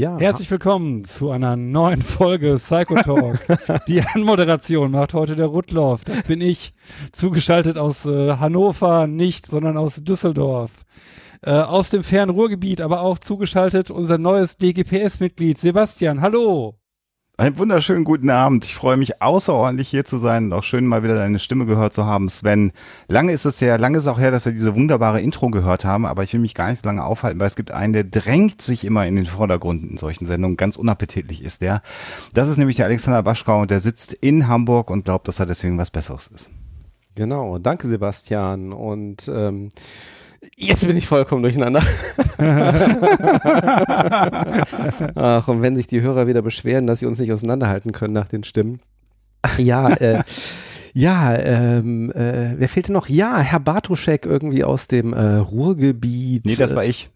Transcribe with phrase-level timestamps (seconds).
[0.00, 0.16] Ja.
[0.16, 3.38] Herzlich willkommen zu einer neuen Folge Psycho Talk.
[3.86, 6.04] Die Anmoderation macht heute der Rudloff.
[6.04, 6.72] Das bin ich,
[7.12, 10.70] zugeschaltet aus äh, Hannover, nicht, sondern aus Düsseldorf.
[11.42, 16.22] Äh, aus dem fernen Ruhrgebiet, aber auch zugeschaltet unser neues DGPS-Mitglied Sebastian.
[16.22, 16.79] Hallo.
[17.40, 18.66] Einen wunderschönen guten Abend.
[18.66, 21.94] Ich freue mich außerordentlich hier zu sein und auch schön mal wieder deine Stimme gehört
[21.94, 22.70] zu haben, Sven.
[23.08, 26.04] Lange ist es her, lange ist auch her, dass wir diese wunderbare Intro gehört haben,
[26.04, 28.60] aber ich will mich gar nicht so lange aufhalten, weil es gibt einen, der drängt
[28.60, 30.58] sich immer in den Vordergrund in solchen Sendungen.
[30.58, 31.80] Ganz unappetitlich ist der.
[32.34, 35.46] Das ist nämlich der Alexander Waschkau und der sitzt in Hamburg und glaubt, dass er
[35.46, 36.50] deswegen was Besseres ist.
[37.14, 39.70] Genau, danke Sebastian und ähm,
[40.56, 41.82] Jetzt bin ich vollkommen durcheinander.
[45.14, 48.28] Ach, und wenn sich die Hörer wieder beschweren, dass sie uns nicht auseinanderhalten können nach
[48.28, 48.80] den Stimmen.
[49.58, 50.22] Ja, äh,
[50.92, 53.08] ja, ähm, äh, wer fehlte noch?
[53.08, 56.46] Ja, Herr Bartuschek irgendwie aus dem äh, Ruhrgebiet.
[56.46, 57.10] Nee, das war ich.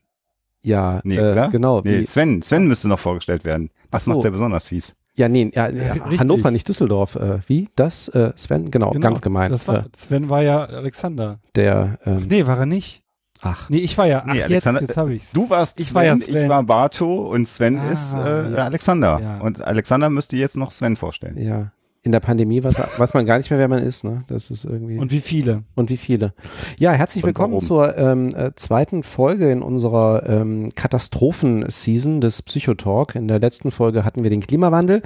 [0.63, 1.83] Ja, nee, äh, genau.
[1.85, 3.71] Nee, Sven, Sven müsste noch vorgestellt werden.
[3.91, 4.13] Das so.
[4.13, 4.95] macht ja besonders fies.
[5.17, 5.71] Ja, nee, ja,
[6.19, 7.17] Hannover, nicht Düsseldorf.
[7.17, 7.69] Äh, wie?
[7.77, 8.09] Das?
[8.09, 8.71] Äh, Sven?
[8.71, 9.53] Genau, genau, ganz gemein.
[9.67, 11.39] War, äh, Sven war ja Alexander.
[11.55, 11.99] Der.
[12.05, 13.04] Ähm, nee, war er nicht.
[13.45, 13.69] Ach.
[13.69, 14.25] Nee, ich war ja.
[14.27, 15.31] Ach, nee, Alexander, jetzt, jetzt hab ich's.
[15.33, 16.45] Du warst ich Sven, war ja Sven.
[16.45, 18.65] ich war Barto und Sven ah, ist äh, ja.
[18.65, 19.21] Alexander.
[19.21, 19.39] Ja.
[19.41, 21.37] Und Alexander müsste jetzt noch Sven vorstellen.
[21.37, 21.73] Ja.
[22.03, 24.05] In der Pandemie weiß, weiß man gar nicht mehr, wer man ist.
[24.05, 24.25] Ne?
[24.29, 24.99] Das ist irgendwie.
[24.99, 25.65] Und wie viele?
[25.75, 26.35] Und wie viele.
[26.79, 33.15] Ja, herzlich willkommen zur ähm, äh, zweiten Folge in unserer ähm, Katastrophen-Season des Psychotalk.
[33.15, 35.01] In der letzten Folge hatten wir den Klimawandel.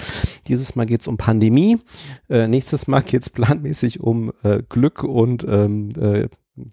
[0.48, 1.78] Dieses Mal geht's um Pandemie.
[2.28, 6.28] Äh, nächstes Mal geht's planmäßig um äh, Glück und ähm, äh,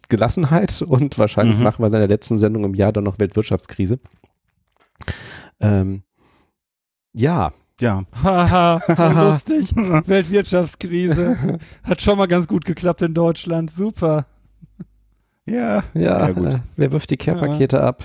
[0.10, 1.64] Gelassenheit und wahrscheinlich mhm.
[1.64, 4.00] machen wir in der letzten Sendung im Jahr dann noch Weltwirtschaftskrise.
[5.60, 6.04] Ähm,
[7.14, 7.54] ja.
[7.82, 8.04] Ja.
[8.24, 8.80] Haha,
[9.32, 9.76] lustig.
[9.76, 11.60] Weltwirtschaftskrise.
[11.84, 13.72] Hat schon mal ganz gut geklappt in Deutschland.
[13.72, 14.26] Super.
[15.46, 15.84] Ja.
[15.94, 17.84] Ja, ja wer wirft die Care-Pakete ja.
[17.84, 18.04] ab?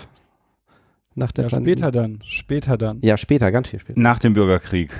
[1.15, 2.21] Nach der ja, später dann.
[2.25, 2.99] Später dann.
[3.03, 4.01] Ja, später, ganz viel später.
[4.01, 4.91] Nach dem Bürgerkrieg.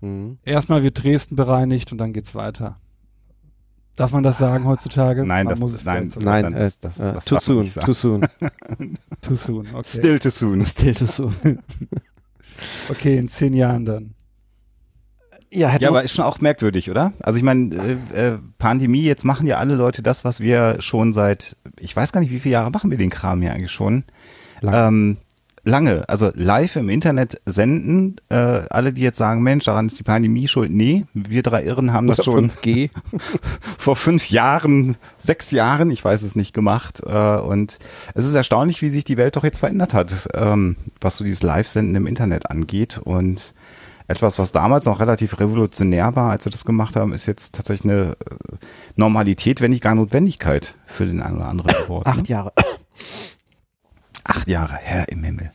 [0.00, 0.38] Mhm.
[0.44, 2.78] Erstmal wird Dresden bereinigt und dann geht's weiter.
[3.96, 5.26] Darf man das sagen heutzutage?
[5.26, 8.26] Nein, man das, nein, nein, das, das, äh, das, too soon, too soon.
[9.20, 9.82] too soon, okay.
[9.84, 10.66] Still too soon.
[10.66, 11.58] Still too soon.
[12.88, 14.14] okay, in zehn Jahren dann.
[15.50, 17.12] Ja, ja aber ist schon auch merkwürdig, oder?
[17.20, 17.74] Also ich meine,
[18.14, 22.12] äh, äh, Pandemie, jetzt machen ja alle Leute das, was wir schon seit, ich weiß
[22.12, 24.04] gar nicht, wie viele Jahre machen wir den Kram hier eigentlich schon.
[24.62, 25.18] Ähm,
[25.64, 28.16] lange, also live im Internet senden.
[28.28, 28.34] Äh,
[28.70, 30.70] alle, die jetzt sagen, Mensch, daran ist die Pandemie schuld.
[30.70, 32.90] Nee, wir drei Irren haben das schon 5G.
[33.78, 37.02] vor fünf Jahren, sechs Jahren, ich weiß es nicht, gemacht.
[37.04, 37.78] Äh, und
[38.14, 41.42] es ist erstaunlich, wie sich die Welt doch jetzt verändert hat, ähm, was so dieses
[41.42, 42.98] Live-Senden im Internet angeht.
[42.98, 43.54] Und
[44.08, 47.90] etwas, was damals noch relativ revolutionär war, als wir das gemacht haben, ist jetzt tatsächlich
[47.90, 48.56] eine äh,
[48.96, 52.08] Normalität, wenn nicht gar Notwendigkeit für den einen oder anderen geworden.
[52.08, 52.52] Acht Jahre.
[54.24, 55.50] Acht Jahre, Herr im Himmel.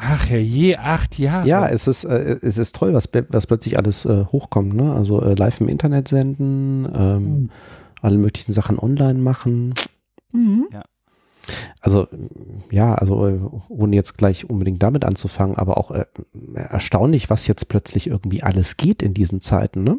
[0.00, 1.46] Ach je, acht Jahre.
[1.46, 4.74] Ja, es ist, äh, es ist toll, was, was plötzlich alles äh, hochkommt.
[4.74, 4.92] Ne?
[4.92, 7.50] Also äh, live im Internet senden, ähm, mhm.
[8.00, 9.74] alle möglichen Sachen online machen.
[10.32, 10.68] Mhm.
[10.72, 10.82] Ja.
[11.80, 12.06] Also
[12.70, 16.04] ja, also äh, ohne jetzt gleich unbedingt damit anzufangen, aber auch äh,
[16.54, 19.82] erstaunlich, was jetzt plötzlich irgendwie alles geht in diesen Zeiten.
[19.82, 19.98] Ne?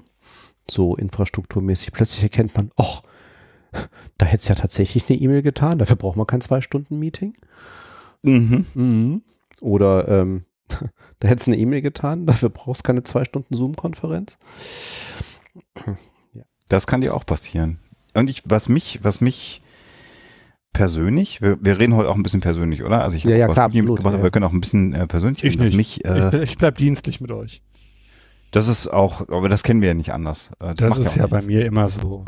[0.70, 1.92] So infrastrukturmäßig.
[1.92, 3.02] Plötzlich erkennt man, ach,
[4.18, 7.34] da hätte es ja tatsächlich eine E-Mail getan, dafür braucht man kein Zwei-Stunden-Meeting.
[8.24, 8.66] Mhm.
[8.74, 9.22] Mhm.
[9.62, 10.46] Oder ähm,
[11.20, 14.38] da hätte es eine E-Mail getan, dafür brauchst du keine zwei Stunden Zoom-Konferenz.
[16.34, 16.44] Ja.
[16.68, 17.80] Das kann dir auch passieren.
[18.14, 19.62] Und ich, was mich, was mich
[20.74, 23.04] persönlich, wir, wir reden heute auch ein bisschen persönlich, oder?
[23.04, 25.44] Also ich ja, ja, klar, absolut, gemacht, ja, wir können auch ein bisschen äh, persönlich
[25.44, 25.64] ich reden.
[25.64, 25.76] Nicht.
[25.76, 27.62] Mich, äh, ich, ich bleib dienstlich mit euch.
[28.52, 30.52] Das ist auch, aber das kennen wir ja nicht anders.
[30.60, 32.26] Äh, das, das ist ja, ja bei mir immer so.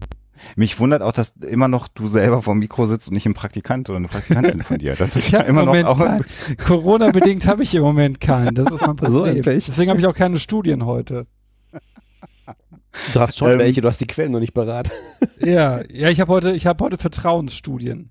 [0.56, 3.34] Mich wundert auch, dass immer noch du selber vor dem Mikro sitzt und nicht ein
[3.34, 4.96] Praktikant oder eine Praktikantin von dir.
[4.96, 6.18] Das ist ja immer noch auch.
[6.66, 8.56] Corona-bedingt habe ich im Moment keinen.
[8.56, 9.12] Das ist mein Problem.
[9.12, 11.28] So Deswegen habe ich auch keine Studien heute.
[13.14, 14.92] Du hast schon ähm, welche, du hast die Quellen noch nicht beraten.
[15.40, 18.10] Ja, ja, ich habe heute, ich habe heute Vertrauensstudien.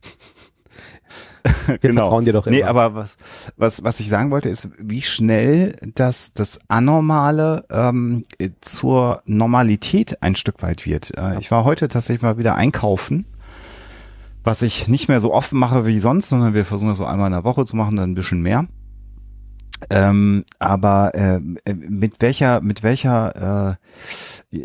[1.66, 2.02] Wir genau.
[2.02, 2.56] vertrauen dir doch immer.
[2.56, 3.16] Nee, aber was,
[3.56, 8.22] was, was ich sagen wollte, ist, wie schnell das, das Anormale ähm,
[8.60, 11.16] zur Normalität ein Stück weit wird.
[11.16, 13.26] Äh, ich war heute tatsächlich mal wieder einkaufen,
[14.44, 17.26] was ich nicht mehr so oft mache wie sonst, sondern wir versuchen das so einmal
[17.26, 18.66] in der Woche zu machen, dann ein bisschen mehr.
[19.88, 21.40] Ähm, aber äh,
[21.74, 23.78] mit welcher, mit welcher,
[24.50, 24.56] äh,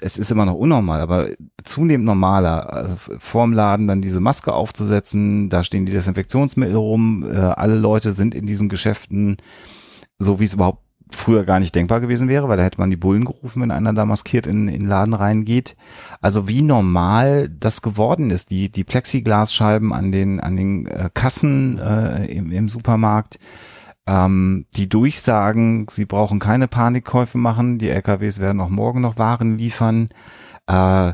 [0.00, 1.28] es ist immer noch unnormal, aber
[1.62, 7.36] zunehmend normaler, äh, vorm Laden dann diese Maske aufzusetzen, da stehen die Desinfektionsmittel rum, äh,
[7.36, 9.36] alle Leute sind in diesen Geschäften,
[10.18, 12.96] so wie es überhaupt früher gar nicht denkbar gewesen wäre, weil da hätte man die
[12.96, 15.76] Bullen gerufen, wenn einer da maskiert in, in den Laden reingeht.
[16.20, 21.78] Also wie normal das geworden ist, die, die Plexiglasscheiben an den, an den äh, Kassen
[21.78, 23.38] äh, im, im Supermarkt,
[24.06, 29.58] ähm, die durchsagen, sie brauchen keine Panikkäufe machen, die LKWs werden auch morgen noch Waren
[29.58, 30.08] liefern.
[30.66, 31.12] Äh,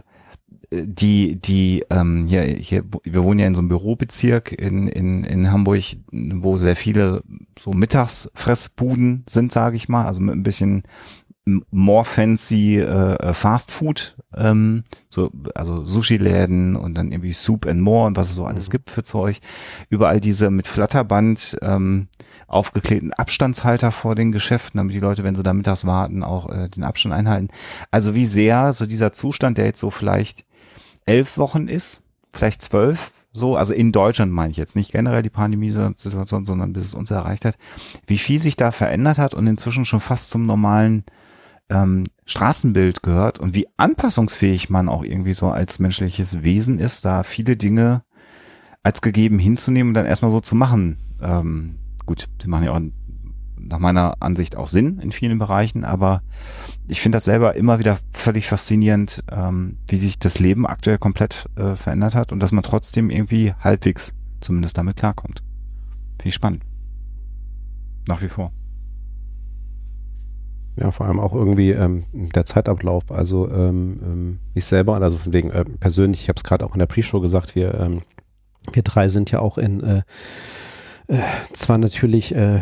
[0.72, 5.50] die, die, ähm, hier, hier, wir wohnen ja in so einem Bürobezirk in, in, in
[5.50, 5.82] Hamburg,
[6.12, 7.22] wo sehr viele
[7.58, 10.84] so Mittagsfressbuden sind, sage ich mal, also mit ein bisschen
[11.70, 18.06] more fancy äh, Fast Food, ähm, so, also Sushi-Läden und dann irgendwie Soup and More
[18.06, 18.72] und was es so alles mhm.
[18.72, 19.40] gibt für Zeug.
[19.88, 22.08] Überall diese mit Flatterband ähm,
[22.50, 26.69] aufgeklebten Abstandshalter vor den Geschäften, damit die Leute, wenn sie da mittags warten, auch äh,
[26.69, 27.49] den Abstand einhalten.
[27.91, 30.44] Also wie sehr so dieser Zustand, der jetzt so vielleicht
[31.06, 32.02] elf Wochen ist,
[32.32, 36.87] vielleicht zwölf, so, also in Deutschland meine ich jetzt nicht generell die Pandemiesituation, sondern bis
[36.87, 37.56] es uns erreicht hat,
[38.06, 41.05] wie viel sich da verändert hat und inzwischen schon fast zum normalen
[41.69, 47.23] ähm, Straßenbild gehört und wie anpassungsfähig man auch irgendwie so als menschliches Wesen ist, da
[47.23, 48.02] viele Dinge
[48.82, 50.97] als gegeben hinzunehmen und dann erstmal so zu machen.
[51.23, 51.76] Ähm,
[52.11, 52.81] gut, sie machen ja auch
[53.57, 56.23] nach meiner Ansicht auch Sinn in vielen Bereichen, aber
[56.89, 61.47] ich finde das selber immer wieder völlig faszinierend, ähm, wie sich das Leben aktuell komplett
[61.55, 65.45] äh, verändert hat und dass man trotzdem irgendwie halbwegs zumindest damit klarkommt.
[66.19, 66.65] Finde ich spannend.
[68.09, 68.51] Nach wie vor.
[70.75, 73.12] Ja, vor allem auch irgendwie ähm, der Zeitablauf.
[73.12, 76.73] Also ähm, ähm, ich selber, also von wegen äh, persönlich, ich habe es gerade auch
[76.73, 78.01] in der Pre-Show gesagt, wir, ähm,
[78.73, 80.03] wir drei sind ja auch in äh,
[81.11, 81.19] äh,
[81.53, 82.61] zwar natürlich äh, äh,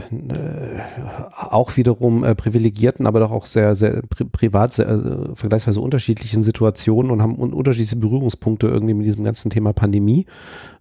[1.36, 6.42] auch wiederum äh, privilegierten, aber doch auch sehr, sehr pri privat, sehr, äh, vergleichsweise unterschiedlichen
[6.42, 10.24] Situationen und haben un unterschiedliche Berührungspunkte irgendwie mit diesem ganzen Thema Pandemie.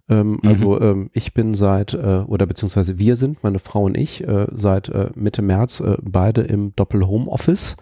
[0.08, 0.48] Ähm, mhm.
[0.48, 4.46] Also ähm, ich bin seit, äh, oder beziehungsweise wir sind, meine Frau und ich, äh,
[4.52, 7.76] seit äh, Mitte März äh, beide im Doppel-Home-Office.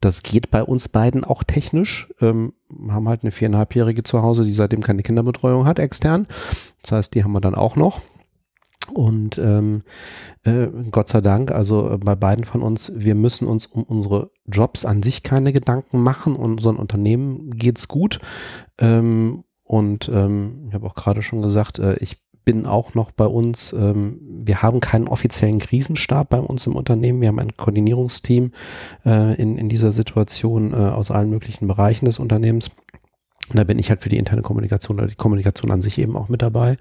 [0.00, 2.08] Das geht bei uns beiden auch technisch.
[2.20, 2.52] Ähm,
[2.88, 6.28] haben halt eine viereinhalbjährige zu Hause, die seitdem keine Kinderbetreuung hat, extern.
[6.82, 8.00] Das heißt, die haben wir dann auch noch.
[8.92, 9.82] Und ähm,
[10.44, 14.30] äh, Gott sei Dank, also äh, bei beiden von uns, wir müssen uns um unsere
[14.46, 16.36] Jobs an sich keine Gedanken machen.
[16.36, 18.20] Und so ein Unternehmen geht's gut.
[18.78, 23.24] Ähm, und ähm, ich habe auch gerade schon gesagt, äh, ich bin auch noch bei
[23.24, 27.20] uns, ähm, wir haben keinen offiziellen Krisenstab bei uns im Unternehmen.
[27.20, 28.52] Wir haben ein Koordinierungsteam
[29.06, 32.70] äh, in, in dieser Situation äh, aus allen möglichen Bereichen des Unternehmens.
[33.48, 36.16] Und da bin ich halt für die interne Kommunikation oder die Kommunikation an sich eben
[36.16, 36.76] auch mit dabei.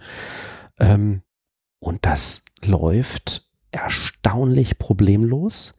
[0.79, 1.21] Ähm,
[1.83, 5.75] und das läuft erstaunlich problemlos.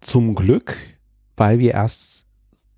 [0.00, 0.76] Zum Glück,
[1.36, 2.26] weil wir erst,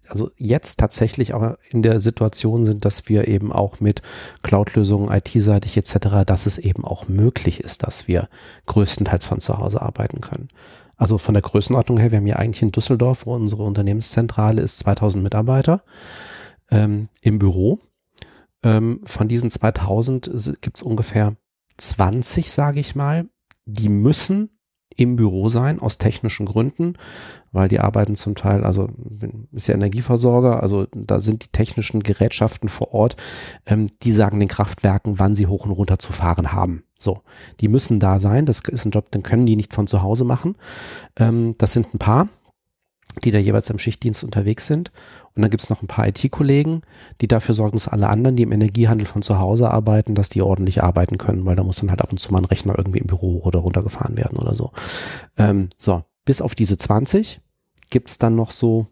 [0.06, 4.02] also jetzt tatsächlich auch in der Situation sind, dass wir eben auch mit
[4.42, 8.28] Cloud-Lösungen, IT-seitig etc., dass es eben auch möglich ist, dass wir
[8.66, 10.48] größtenteils von zu Hause arbeiten können.
[10.98, 14.78] Also von der Größenordnung her, wir haben ja eigentlich in Düsseldorf, wo unsere Unternehmenszentrale ist,
[14.80, 15.82] 2000 Mitarbeiter
[16.70, 17.80] ähm, im Büro.
[18.62, 21.36] Ähm, von diesen 2000 gibt es ungefähr
[21.76, 23.28] 20, sage ich mal,
[23.64, 24.50] die müssen
[24.96, 26.94] im Büro sein, aus technischen Gründen,
[27.52, 28.88] weil die arbeiten zum Teil, also
[29.52, 33.16] ist ja Energieversorger, also da sind die technischen Gerätschaften vor Ort,
[33.66, 36.82] ähm, die sagen den Kraftwerken, wann sie hoch und runter zu fahren haben.
[36.98, 37.20] So,
[37.60, 40.24] die müssen da sein, das ist ein Job, den können die nicht von zu Hause
[40.24, 40.56] machen.
[41.16, 42.28] Ähm, das sind ein paar,
[43.24, 44.90] die da jeweils am Schichtdienst unterwegs sind.
[45.34, 46.82] Und dann gibt es noch ein paar IT-Kollegen,
[47.20, 50.42] die dafür sorgen, dass alle anderen, die im Energiehandel von zu Hause arbeiten, dass die
[50.42, 52.98] ordentlich arbeiten können, weil da muss dann halt ab und zu mal ein Rechner irgendwie
[52.98, 54.72] im Büro oder runtergefahren werden oder so.
[55.36, 57.40] Ähm, so, bis auf diese 20
[57.90, 58.86] gibt es dann noch so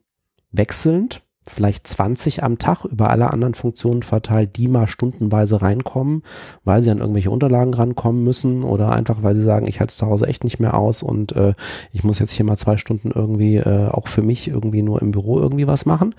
[0.53, 6.23] wechselnd vielleicht 20 am Tag über alle anderen Funktionen verteilt, die mal stundenweise reinkommen,
[6.65, 9.97] weil sie an irgendwelche Unterlagen rankommen müssen oder einfach, weil sie sagen, ich halte es
[9.97, 11.55] zu Hause echt nicht mehr aus und äh,
[11.93, 15.11] ich muss jetzt hier mal zwei Stunden irgendwie äh, auch für mich irgendwie nur im
[15.11, 16.15] Büro irgendwie was machen.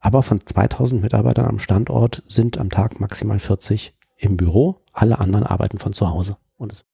[0.00, 4.80] Aber von 2000 Mitarbeitern am Standort sind am Tag maximal 40 im Büro.
[4.92, 6.36] Alle anderen arbeiten von zu Hause.
[6.56, 6.84] Und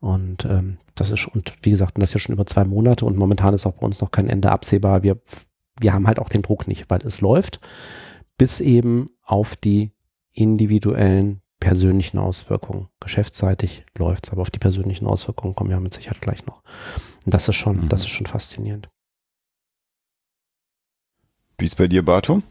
[0.00, 3.16] und ähm, das ist, und wie gesagt, das ist ja schon über zwei Monate und
[3.16, 5.02] momentan ist auch bei uns noch kein Ende absehbar.
[5.02, 5.18] Wir
[5.80, 7.60] wir haben halt auch den Druck nicht, weil es läuft,
[8.36, 9.92] bis eben auf die
[10.32, 12.88] individuellen persönlichen Auswirkungen.
[13.00, 16.62] Geschäftsseitig läuft es, aber auf die persönlichen Auswirkungen kommen wir mit Sicherheit gleich noch.
[17.24, 17.88] Und das ist schon, mhm.
[17.88, 18.88] das ist schon faszinierend.
[21.58, 22.42] Wie ist bei dir, Barto?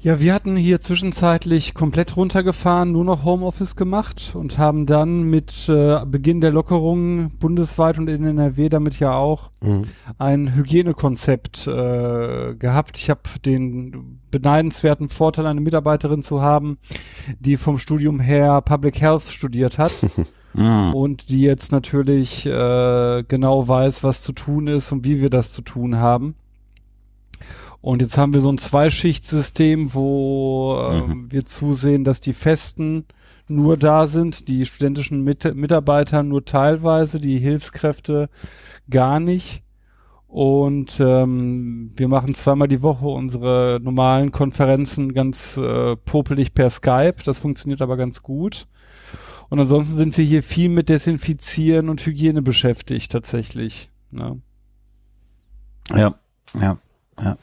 [0.00, 5.68] Ja, wir hatten hier zwischenzeitlich komplett runtergefahren, nur noch Homeoffice gemacht und haben dann mit
[5.68, 9.86] äh, Beginn der Lockerungen bundesweit und in NRW damit ja auch mhm.
[10.16, 12.96] ein Hygienekonzept äh, gehabt.
[12.96, 16.78] Ich habe den beneidenswerten Vorteil, eine Mitarbeiterin zu haben,
[17.40, 19.92] die vom Studium her Public Health studiert hat.
[20.54, 20.94] Mhm.
[20.94, 25.52] Und die jetzt natürlich äh, genau weiß, was zu tun ist und wie wir das
[25.52, 26.36] zu tun haben.
[27.80, 31.30] Und jetzt haben wir so ein Zweischichtsystem, wo äh, mhm.
[31.30, 33.06] wir zusehen, dass die Festen
[33.46, 38.28] nur da sind, die studentischen Mit Mitarbeiter nur teilweise, die Hilfskräfte
[38.90, 39.62] gar nicht.
[40.26, 47.22] Und ähm, wir machen zweimal die Woche unsere normalen Konferenzen ganz äh, popelig per Skype.
[47.24, 48.66] Das funktioniert aber ganz gut.
[49.48, 53.90] Und ansonsten sind wir hier viel mit Desinfizieren und Hygiene beschäftigt tatsächlich.
[54.10, 54.42] Ne?
[55.96, 56.14] Ja,
[56.60, 56.76] ja,
[57.18, 57.38] ja.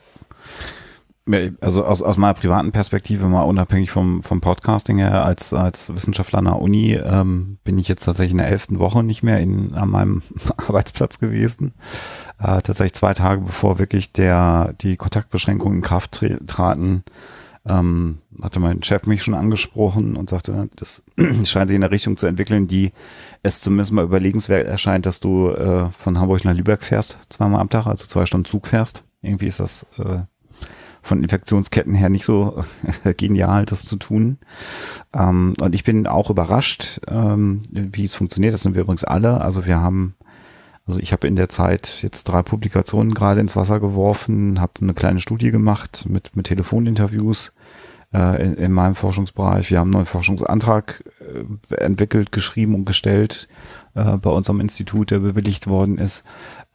[1.59, 6.37] Also aus, aus meiner privaten Perspektive, mal unabhängig vom, vom Podcasting her, als, als Wissenschaftler
[6.37, 9.73] an der Uni, ähm, bin ich jetzt tatsächlich in der elften Woche nicht mehr in,
[9.73, 10.21] an meinem
[10.67, 11.73] Arbeitsplatz gewesen.
[12.37, 17.03] Äh, tatsächlich zwei Tage bevor wirklich der, die Kontaktbeschränkungen in Kraft traten,
[17.67, 21.01] ähm, hatte mein Chef mich schon angesprochen und sagte, das
[21.43, 22.91] scheint sich in eine Richtung zu entwickeln, die
[23.41, 27.69] es zumindest mal überlegenswert erscheint, dass du äh, von Hamburg nach Lübeck fährst, zweimal am
[27.69, 29.03] Tag, also zwei Stunden Zug fährst.
[29.21, 30.19] Irgendwie ist das äh,
[31.05, 32.63] von Infektionsketten her nicht so
[33.17, 34.39] genial, das zu tun.
[35.13, 38.53] Ähm, und ich bin auch überrascht, ähm, wie es funktioniert.
[38.53, 39.39] Das sind wir übrigens alle.
[39.41, 40.15] Also wir haben,
[40.87, 44.95] also ich habe in der Zeit jetzt drei Publikationen gerade ins Wasser geworfen, habe eine
[44.95, 47.53] kleine Studie gemacht mit, mit Telefoninterviews
[48.11, 49.69] äh, in, in meinem Forschungsbereich.
[49.69, 53.47] Wir haben einen neuen Forschungsantrag äh, entwickelt, geschrieben und gestellt
[53.93, 56.23] äh, bei unserem Institut, der bewilligt worden ist.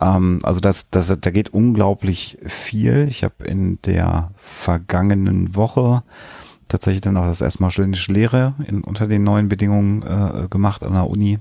[0.00, 3.06] Ähm, also das, das, da geht unglaublich viel.
[3.08, 6.02] Ich habe in der vergangenen Woche
[6.68, 10.82] tatsächlich dann auch das erste Mal studentische Lehre in, unter den neuen Bedingungen äh, gemacht
[10.82, 11.38] an der Uni.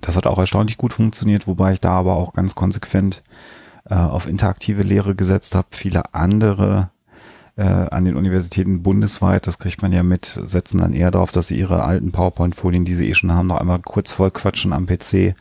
[0.00, 3.22] Das hat auch erstaunlich gut funktioniert, wobei ich da aber auch ganz konsequent
[3.88, 5.68] äh, auf interaktive Lehre gesetzt habe.
[5.70, 6.90] Viele andere
[7.56, 11.48] äh, an den Universitäten bundesweit, das kriegt man ja mit, setzen dann eher darauf, dass
[11.48, 14.86] sie ihre alten PowerPoint-Folien, die sie eh schon haben, noch einmal kurz voll quatschen am
[14.86, 15.34] PC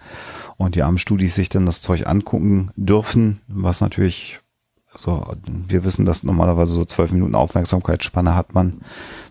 [0.58, 4.40] und die armen Studis sich dann das Zeug angucken dürfen, was natürlich,
[4.92, 8.82] also wir wissen, dass normalerweise so zwölf Minuten Aufmerksamkeitsspanne hat man,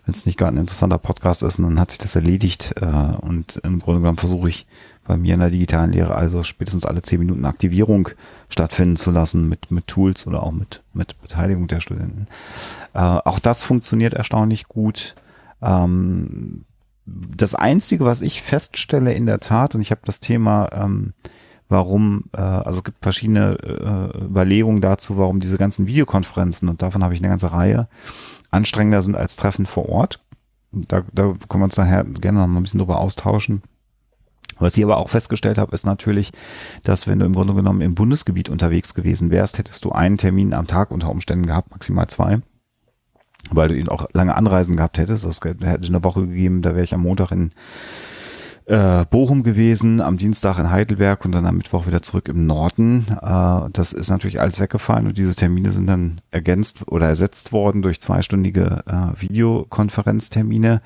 [0.05, 2.85] wenn es nicht gerade ein interessanter Podcast ist und dann hat sich das erledigt äh,
[2.85, 4.67] und im Grunde genommen versuche ich
[5.05, 8.09] bei mir in der digitalen Lehre also spätestens alle zehn Minuten Aktivierung
[8.49, 12.27] stattfinden zu lassen mit, mit Tools oder auch mit, mit Beteiligung der Studenten.
[12.93, 15.15] Äh, auch das funktioniert erstaunlich gut.
[15.61, 16.65] Ähm,
[17.07, 21.13] das Einzige, was ich feststelle in der Tat, und ich habe das Thema, ähm,
[21.69, 27.03] warum, äh, also es gibt verschiedene äh, Überlegungen dazu, warum diese ganzen Videokonferenzen, und davon
[27.03, 27.87] habe ich eine ganze Reihe,
[28.51, 30.21] anstrengender sind als Treffen vor Ort.
[30.71, 33.61] Da, da können wir uns nachher gerne noch mal ein bisschen drüber austauschen.
[34.59, 36.31] Was ich aber auch festgestellt habe, ist natürlich,
[36.83, 40.53] dass wenn du im Grunde genommen im Bundesgebiet unterwegs gewesen wärst, hättest du einen Termin
[40.53, 42.41] am Tag unter Umständen gehabt, maximal zwei
[43.51, 45.25] weil du ihn auch lange Anreisen gehabt hättest.
[45.25, 47.49] Das hätte eine Woche gegeben, da wäre ich am Montag in
[48.67, 53.07] äh, Bochum gewesen, am Dienstag in Heidelberg und dann am Mittwoch wieder zurück im Norden.
[53.21, 57.81] Äh, das ist natürlich alles weggefallen und diese Termine sind dann ergänzt oder ersetzt worden
[57.81, 60.81] durch zweistündige äh, Videokonferenztermine.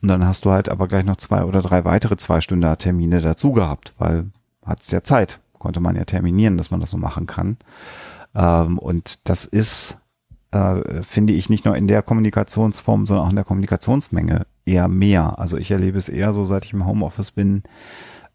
[0.00, 3.52] Und dann hast du halt aber gleich noch zwei oder drei weitere zweistünder Termine dazu
[3.52, 4.30] gehabt, weil
[4.64, 7.58] hat's ja Zeit, konnte man ja terminieren, dass man das so machen kann.
[8.34, 9.98] Ähm, und das ist
[10.56, 15.38] äh, finde ich nicht nur in der Kommunikationsform, sondern auch in der Kommunikationsmenge eher mehr.
[15.38, 17.62] Also ich erlebe es eher so, seit ich im Homeoffice bin,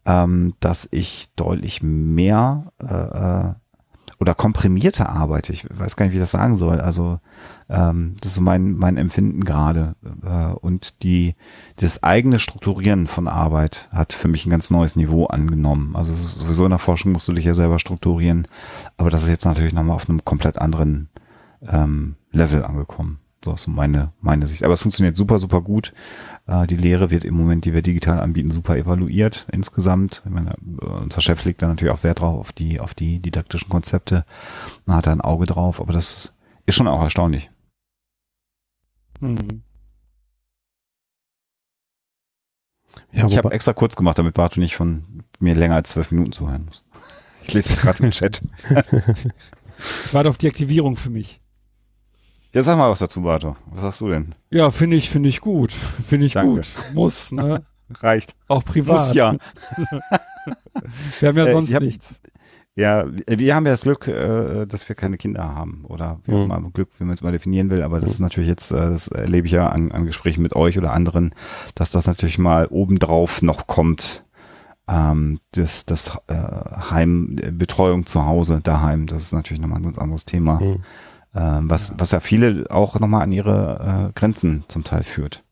[0.04, 3.54] ähm, dass ich deutlich mehr äh, äh,
[4.22, 5.52] oder komprimierter arbeite.
[5.52, 6.80] Ich weiß gar nicht, wie ich das sagen soll.
[6.80, 7.18] Also
[7.68, 9.96] ähm, das ist so mein, mein Empfinden gerade.
[10.24, 11.34] Äh, und die,
[11.76, 15.96] das eigene Strukturieren von Arbeit hat für mich ein ganz neues Niveau angenommen.
[15.96, 18.46] Also sowieso in der Forschung musst du dich ja selber strukturieren.
[18.96, 21.08] Aber das ist jetzt natürlich nochmal auf einem komplett anderen
[21.68, 23.18] ähm, Level angekommen.
[23.44, 24.62] So ist meine, meine Sicht.
[24.62, 25.92] Aber es funktioniert super, super gut.
[26.46, 30.22] Äh, die Lehre wird im Moment, die wir digital anbieten, super evaluiert insgesamt.
[30.24, 33.68] Ich meine, unser Chef legt da natürlich auch Wert drauf, auf die, auf die didaktischen
[33.68, 34.24] Konzepte.
[34.86, 36.34] Man hat da ein Auge drauf, aber das
[36.66, 37.50] ist schon auch erstaunlich.
[39.20, 39.62] Mhm.
[43.10, 46.32] Ja, ich habe extra kurz gemacht, damit Bartu nicht von mir länger als zwölf Minuten
[46.32, 46.84] zuhören muss.
[47.44, 48.40] Ich lese jetzt gerade im Chat.
[50.12, 51.41] Warte auf die Aktivierung für mich.
[52.54, 53.56] Ja, sag mal was dazu, Barto.
[53.70, 54.34] Was sagst du denn?
[54.50, 55.72] Ja, finde ich, finde ich gut.
[55.72, 56.56] Finde ich Danke.
[56.56, 56.70] gut.
[56.92, 57.64] Muss, ne?
[58.00, 58.34] Reicht.
[58.46, 58.98] Auch privat.
[58.98, 59.36] Muss ja.
[61.20, 62.20] wir haben ja äh, sonst hab, nichts.
[62.74, 65.86] Ja, wir haben ja das Glück, äh, dass wir keine Kinder haben.
[65.88, 66.48] Oder wie mhm.
[66.48, 67.82] mal Glück, wie man es mal definieren will.
[67.82, 70.76] Aber das ist natürlich jetzt, äh, das erlebe ich ja an, an Gesprächen mit euch
[70.76, 71.34] oder anderen,
[71.74, 74.26] dass das natürlich mal obendrauf noch kommt.
[74.88, 80.26] Ähm, das das äh, Heimbetreuung zu Hause, daheim, das ist natürlich nochmal ein ganz anderes
[80.26, 80.60] Thema.
[80.60, 80.82] Mhm
[81.40, 81.94] was, ja.
[81.98, 85.44] was ja viele auch nochmal an ihre äh, Grenzen zum Teil führt.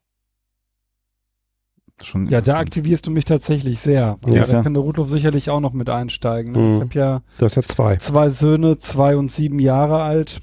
[2.03, 4.19] Schon ja, da aktivierst du mich tatsächlich sehr.
[4.25, 4.45] Also ja.
[4.45, 6.53] Da kann der Rudolf sicherlich auch noch mit einsteigen.
[6.53, 6.59] Ne?
[6.59, 6.75] Mhm.
[6.77, 7.97] Ich habe ja, du hast ja zwei.
[7.97, 10.41] zwei Söhne, zwei und sieben Jahre alt.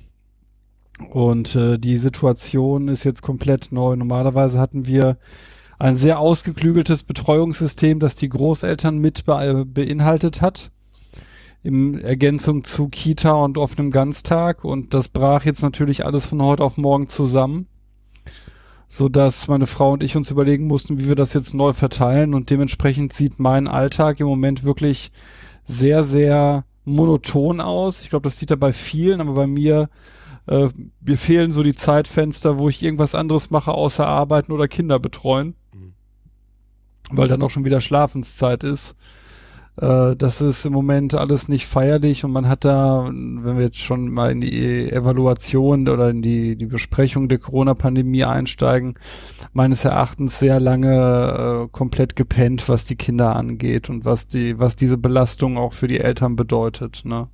[1.10, 3.96] Und äh, die Situation ist jetzt komplett neu.
[3.96, 5.18] Normalerweise hatten wir
[5.80, 10.72] ein sehr ausgeklügeltes Betreuungssystem, das die Großeltern mit be beinhaltet hat
[11.64, 16.64] in Ergänzung zu Kita und offenem Ganztag und das brach jetzt natürlich alles von heute
[16.64, 17.68] auf morgen zusammen,
[18.88, 22.34] so dass meine Frau und ich uns überlegen mussten, wie wir das jetzt neu verteilen
[22.34, 25.12] und dementsprechend sieht mein Alltag im Moment wirklich
[25.66, 28.02] sehr, sehr monoton aus.
[28.02, 29.90] Ich glaube, das sieht er bei vielen, aber bei mir
[30.48, 30.70] äh,
[31.02, 35.56] mir fehlen so die Zeitfenster, wo ich irgendwas anderes mache, außer arbeiten oder Kinder betreuen,
[35.74, 35.94] mhm.
[37.12, 38.96] weil dann auch schon wieder Schlafenszeit ist.
[39.80, 43.78] Äh, das ist im Moment alles nicht feierlich und man hat da, wenn wir jetzt
[43.78, 48.96] schon mal in die Evaluation oder in die, die Besprechung der Corona-Pandemie einsteigen,
[49.54, 54.76] meines Erachtens sehr lange äh, komplett gepennt, was die Kinder angeht und was die, was
[54.76, 57.04] diese Belastung auch für die Eltern bedeutet.
[57.06, 57.28] Ne?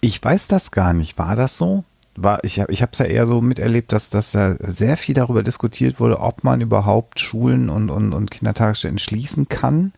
[0.00, 1.18] Ich weiß das gar nicht.
[1.18, 1.84] War das so?
[2.16, 5.42] War, ich habe ich es ja eher so miterlebt, dass, dass da sehr viel darüber
[5.42, 9.92] diskutiert wurde, ob man überhaupt Schulen und, und, und Kindertagesstätten schließen kann.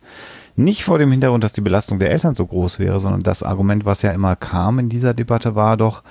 [0.55, 3.85] Nicht vor dem Hintergrund, dass die Belastung der Eltern so groß wäre, sondern das Argument,
[3.85, 6.03] was ja immer kam in dieser Debatte, war doch,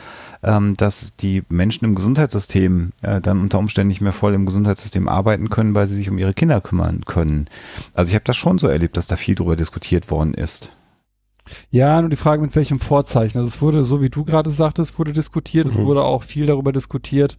[0.42, 5.06] ähm, dass die Menschen im Gesundheitssystem äh, dann unter Umständen nicht mehr voll im Gesundheitssystem
[5.06, 7.48] arbeiten können, weil sie sich um ihre Kinder kümmern können.
[7.92, 10.70] Also ich habe das schon so erlebt, dass da viel darüber diskutiert worden ist.
[11.70, 13.38] Ja, nur die Frage, mit welchem Vorzeichen.
[13.38, 15.66] Also es wurde, so wie du gerade sagtest, wurde diskutiert.
[15.66, 15.72] Mhm.
[15.72, 17.36] Es wurde auch viel darüber diskutiert.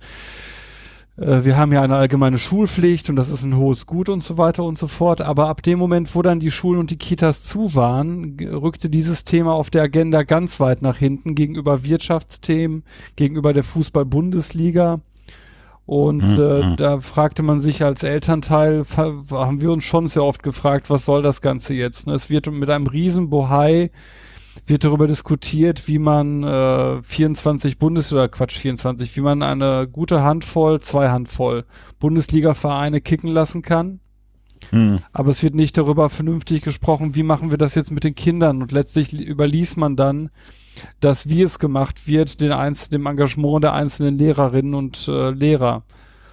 [1.19, 4.37] Äh, wir haben ja eine allgemeine Schulpflicht und das ist ein hohes Gut und so
[4.37, 5.21] weiter und so fort.
[5.21, 9.23] Aber ab dem Moment, wo dann die Schulen und die Kitas zu waren, rückte dieses
[9.23, 12.83] Thema auf der Agenda ganz weit nach hinten gegenüber Wirtschaftsthemen,
[13.15, 15.01] gegenüber der Fußball-Bundesliga.
[15.89, 16.39] Und mhm.
[16.39, 16.75] äh, hm.
[16.75, 21.23] da fragte man sich als Elternteil, haben wir uns schon sehr oft gefragt, was soll
[21.23, 22.05] das Ganze jetzt?
[22.05, 22.13] Ne?
[22.13, 23.89] Es wird mit einem riesen Bohai
[24.67, 30.21] wird darüber diskutiert, wie man äh, 24 Bundes- oder Quatsch 24, wie man eine gute
[30.21, 31.65] Handvoll, zwei Handvoll
[31.99, 33.99] Bundesliga-Vereine kicken lassen kann.
[34.69, 34.99] Mhm.
[35.11, 38.61] Aber es wird nicht darüber vernünftig gesprochen, wie machen wir das jetzt mit den Kindern.
[38.61, 40.29] Und letztlich überließ man dann
[40.99, 45.83] dass wie es gemacht wird, den einz dem Engagement der einzelnen Lehrerinnen und äh, Lehrer.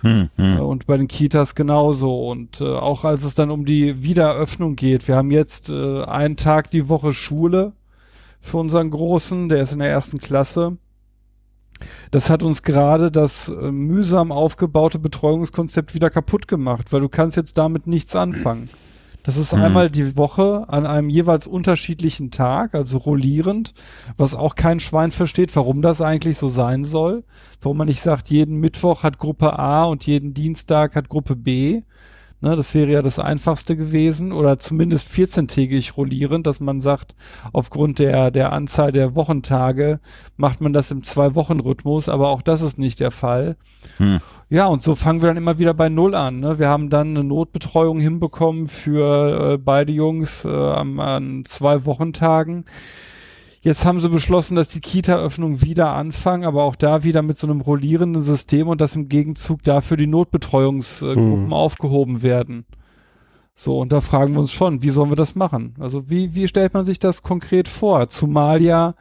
[0.02, 0.56] Hm, hm.
[0.56, 2.28] Äh, und bei den Kitas genauso.
[2.28, 6.36] Und äh, auch als es dann um die Wiedereröffnung geht, wir haben jetzt äh, einen
[6.36, 7.72] Tag die Woche Schule
[8.40, 10.78] für unseren Großen, der ist in der ersten Klasse.
[12.10, 17.36] Das hat uns gerade das äh, mühsam aufgebaute Betreuungskonzept wieder kaputt gemacht, weil du kannst
[17.36, 18.68] jetzt damit nichts anfangen.
[19.26, 19.60] Das ist mhm.
[19.60, 23.74] einmal die Woche an einem jeweils unterschiedlichen Tag, also rollierend,
[24.16, 27.24] was auch kein Schwein versteht, warum das eigentlich so sein soll.
[27.60, 31.82] Warum man nicht sagt, jeden Mittwoch hat Gruppe A und jeden Dienstag hat Gruppe B.
[32.46, 37.16] Ne, das wäre ja das einfachste gewesen oder zumindest 14-tägig rollierend, dass man sagt,
[37.52, 39.98] aufgrund der, der Anzahl der Wochentage
[40.36, 43.56] macht man das im Zwei-Wochen-Rhythmus, aber auch das ist nicht der Fall.
[43.96, 44.20] Hm.
[44.48, 46.38] Ja, und so fangen wir dann immer wieder bei Null an.
[46.38, 46.60] Ne?
[46.60, 52.64] Wir haben dann eine Notbetreuung hinbekommen für äh, beide Jungs äh, an, an zwei Wochentagen.
[53.66, 57.48] Jetzt haben sie beschlossen, dass die Kita-Öffnung wieder anfangen, aber auch da wieder mit so
[57.48, 61.52] einem rollierenden System und dass im Gegenzug dafür die Notbetreuungsgruppen mhm.
[61.52, 62.64] aufgehoben werden.
[63.56, 65.74] So, und da fragen wir uns schon, wie sollen wir das machen?
[65.80, 68.08] Also wie, wie stellt man sich das konkret vor?
[68.08, 68.94] Zumal ja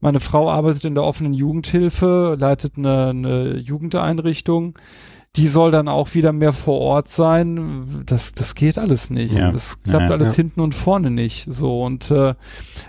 [0.00, 4.78] meine Frau arbeitet in der offenen Jugendhilfe, leitet eine, eine Jugendeinrichtung
[5.36, 8.02] die soll dann auch wieder mehr vor Ort sein.
[8.06, 9.34] Das, das geht alles nicht.
[9.34, 9.52] Ja.
[9.52, 10.34] Das klappt ja, alles ja.
[10.34, 11.46] hinten und vorne nicht.
[11.50, 12.34] So und äh,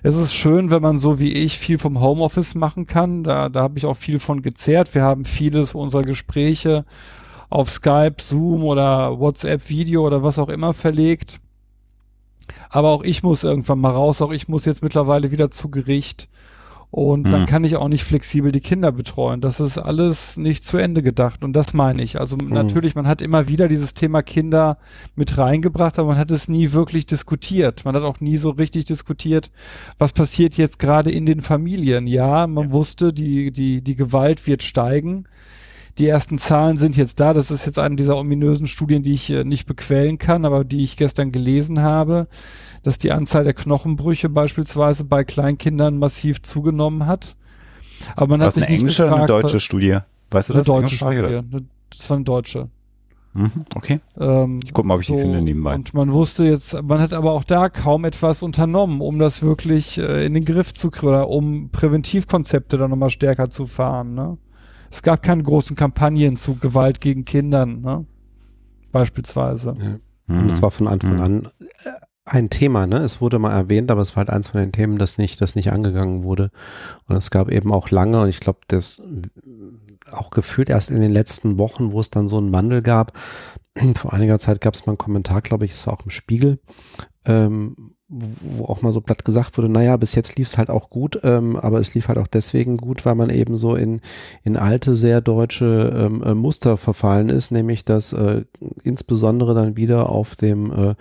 [0.04, 3.24] es ist schön, wenn man so wie ich viel vom Homeoffice machen kann.
[3.24, 4.96] Da, da habe ich auch viel von gezehrt.
[4.96, 6.86] Wir haben vieles unserer Gespräche
[7.50, 11.40] auf Skype, Zoom oder WhatsApp Video oder was auch immer verlegt.
[12.70, 14.22] Aber auch ich muss irgendwann mal raus.
[14.22, 16.30] Auch ich muss jetzt mittlerweile wieder zu Gericht.
[16.90, 17.32] Und hm.
[17.32, 19.42] dann kann ich auch nicht flexibel die Kinder betreuen.
[19.42, 21.44] Das ist alles nicht zu Ende gedacht.
[21.44, 22.20] Und das meine ich.
[22.20, 22.50] Also hm.
[22.50, 24.78] natürlich, man hat immer wieder dieses Thema Kinder
[25.16, 27.84] mit reingebracht, aber man hat es nie wirklich diskutiert.
[27.84, 29.52] Man hat auch nie so richtig diskutiert,
[29.98, 32.08] was passiert jetzt gerade in den Familien.
[32.08, 32.72] Ja, man ja.
[32.72, 35.26] wusste, die, die, die Gewalt wird steigen.
[35.98, 37.34] Die ersten Zahlen sind jetzt da.
[37.34, 40.84] Das ist jetzt eine dieser ominösen Studien, die ich äh, nicht bequellen kann, aber die
[40.84, 42.28] ich gestern gelesen habe
[42.88, 47.36] dass die Anzahl der Knochenbrüche beispielsweise bei Kleinkindern massiv zugenommen hat.
[48.16, 49.98] Aber man Was hat sich eine nicht englische gefragt, oder eine deutsche Studie?
[50.32, 50.68] Weißt du eine das?
[50.68, 51.18] Deutsche Studie.
[51.18, 52.70] Eine, das war eine deutsche.
[53.34, 54.00] Mhm, okay.
[54.18, 55.76] Ähm, ich guck mal, ob ich so, die finde nebenbei.
[55.76, 59.98] Und man wusste jetzt, man hat aber auch da kaum etwas unternommen, um das wirklich
[59.98, 64.14] äh, in den Griff zu kriegen oder um Präventivkonzepte dann nochmal stärker zu fahren.
[64.14, 64.38] Ne?
[64.90, 68.06] Es gab keine großen Kampagnen zu Gewalt gegen Kindern, ne?
[68.94, 69.76] beispielsweise.
[69.78, 70.40] Ja.
[70.40, 71.22] Und es war von Anfang mhm.
[71.22, 71.48] an
[72.28, 72.98] ein Thema, ne?
[72.98, 75.56] Es wurde mal erwähnt, aber es war halt eins von den Themen, das nicht, das
[75.56, 76.52] nicht angegangen wurde.
[77.08, 79.02] Und es gab eben auch lange, und ich glaube, das
[80.12, 83.14] auch gefühlt erst in den letzten Wochen, wo es dann so einen Wandel gab.
[83.98, 86.60] Vor einiger Zeit gab es mal einen Kommentar, glaube ich, es war auch im Spiegel,
[87.26, 90.90] ähm, wo auch mal so platt gesagt wurde, naja, bis jetzt lief es halt auch
[90.90, 94.02] gut, ähm, aber es lief halt auch deswegen gut, weil man eben so in,
[94.44, 98.46] in alte, sehr deutsche ähm, äh, Muster verfallen ist, nämlich dass äh,
[98.84, 100.96] insbesondere dann wieder auf dem äh,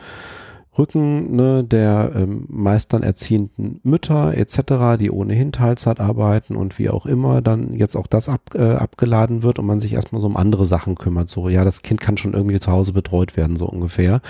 [0.79, 7.07] Rücken ne, der ähm, meist erziehenden Mütter etc., die ohnehin Teilzeit arbeiten und wie auch
[7.07, 10.37] immer dann jetzt auch das ab, äh, abgeladen wird und man sich erstmal so um
[10.37, 11.29] andere Sachen kümmert.
[11.29, 14.21] So, ja, das Kind kann schon irgendwie zu Hause betreut werden, so ungefähr.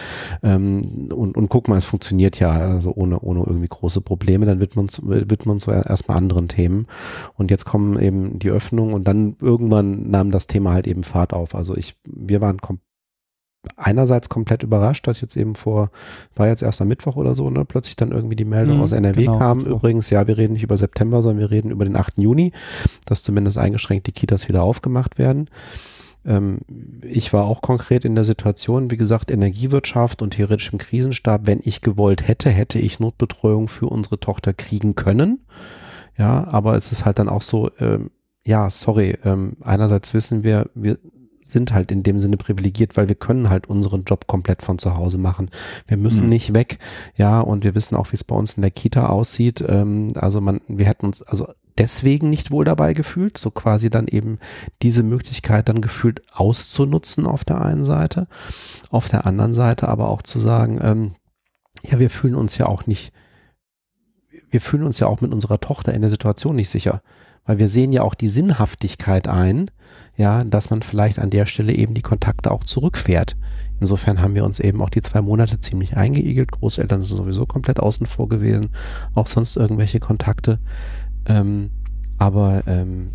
[0.42, 4.60] Ähm, und, und guck mal, es funktioniert ja, also ohne, ohne irgendwie große Probleme, dann
[4.60, 6.86] widmen uns, widmen uns so erstmal anderen Themen.
[7.34, 11.32] Und jetzt kommen eben die Öffnungen und dann irgendwann nahm das Thema halt eben Fahrt
[11.32, 11.54] auf.
[11.54, 12.85] Also ich, wir waren komplett
[13.76, 15.90] einerseits komplett überrascht, dass jetzt eben vor,
[16.34, 18.92] war jetzt erst am Mittwoch oder so, ne, plötzlich dann irgendwie die Meldung mhm, aus
[18.92, 19.58] NRW genau, kam.
[19.58, 19.76] Mittwoch.
[19.76, 22.18] Übrigens, ja, wir reden nicht über September, sondern wir reden über den 8.
[22.18, 22.52] Juni,
[23.04, 25.48] dass zumindest eingeschränkt die Kitas wieder aufgemacht werden.
[26.26, 26.58] Ähm,
[27.02, 31.60] ich war auch konkret in der Situation, wie gesagt, Energiewirtschaft und theoretisch im Krisenstab, wenn
[31.62, 35.44] ich gewollt hätte, hätte ich Notbetreuung für unsere Tochter kriegen können.
[36.18, 38.10] Ja, aber es ist halt dann auch so, ähm,
[38.44, 40.98] ja, sorry, ähm, einerseits wissen wir, wir
[41.46, 44.96] sind halt in dem Sinne privilegiert, weil wir können halt unseren Job komplett von zu
[44.96, 45.48] Hause machen.
[45.86, 46.30] Wir müssen mhm.
[46.30, 46.78] nicht weg,
[47.16, 49.64] ja, und wir wissen auch, wie es bei uns in der Kita aussieht.
[49.66, 54.08] Ähm, also man, wir hätten uns also deswegen nicht wohl dabei gefühlt, so quasi dann
[54.08, 54.38] eben
[54.82, 58.26] diese Möglichkeit dann gefühlt auszunutzen auf der einen Seite,
[58.90, 61.14] auf der anderen Seite aber auch zu sagen, ähm,
[61.84, 63.12] ja, wir fühlen uns ja auch nicht,
[64.50, 67.02] wir fühlen uns ja auch mit unserer Tochter in der Situation nicht sicher,
[67.44, 69.70] weil wir sehen ja auch die Sinnhaftigkeit ein,
[70.16, 73.36] ja, dass man vielleicht an der Stelle eben die Kontakte auch zurückfährt.
[73.80, 76.52] Insofern haben wir uns eben auch die zwei Monate ziemlich eingeigelt.
[76.52, 78.70] Großeltern sind sowieso komplett außen vor gewesen,
[79.14, 80.58] auch sonst irgendwelche Kontakte.
[81.26, 81.70] Ähm,
[82.18, 83.10] aber ähm,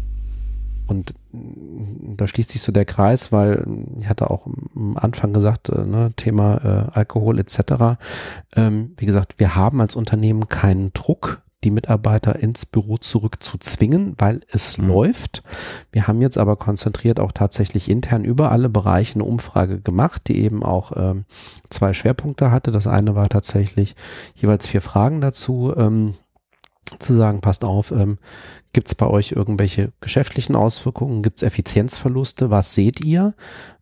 [0.92, 3.66] und da schließt sich so der Kreis, weil
[3.98, 7.98] ich hatte auch am Anfang gesagt, äh, ne, Thema äh, Alkohol etc.
[8.56, 14.42] Ähm, wie gesagt, wir haben als Unternehmen keinen Druck die Mitarbeiter ins Büro zurückzuzwingen, weil
[14.52, 14.88] es mhm.
[14.88, 15.44] läuft.
[15.92, 20.42] Wir haben jetzt aber konzentriert auch tatsächlich intern über alle Bereiche eine Umfrage gemacht, die
[20.42, 21.26] eben auch ähm,
[21.70, 22.72] zwei Schwerpunkte hatte.
[22.72, 23.96] Das eine war tatsächlich
[24.36, 25.74] jeweils vier Fragen dazu.
[25.76, 26.14] Ähm,
[27.00, 28.18] zu sagen, passt auf, ähm,
[28.74, 33.34] gibt es bei euch irgendwelche geschäftlichen Auswirkungen, gibt es Effizienzverluste, was seht ihr,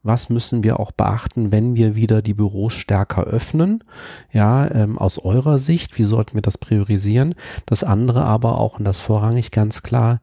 [0.03, 3.83] was müssen wir auch beachten, wenn wir wieder die Büros stärker öffnen,
[4.31, 8.85] ja, ähm, aus eurer Sicht, wie sollten wir das priorisieren, das andere aber auch, und
[8.85, 10.21] das vorrangig ganz klar,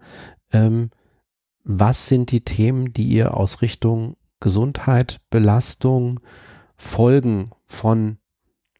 [0.53, 0.91] ähm,
[1.65, 6.21] was sind die Themen, die ihr aus Richtung Gesundheit, Belastung,
[6.77, 8.19] Folgen von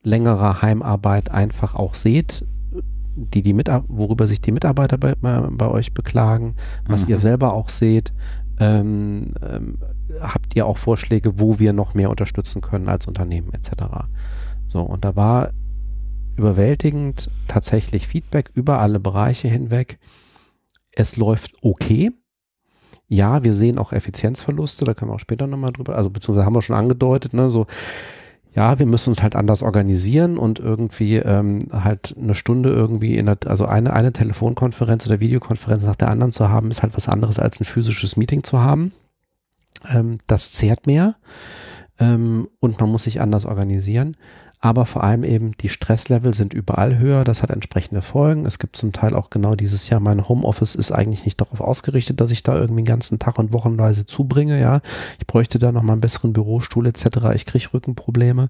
[0.03, 2.45] längerer Heimarbeit einfach auch seht,
[3.17, 6.55] die, die mit, worüber sich die Mitarbeiter bei, bei euch beklagen,
[6.87, 7.13] was mhm.
[7.13, 8.13] ihr selber auch seht.
[8.59, 9.79] Ähm, ähm,
[10.21, 13.73] habt ihr auch Vorschläge, wo wir noch mehr unterstützen können als Unternehmen etc.
[14.69, 15.51] So, und da war
[16.37, 19.99] überwältigend tatsächlich Feedback über alle Bereiche hinweg.
[20.93, 22.13] Es läuft okay.
[23.09, 26.57] Ja, wir sehen auch Effizienzverluste, da können wir auch später nochmal drüber, also beziehungsweise haben
[26.57, 27.67] wir schon angedeutet, ne, so
[28.57, 33.27] ja, wir müssen uns halt anders organisieren und irgendwie ähm, halt eine Stunde irgendwie in
[33.27, 37.09] der, also eine, eine Telefonkonferenz oder Videokonferenz nach der anderen zu haben, ist halt was
[37.09, 38.93] anderes als ein physisches Meeting zu haben.
[39.93, 41.17] Ähm, das zehrt mehr
[42.01, 44.17] ähm, und man muss sich anders organisieren
[44.61, 47.25] aber vor allem eben die Stresslevel sind überall höher.
[47.25, 48.47] Das hat entsprechende Folgen.
[48.47, 52.21] Es gibt zum Teil auch genau dieses Jahr, mein Homeoffice ist eigentlich nicht darauf ausgerichtet,
[52.21, 54.61] dass ich da irgendwie den ganzen Tag und wochenweise zubringe.
[54.61, 54.81] Ja,
[55.19, 57.07] ich bräuchte da noch mal einen besseren Bürostuhl etc.
[57.35, 58.49] Ich kriege Rückenprobleme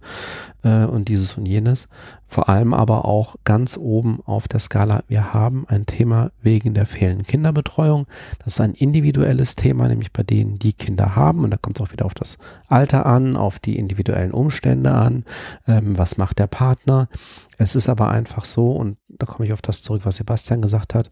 [0.63, 1.89] äh, und dieses und jenes,
[2.29, 6.85] vor allem aber auch ganz oben auf der Skala, wir haben ein Thema wegen der
[6.85, 8.07] fehlenden Kinderbetreuung.
[8.41, 11.45] Das ist ein individuelles Thema, nämlich bei denen, die Kinder haben.
[11.45, 12.37] Und da kommt es auch wieder auf das
[12.69, 15.25] Alter an, auf die individuellen Umstände an.
[15.69, 17.09] Ähm, was macht der Partner?
[17.59, 20.95] Es ist aber einfach so, und da komme ich auf das zurück, was Sebastian gesagt
[20.95, 21.11] hat,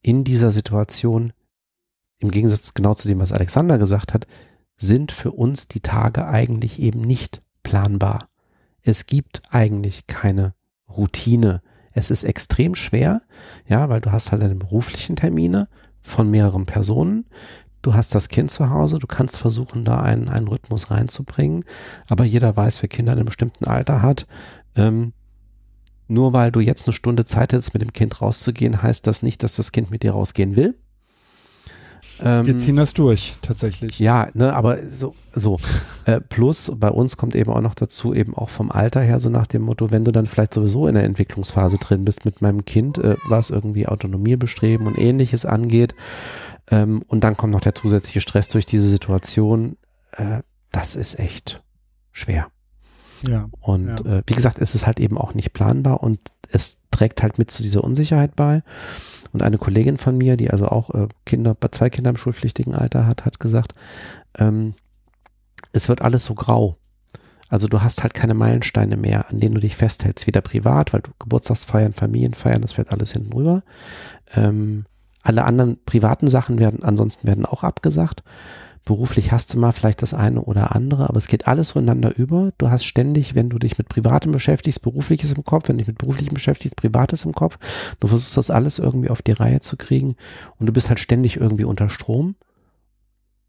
[0.00, 1.32] in dieser Situation,
[2.18, 4.26] im Gegensatz genau zu dem, was Alexander gesagt hat,
[4.78, 8.28] sind für uns die Tage eigentlich eben nicht planbar
[8.86, 10.54] es gibt eigentlich keine
[10.88, 11.60] Routine.
[11.92, 13.20] Es ist extrem schwer,
[13.66, 15.68] ja, weil du hast halt deine beruflichen Termine
[16.00, 17.26] von mehreren Personen.
[17.82, 21.64] Du hast das Kind zu Hause, du kannst versuchen, da einen, einen Rhythmus reinzubringen,
[22.08, 24.26] aber jeder weiß, wer Kinder in einem bestimmten Alter hat,
[24.76, 25.12] ähm,
[26.06, 29.42] nur weil du jetzt eine Stunde Zeit hättest, mit dem Kind rauszugehen, heißt das nicht,
[29.42, 30.78] dass das Kind mit dir rausgehen will.
[32.22, 33.98] Ähm, Wir ziehen das durch, tatsächlich.
[33.98, 35.58] Ja, ne, aber so, so.
[36.06, 39.28] Äh, plus bei uns kommt eben auch noch dazu, eben auch vom Alter her, so
[39.28, 42.64] nach dem Motto, wenn du dann vielleicht sowieso in der Entwicklungsphase drin bist mit meinem
[42.64, 45.96] Kind, äh, was irgendwie Autonomiebestreben und ähnliches angeht,
[46.70, 49.76] ähm, und dann kommt noch der zusätzliche Stress durch diese Situation,
[50.12, 51.62] äh, das ist echt
[52.12, 52.48] schwer.
[53.22, 53.48] Ja.
[53.60, 54.18] Und ja.
[54.18, 57.50] Äh, wie gesagt, es ist halt eben auch nicht planbar und es trägt halt mit
[57.50, 58.62] zu dieser Unsicherheit bei.
[59.32, 63.06] Und eine Kollegin von mir, die also auch äh, Kinder, zwei Kinder im schulpflichtigen Alter
[63.06, 63.74] hat, hat gesagt,
[64.38, 64.74] ähm,
[65.72, 66.76] es wird alles so grau.
[67.48, 71.02] Also du hast halt keine Meilensteine mehr, an denen du dich festhältst, weder privat, weil
[71.02, 73.62] du Geburtstagsfeiern, Familienfeiern, das fällt alles hinten rüber.
[74.34, 74.84] Ähm,
[75.22, 78.22] alle anderen privaten Sachen werden, ansonsten werden auch abgesagt
[78.86, 82.52] beruflich hast du mal vielleicht das eine oder andere, aber es geht alles zueinander über.
[82.56, 85.88] Du hast ständig, wenn du dich mit Privatem beschäftigst, Berufliches im Kopf, wenn du dich
[85.88, 87.58] mit Beruflichem beschäftigst, Privates im Kopf.
[87.98, 90.16] Du versuchst das alles irgendwie auf die Reihe zu kriegen
[90.58, 92.36] und du bist halt ständig irgendwie unter Strom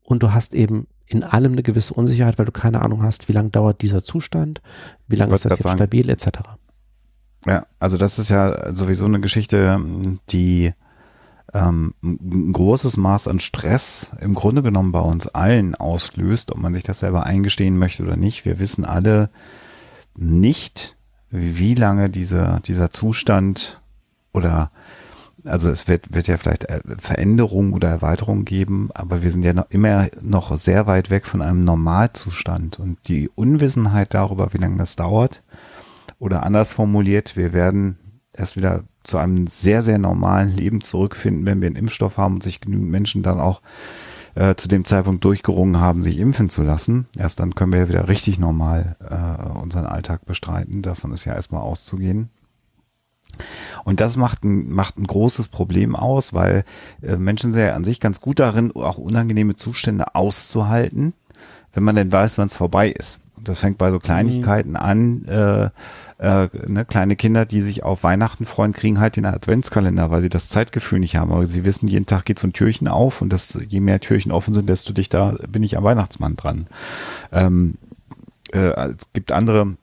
[0.04, 3.34] und du hast eben in allem eine gewisse Unsicherheit, weil du keine Ahnung hast, wie
[3.34, 4.62] lange dauert dieser Zustand,
[5.08, 5.78] wie lange ist das jetzt sagen.
[5.78, 6.30] stabil, etc.
[7.45, 9.80] Ja, also das ist ja sowieso eine Geschichte,
[10.32, 10.73] die
[11.53, 16.73] ähm, ein großes Maß an Stress im Grunde genommen bei uns allen auslöst, ob man
[16.73, 18.45] sich das selber eingestehen möchte oder nicht.
[18.45, 19.29] Wir wissen alle
[20.15, 20.97] nicht,
[21.29, 23.81] wie lange dieser, dieser Zustand
[24.33, 24.71] oder
[25.47, 29.53] also es wird, wird ja vielleicht äh, Veränderungen oder Erweiterungen geben, aber wir sind ja
[29.53, 32.79] noch immer noch sehr weit weg von einem Normalzustand.
[32.79, 35.43] Und die Unwissenheit darüber, wie lange das dauert,
[36.19, 37.97] oder anders formuliert, wir werden
[38.33, 42.43] erst wieder zu einem sehr, sehr normalen Leben zurückfinden, wenn wir einen Impfstoff haben und
[42.43, 43.61] sich genügend Menschen dann auch
[44.35, 47.07] äh, zu dem Zeitpunkt durchgerungen haben, sich impfen zu lassen.
[47.17, 50.81] Erst dann können wir ja wieder richtig normal äh, unseren Alltag bestreiten.
[50.81, 52.29] Davon ist ja erstmal auszugehen.
[53.83, 56.65] Und das macht ein, macht ein großes Problem aus, weil
[57.01, 61.13] äh, Menschen sind ja an sich ganz gut darin, auch unangenehme Zustände auszuhalten,
[61.73, 63.19] wenn man denn weiß, wann es vorbei ist.
[63.47, 64.75] Das fängt bei so Kleinigkeiten mhm.
[64.75, 65.69] an, äh,
[66.19, 70.29] äh, ne, kleine Kinder, die sich auf Weihnachten freuen, kriegen halt den Adventskalender, weil sie
[70.29, 71.31] das Zeitgefühl nicht haben.
[71.31, 74.31] Aber sie wissen, jeden Tag geht so ein Türchen auf und das, je mehr Türchen
[74.31, 76.67] offen sind, desto dichter bin ich am Weihnachtsmann dran.
[77.31, 77.75] Ähm,
[78.51, 79.75] äh, es gibt andere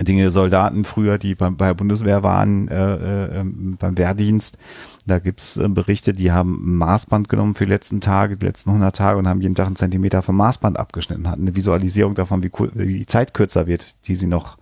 [0.00, 4.58] Dinge, Soldaten früher, die bei, bei Bundeswehr waren, äh, äh, ähm, beim Wehrdienst.
[5.06, 8.96] Da gibt's äh, Berichte, die haben Maßband genommen für die letzten Tage, die letzten 100
[8.96, 12.50] Tage und haben jeden Tag einen Zentimeter vom Maßband abgeschnitten, hatten eine Visualisierung davon, wie,
[12.74, 14.56] wie die Zeit kürzer wird, die sie noch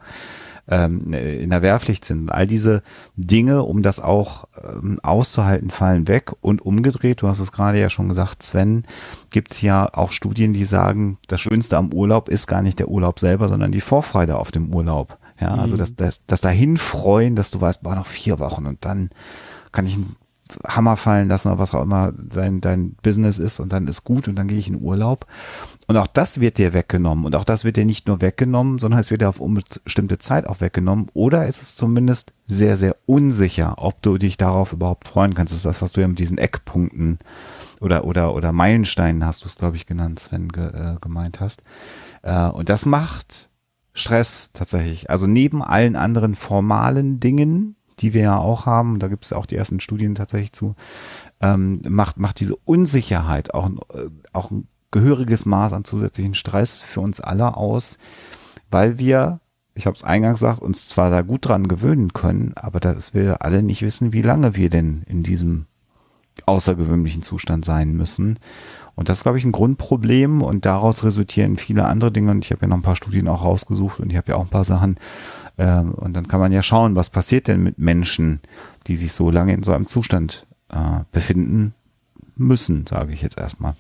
[0.69, 2.31] ähm, in der Wehrpflicht sind.
[2.31, 2.83] All diese
[3.17, 6.33] Dinge, um das auch ähm, auszuhalten, fallen weg.
[6.41, 8.85] Und umgedreht, du hast es gerade ja schon gesagt, Sven,
[9.31, 13.19] gibt's ja auch Studien, die sagen, das Schönste am Urlaub ist gar nicht der Urlaub
[13.19, 15.19] selber, sondern die Vorfreude auf dem Urlaub.
[15.43, 15.79] Ja, also mhm.
[15.79, 19.11] das, das, das dahin freuen, dass du weißt, boah, noch vier Wochen und dann
[19.73, 20.17] kann ich ein
[20.67, 24.29] Hammer fallen lassen oder was auch immer dein, dein Business ist und dann ist gut
[24.29, 25.27] und dann gehe ich in Urlaub.
[25.87, 27.25] Und auch das wird dir weggenommen.
[27.25, 30.47] Und auch das wird dir nicht nur weggenommen, sondern es wird dir auf unbestimmte Zeit
[30.47, 31.09] auch weggenommen.
[31.13, 35.53] Oder ist es zumindest sehr, sehr unsicher, ob du dich darauf überhaupt freuen kannst.
[35.53, 37.19] Das ist das, was du ja mit diesen Eckpunkten
[37.81, 41.63] oder, oder, oder Meilensteinen hast du es, glaube ich, genannt, Sven, ge, äh, gemeint hast.
[42.23, 43.49] Äh, und das macht
[43.95, 45.11] Stress tatsächlich.
[45.11, 49.47] Also neben allen anderen formalen Dingen, die wir ja auch haben, da gibt es auch
[49.47, 50.75] die ersten Studien tatsächlich zu,
[51.41, 57.01] ähm, macht, macht diese Unsicherheit auch, äh, auch ein gehöriges Maß an zusätzlichen Stress für
[57.01, 57.99] uns alle aus,
[58.71, 59.41] weil wir,
[59.75, 63.43] ich habe es eingangs gesagt, uns zwar da gut dran gewöhnen können, aber dass wir
[63.43, 65.67] alle nicht wissen, wie lange wir denn in diesem
[66.47, 68.39] außergewöhnlichen Zustand sein müssen.
[68.95, 72.31] Und das ist, glaube ich, ein Grundproblem und daraus resultieren viele andere Dinge.
[72.31, 74.43] Und ich habe ja noch ein paar Studien auch rausgesucht und ich habe ja auch
[74.43, 74.97] ein paar Sachen,
[75.59, 78.41] ähm, und dann kann man ja schauen, was passiert denn mit Menschen,
[78.87, 81.75] die sich so lange in so einem Zustand äh, befinden
[82.37, 83.75] müssen, sage ich jetzt erstmal.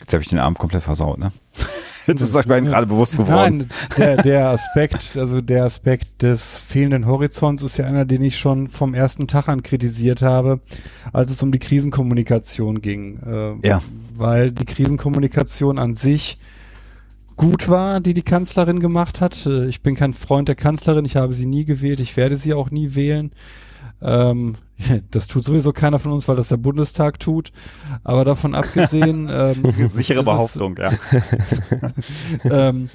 [0.00, 1.32] Jetzt habe ich den Abend komplett versaut, ne?
[2.06, 3.58] Jetzt ist euch beiden gerade bewusst geworden.
[3.58, 8.38] Nein, der, der Aspekt, also der Aspekt des fehlenden Horizonts ist ja einer, den ich
[8.38, 10.60] schon vom ersten Tag an kritisiert habe,
[11.12, 13.18] als es um die Krisenkommunikation ging.
[13.24, 13.80] Äh, ja.
[14.16, 16.38] Weil die Krisenkommunikation an sich
[17.36, 19.46] gut war, die die Kanzlerin gemacht hat.
[19.46, 22.54] Äh, ich bin kein Freund der Kanzlerin, ich habe sie nie gewählt, ich werde sie
[22.54, 23.32] auch nie wählen.
[24.04, 24.56] Ähm,
[25.10, 27.52] das tut sowieso keiner von uns, weil das der Bundestag tut.
[28.02, 29.30] Aber davon abgesehen.
[29.34, 30.92] Ähm, Sichere Behauptung, ja.
[32.44, 32.90] ähm,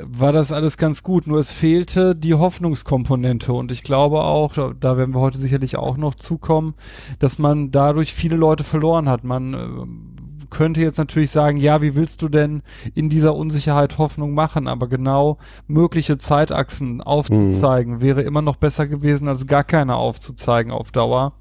[0.00, 1.26] war das alles ganz gut.
[1.26, 3.52] Nur es fehlte die Hoffnungskomponente.
[3.52, 6.74] Und ich glaube auch, da, werden wir heute sicherlich auch noch zukommen,
[7.18, 9.24] dass man dadurch viele Leute verloren hat.
[9.24, 10.15] Man äh,
[10.50, 12.62] könnte jetzt natürlich sagen, ja, wie willst du denn
[12.94, 14.68] in dieser Unsicherheit Hoffnung machen?
[14.68, 18.00] Aber genau mögliche Zeitachsen aufzuzeigen mhm.
[18.00, 21.32] wäre immer noch besser gewesen, als gar keine aufzuzeigen auf Dauer,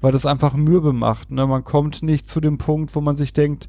[0.00, 1.30] weil das einfach mürbe macht.
[1.30, 1.46] Ne?
[1.46, 3.68] Man kommt nicht zu dem Punkt, wo man sich denkt,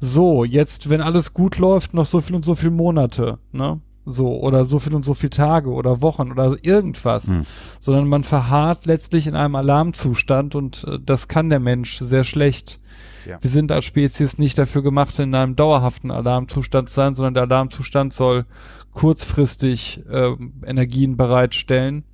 [0.00, 3.80] so, jetzt, wenn alles gut läuft, noch so viel und so viel Monate, ne?
[4.06, 7.44] So, oder so viel und so viele Tage oder Wochen oder irgendwas, mhm.
[7.80, 12.79] sondern man verharrt letztlich in einem Alarmzustand und äh, das kann der Mensch sehr schlecht.
[13.26, 13.38] Ja.
[13.40, 17.42] Wir sind als Spezies nicht dafür gemacht, in einem dauerhaften Alarmzustand zu sein, sondern der
[17.44, 18.46] Alarmzustand soll
[18.92, 20.32] kurzfristig äh,
[20.64, 22.04] Energien bereitstellen.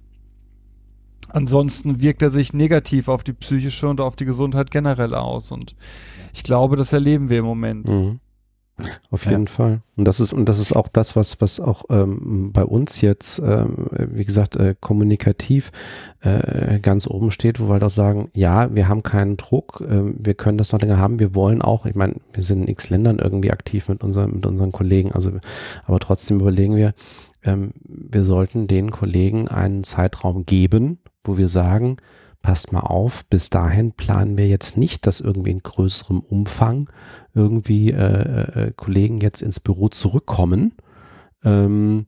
[1.28, 5.50] Ansonsten wirkt er sich negativ auf die psychische und auf die Gesundheit generell aus.
[5.50, 5.74] Und
[6.32, 7.88] ich glaube, das erleben wir im Moment.
[7.88, 8.20] Mhm.
[9.10, 9.50] Auf jeden ja.
[9.50, 9.80] Fall.
[9.96, 13.38] Und das ist, und das ist auch das, was, was auch ähm, bei uns jetzt,
[13.38, 15.72] ähm, wie gesagt, äh, kommunikativ
[16.20, 20.02] äh, ganz oben steht, wo wir halt auch sagen, ja, wir haben keinen Druck, äh,
[20.18, 22.90] wir können das noch länger haben, wir wollen auch, ich meine, wir sind in x
[22.90, 25.32] Ländern irgendwie aktiv mit unseren, mit unseren Kollegen, also,
[25.86, 26.92] aber trotzdem überlegen wir,
[27.44, 31.96] ähm, wir sollten den Kollegen einen Zeitraum geben, wo wir sagen,
[32.46, 36.88] passt mal auf, bis dahin planen wir jetzt nicht, dass irgendwie in größerem Umfang
[37.34, 40.76] irgendwie äh, äh, Kollegen jetzt ins Büro zurückkommen.
[41.42, 42.06] Ähm,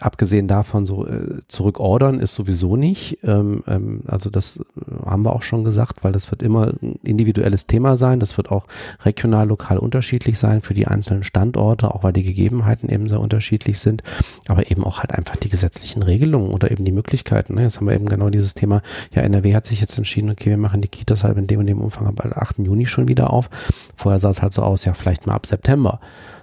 [0.00, 3.18] abgesehen davon, so äh, zurückordern ist sowieso nicht.
[3.22, 4.64] Ähm, ähm, also das
[5.04, 8.18] haben wir auch schon gesagt, weil das wird immer ein individuelles Thema sein.
[8.18, 8.66] Das wird auch
[9.04, 13.78] regional, lokal unterschiedlich sein für die einzelnen Standorte, auch weil die Gegebenheiten eben sehr unterschiedlich
[13.78, 14.02] sind.
[14.48, 17.54] Aber eben auch halt einfach die gesetzlichen Regelungen oder eben die Möglichkeiten.
[17.54, 17.62] Ne?
[17.62, 18.82] Jetzt haben wir eben genau dieses Thema.
[19.14, 21.66] Ja, NRW hat sich jetzt entschieden, okay, wir machen die Kitas halt in dem und
[21.66, 22.58] dem Umfang am 8.
[22.58, 23.50] Juni schon wieder auf.
[23.96, 26.00] Vorher sah es halt so aus, ja, vielleicht mal ab September.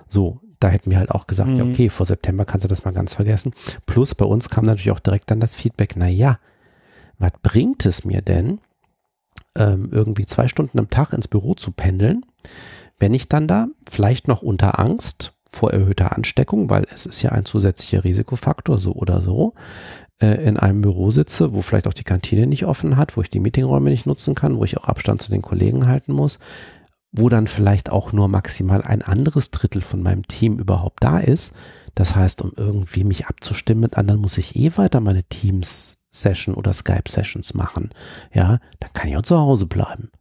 [0.10, 1.58] So, da hätten wir halt auch gesagt, mhm.
[1.58, 3.54] ja, okay, vor September kannst du das mal ganz vergessen.
[3.86, 6.40] Plus bei uns kam natürlich auch direkt dann das Feedback, na ja,
[7.20, 8.60] was bringt es mir denn,
[9.56, 12.26] ähm, irgendwie zwei Stunden am Tag ins Büro zu pendeln,
[13.00, 17.32] wenn ich dann da vielleicht noch unter Angst vor erhöhter Ansteckung, weil es ist ja
[17.32, 19.54] ein zusätzlicher Risikofaktor, so oder so,
[20.20, 23.30] äh, in einem Büro sitze, wo vielleicht auch die Kantine nicht offen hat, wo ich
[23.30, 26.40] die Meetingräume nicht nutzen kann, wo ich auch Abstand zu den Kollegen halten muss,
[27.12, 31.54] wo dann vielleicht auch nur maximal ein anderes Drittel von meinem Team überhaupt da ist.
[31.96, 36.74] Das heißt, um irgendwie mich abzustimmen mit anderen, muss ich eh weiter meine Teams-Session oder
[36.74, 37.90] Skype-Sessions machen.
[38.34, 40.12] Ja, dann kann ich auch zu Hause bleiben.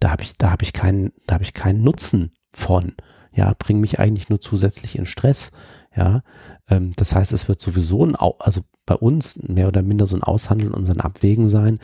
[0.00, 2.94] Da habe ich, da ich keinen, ich keinen Nutzen von.
[3.34, 5.52] Ja, bringe mich eigentlich nur zusätzlich in Stress.
[5.94, 6.22] Ja,
[6.68, 10.22] ähm, das heißt, es wird sowieso ein, also bei uns mehr oder minder so ein
[10.22, 11.78] Aushandeln und so ein Abwägen sein.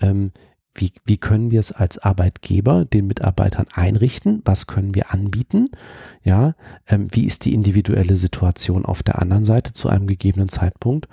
[0.00, 0.32] Ähm,
[0.78, 4.42] wie, wie können wir es als Arbeitgeber den Mitarbeitern einrichten?
[4.44, 5.70] Was können wir anbieten?
[6.22, 6.54] Ja,
[6.86, 11.08] ähm, wie ist die individuelle Situation auf der anderen Seite zu einem gegebenen Zeitpunkt?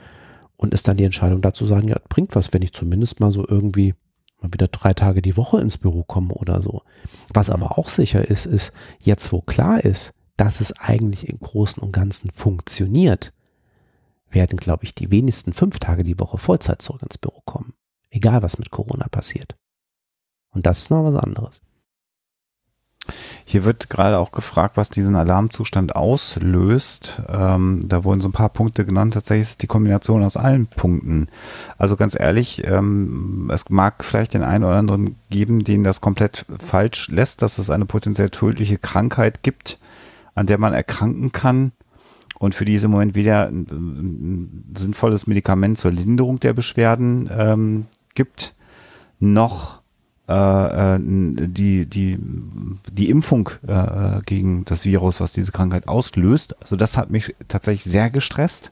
[0.57, 3.45] Und ist dann die Entscheidung dazu sagen, ja, bringt was, wenn ich zumindest mal so
[3.47, 3.93] irgendwie
[4.41, 6.83] mal wieder drei Tage die Woche ins Büro komme oder so.
[7.33, 11.81] Was aber auch sicher ist, ist, jetzt wo klar ist, dass es eigentlich im Großen
[11.81, 13.33] und Ganzen funktioniert,
[14.29, 17.73] werden, glaube ich, die wenigsten fünf Tage die Woche Vollzeit zurück ins Büro kommen.
[18.15, 19.57] Egal, was mit Corona passiert.
[20.51, 21.61] Und das ist noch was anderes.
[23.43, 27.21] Hier wird gerade auch gefragt, was diesen Alarmzustand auslöst.
[27.27, 29.15] Ähm, da wurden so ein paar Punkte genannt.
[29.15, 31.27] Tatsächlich ist die Kombination aus allen Punkten.
[31.77, 36.45] Also ganz ehrlich, ähm, es mag vielleicht den einen oder anderen geben, den das komplett
[36.65, 39.77] falsch lässt, dass es eine potenziell tödliche Krankheit gibt,
[40.35, 41.73] an der man erkranken kann
[42.39, 48.55] und für diese Moment weder ein, ein sinnvolles Medikament zur Linderung der Beschwerden ähm, gibt,
[49.19, 49.81] noch
[50.27, 52.17] äh, äh, die, die,
[52.91, 56.59] die Impfung äh, gegen das Virus, was diese Krankheit auslöst.
[56.61, 58.71] Also das hat mich tatsächlich sehr gestresst.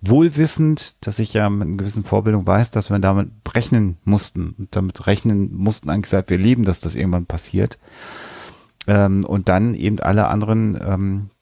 [0.00, 4.54] Wohlwissend, dass ich ja mit einer gewissen Vorbildung weiß, dass wir damit rechnen mussten.
[4.58, 7.78] Und damit rechnen mussten eigentlich seit wir leben, dass das irgendwann passiert.
[8.86, 11.37] Ähm, und dann eben alle anderen ähm, äh,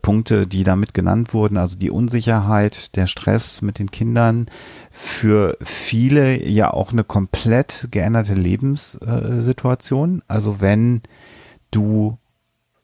[0.00, 4.46] Punkte, die damit genannt wurden, also die Unsicherheit, der Stress mit den Kindern,
[4.90, 10.22] für viele ja auch eine komplett geänderte Lebenssituation.
[10.28, 11.02] Also wenn
[11.70, 12.18] du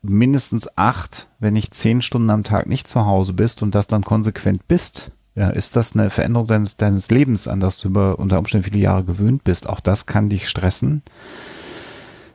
[0.03, 4.05] mindestens acht, wenn nicht zehn Stunden am Tag nicht zu Hause bist und das dann
[4.05, 8.39] konsequent bist, ja, ist das eine Veränderung deines, deines Lebens, an das du über, unter
[8.39, 9.67] Umständen viele Jahre gewöhnt bist?
[9.67, 11.03] Auch das kann dich stressen.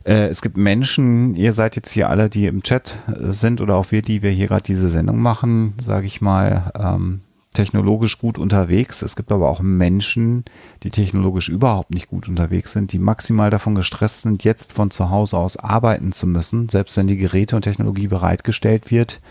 [0.08, 3.76] Äh, es gibt Menschen, ihr seid jetzt hier alle, die im Chat äh, sind oder
[3.76, 7.22] auch wir, die wir hier gerade diese Sendung machen, sage ich mal, ähm,
[7.54, 9.02] technologisch gut unterwegs.
[9.02, 10.46] Es gibt aber auch Menschen,
[10.84, 15.10] die technologisch überhaupt nicht gut unterwegs sind, die maximal davon gestresst sind, jetzt von zu
[15.10, 16.70] Hause aus arbeiten zu müssen.
[16.70, 19.22] Selbst wenn die Geräte und Technologie bereitgestellt wird,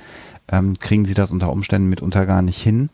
[0.48, 2.90] ähm, kriegen sie das unter Umständen mitunter gar nicht hin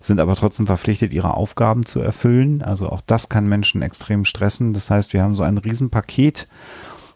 [0.00, 2.62] sind aber trotzdem verpflichtet, ihre Aufgaben zu erfüllen.
[2.62, 4.72] Also auch das kann Menschen extrem stressen.
[4.72, 6.46] Das heißt, wir haben so ein Riesenpaket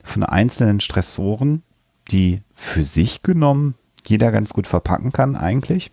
[0.09, 1.63] von einzelnen Stressoren,
[2.11, 3.75] die für sich genommen
[4.07, 5.93] jeder ganz gut verpacken kann eigentlich.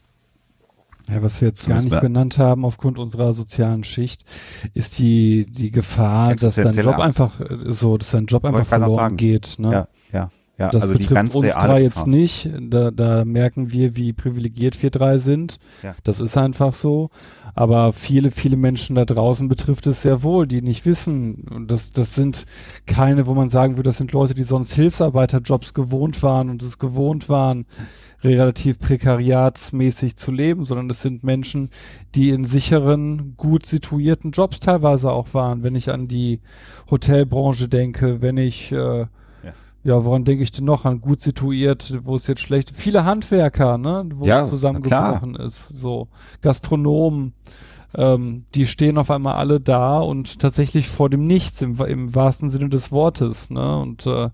[1.10, 4.26] Ja, was wir jetzt gar nicht benannt haben aufgrund unserer sozialen Schicht,
[4.74, 7.22] ist die, die Gefahr, dass dein Job Angst.
[7.22, 9.60] einfach so, dass dein Job einfach verloren geht.
[9.60, 9.72] Ne?
[9.72, 10.32] Ja, ja.
[10.58, 12.50] Ja, das also die ganz uns drei jetzt nicht.
[12.62, 15.60] Da, da merken wir, wie privilegiert wir drei sind.
[15.84, 15.96] Ja.
[16.04, 17.10] Das ist einfach so.
[17.56, 21.46] Aber viele, viele Menschen da draußen betrifft es sehr wohl, die nicht wissen.
[21.54, 22.46] Und das, das sind
[22.86, 26.80] keine, wo man sagen würde, das sind Leute, die sonst Hilfsarbeiterjobs gewohnt waren und es
[26.80, 27.66] gewohnt waren,
[28.24, 31.70] relativ prekariatsmäßig zu leben, sondern es sind Menschen,
[32.16, 35.64] die in sicheren, gut situierten Jobs teilweise auch waren.
[35.64, 36.40] Wenn ich an die
[36.90, 39.06] Hotelbranche denke, wenn ich äh,
[39.86, 40.84] ja, woran denke ich denn noch?
[40.86, 42.72] An gut situiert, wo es jetzt schlecht.
[42.72, 44.10] Viele Handwerker, ne?
[44.16, 45.68] Wo ja, zusammengebrochen ist.
[45.70, 46.08] So
[46.42, 47.34] Gastronomen,
[47.94, 52.50] ähm, die stehen auf einmal alle da und tatsächlich vor dem Nichts im, im wahrsten
[52.50, 53.78] Sinne des Wortes, ne?
[53.78, 54.30] Und äh,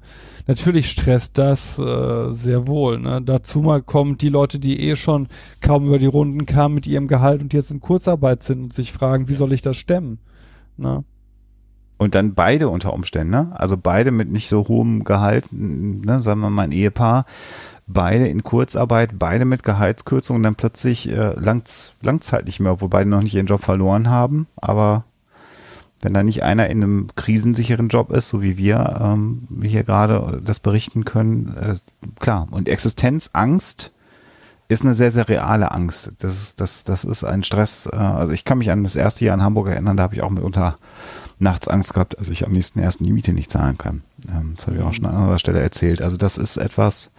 [0.47, 3.01] natürlich stresst das äh, sehr wohl.
[3.01, 3.21] Ne?
[3.21, 5.27] Dazu mal kommt die Leute, die eh schon
[5.59, 8.93] kaum über die Runden kamen mit ihrem Gehalt und jetzt in Kurzarbeit sind und sich
[8.93, 10.19] fragen, wie soll ich das stemmen?
[10.77, 11.03] Ne?
[12.01, 13.51] Und dann beide unter Umständen, ne?
[13.53, 16.19] also beide mit nicht so hohem Gehalt, ne?
[16.19, 17.27] sagen wir mal ein Ehepaar,
[17.85, 22.87] beide in Kurzarbeit, beide mit Gehaltskürzungen, dann plötzlich äh, langt's, langt's halt nicht mehr, wo
[22.87, 24.47] beide noch nicht ihren Job verloren haben.
[24.55, 25.03] Aber
[26.01, 30.41] wenn da nicht einer in einem krisensicheren Job ist, so wie wir ähm, hier gerade
[30.43, 31.75] das berichten können, äh,
[32.19, 32.47] klar.
[32.49, 33.91] Und Existenzangst
[34.69, 36.13] ist eine sehr, sehr reale Angst.
[36.17, 37.85] Das ist, das, das ist ein Stress.
[37.85, 40.23] Äh, also ich kann mich an das erste Jahr in Hamburg erinnern, da habe ich
[40.23, 40.79] auch mitunter
[41.41, 44.03] nachts Angst gehabt, als ich am nächsten ersten die Miete nicht zahlen kann.
[44.29, 46.01] Ähm, das habe ich auch schon an anderer Stelle erzählt.
[46.01, 47.11] Also das ist etwas,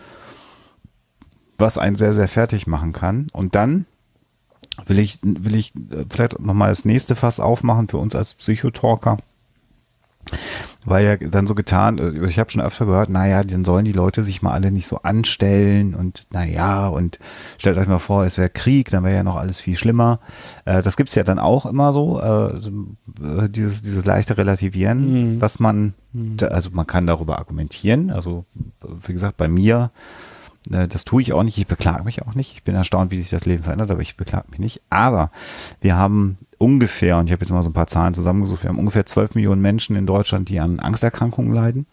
[1.59, 3.27] was einen sehr, sehr fertig machen kann.
[3.33, 3.87] Und dann
[4.87, 9.19] will ich, will ich äh, vielleicht nochmal das nächste Fass aufmachen für uns als Psychotalker
[10.85, 13.93] war ja dann so getan, äh, ich habe schon öfter gehört, naja, dann sollen die
[13.93, 17.19] Leute sich mal alle nicht so anstellen und naja, und
[17.59, 20.21] stellt euch mal vor, es wäre Krieg, dann wäre ja noch alles viel schlimmer.
[20.65, 25.41] Äh, das gibt's ja dann auch immer so, äh, dieses, dieses leichte Relativieren, mhm.
[25.41, 26.37] was man, mhm.
[26.51, 28.45] also man kann darüber argumentieren, also
[29.07, 30.32] wie gesagt, bei mir äh,
[30.69, 31.59] das tue ich auch nicht.
[31.59, 32.53] Ich beklage mich auch nicht.
[32.55, 34.83] Ich bin erstaunt, wie sich das Leben verändert, aber ich beklage mich nicht.
[34.91, 35.31] Aber
[35.81, 38.79] wir haben ungefähr, und ich habe jetzt mal so ein paar Zahlen zusammengesucht, wir haben
[38.79, 41.87] ungefähr 12 Millionen Menschen in Deutschland, die an Angsterkrankungen leiden.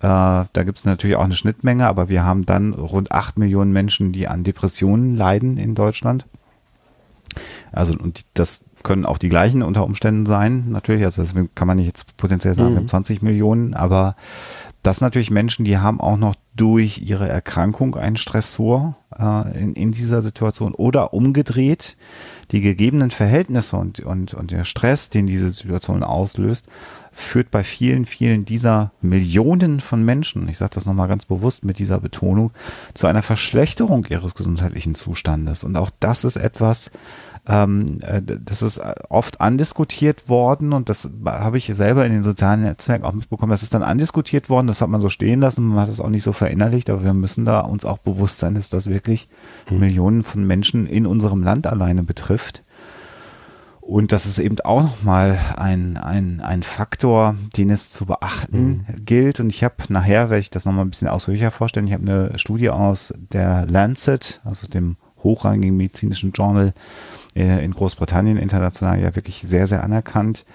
[0.00, 3.72] Äh, da gibt es natürlich auch eine Schnittmenge, aber wir haben dann rund 8 Millionen
[3.72, 6.26] Menschen, die an Depressionen leiden in Deutschland.
[7.72, 11.04] Also, und das können auch die gleichen unter Umständen sein, natürlich.
[11.04, 12.74] Also, das kann man nicht jetzt potenziell sagen, mhm.
[12.74, 14.16] wir haben 20 Millionen, aber
[14.82, 19.74] das sind natürlich Menschen, die haben auch noch durch ihre Erkrankung einen Stressor äh, in,
[19.74, 21.96] in dieser Situation oder umgedreht
[22.50, 26.66] die gegebenen Verhältnisse und, und, und der Stress, den diese Situation auslöst,
[27.12, 31.78] führt bei vielen, vielen dieser Millionen von Menschen, ich sage das nochmal ganz bewusst mit
[31.78, 32.52] dieser Betonung,
[32.94, 35.64] zu einer Verschlechterung ihres gesundheitlichen Zustandes.
[35.64, 36.90] Und auch das ist etwas,
[37.48, 42.62] ähm, äh, das ist oft andiskutiert worden und das habe ich selber in den sozialen
[42.62, 43.50] Netzwerken auch mitbekommen.
[43.50, 46.08] Das ist dann andiskutiert worden, das hat man so stehen lassen, man hat es auch
[46.08, 49.28] nicht so verinnerlicht, aber wir müssen da uns auch bewusst sein, dass das wirklich
[49.70, 49.78] mhm.
[49.78, 52.62] Millionen von Menschen in unserem Land alleine betrifft.
[53.80, 59.04] Und das ist eben auch nochmal ein, ein, ein Faktor, den es zu beachten mhm.
[59.04, 59.38] gilt.
[59.38, 62.36] Und ich habe nachher, werde ich das nochmal ein bisschen ausführlicher vorstellen, ich habe eine
[62.36, 66.72] Studie aus der Lancet, also dem hochrangigen medizinischen Journal, äh,
[67.42, 70.46] in Großbritannien international ja wirklich sehr, sehr anerkannt,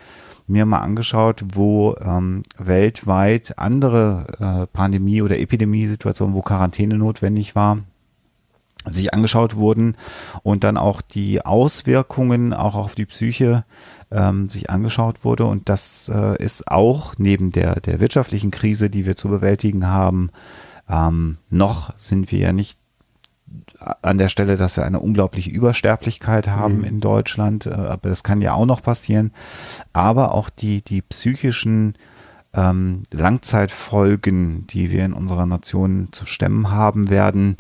[0.48, 7.78] mir mal angeschaut, wo ähm, weltweit andere äh, Pandemie- oder Epidemiesituationen, wo Quarantäne notwendig war,
[8.86, 9.96] sich angeschaut wurden
[10.42, 13.64] und dann auch die Auswirkungen auch auf die Psyche
[14.10, 15.46] ähm, sich angeschaut wurde.
[15.46, 20.32] Und das äh, ist auch neben der, der wirtschaftlichen Krise, die wir zu bewältigen haben,
[20.90, 22.81] ähm, noch sind wir ja nicht
[24.02, 26.84] an der Stelle, dass wir eine unglaubliche Übersterblichkeit haben mhm.
[26.84, 29.32] in Deutschland, äh, aber das kann ja auch noch passieren.
[29.94, 31.96] Aber auch die, die psychischen
[32.54, 37.58] ähm, Langzeitfolgen, die wir in unserer Nation zu stemmen haben werden,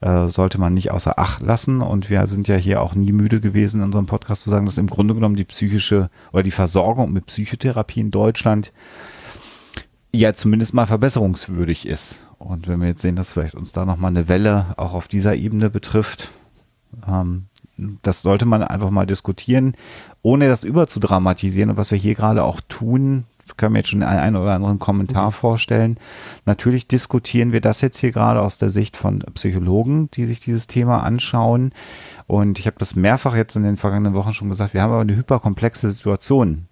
[0.00, 1.80] äh, sollte man nicht außer Acht lassen.
[1.80, 4.78] Und wir sind ja hier auch nie müde gewesen, in unserem Podcast zu sagen, dass
[4.78, 8.72] im Grunde genommen die psychische oder die Versorgung mit Psychotherapie in Deutschland
[10.14, 12.26] ja zumindest mal verbesserungswürdig ist.
[12.38, 15.34] Und wenn wir jetzt sehen, dass vielleicht uns da nochmal eine Welle auch auf dieser
[15.36, 16.30] Ebene betrifft,
[17.08, 17.46] ähm,
[18.02, 19.74] das sollte man einfach mal diskutieren,
[20.20, 21.70] ohne das überzudramatisieren.
[21.70, 23.24] Und was wir hier gerade auch tun,
[23.56, 25.32] können wir jetzt schon einen oder anderen Kommentar mhm.
[25.32, 25.98] vorstellen.
[26.44, 30.66] Natürlich diskutieren wir das jetzt hier gerade aus der Sicht von Psychologen, die sich dieses
[30.66, 31.72] Thema anschauen.
[32.26, 35.02] Und ich habe das mehrfach jetzt in den vergangenen Wochen schon gesagt, wir haben aber
[35.02, 36.66] eine hyperkomplexe Situation.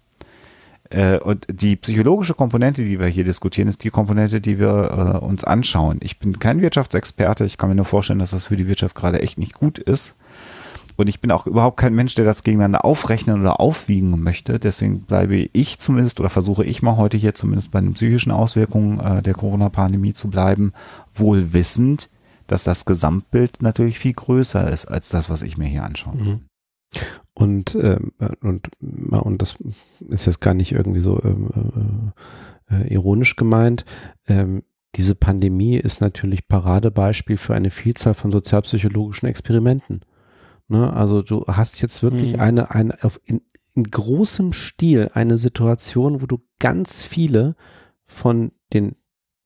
[0.91, 5.25] Äh, und die psychologische Komponente, die wir hier diskutieren, ist die Komponente, die wir äh,
[5.25, 5.99] uns anschauen.
[6.01, 7.45] Ich bin kein Wirtschaftsexperte.
[7.45, 10.15] Ich kann mir nur vorstellen, dass das für die Wirtschaft gerade echt nicht gut ist.
[10.97, 14.59] Und ich bin auch überhaupt kein Mensch, der das gegeneinander aufrechnen oder aufwiegen möchte.
[14.59, 18.99] Deswegen bleibe ich zumindest oder versuche ich mal heute hier zumindest bei den psychischen Auswirkungen
[18.99, 20.73] äh, der Corona-Pandemie zu bleiben,
[21.13, 22.09] wohl wissend,
[22.47, 26.15] dass das Gesamtbild natürlich viel größer ist als das, was ich mir hier anschaue.
[26.15, 26.41] Mhm.
[27.33, 28.11] Und, ähm,
[28.41, 29.55] und, und das
[30.09, 32.13] ist jetzt gar nicht irgendwie so ähm,
[32.69, 33.85] äh, äh, ironisch gemeint.
[34.27, 34.63] Ähm,
[34.95, 40.01] diese Pandemie ist natürlich Paradebeispiel für eine Vielzahl von sozialpsychologischen Experimenten.
[40.67, 40.91] Ne?
[40.91, 42.39] Also du hast jetzt wirklich mhm.
[42.41, 43.41] eine, eine auf, in,
[43.73, 47.55] in großem Stil eine Situation, wo du ganz viele
[48.05, 48.95] von den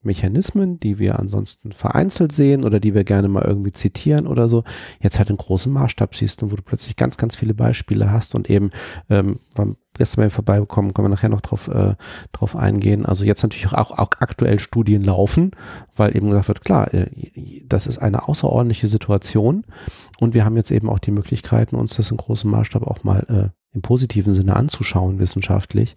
[0.02, 4.64] Mechanismen, die wir ansonsten vereinzelt sehen oder die wir gerne mal irgendwie zitieren oder so,
[5.00, 8.34] jetzt halt in großem Maßstab siehst und wo du plötzlich ganz, ganz viele Beispiele hast
[8.34, 8.70] und eben,
[9.10, 11.94] ähm, beim gestern mal vorbeibekommen, können wir nachher noch drauf, äh,
[12.32, 13.06] drauf eingehen.
[13.06, 15.52] Also jetzt natürlich auch, auch aktuell Studien laufen,
[15.96, 17.06] weil eben gesagt wird, klar, äh,
[17.66, 19.64] das ist eine außerordentliche Situation
[20.20, 23.26] und wir haben jetzt eben auch die Möglichkeiten, uns das in großem Maßstab auch mal
[23.28, 25.94] äh, im positiven Sinne anzuschauen, wissenschaftlich,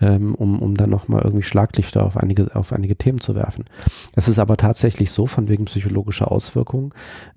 [0.00, 3.64] ähm, um, um dann nochmal irgendwie Schlaglichter auf einige, auf einige Themen zu werfen.
[4.14, 6.90] Es ist aber tatsächlich so, von wegen psychologischer Auswirkungen,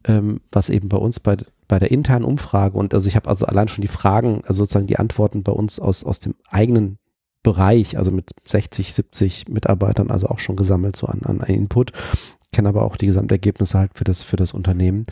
[0.05, 3.45] ähm, was eben bei uns bei, bei der internen Umfrage und also ich habe also
[3.45, 6.97] allein schon die Fragen, also sozusagen die Antworten bei uns aus, aus dem eigenen
[7.43, 11.91] Bereich, also mit 60, 70 Mitarbeitern, also auch schon gesammelt, so an, an Input
[12.56, 15.03] kenne aber auch die Gesamtergebnisse halt für das, für das Unternehmen.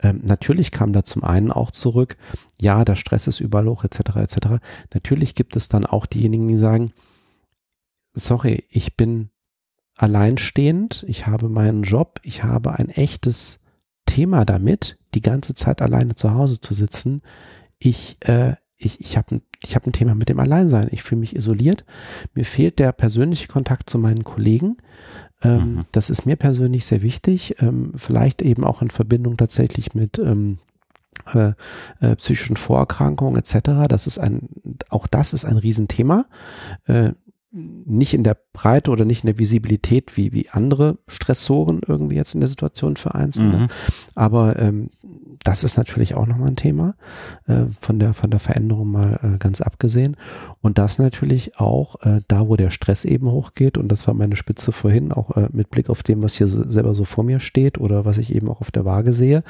[0.00, 2.16] Ähm, natürlich kam da zum einen auch zurück,
[2.58, 4.36] ja, der Stress ist überall hoch, etc., etc.
[4.94, 6.94] Natürlich gibt es dann auch diejenigen, die sagen,
[8.14, 9.28] sorry, ich bin
[9.94, 13.60] alleinstehend, ich habe meinen Job, ich habe ein echtes
[14.06, 17.20] Thema damit, die ganze Zeit alleine zu Hause zu sitzen.
[17.78, 20.88] Ich, äh, ich, ich habe ich hab ein Thema mit dem Alleinsein.
[20.90, 21.84] Ich fühle mich isoliert.
[22.34, 24.76] Mir fehlt der persönliche Kontakt zu meinen Kollegen.
[25.42, 25.80] Ähm, mhm.
[25.92, 30.58] Das ist mir persönlich sehr wichtig, ähm, vielleicht eben auch in Verbindung tatsächlich mit ähm,
[31.34, 31.52] äh,
[32.00, 33.88] äh, psychischen Vorerkrankungen etc.
[33.88, 34.48] Das ist ein,
[34.90, 36.26] auch das ist ein Riesenthema.
[36.84, 37.12] Äh,
[37.52, 42.34] nicht in der Breite oder nicht in der Visibilität wie, wie andere Stressoren irgendwie jetzt
[42.34, 43.58] in der Situation für Einzelne.
[43.58, 43.68] Mhm.
[44.14, 44.90] Aber ähm,
[45.46, 46.96] das ist natürlich auch nochmal ein Thema,
[47.46, 50.16] äh, von, der, von der Veränderung mal äh, ganz abgesehen.
[50.60, 54.34] Und das natürlich auch äh, da, wo der Stress eben hochgeht, und das war meine
[54.34, 57.38] Spitze vorhin, auch äh, mit Blick auf dem, was hier so, selber so vor mir
[57.38, 59.44] steht oder was ich eben auch auf der Waage sehe,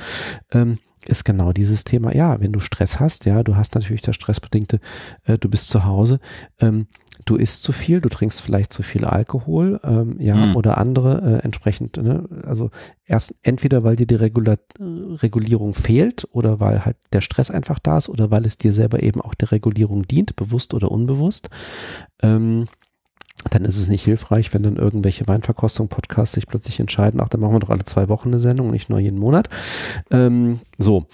[0.53, 2.14] ähm, ist genau dieses Thema.
[2.14, 4.80] Ja, wenn du Stress hast, ja, du hast natürlich das Stressbedingte,
[5.24, 6.20] äh, du bist zu Hause,
[6.61, 6.88] ähm,
[7.24, 10.56] du isst zu viel, du trinkst vielleicht zu viel Alkohol, ähm, ja, mhm.
[10.56, 12.28] oder andere äh, entsprechend, ne?
[12.44, 12.70] also
[13.04, 17.98] erst entweder weil dir die Regula Regulierung fehlt oder weil halt der Stress einfach da
[17.98, 21.48] ist oder weil es dir selber eben auch der Regulierung dient, bewusst oder unbewusst.
[22.22, 22.66] Ähm,
[23.50, 27.54] dann ist es nicht hilfreich, wenn dann irgendwelche Weinverkostung-Podcasts sich plötzlich entscheiden, ach, dann machen
[27.54, 29.48] wir doch alle zwei Wochen eine Sendung und nicht nur jeden Monat.
[30.10, 31.06] Ähm, so.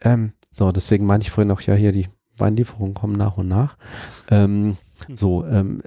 [0.00, 3.76] Ähm, so, deswegen meine ich vorhin auch ja hier, die Weinlieferungen kommen nach und nach.
[4.30, 4.76] Ähm,
[5.16, 5.82] so, ähm,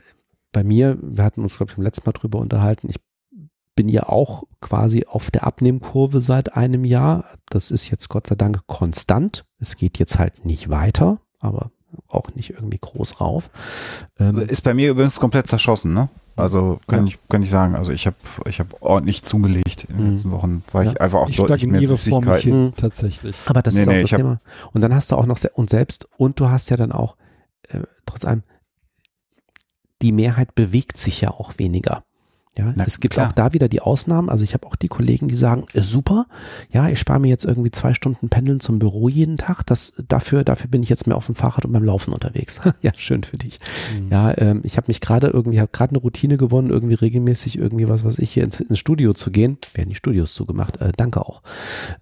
[0.52, 3.00] bei mir, wir hatten uns, glaube ich, beim letzten Mal drüber unterhalten, ich
[3.76, 7.26] bin ja auch quasi auf der Abnehmkurve seit einem Jahr.
[7.50, 9.46] Das ist jetzt Gott sei Dank konstant.
[9.60, 11.72] Es geht jetzt halt nicht weiter, aber
[12.08, 13.50] auch nicht irgendwie groß rauf.
[14.20, 16.10] Ähm, ist bei mir übrigens komplett zerschossen, ne?
[16.36, 17.12] Also kann ja.
[17.12, 20.12] ich kann ich sagen, also ich habe ich habe ordentlich zugelegt in den mhm.
[20.12, 20.92] letzten Wochen, weil ja.
[20.92, 23.36] ich einfach auch ich deutlich mehr Flüssigkeiten hin, tatsächlich.
[23.46, 24.42] Aber das nee, ist auch nee, das Thema.
[24.74, 27.18] Und dann hast du auch noch und selbst und du hast ja dann auch
[27.70, 28.44] äh, trotz allem
[30.02, 32.04] die Mehrheit bewegt sich ja auch weniger.
[32.58, 33.30] Ja, Na, es gibt klar.
[33.30, 34.30] auch da wieder die Ausnahmen.
[34.30, 36.26] Also ich habe auch die Kollegen, die sagen, äh, super,
[36.70, 39.66] ja, ich spare mir jetzt irgendwie zwei Stunden Pendeln zum Büro jeden Tag.
[39.66, 42.60] Das dafür, dafür bin ich jetzt mehr auf dem Fahrrad und beim Laufen unterwegs.
[42.82, 43.60] ja, schön für dich.
[43.98, 44.12] Mhm.
[44.12, 47.88] Ja, ähm, ich habe mich gerade irgendwie, habe gerade eine Routine gewonnen, irgendwie regelmäßig irgendwie
[47.88, 49.58] was, was ich hier ins, ins Studio zu gehen.
[49.74, 50.82] Werden die Studios zugemacht.
[50.82, 51.44] Äh, danke auch.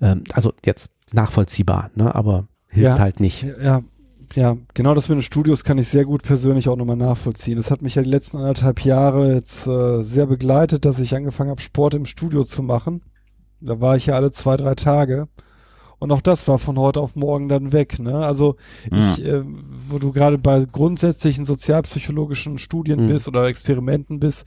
[0.01, 2.15] Ähm, also jetzt nachvollziehbar, ne?
[2.15, 3.45] Aber hilft ja, halt nicht.
[3.61, 3.83] Ja,
[4.35, 7.57] Ja, genau das mit den Studios kann ich sehr gut persönlich auch nochmal nachvollziehen.
[7.57, 11.49] Das hat mich ja die letzten anderthalb Jahre jetzt äh, sehr begleitet, dass ich angefangen
[11.49, 13.01] habe, Sport im Studio zu machen.
[13.59, 15.27] Da war ich ja alle zwei, drei Tage.
[15.99, 17.99] Und auch das war von heute auf morgen dann weg.
[17.99, 18.25] Ne?
[18.25, 18.55] Also
[18.91, 19.13] ja.
[19.13, 19.43] ich, äh,
[19.89, 23.09] wo du gerade bei grundsätzlichen sozialpsychologischen Studien mhm.
[23.09, 24.45] bist oder Experimenten bist,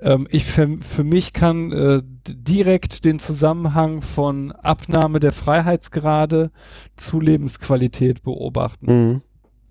[0.00, 6.52] ähm, ich für, für mich kann äh, direkt den Zusammenhang von Abnahme der Freiheitsgrade
[6.96, 8.86] zu Lebensqualität beobachten.
[8.86, 9.22] Mhm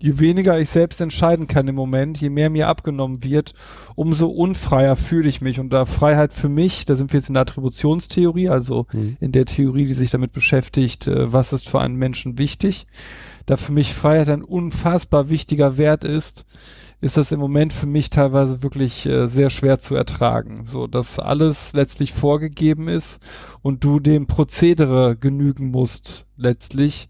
[0.04, 3.54] je weniger ich selbst entscheiden kann im Moment, je mehr mir abgenommen wird,
[3.94, 5.58] umso unfreier fühle ich mich.
[5.58, 9.16] Und da Freiheit für mich, da sind wir jetzt in der Attributionstheorie, also mhm.
[9.18, 12.86] in der Theorie, die sich damit beschäftigt, äh, was ist für einen Menschen wichtig.
[13.46, 16.44] Da für mich Freiheit ein unfassbar wichtiger Wert ist,
[17.00, 20.66] ist das im Moment für mich teilweise wirklich äh, sehr schwer zu ertragen.
[20.66, 23.20] So, dass alles letztlich vorgegeben ist
[23.62, 27.08] und du dem Prozedere genügen musst, letztlich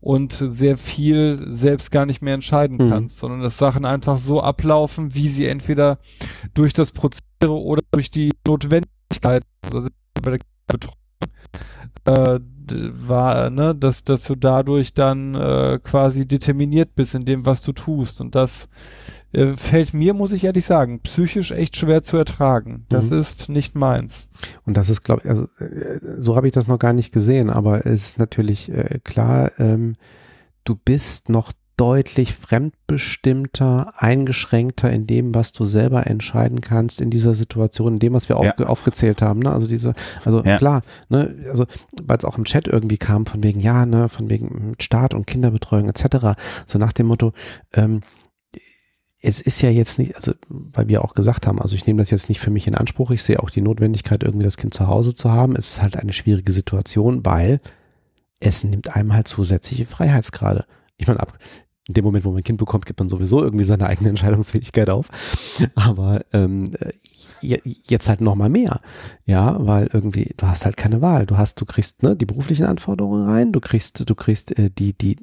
[0.00, 2.90] und sehr viel selbst gar nicht mehr entscheiden mhm.
[2.90, 5.98] kannst, sondern dass Sachen einfach so ablaufen, wie sie entweder
[6.54, 9.42] durch das Prozedere oder durch die Notwendigkeit,
[9.72, 9.88] also
[10.22, 10.96] bei der Betreuung,
[12.04, 17.62] äh, war, ne, dass, dass du dadurch dann äh, quasi determiniert bist in dem, was
[17.62, 18.20] du tust.
[18.20, 18.68] Und das
[19.36, 22.86] äh, fällt mir, muss ich ehrlich sagen, psychisch echt schwer zu ertragen.
[22.88, 23.20] Das mhm.
[23.20, 24.30] ist nicht meins.
[24.64, 27.50] Und das ist, glaube ich, also äh, so habe ich das noch gar nicht gesehen,
[27.50, 29.92] aber es ist natürlich äh, klar, ähm,
[30.64, 37.34] du bist noch deutlich fremdbestimmter, eingeschränkter in dem, was du selber entscheiden kannst in dieser
[37.34, 38.50] Situation, in dem, was wir ja.
[38.50, 39.40] aufge aufgezählt haben.
[39.40, 39.52] Ne?
[39.52, 39.92] Also diese,
[40.24, 40.56] also ja.
[40.56, 40.80] klar,
[41.10, 41.66] ne, also
[42.02, 45.26] weil es auch im Chat irgendwie kam von wegen, ja, ne, von wegen Staat und
[45.26, 46.38] Kinderbetreuung etc.
[46.64, 47.32] So nach dem Motto,
[47.74, 48.00] ähm,
[49.26, 52.10] es ist ja jetzt nicht, also weil wir auch gesagt haben, also ich nehme das
[52.10, 54.86] jetzt nicht für mich in Anspruch, ich sehe auch die Notwendigkeit, irgendwie das Kind zu
[54.86, 55.56] Hause zu haben.
[55.56, 57.60] Es ist halt eine schwierige Situation, weil
[58.38, 60.64] es nimmt einem halt zusätzliche Freiheitsgrade.
[60.96, 61.36] Ich meine, ab,
[61.88, 64.90] in dem Moment, wo man ein Kind bekommt, gibt man sowieso irgendwie seine eigene Entscheidungsfähigkeit
[64.90, 65.08] auf.
[65.74, 66.70] Aber ähm,
[67.40, 68.80] jetzt halt noch mal mehr,
[69.24, 71.26] ja, weil irgendwie du hast halt keine Wahl.
[71.26, 74.96] Du hast, du kriegst ne, die beruflichen Anforderungen rein, du kriegst, du kriegst äh, die
[74.96, 75.16] die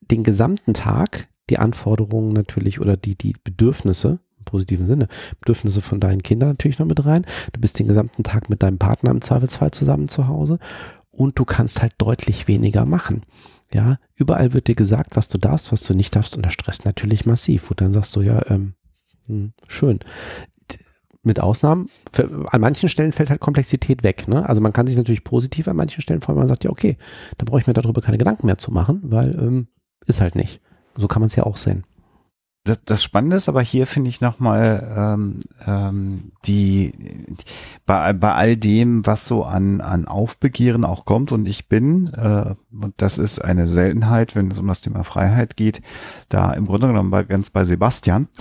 [0.00, 5.08] den gesamten Tag die Anforderungen natürlich oder die die Bedürfnisse im positiven Sinne
[5.40, 7.26] Bedürfnisse von deinen Kindern natürlich noch mit rein.
[7.52, 10.58] Du bist den gesamten Tag mit deinem Partner im Zweifelsfall zusammen zu Hause
[11.10, 13.22] und du kannst halt deutlich weniger machen.
[13.72, 16.84] Ja, überall wird dir gesagt, was du darfst, was du nicht darfst und das stresst
[16.84, 17.70] natürlich massiv.
[17.70, 18.74] Und dann sagst du ja, ähm,
[19.26, 19.98] hm, schön.
[21.22, 24.28] Mit Ausnahmen, für, an manchen Stellen fällt halt Komplexität weg.
[24.28, 24.48] Ne?
[24.48, 26.96] Also man kann sich natürlich positiv an manchen Stellen freuen, man sagt, ja, okay,
[27.36, 29.68] dann brauche ich mir darüber keine Gedanken mehr zu machen, weil ähm,
[30.06, 30.62] ist halt nicht.
[30.96, 31.84] So kann man es ja auch sehen
[32.68, 36.92] das, das Spannende ist aber hier finde ich nochmal ähm, ähm, die,
[37.86, 42.54] bei, bei all dem, was so an, an Aufbegehren auch kommt und ich bin, äh,
[42.70, 45.80] und das ist eine Seltenheit, wenn es um das Thema Freiheit geht,
[46.28, 48.28] da im Grunde genommen bei, ganz bei Sebastian.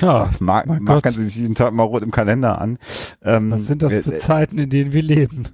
[0.00, 2.78] Ja, mag, mag kann sich diesen Tag mal rot im Kalender an.
[3.24, 5.48] Ähm, was sind das für äh, Zeiten, in denen wir leben?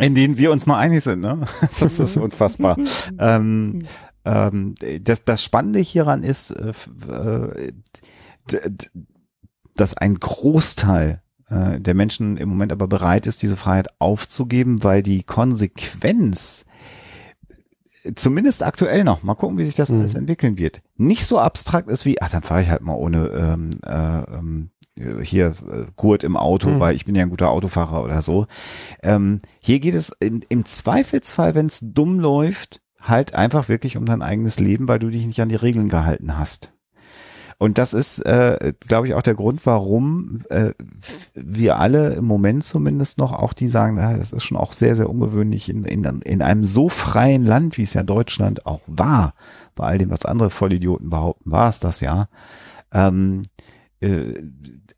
[0.00, 1.46] In denen wir uns mal einig sind, ne?
[1.60, 2.76] Das ist unfassbar.
[3.20, 3.84] ähm,
[4.26, 6.72] ähm, das, das Spannende hieran ist, äh,
[7.10, 7.70] äh
[9.74, 15.02] dass ein Großteil äh, der Menschen im Moment aber bereit ist, diese Freiheit aufzugeben, weil
[15.02, 16.64] die Konsequenz
[18.14, 20.00] zumindest aktuell noch, mal gucken, wie sich das mhm.
[20.00, 23.26] alles entwickeln wird, nicht so abstrakt ist wie, ach, dann fahre ich halt mal ohne
[23.28, 24.70] ähm, äh, ähm,
[25.22, 26.80] hier äh, Gurt im Auto, mhm.
[26.80, 28.46] weil ich bin ja ein guter Autofahrer oder so.
[29.02, 34.04] Ähm, hier geht es im, im Zweifelsfall, wenn es dumm läuft, halt einfach wirklich um
[34.04, 36.72] dein eigenes Leben, weil du dich nicht an die Regeln gehalten hast.
[37.58, 40.72] Und das ist, äh, glaube ich, auch der Grund, warum äh,
[41.34, 44.94] wir alle im Moment zumindest noch auch die sagen, ah, das ist schon auch sehr,
[44.94, 49.32] sehr ungewöhnlich in, in, in einem so freien Land, wie es ja Deutschland auch war,
[49.74, 52.28] bei all dem, was andere Vollidioten behaupten, war es das ja.
[52.92, 53.42] Ähm,
[54.00, 54.34] äh,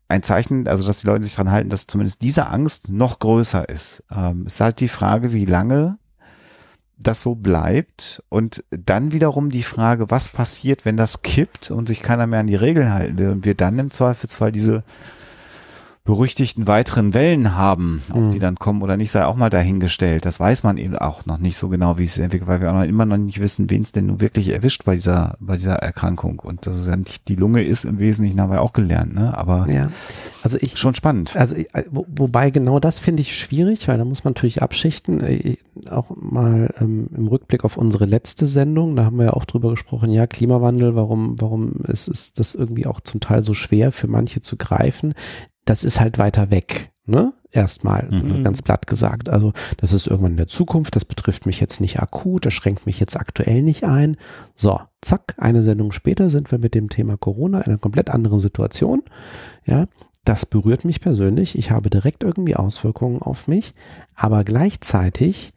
[0.09, 3.69] ein Zeichen, also dass die Leute sich dran halten, dass zumindest diese Angst noch größer
[3.69, 4.03] ist.
[4.11, 5.97] Ähm, ist halt die Frage, wie lange
[6.99, 8.21] das so bleibt.
[8.29, 12.47] Und dann wiederum die Frage, was passiert, wenn das kippt und sich keiner mehr an
[12.47, 14.83] die Regeln halten will und wir dann im Zweifelsfall diese
[16.03, 18.01] berüchtigten weiteren Wellen haben.
[18.11, 18.31] Ob mhm.
[18.31, 20.25] die dann kommen oder nicht, sei auch mal dahingestellt.
[20.25, 22.75] Das weiß man eben auch noch nicht so genau, wie es entwickelt, weil wir auch
[22.75, 25.75] noch immer noch nicht wissen, wen es denn nun wirklich erwischt bei dieser, bei dieser
[25.75, 26.39] Erkrankung.
[26.39, 29.37] Und dass es ja nicht die Lunge ist im Wesentlichen, haben wir auch gelernt, ne?
[29.37, 29.91] Aber ja.
[30.41, 31.35] also ich, schon spannend.
[31.35, 34.63] Also ich, äh, wo, wobei genau das finde ich schwierig, weil da muss man natürlich
[34.63, 35.23] abschichten.
[35.23, 35.57] Ich, äh,
[35.91, 39.69] auch mal ähm, im Rückblick auf unsere letzte Sendung, da haben wir ja auch drüber
[39.71, 44.07] gesprochen, ja, Klimawandel, warum, warum ist, ist das irgendwie auch zum Teil so schwer für
[44.07, 45.13] manche zu greifen
[45.69, 47.31] das ist halt weiter weg, ne?
[47.51, 48.43] Erstmal, mhm.
[48.43, 49.29] ganz platt gesagt.
[49.29, 52.85] Also, das ist irgendwann in der Zukunft, das betrifft mich jetzt nicht akut, das schränkt
[52.87, 54.17] mich jetzt aktuell nicht ein.
[54.55, 58.39] So, zack, eine Sendung später sind wir mit dem Thema Corona in einer komplett anderen
[58.39, 59.03] Situation.
[59.65, 59.85] Ja,
[60.25, 61.57] das berührt mich persönlich.
[61.57, 63.73] Ich habe direkt irgendwie Auswirkungen auf mich,
[64.15, 65.53] aber gleichzeitig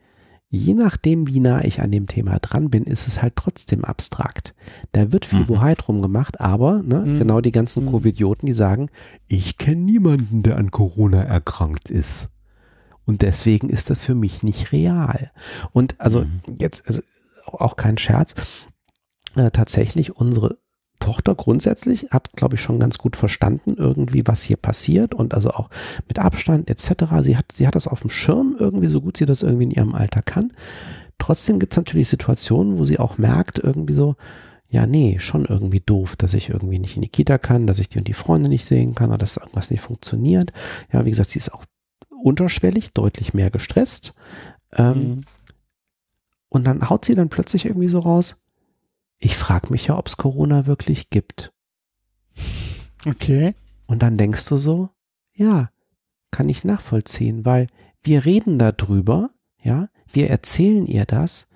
[0.55, 4.55] je nachdem, wie nah ich an dem Thema dran bin, ist es halt trotzdem abstrakt.
[4.93, 5.47] Da wird viel mhm.
[5.47, 7.19] Bohai drum gemacht, aber ne, mhm.
[7.19, 7.91] genau die ganzen mhm.
[7.91, 8.91] Covidioten, die sagen,
[9.29, 12.29] ich kenne niemanden, der an Corona erkrankt ist.
[13.07, 15.33] Und deswegen ist das für mich nicht real.
[15.73, 16.43] Und also mhm.
[16.59, 17.01] jetzt, also
[17.47, 18.35] auch kein Scherz,
[19.35, 20.59] äh, tatsächlich unsere
[21.03, 25.51] Tochter grundsätzlich hat, glaube ich, schon ganz gut verstanden, irgendwie, was hier passiert und also
[25.51, 25.69] auch
[26.07, 27.07] mit Abstand etc.
[27.23, 29.71] Sie hat, sie hat das auf dem Schirm irgendwie, so gut sie das irgendwie in
[29.73, 30.53] ihrem Alter kann.
[31.19, 34.15] Trotzdem gibt es natürlich Situationen, wo sie auch merkt, irgendwie so,
[34.69, 37.89] ja, nee, schon irgendwie doof, dass ich irgendwie nicht in die Kita kann, dass ich
[37.89, 40.53] die und die Freunde nicht sehen kann oder dass irgendwas nicht funktioniert.
[40.93, 41.65] Ja, wie gesagt, sie ist auch
[42.23, 44.15] unterschwellig, deutlich mehr gestresst.
[44.77, 45.25] Ähm, mhm.
[46.49, 48.42] Und dann haut sie dann plötzlich irgendwie so raus,
[49.23, 51.53] ich frage mich ja, ob es Corona wirklich gibt.
[53.07, 53.55] Okay.
[53.87, 54.91] Und dann denkst du so,
[55.33, 55.71] ja,
[56.31, 57.69] kann ich nachvollziehen, weil
[58.03, 59.31] wir reden darüber,
[59.63, 61.47] ja, wir erzählen ihr das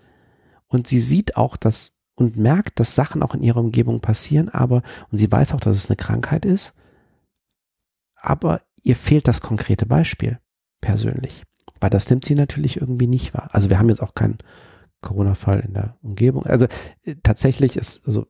[0.69, 4.83] und sie sieht auch das und merkt, dass Sachen auch in ihrer Umgebung passieren, aber
[5.11, 6.75] und sie weiß auch, dass es eine Krankheit ist,
[8.15, 10.39] aber ihr fehlt das konkrete Beispiel
[10.81, 11.43] persönlich,
[11.81, 13.49] weil das nimmt sie natürlich irgendwie nicht wahr.
[13.53, 14.39] Also wir haben jetzt auch kein
[15.07, 16.45] Corona-Fall in der Umgebung.
[16.45, 16.67] Also
[17.05, 18.27] äh, tatsächlich ist, also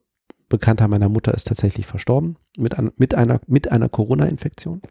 [0.49, 4.81] Bekannter meiner Mutter ist tatsächlich verstorben mit, an, mit einer, mit einer Corona-Infektion.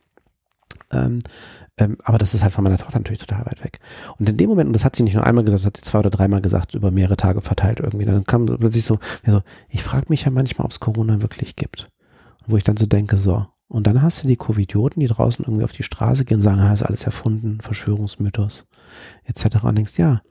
[0.93, 1.21] Ähm,
[1.79, 3.81] ähm, aber das ist halt von meiner Tochter natürlich total weit weg.
[4.19, 5.83] Und in dem Moment, und das hat sie nicht nur einmal gesagt, das hat sie
[5.83, 8.05] zwei oder dreimal gesagt, über mehrere Tage verteilt irgendwie.
[8.05, 11.89] Dann kam plötzlich so, so ich frage mich ja manchmal, ob es Corona wirklich gibt.
[12.47, 15.65] Wo ich dann so denke, so, und dann hast du die Covidioten, die draußen irgendwie
[15.65, 18.67] auf die Straße gehen und sagen, ja, ist alles erfunden, Verschwörungsmythos,
[19.25, 19.65] etc.
[19.65, 20.23] Und denkst, ja,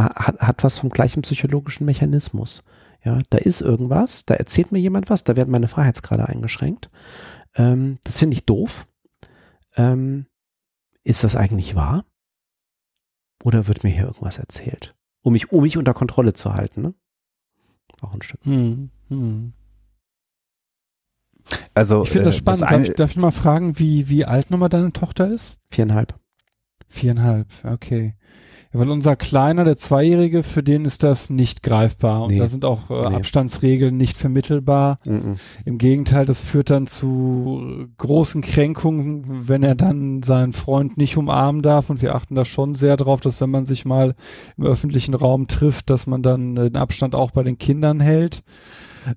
[0.00, 2.62] hat, hat was vom gleichen psychologischen Mechanismus.
[3.04, 6.90] Ja, da ist irgendwas, da erzählt mir jemand was, da werden meine Freiheitsgrade eingeschränkt.
[7.54, 8.86] Ähm, das finde ich doof.
[9.76, 10.26] Ähm,
[11.04, 12.04] ist das eigentlich wahr?
[13.42, 14.94] Oder wird mir hier irgendwas erzählt?
[15.20, 16.94] Um mich, um mich unter Kontrolle zu halten, ne?
[18.00, 18.44] Auch ein Stück.
[18.44, 19.52] Hm, hm.
[21.74, 22.62] Also, ich finde das äh, spannend.
[22.62, 25.58] Das darf, ich, darf, ich, mal fragen, wie, wie alt nochmal deine Tochter ist?
[25.68, 26.18] Viereinhalb.
[26.88, 28.14] Viereinhalb, okay.
[28.74, 32.24] Ja, weil unser Kleiner, der Zweijährige, für den ist das nicht greifbar.
[32.24, 32.38] Und nee.
[32.38, 33.16] da sind auch äh, nee.
[33.16, 34.98] Abstandsregeln nicht vermittelbar.
[35.06, 35.36] Mhm.
[35.64, 41.62] Im Gegenteil, das führt dann zu großen Kränkungen, wenn er dann seinen Freund nicht umarmen
[41.62, 41.88] darf.
[41.88, 44.14] Und wir achten da schon sehr drauf, dass wenn man sich mal
[44.56, 48.42] im öffentlichen Raum trifft, dass man dann den Abstand auch bei den Kindern hält.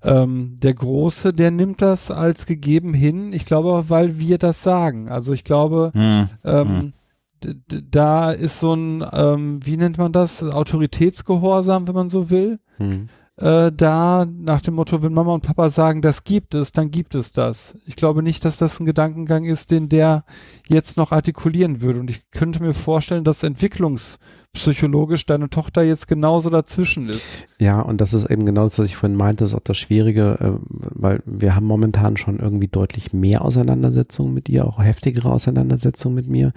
[0.03, 3.33] Ähm, der Große, der nimmt das als gegeben hin.
[3.33, 5.09] Ich glaube, weil wir das sagen.
[5.09, 6.29] Also ich glaube, hm.
[6.43, 6.93] Ähm, hm
[7.39, 12.59] da ist so ein, ähm, wie nennt man das, Autoritätsgehorsam, wenn man so will.
[12.77, 13.09] Hm.
[13.37, 17.13] Äh, da nach dem Motto, wenn Mama und Papa sagen, das gibt es, dann gibt
[17.13, 17.77] es das.
[17.85, 20.25] Ich glaube nicht, dass das ein Gedankengang ist, den der
[20.67, 21.99] jetzt noch artikulieren würde.
[21.99, 24.17] Und ich könnte mir vorstellen, dass Entwicklungs
[24.53, 27.47] psychologisch deine Tochter jetzt genauso dazwischen ist.
[27.59, 30.37] Ja, und das ist eben genau das, was ich vorhin meinte, ist auch das Schwierige,
[30.39, 36.15] äh, weil wir haben momentan schon irgendwie deutlich mehr Auseinandersetzungen mit ihr, auch heftigere Auseinandersetzungen
[36.15, 36.53] mit mir,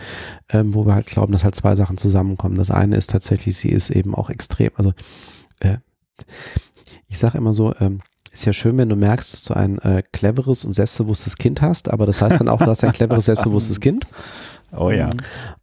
[0.49, 2.55] ähm, wo wir halt glauben, dass halt zwei Sachen zusammenkommen.
[2.55, 4.95] Das eine ist tatsächlich, sie ist eben auch extrem, also
[5.59, 5.77] äh,
[7.11, 8.01] ich sage immer so, ähm,
[8.33, 11.91] ist ja schön, wenn du merkst, dass du ein äh, cleveres und selbstbewusstes Kind hast,
[11.91, 14.07] aber das heißt dann auch, du hast ein cleveres, selbstbewusstes Kind.
[14.73, 15.11] Oh ja.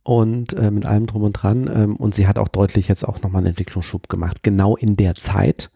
[0.03, 1.69] Und äh, mit allem drum und dran.
[1.73, 4.43] Ähm, und sie hat auch deutlich jetzt auch nochmal einen Entwicklungsschub gemacht.
[4.43, 5.69] Genau in der Zeit,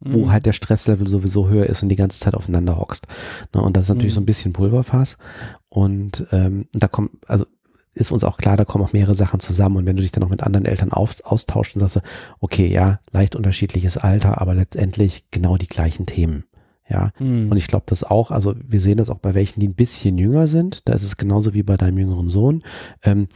[0.00, 0.32] wo mhm.
[0.32, 3.06] halt der Stresslevel sowieso höher ist und die ganze Zeit aufeinander hockst.
[3.54, 4.16] Ne, und das ist natürlich mhm.
[4.16, 5.16] so ein bisschen Pulverfass.
[5.68, 7.46] Und ähm, da kommt, also
[7.94, 9.76] ist uns auch klar, da kommen auch mehrere Sachen zusammen.
[9.76, 12.00] Und wenn du dich dann noch mit anderen Eltern auf, austauschst, dann sagst du,
[12.40, 16.44] okay, ja, leicht unterschiedliches Alter, aber letztendlich genau die gleichen Themen.
[16.88, 17.50] Ja, mhm.
[17.50, 20.18] und ich glaube das auch, also wir sehen das auch bei welchen, die ein bisschen
[20.18, 22.62] jünger sind, da ist es genauso wie bei deinem jüngeren Sohn,
[23.02, 23.28] ähm,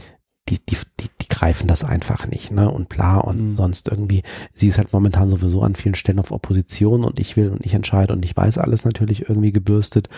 [0.48, 2.70] die, die, die, die greifen das einfach nicht, ne?
[2.70, 3.56] Und bla und mhm.
[3.56, 7.50] sonst irgendwie, sie ist halt momentan sowieso an vielen Stellen auf Opposition und ich will
[7.50, 10.08] und ich entscheide und ich weiß alles natürlich irgendwie gebürstet.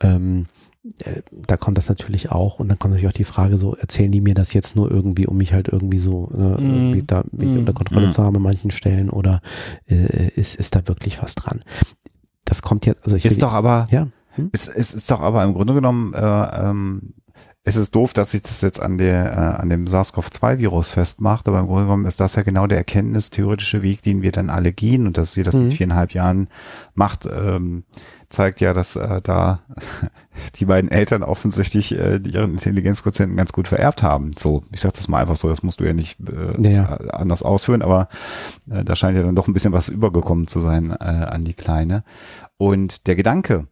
[0.00, 0.46] Ähm,
[1.04, 4.10] äh, da kommt das natürlich auch und dann kommt natürlich auch die Frage so, erzählen
[4.10, 6.64] die mir das jetzt nur irgendwie, um mich halt irgendwie so ne, mm.
[6.64, 7.58] irgendwie da mich mm.
[7.58, 8.12] unter Kontrolle mm.
[8.12, 9.42] zu haben an manchen Stellen oder
[9.86, 11.60] äh, ist, ist da wirklich was dran?
[12.50, 14.50] das kommt jetzt, also ich ist will, doch aber, ja, hm?
[14.52, 17.14] ist, ist, ist doch aber im Grunde genommen, äh, ähm,
[17.62, 21.60] es ist doof, dass sich das jetzt an der, äh, an dem SARS-CoV-2-Virus festmacht, aber
[21.60, 25.06] im Grunde genommen ist das ja genau der erkenntnistheoretische Weg, den wir dann alle gehen
[25.06, 25.64] und dass sie das mhm.
[25.64, 26.48] mit viereinhalb Jahren
[26.94, 27.84] macht, ähm,
[28.30, 29.60] zeigt ja, dass äh, da
[30.56, 34.30] die beiden Eltern offensichtlich äh, ihren Intelligenzquotienten ganz gut vererbt haben.
[34.38, 36.96] So, ich sage das mal einfach so, das musst du ja nicht äh, ja.
[37.12, 38.08] anders ausführen, aber
[38.70, 41.54] äh, da scheint ja dann doch ein bisschen was übergekommen zu sein äh, an die
[41.54, 42.04] Kleine.
[42.56, 43.66] Und der Gedanke,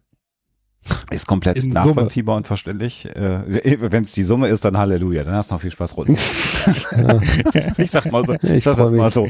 [1.11, 2.37] ist komplett In nachvollziehbar Summe.
[2.37, 3.05] und verständlich.
[3.05, 6.09] Äh, Wenn es die Summe ist, dann Halleluja, dann hast du noch viel Spaß rund.
[7.77, 9.27] ich sag mal so, ich, ich sag das mal so.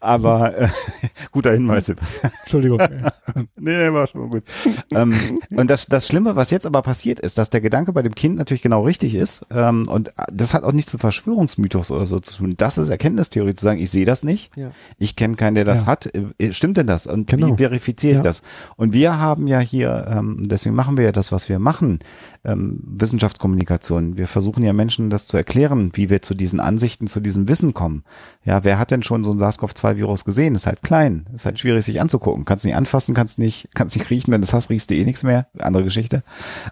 [0.00, 0.68] Aber äh,
[1.32, 1.88] guter Hinweis.
[1.88, 2.80] Entschuldigung.
[3.56, 4.44] nee, war schon gut.
[4.90, 8.14] ähm, und das, das Schlimme, was jetzt aber passiert ist, dass der Gedanke bei dem
[8.14, 9.46] Kind natürlich genau richtig ist.
[9.50, 12.54] Ähm, und das hat auch nichts mit Verschwörungsmythos oder so zu tun.
[12.56, 14.56] Das ist Erkenntnistheorie, zu sagen, ich sehe das nicht.
[14.56, 14.70] Ja.
[14.98, 15.86] Ich kenne keinen, der das ja.
[15.86, 16.10] hat.
[16.14, 17.06] Äh, stimmt denn das?
[17.06, 17.52] Und genau.
[17.52, 18.22] wie verifiziere ich ja.
[18.22, 18.42] das?
[18.76, 22.00] Und wir haben ja hier, ähm, deswegen machen wir ja das, was wir machen,
[22.46, 24.16] ähm, Wissenschaftskommunikation.
[24.16, 27.74] Wir versuchen ja Menschen das zu erklären, wie wir zu diesen Ansichten, zu diesem Wissen
[27.74, 28.04] kommen.
[28.44, 30.54] Ja, wer hat denn schon so ein SARS-CoV-2-Virus gesehen?
[30.54, 32.44] Ist halt klein, ist halt schwierig sich anzugucken.
[32.44, 34.32] Kannst nicht anfassen, kannst nicht, kannst nicht riechen.
[34.32, 35.48] Wenn du es hast, riechst du eh nichts mehr.
[35.58, 36.22] Andere Geschichte.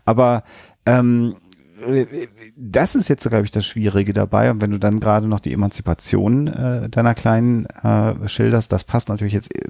[0.05, 0.45] Aber
[0.87, 1.35] ähm,
[2.57, 4.51] das ist jetzt, glaube ich, das Schwierige dabei.
[4.51, 9.09] Und wenn du dann gerade noch die Emanzipation äh, deiner Kleinen äh, schilderst, das passt
[9.09, 9.69] natürlich jetzt äh,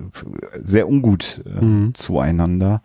[0.62, 1.94] sehr ungut äh, mhm.
[1.94, 2.82] zueinander.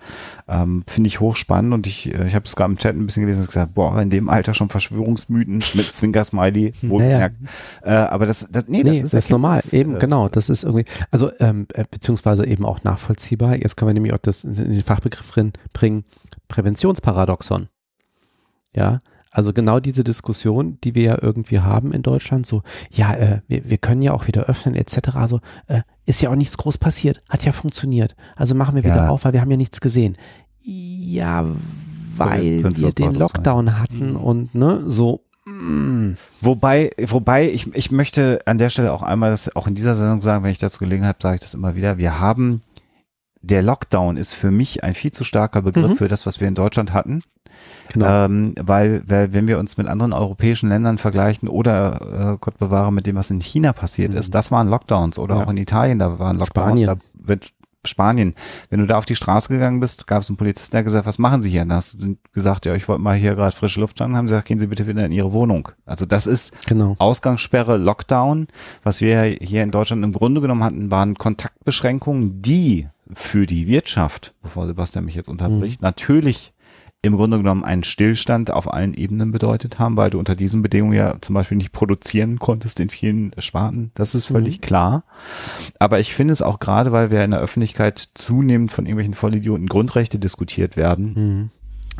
[0.48, 3.22] Ähm, Finde ich hochspannend und ich, äh, ich habe es gerade im Chat ein bisschen
[3.22, 7.36] gelesen und gesagt, boah, in dem Alter schon Verschwörungsmythen mit Zwinker-Smiley, wohlgemerkt.
[7.84, 8.06] Naja.
[8.06, 9.58] Äh, aber das, das, nee, das nee, ist, das ist normal.
[9.58, 10.30] Das, eben, äh, genau.
[10.30, 13.56] Das ist irgendwie, also ähm, äh, beziehungsweise eben auch nachvollziehbar.
[13.56, 15.34] Jetzt können wir nämlich auch das in den Fachbegriff
[15.74, 16.04] bringen,
[16.48, 17.70] Präventionsparadoxon.
[18.76, 19.02] Ja,
[19.32, 23.70] also genau diese Diskussion, die wir ja irgendwie haben in Deutschland, so, ja, äh, wir,
[23.70, 25.16] wir können ja auch wieder öffnen etc.
[25.16, 28.16] Also äh, ist ja auch nichts groß passiert, hat ja funktioniert.
[28.36, 29.10] Also machen wir wieder ja.
[29.10, 30.18] auf, weil wir haben ja nichts gesehen.
[30.62, 31.46] Ja,
[32.16, 33.80] weil ja, wir den Lockdown sein.
[33.80, 34.18] hatten mhm.
[34.18, 35.22] und ne, so.
[35.46, 36.14] Mm.
[36.42, 40.22] Wobei, wobei ich, ich möchte an der Stelle auch einmal das auch in dieser Sendung
[40.22, 41.98] sagen, wenn ich dazu gelegen habe, sage ich das immer wieder.
[41.98, 42.62] Wir haben
[43.42, 45.98] der Lockdown ist für mich ein viel zu starker Begriff mhm.
[45.98, 47.22] für das, was wir in Deutschland hatten.
[47.92, 48.26] Genau.
[48.26, 52.92] Ähm, weil, weil, wenn wir uns mit anderen europäischen Ländern vergleichen oder äh, Gott bewahre
[52.92, 54.18] mit dem, was in China passiert mhm.
[54.18, 55.44] ist, das waren Lockdowns oder ja.
[55.44, 56.68] auch in Italien, da waren Lockdowns.
[56.68, 56.88] Spanien.
[56.88, 57.52] Da wird,
[57.86, 58.36] Spanien.
[58.70, 61.18] Wenn du da auf die Straße gegangen bist, gab es einen Polizisten, der gesagt, was
[61.18, 61.62] machen Sie hier?
[61.62, 64.16] Und dann hast du gesagt, ja, ich wollte mal hier gerade frische Luft haben.
[64.16, 65.70] Haben sie gesagt, gehen Sie bitte wieder in Ihre Wohnung.
[65.86, 66.96] Also das ist genau.
[67.00, 68.48] Ausgangssperre, Lockdown.
[68.84, 74.34] Was wir hier in Deutschland im Grunde genommen hatten, waren Kontaktbeschränkungen, die für die Wirtschaft,
[74.42, 75.86] bevor Sebastian mich jetzt unterbricht, mhm.
[75.86, 76.54] natürlich
[77.02, 80.94] im Grunde genommen einen Stillstand auf allen Ebenen bedeutet haben, weil du unter diesen Bedingungen
[80.94, 83.92] ja zum Beispiel nicht produzieren konntest in vielen Sparten.
[83.94, 84.62] Das ist völlig mhm.
[84.62, 85.04] klar.
[85.80, 89.68] Aber ich finde es auch gerade, weil wir in der Öffentlichkeit zunehmend von irgendwelchen Vollidioten
[89.68, 91.50] Grundrechte diskutiert werden, mhm.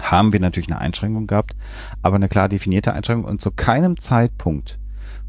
[0.04, 1.56] haben wir natürlich eine Einschränkung gehabt,
[2.02, 4.80] aber eine klar definierte Einschränkung und zu keinem Zeitpunkt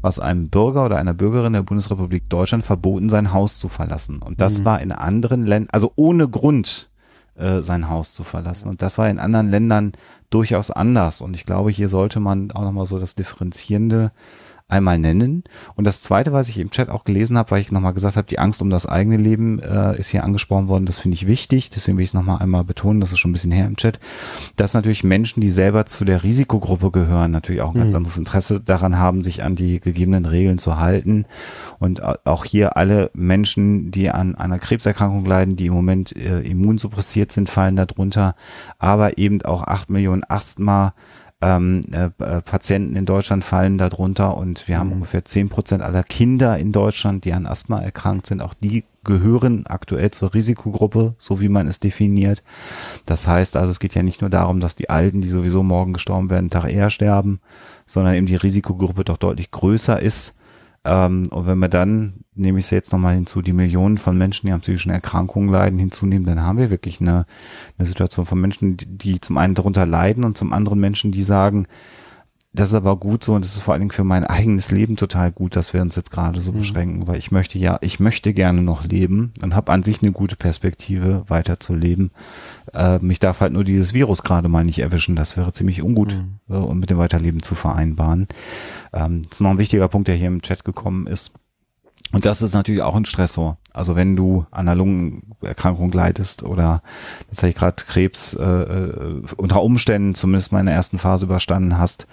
[0.01, 4.19] was einem Bürger oder einer Bürgerin der Bundesrepublik Deutschland verboten, sein Haus zu verlassen.
[4.19, 4.65] Und das mhm.
[4.65, 6.89] war in anderen Ländern, also ohne Grund
[7.35, 8.69] äh, sein Haus zu verlassen.
[8.69, 9.93] Und das war in anderen Ländern
[10.29, 11.21] durchaus anders.
[11.21, 14.11] Und ich glaube, hier sollte man auch nochmal so das Differenzierende
[14.71, 15.43] einmal nennen.
[15.75, 18.27] Und das Zweite, was ich im Chat auch gelesen habe, weil ich nochmal gesagt habe,
[18.27, 20.85] die Angst um das eigene Leben äh, ist hier angesprochen worden.
[20.85, 21.69] Das finde ich wichtig.
[21.69, 23.99] Deswegen will ich es nochmal einmal betonen, das ist schon ein bisschen her im Chat,
[24.55, 27.97] dass natürlich Menschen, die selber zu der Risikogruppe gehören, natürlich auch ein ganz mhm.
[27.97, 31.25] anderes Interesse daran haben, sich an die gegebenen Regeln zu halten.
[31.79, 37.31] Und auch hier alle Menschen, die an einer Krebserkrankung leiden, die im Moment äh, immunsuppressiert
[37.31, 38.35] sind, fallen darunter.
[38.79, 40.93] Aber eben auch acht Millionen Asthma
[41.41, 44.93] ähm, äh, äh, Patienten in Deutschland fallen darunter und wir haben mhm.
[44.93, 48.41] ungefähr zehn Prozent aller Kinder in Deutschland, die an Asthma erkrankt sind.
[48.41, 52.43] Auch die gehören aktuell zur Risikogruppe, so wie man es definiert.
[53.07, 55.93] Das heißt also, es geht ja nicht nur darum, dass die Alten, die sowieso morgen
[55.93, 57.39] gestorben werden, einen Tag eher sterben,
[57.87, 60.35] sondern eben die Risikogruppe doch deutlich größer ist.
[60.85, 64.47] Ähm, und wenn wir dann nehme ich es jetzt nochmal hinzu, die Millionen von Menschen,
[64.47, 67.25] die an psychischen Erkrankungen leiden, hinzunehmen, dann haben wir wirklich eine,
[67.77, 71.23] eine Situation von Menschen, die, die zum einen darunter leiden und zum anderen Menschen, die
[71.23, 71.67] sagen,
[72.53, 74.97] das ist aber gut so und das ist vor allen Dingen für mein eigenes Leben
[74.97, 76.57] total gut, dass wir uns jetzt gerade so mhm.
[76.57, 80.11] beschränken, weil ich möchte ja, ich möchte gerne noch leben und habe an sich eine
[80.11, 82.11] gute Perspektive, weiter zu leben.
[82.73, 86.15] Äh, mich darf halt nur dieses Virus gerade mal nicht erwischen, das wäre ziemlich ungut,
[86.15, 86.53] mhm.
[86.53, 88.27] äh, um mit dem Weiterleben zu vereinbaren.
[88.91, 91.31] Ähm, das ist noch ein wichtiger Punkt, der hier im Chat gekommen ist.
[92.11, 93.57] Und das ist natürlich auch ein Stressor.
[93.73, 96.81] Also wenn du an einer Lungenerkrankung leidest oder
[97.27, 102.07] tatsächlich gerade Krebs äh, äh, unter Umständen zumindest mal in der ersten Phase überstanden hast,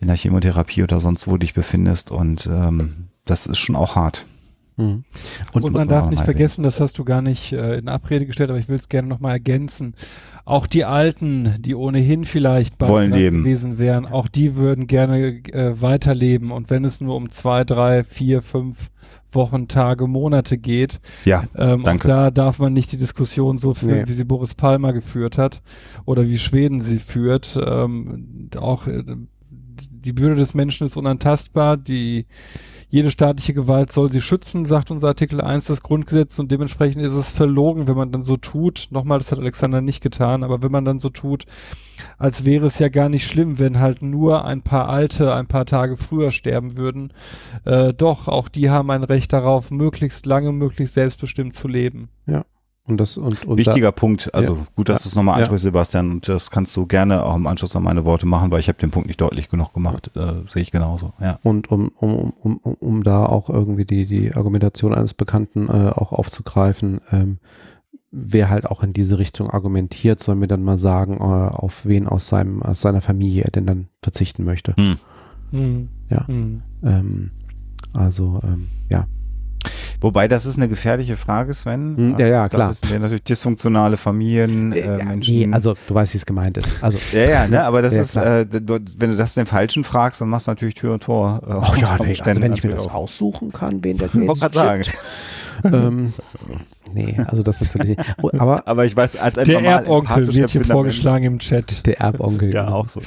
[0.00, 4.26] in der Chemotherapie oder sonst wo dich befindest und ähm, das ist schon auch hart.
[4.78, 5.04] Mhm.
[5.52, 8.48] Und, und man darf nicht vergessen, das hast du gar nicht äh, in Abrede gestellt,
[8.50, 9.94] aber ich will es gerne nochmal ergänzen.
[10.44, 13.38] Auch die Alten, die ohnehin vielleicht Wollen leben.
[13.38, 16.52] gewesen wären, auch die würden gerne äh, weiterleben.
[16.52, 18.90] Und wenn es nur um zwei, drei, vier, fünf
[19.30, 21.00] Wochen, Tage, Monate geht.
[21.26, 22.08] Ja, ähm, danke.
[22.08, 24.08] da darf man nicht die Diskussion so führen, nee.
[24.08, 25.60] wie sie Boris Palmer geführt hat
[26.06, 27.58] oder wie Schweden sie führt.
[27.62, 29.02] Ähm, auch äh,
[30.08, 31.76] die Würde des Menschen ist unantastbar.
[31.76, 32.24] Die
[32.90, 37.12] jede staatliche Gewalt soll sie schützen, sagt unser Artikel 1 des Grundgesetzes und dementsprechend ist
[37.12, 40.72] es verlogen, wenn man dann so tut, nochmal, das hat Alexander nicht getan, aber wenn
[40.72, 41.44] man dann so tut,
[42.16, 45.66] als wäre es ja gar nicht schlimm, wenn halt nur ein paar Alte ein paar
[45.66, 47.12] Tage früher sterben würden.
[47.64, 52.08] Äh, doch, auch die haben ein Recht darauf, möglichst lange, möglichst selbstbestimmt zu leben.
[52.26, 52.44] Ja.
[52.88, 55.38] Und das, und, und Wichtiger da, Punkt, also ja, gut, dass ja, du es nochmal
[55.38, 55.68] ansprichst, ja.
[55.68, 58.68] Sebastian, und das kannst du gerne auch im Anschluss an meine Worte machen, weil ich
[58.68, 61.12] habe den Punkt nicht deutlich genug gemacht, äh, sehe ich genauso.
[61.20, 61.38] Ja.
[61.42, 66.12] Und um, um, um, um da auch irgendwie die, die Argumentation eines Bekannten äh, auch
[66.12, 67.38] aufzugreifen, ähm,
[68.10, 72.06] wer halt auch in diese Richtung argumentiert, soll mir dann mal sagen, äh, auf wen
[72.06, 74.74] aus seinem, aus seiner Familie er denn dann verzichten möchte.
[74.76, 74.96] Hm.
[75.50, 75.88] Hm.
[76.08, 76.26] Ja.
[76.26, 76.62] Hm.
[76.82, 77.30] Ähm,
[77.92, 79.06] also ähm, ja,
[80.00, 81.96] Wobei, das ist eine gefährliche Frage, Sven.
[81.96, 82.72] Hm, ja, ja, klar.
[82.80, 85.36] Da wir natürlich dysfunktionale Familien, äh, ja, Menschen.
[85.36, 86.72] Nee, also du weißt, wie es gemeint ist.
[86.80, 90.20] Also, ja, ja, ne, aber das ja, ist, äh, wenn du das den Falschen fragst,
[90.20, 91.40] dann machst du natürlich Tür und Tor.
[91.44, 94.54] Äh, Ach ja, nee, also wenn ich mir das aussuchen kann, wen der jetzt gerade
[94.54, 94.82] sagen.
[95.64, 96.12] Ähm,
[96.92, 98.14] nee, also das natürlich nicht.
[98.22, 101.86] Oh, aber, aber ich weiß, als ein Der Erbonkel wird hier vorgeschlagen im Chat.
[101.86, 102.52] Der Erbonkel.
[102.52, 102.76] Ja, genau.
[102.76, 103.00] auch so.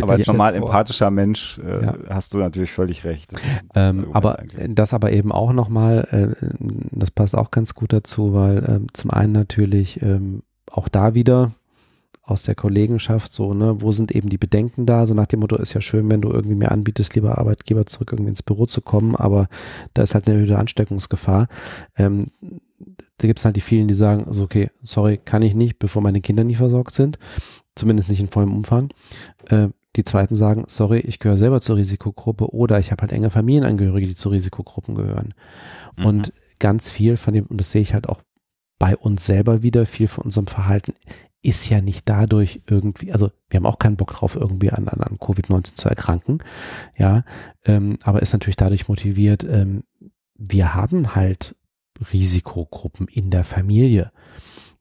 [0.00, 1.94] Aber als normal empathischer Mensch äh, ja.
[2.08, 3.32] hast du natürlich völlig recht.
[3.74, 4.74] Ähm, aber eigentlich.
[4.74, 6.46] das aber eben auch nochmal, äh,
[6.90, 11.52] das passt auch ganz gut dazu, weil äh, zum einen natürlich ähm, auch da wieder
[12.22, 15.06] aus der Kollegenschaft so, ne, wo sind eben die Bedenken da?
[15.06, 18.12] So nach dem Motto, ist ja schön, wenn du irgendwie mir anbietest, lieber Arbeitgeber zurück
[18.12, 19.48] irgendwie ins Büro zu kommen, aber
[19.94, 21.48] da ist halt eine erhöhte Ansteckungsgefahr.
[21.96, 22.26] Ähm,
[23.18, 26.00] da gibt es halt die vielen, die sagen, also okay, sorry, kann ich nicht, bevor
[26.00, 27.18] meine Kinder nicht versorgt sind,
[27.74, 28.90] zumindest nicht in vollem Umfang.
[29.48, 33.30] Äh, die zweiten sagen, sorry, ich gehöre selber zur Risikogruppe oder ich habe halt enge
[33.30, 35.34] Familienangehörige, die zu Risikogruppen gehören.
[35.96, 36.06] Mhm.
[36.06, 38.22] Und ganz viel von dem, und das sehe ich halt auch
[38.78, 40.94] bei uns selber wieder, viel von unserem Verhalten
[41.42, 45.00] ist ja nicht dadurch irgendwie, also wir haben auch keinen Bock drauf, irgendwie an, an,
[45.00, 46.38] an Covid-19 zu erkranken,
[46.96, 47.24] ja,
[47.64, 49.82] ähm, aber ist natürlich dadurch motiviert, ähm,
[50.36, 51.56] wir haben halt
[52.12, 54.10] Risikogruppen in der Familie.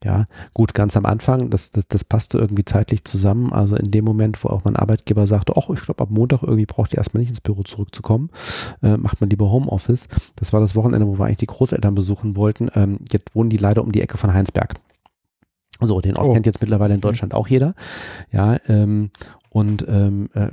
[0.03, 3.53] Ja, gut, ganz am Anfang, das, das, das passte irgendwie zeitlich zusammen.
[3.53, 6.65] Also in dem Moment, wo auch mein Arbeitgeber sagte, ach, ich glaube, ab Montag irgendwie
[6.65, 8.31] braucht ihr erstmal nicht ins Büro zurückzukommen,
[8.81, 10.07] äh, macht man lieber Homeoffice.
[10.37, 12.71] Das war das Wochenende, wo wir eigentlich die Großeltern besuchen wollten.
[12.73, 14.73] Ähm, jetzt wohnen die leider um die Ecke von Heinsberg.
[15.81, 16.33] So, den Ort oh.
[16.33, 17.01] kennt jetzt mittlerweile in mhm.
[17.01, 17.37] Deutschland mhm.
[17.37, 17.73] auch jeder.
[18.31, 19.11] Ja, ähm,
[19.49, 20.47] und ähm, äh,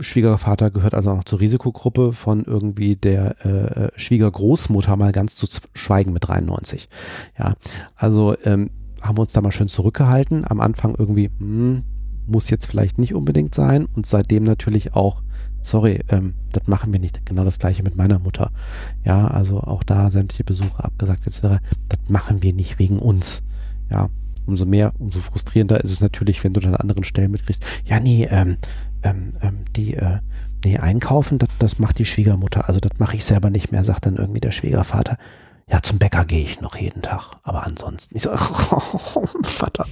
[0.00, 5.46] Schwiegervater gehört also auch noch zur Risikogruppe von irgendwie der äh, Schwiegergroßmutter mal ganz zu
[5.72, 6.88] schweigen mit 93.
[7.38, 7.54] Ja,
[7.96, 8.70] also ähm,
[9.00, 10.44] haben wir uns da mal schön zurückgehalten.
[10.46, 11.84] Am Anfang irgendwie, hm,
[12.26, 15.22] muss jetzt vielleicht nicht unbedingt sein und seitdem natürlich auch,
[15.62, 17.24] sorry, ähm, das machen wir nicht.
[17.26, 18.50] Genau das gleiche mit meiner Mutter.
[19.04, 21.62] Ja, also auch da sämtliche Besuche abgesagt etc.
[21.88, 23.42] Das machen wir nicht wegen uns.
[23.90, 24.08] Ja,
[24.46, 28.00] umso mehr, umso frustrierender ist es natürlich, wenn du dann an anderen Stellen mitkriegst, ja,
[28.00, 28.58] nee, ähm,
[29.02, 30.18] ähm, ähm, die, äh,
[30.64, 34.06] nee, einkaufen, das, das macht die Schwiegermutter, also das mache ich selber nicht mehr, sagt
[34.06, 35.18] dann irgendwie der Schwiegervater.
[35.70, 38.36] Ja, zum Bäcker gehe ich noch jeden Tag, aber ansonsten, ich so,
[39.42, 39.86] Vater.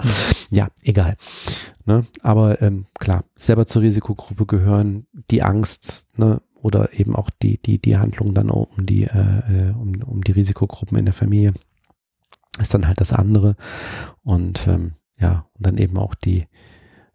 [0.51, 1.17] Ja, egal.
[1.87, 2.05] Ne?
[2.23, 7.79] Aber ähm, klar, selber zur Risikogruppe gehören, die Angst, ne, oder eben auch die, die,
[7.79, 11.53] die Handlung dann um die, äh, äh um, um die Risikogruppen in der Familie
[12.61, 13.57] ist dann halt das andere.
[14.23, 16.43] Und ähm, ja, und dann eben auch die,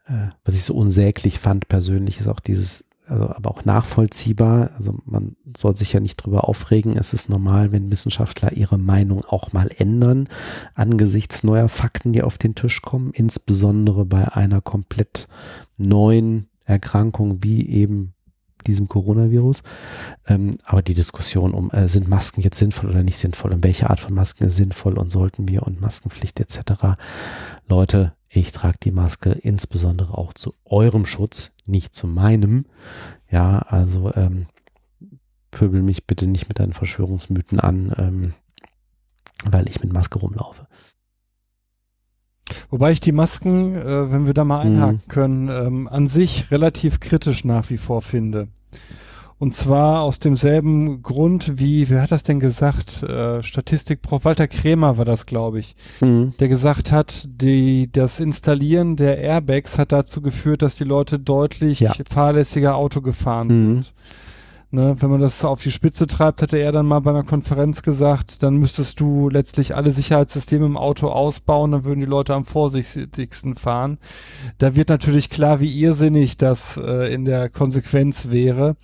[0.05, 4.71] äh, was ich so unsäglich fand persönlich, ist auch dieses, also aber auch nachvollziehbar.
[4.77, 6.97] Also man soll sich ja nicht drüber aufregen.
[6.97, 10.27] Es ist normal, wenn Wissenschaftler ihre Meinung auch mal ändern
[10.73, 15.27] angesichts neuer Fakten, die auf den Tisch kommen, insbesondere bei einer komplett
[15.77, 18.13] neuen Erkrankung wie eben
[18.67, 19.63] diesem Coronavirus.
[20.27, 23.89] Ähm, aber die Diskussion um, äh, sind Masken jetzt sinnvoll oder nicht sinnvoll und welche
[23.89, 26.97] Art von Masken ist sinnvoll und sollten wir und Maskenpflicht etc.
[27.67, 32.65] Leute, ich trage die Maske insbesondere auch zu eurem Schutz, nicht zu meinem.
[33.29, 34.47] Ja, also ähm,
[35.51, 38.33] pöbel mich bitte nicht mit deinen Verschwörungsmythen an, ähm,
[39.45, 40.67] weil ich mit Maske rumlaufe.
[42.69, 45.09] Wobei ich die Masken, äh, wenn wir da mal einhaken mhm.
[45.09, 48.47] können, ähm, an sich relativ kritisch nach wie vor finde.
[49.39, 53.03] Und zwar aus demselben Grund wie, wer hat das denn gesagt?
[53.03, 56.33] Äh, Statistikprof Walter Krämer war das, glaube ich, mhm.
[56.39, 61.81] der gesagt hat, die, das Installieren der Airbags hat dazu geführt, dass die Leute deutlich
[61.81, 61.93] ja.
[62.09, 63.73] fahrlässiger Auto gefahren mhm.
[63.73, 63.93] sind.
[64.69, 67.83] Ne, wenn man das auf die Spitze treibt, hatte er dann mal bei einer Konferenz
[67.83, 72.43] gesagt, dann müsstest du letztlich alle Sicherheitssysteme im Auto ausbauen, dann würden die Leute am
[72.43, 73.97] vorsichtigsten fahren.
[74.57, 78.75] Da wird natürlich klar, wie irrsinnig das äh, in der Konsequenz wäre.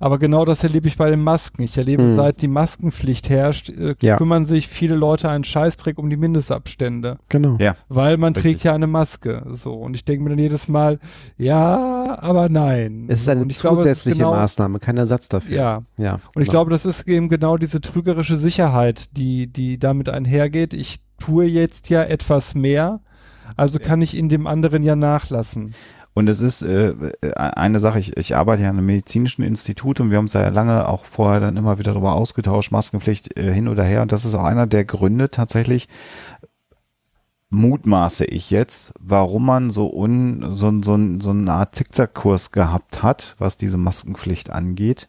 [0.00, 1.62] Aber genau das erlebe ich bei den Masken.
[1.62, 2.16] Ich erlebe, hm.
[2.16, 4.16] seit die Maskenpflicht herrscht, äh, ja.
[4.16, 7.18] kümmern sich viele Leute einen Scheißtrick um die Mindestabstände.
[7.28, 7.58] Genau.
[7.60, 7.76] Ja.
[7.88, 8.54] Weil man Richtig.
[8.54, 9.46] trägt ja eine Maske.
[9.52, 9.74] So.
[9.74, 10.98] Und ich denke mir dann jedes Mal,
[11.36, 13.04] ja, aber nein.
[13.06, 15.56] Es ist eine zusätzliche glaube, genau, Maßnahme, kein Ersatz dafür.
[15.56, 15.82] Ja.
[15.96, 16.42] ja und genau.
[16.42, 20.74] ich glaube, das ist eben genau diese trügerische Sicherheit, die, die damit einhergeht.
[20.74, 23.00] Ich tue jetzt ja etwas mehr,
[23.56, 25.74] also kann ich in dem anderen ja nachlassen.
[26.18, 26.94] Und es ist äh,
[27.36, 30.48] eine Sache, ich, ich arbeite ja an einem medizinischen Institut und wir haben uns ja
[30.48, 34.02] lange auch vorher dann immer wieder darüber ausgetauscht, Maskenpflicht äh, hin oder her.
[34.02, 35.86] Und das ist auch einer der Gründe tatsächlich,
[37.50, 43.36] mutmaße ich jetzt, warum man so, un, so, so, so eine Art Zickzackkurs gehabt hat,
[43.38, 45.08] was diese Maskenpflicht angeht,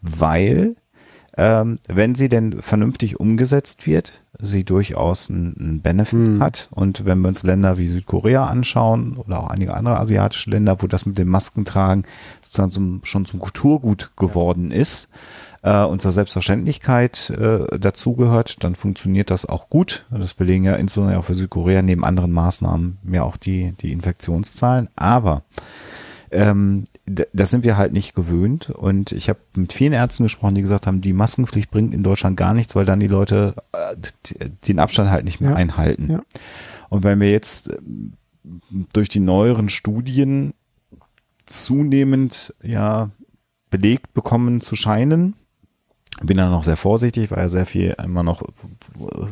[0.00, 0.76] weil
[1.36, 6.42] ähm, wenn sie denn vernünftig umgesetzt wird, sie durchaus einen, Benefit mhm.
[6.42, 6.68] hat.
[6.72, 10.86] Und wenn wir uns Länder wie Südkorea anschauen oder auch einige andere asiatische Länder, wo
[10.86, 12.04] das mit dem Maskentragen
[12.42, 15.08] sozusagen zum, schon zum Kulturgut geworden ist,
[15.62, 20.06] äh, und zur Selbstverständlichkeit äh, dazugehört, dann funktioniert das auch gut.
[20.10, 24.88] Das belegen ja insbesondere auch für Südkorea neben anderen Maßnahmen ja auch die, die Infektionszahlen.
[24.96, 25.42] Aber
[26.30, 28.70] ähm, das sind wir halt nicht gewöhnt.
[28.70, 32.36] Und ich habe mit vielen Ärzten gesprochen, die gesagt haben, die Maskenpflicht bringt in Deutschland
[32.36, 33.96] gar nichts, weil dann die Leute äh,
[34.66, 35.56] den Abstand halt nicht mehr ja.
[35.56, 36.10] einhalten.
[36.10, 36.22] Ja.
[36.88, 37.78] Und wenn wir jetzt äh,
[38.92, 40.54] durch die neueren Studien
[41.46, 43.10] zunehmend ja
[43.70, 45.34] belegt bekommen zu scheinen,
[46.20, 48.42] bin da noch sehr vorsichtig, weil ja sehr viel immer noch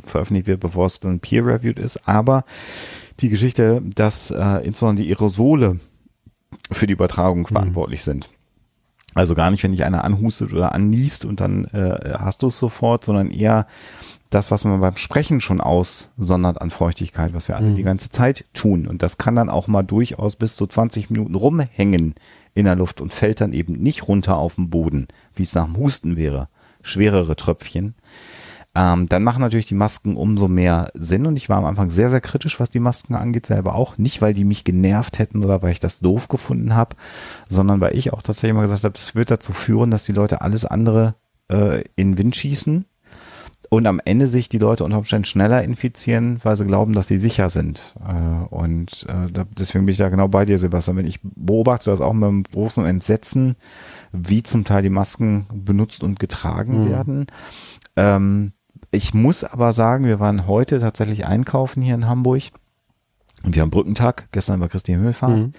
[0.05, 2.09] veröffentlicht wird, bevor es dann peer-reviewed ist.
[2.09, 2.45] Aber
[3.21, 5.79] die Geschichte, dass äh, insbesondere die Aerosole
[6.71, 7.47] für die Übertragung mhm.
[7.47, 8.31] verantwortlich sind.
[9.15, 12.59] Also gar nicht, wenn dich einer anhustet oder anniest und dann äh, hast du es
[12.59, 13.67] sofort, sondern eher
[14.31, 17.77] das, was man beim Sprechen schon aussondert an Feuchtigkeit, was wir alle mhm.
[17.77, 18.87] die ganze Zeit tun.
[18.87, 22.15] Und das kann dann auch mal durchaus bis zu 20 Minuten rumhängen
[22.55, 25.65] in der Luft und fällt dann eben nicht runter auf den Boden, wie es nach
[25.65, 26.49] dem Husten wäre
[26.89, 27.95] schwerere Tröpfchen.
[28.75, 32.11] Ähm, dann machen natürlich die Masken umso mehr Sinn und ich war am Anfang sehr,
[32.11, 33.99] sehr kritisch, was die Masken angeht, selber auch.
[33.99, 36.95] Nicht, weil die mich genervt hätten oder weil ich das doof gefunden habe,
[37.49, 40.43] sondern weil ich auch tatsächlich mal gesagt habe, das wird dazu führen, dass die Leute
[40.43, 41.15] alles andere
[41.51, 42.85] äh, in den Wind schießen
[43.71, 47.19] und am Ende sich die Leute unter Umständen schneller infizieren, weil sie glauben, dass sie
[47.19, 47.95] sicher sind.
[48.07, 50.97] Äh, und äh, deswegen bin ich da genau bei dir, Sebastian.
[50.97, 53.57] Wenn ich beobachte das auch mit einem großen Entsetzen,
[54.13, 56.91] wie zum Teil die Masken benutzt und getragen mhm.
[56.91, 57.27] werden.
[57.97, 58.53] Ähm,
[58.91, 62.45] ich muss aber sagen, wir waren heute tatsächlich einkaufen hier in Hamburg.
[63.45, 65.39] Und wir haben Brückentag, gestern war Christi Himmelfahrt.
[65.39, 65.53] Mhm.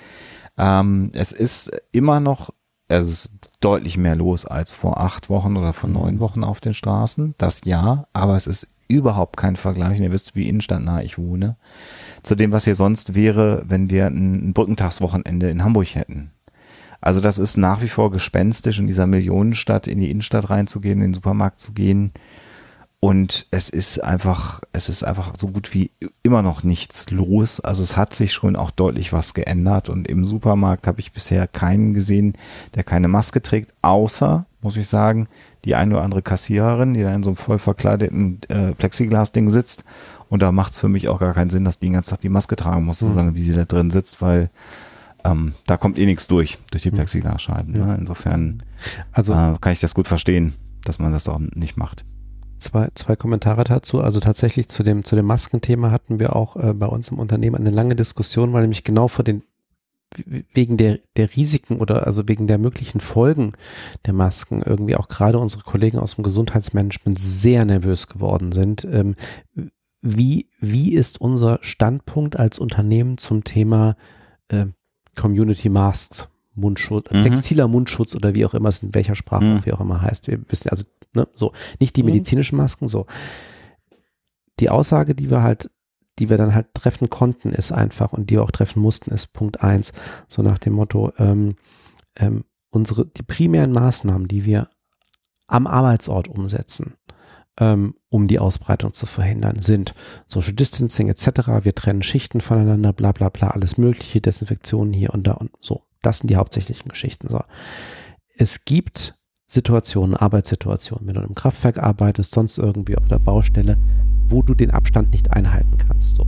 [0.57, 2.49] Ähm, es ist immer noch,
[2.87, 3.31] es ist
[3.61, 6.19] deutlich mehr los als vor acht Wochen oder vor neun mhm.
[6.19, 7.35] Wochen auf den Straßen.
[7.37, 9.99] Das ja, aber es ist überhaupt kein Vergleich.
[9.99, 11.55] Und ihr wisst, wie innenstadtnah ich wohne.
[12.23, 16.31] Zu dem, was hier sonst wäre, wenn wir ein Brückentagswochenende in Hamburg hätten.
[17.01, 21.09] Also das ist nach wie vor gespenstisch, in dieser Millionenstadt in die Innenstadt reinzugehen, in
[21.09, 22.11] den Supermarkt zu gehen.
[23.01, 25.91] Und es ist einfach, es ist einfach so gut wie
[26.21, 27.61] immer noch nichts los.
[27.61, 29.87] Also es hat sich schon auch deutlich was geändert.
[29.87, 32.33] Und im Supermarkt habe ich bisher keinen gesehen,
[32.75, 35.29] der keine Maske trägt, außer, muss ich sagen,
[35.63, 39.85] die eine oder andere Kassiererin, die da in so einem voll verkleideten äh, Plexiglas-Ding sitzt.
[40.27, 42.19] Und da macht es für mich auch gar keinen Sinn, dass die den ganzen Tag
[42.19, 43.07] die Maske tragen muss, mhm.
[43.07, 44.49] solange wie sie da drin sitzt, weil
[45.23, 46.91] ähm, da kommt eh nichts durch, durch die.
[46.91, 47.73] Plexiglasscheiben.
[47.73, 47.97] Ne?
[47.99, 48.63] Insofern
[49.11, 50.53] also, äh, kann ich das gut verstehen,
[50.83, 52.05] dass man das auch nicht macht.
[52.59, 54.01] Zwei, zwei Kommentare dazu.
[54.01, 57.55] Also tatsächlich zu dem, zu dem Maskenthema hatten wir auch äh, bei uns im Unternehmen
[57.55, 59.43] eine lange Diskussion, weil nämlich genau vor den
[60.25, 63.53] wegen der, der Risiken oder also wegen der möglichen Folgen
[64.05, 68.85] der Masken irgendwie auch gerade unsere Kollegen aus dem Gesundheitsmanagement sehr nervös geworden sind.
[68.85, 69.15] Ähm,
[70.01, 73.95] wie, wie ist unser Standpunkt als Unternehmen zum Thema
[74.47, 74.65] äh,
[75.15, 77.23] Community Masks, Mundschutz, mhm.
[77.23, 79.65] textiler Mundschutz oder wie auch immer es in welcher Sprache mhm.
[79.65, 80.27] wie auch immer heißt.
[80.27, 82.09] Wir wissen also, ne, so, nicht die mhm.
[82.09, 83.05] medizinischen Masken, so.
[84.59, 85.69] Die Aussage, die wir halt,
[86.19, 89.27] die wir dann halt treffen konnten, ist einfach und die wir auch treffen mussten, ist
[89.27, 89.93] Punkt eins,
[90.27, 91.55] so nach dem Motto, ähm,
[92.17, 94.69] ähm, unsere, die primären Maßnahmen, die wir
[95.47, 96.95] am Arbeitsort umsetzen,
[97.59, 99.93] ähm, um die Ausbreitung zu verhindern, sind
[100.27, 101.63] Social Distancing etc.
[101.63, 105.83] Wir trennen Schichten voneinander, bla bla bla, alles mögliche, Desinfektionen hier und da und so.
[106.01, 107.27] Das sind die hauptsächlichen Geschichten.
[107.27, 107.41] So.
[108.37, 109.15] Es gibt
[109.47, 113.77] Situationen, Arbeitssituationen, wenn du im Kraftwerk arbeitest, sonst irgendwie auf der Baustelle,
[114.27, 116.15] wo du den Abstand nicht einhalten kannst.
[116.15, 116.25] So.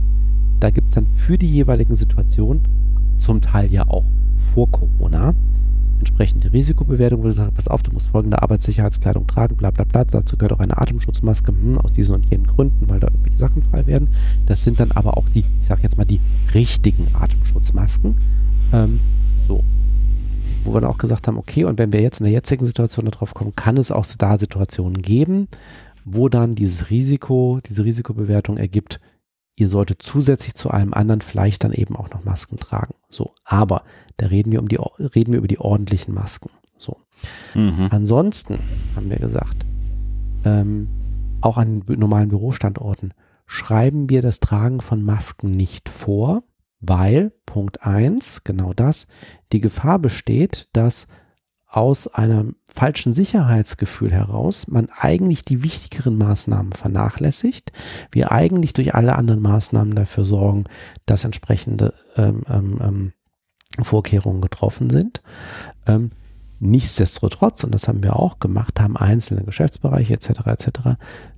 [0.60, 2.66] Da gibt es dann für die jeweiligen Situationen,
[3.18, 4.04] zum Teil ja auch
[4.36, 5.34] vor Corona,
[6.02, 10.04] entsprechende Risikobewertung, wo du sagst, pass auf, du musst folgende Arbeitssicherheitskleidung tragen, bla bla bla.
[10.04, 13.62] Dazu gehört auch eine Atemschutzmaske, hm, aus diesen und jenen Gründen, weil da irgendwelche Sachen
[13.62, 14.08] frei werden.
[14.46, 16.20] Das sind dann aber auch die, ich sage jetzt mal, die
[16.54, 18.16] richtigen Atemschutzmasken.
[18.72, 19.00] Ähm,
[19.46, 19.62] so.
[20.64, 23.06] Wo wir dann auch gesagt haben, okay, und wenn wir jetzt in der jetzigen Situation
[23.06, 25.48] darauf kommen, kann es auch da Situationen geben,
[26.04, 29.00] wo dann dieses Risiko, diese Risikobewertung ergibt,
[29.56, 32.94] ihr solltet zusätzlich zu allem anderen vielleicht dann eben auch noch Masken tragen.
[33.08, 33.84] So, aber
[34.16, 36.50] da reden wir um die reden wir über die ordentlichen Masken.
[36.78, 36.96] So.
[37.54, 37.88] Mhm.
[37.90, 38.58] Ansonsten
[38.96, 39.66] haben wir gesagt,
[40.44, 40.88] ähm,
[41.40, 43.14] auch an normalen Bürostandorten
[43.46, 46.42] schreiben wir das Tragen von Masken nicht vor,
[46.80, 49.06] weil Punkt 1, genau das,
[49.52, 51.06] die Gefahr besteht, dass
[51.66, 57.72] aus einem falschen Sicherheitsgefühl heraus man eigentlich die wichtigeren Maßnahmen vernachlässigt,
[58.10, 60.64] wir eigentlich durch alle anderen Maßnahmen dafür sorgen,
[61.06, 63.12] dass entsprechende ähm, ähm, ähm
[63.80, 65.22] Vorkehrungen getroffen sind.
[65.86, 66.10] Ähm,
[66.60, 70.28] nichtsdestotrotz, und das haben wir auch gemacht, haben einzelne Geschäftsbereiche etc.
[70.44, 70.68] etc.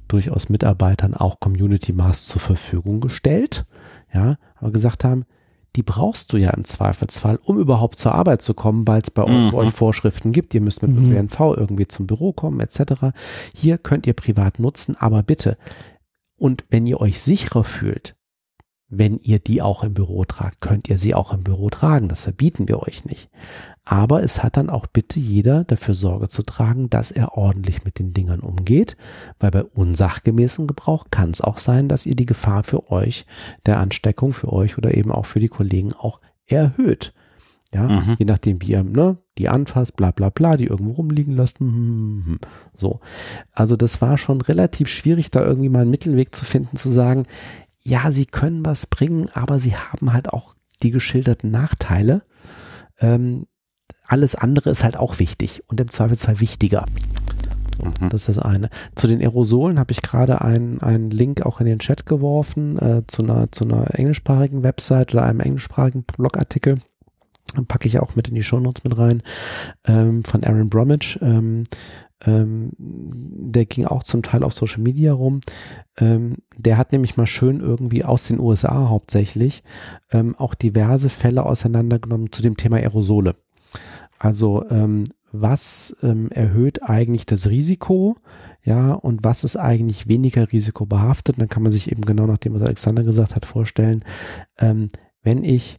[0.08, 3.66] durchaus Mitarbeitern auch Community Maß zur Verfügung gestellt.
[4.12, 5.26] Ja, aber gesagt haben,
[5.76, 9.26] die brauchst du ja im Zweifelsfall, um überhaupt zur Arbeit zu kommen, weil es bei
[9.26, 9.54] mhm.
[9.54, 10.54] euch Vorschriften gibt.
[10.54, 11.12] Ihr müsst mit mhm.
[11.12, 13.16] ÖPNV irgendwie zum Büro kommen, etc.
[13.54, 15.56] Hier könnt ihr privat nutzen, aber bitte.
[16.36, 18.16] Und wenn ihr euch sicherer fühlt,
[18.88, 22.08] wenn ihr die auch im Büro tragt, könnt ihr sie auch im Büro tragen.
[22.08, 23.30] Das verbieten wir euch nicht.
[23.84, 27.98] Aber es hat dann auch bitte jeder dafür Sorge zu tragen, dass er ordentlich mit
[27.98, 28.96] den Dingern umgeht,
[29.38, 33.26] weil bei unsachgemäßem Gebrauch kann es auch sein, dass ihr die Gefahr für euch,
[33.66, 37.12] der Ansteckung für euch oder eben auch für die Kollegen auch erhöht.
[37.74, 38.14] Ja, mhm.
[38.18, 41.58] je nachdem, wie ihr ne, die anfasst, bla bla bla, die irgendwo rumliegen lasst.
[41.58, 42.38] Hm, hm, hm,
[42.72, 43.00] so.
[43.50, 47.24] Also das war schon relativ schwierig, da irgendwie mal einen Mittelweg zu finden, zu sagen,
[47.84, 52.22] ja, sie können was bringen, aber sie haben halt auch die geschilderten Nachteile.
[52.98, 53.46] Ähm,
[54.06, 56.86] alles andere ist halt auch wichtig und im Zweifelsfall wichtiger.
[57.76, 58.08] So, mhm.
[58.10, 58.70] Das ist das eine.
[58.94, 63.02] Zu den Aerosolen habe ich gerade einen, einen Link auch in den Chat geworfen äh,
[63.06, 66.78] zu, einer, zu einer englischsprachigen Website oder einem englischsprachigen Blogartikel.
[67.68, 69.22] Packe ich auch mit in die Shownotes mit rein,
[69.86, 71.18] ähm, von Aaron Bromwich.
[71.22, 71.64] Ähm,
[72.26, 75.40] ähm, der ging auch zum Teil auf Social Media rum.
[75.98, 79.62] Ähm, der hat nämlich mal schön irgendwie aus den USA hauptsächlich
[80.10, 83.36] ähm, auch diverse Fälle auseinandergenommen zu dem Thema Aerosole.
[84.18, 88.16] Also ähm, was ähm, erhöht eigentlich das Risiko,
[88.62, 91.38] ja, und was ist eigentlich weniger risikobehaftet?
[91.38, 94.04] Dann kann man sich eben genau nach dem, was Alexander gesagt hat, vorstellen,
[94.58, 94.88] ähm,
[95.22, 95.78] wenn ich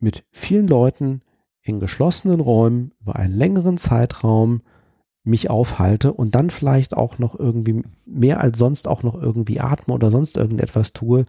[0.00, 1.22] mit vielen Leuten
[1.62, 4.62] in geschlossenen Räumen über einen längeren Zeitraum
[5.26, 9.94] mich aufhalte und dann vielleicht auch noch irgendwie mehr als sonst auch noch irgendwie atme
[9.94, 11.26] oder sonst irgendetwas tue,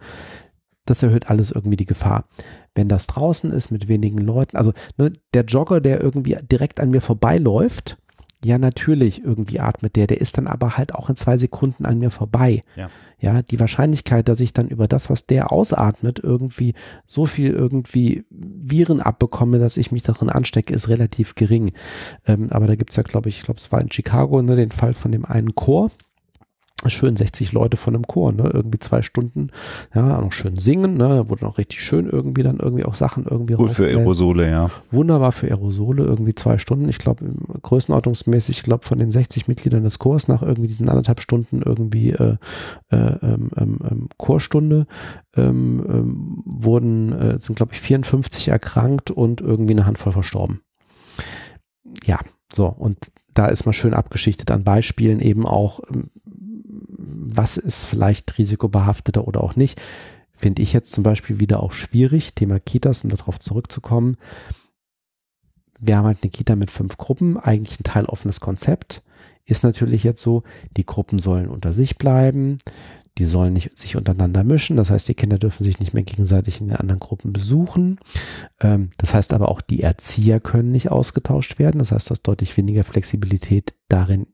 [0.84, 2.24] das erhöht alles irgendwie die Gefahr.
[2.74, 6.90] Wenn das draußen ist mit wenigen Leuten, also ne, der Jogger, der irgendwie direkt an
[6.90, 7.98] mir vorbeiläuft,
[8.44, 11.98] ja, natürlich, irgendwie atmet der, der ist dann aber halt auch in zwei Sekunden an
[11.98, 12.60] mir vorbei.
[12.76, 12.88] Ja.
[13.20, 16.74] Ja, die Wahrscheinlichkeit, dass ich dann über das, was der ausatmet, irgendwie
[17.06, 21.72] so viel irgendwie Viren abbekomme, dass ich mich darin anstecke, ist relativ gering.
[22.26, 24.56] Ähm, aber da gibt es ja, glaube ich, ich glaube, es war in Chicago, ne,
[24.56, 25.90] den Fall von dem einen Chor
[26.86, 29.48] schön 60 Leute von einem Chor, ne, irgendwie zwei Stunden,
[29.94, 33.54] ja, noch schön singen, ne, wurde noch richtig schön irgendwie dann irgendwie auch Sachen irgendwie
[33.54, 34.70] Gut für Aerosole, ja.
[34.92, 37.24] Wunderbar für Aerosole, irgendwie zwei Stunden, ich glaube,
[37.62, 42.10] größenordnungsmäßig, ich glaube, von den 60 Mitgliedern des Chors nach irgendwie diesen anderthalb Stunden irgendwie
[42.10, 42.36] äh,
[42.90, 44.86] äh, ähm, ähm, ähm Chorstunde
[45.36, 50.60] ähm, ähm, wurden, äh, sind glaube ich 54 erkrankt und irgendwie eine Handvoll verstorben.
[52.04, 52.20] Ja,
[52.52, 52.98] so, und
[53.34, 56.10] da ist mal schön abgeschichtet an Beispielen eben auch, ähm,
[57.36, 59.80] was ist vielleicht risikobehafteter oder auch nicht,
[60.34, 62.34] finde ich jetzt zum Beispiel wieder auch schwierig.
[62.34, 64.16] Thema Kitas, um darauf zurückzukommen.
[65.80, 69.02] Wir haben halt eine Kita mit fünf Gruppen, eigentlich ein teiloffenes Konzept.
[69.44, 70.42] Ist natürlich jetzt so,
[70.76, 72.58] die Gruppen sollen unter sich bleiben,
[73.16, 74.76] die sollen nicht sich untereinander mischen.
[74.76, 77.98] Das heißt, die Kinder dürfen sich nicht mehr gegenseitig in den anderen Gruppen besuchen.
[78.60, 81.78] Ähm, das heißt aber auch, die Erzieher können nicht ausgetauscht werden.
[81.78, 84.26] Das heißt, du hast deutlich weniger Flexibilität darin,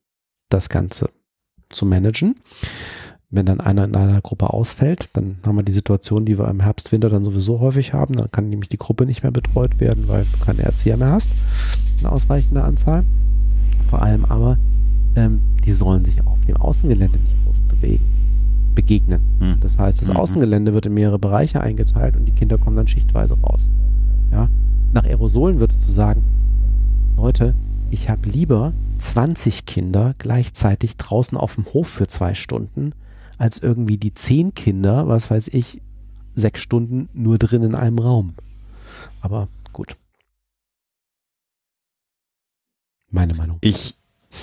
[0.51, 1.09] das Ganze
[1.71, 2.37] zu managen.
[3.31, 6.61] Wenn dann einer in einer Gruppe ausfällt, dann haben wir die Situation, die wir im
[6.61, 8.15] Herbst, Winter dann sowieso häufig haben.
[8.15, 11.31] Dann kann nämlich die Gruppe nicht mehr betreut werden, weil du keine Erzieher mehr hast.
[11.99, 13.05] Eine ausreichende Anzahl.
[13.91, 14.59] Vor allem aber,
[15.17, 18.05] ähm, die sollen sich auf dem Außengelände nicht bewegen,
[18.75, 19.21] begegnen.
[19.39, 19.57] Hm.
[19.61, 20.17] Das heißt, das mhm.
[20.17, 23.69] Außengelände wird in mehrere Bereiche eingeteilt und die Kinder kommen dann schichtweise raus.
[24.31, 24.49] Ja?
[24.93, 26.25] Nach Aerosolen würdest du sagen,
[27.17, 27.55] Leute,
[27.91, 28.73] ich habe lieber
[29.05, 32.95] 20 Kinder gleichzeitig draußen auf dem Hof für zwei Stunden,
[33.37, 35.83] als irgendwie die 10 Kinder, was weiß ich,
[36.35, 38.35] sechs Stunden nur drin in einem Raum.
[39.21, 39.97] Aber gut.
[43.11, 43.59] Meine Meinung.
[43.61, 43.95] Ich,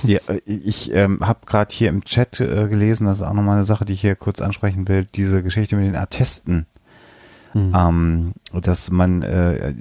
[0.04, 3.66] ja, ich ähm, habe gerade hier im Chat äh, gelesen, das ist auch nochmal eine
[3.66, 6.68] Sache, die ich hier kurz ansprechen will, diese Geschichte mit den Attesten.
[7.54, 7.74] Mhm.
[7.76, 9.74] Ähm, dass man äh,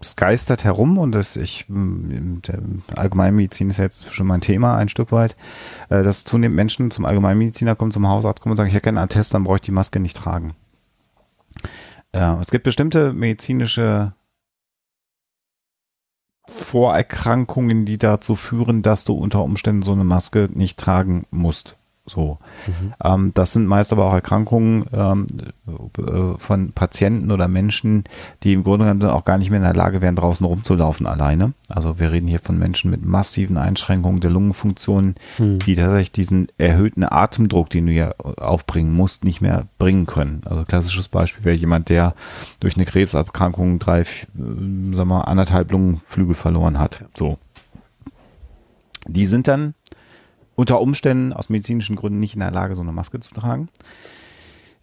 [0.00, 2.58] es geistert herum und das ich der
[2.94, 5.36] Allgemeinmedizin ist jetzt schon mein Thema ein Stück weit,
[5.90, 9.00] äh, dass zunehmend Menschen zum Allgemeinmediziner kommen, zum Hausarzt kommen und sagen, ich hätte gerne
[9.00, 10.54] einen Attest, dann brauche ich die Maske nicht tragen.
[12.14, 14.14] Ja, es gibt bestimmte medizinische
[16.48, 21.76] Vorerkrankungen, die dazu führen, dass du unter Umständen so eine Maske nicht tragen musst.
[22.06, 22.38] So.
[22.66, 22.94] Mhm.
[23.02, 25.26] Ähm, das sind meist aber auch Erkrankungen ähm,
[25.66, 28.04] äh, von Patienten oder Menschen,
[28.44, 31.52] die im Grunde genommen auch gar nicht mehr in der Lage wären, draußen rumzulaufen alleine.
[31.68, 35.58] Also wir reden hier von Menschen mit massiven Einschränkungen der Lungenfunktionen, mhm.
[35.58, 40.42] die tatsächlich diesen erhöhten Atemdruck, den du ja aufbringen musst, nicht mehr bringen können.
[40.44, 42.14] Also klassisches Beispiel wäre jemand, der
[42.60, 44.04] durch eine Krebserkrankung drei, äh,
[44.92, 47.04] sagen wir, anderthalb Lungenflügel verloren hat.
[47.16, 47.38] So.
[49.08, 49.74] Die sind dann
[50.56, 53.68] unter Umständen aus medizinischen Gründen nicht in der Lage, so eine Maske zu tragen.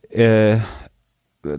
[0.09, 0.59] Äh,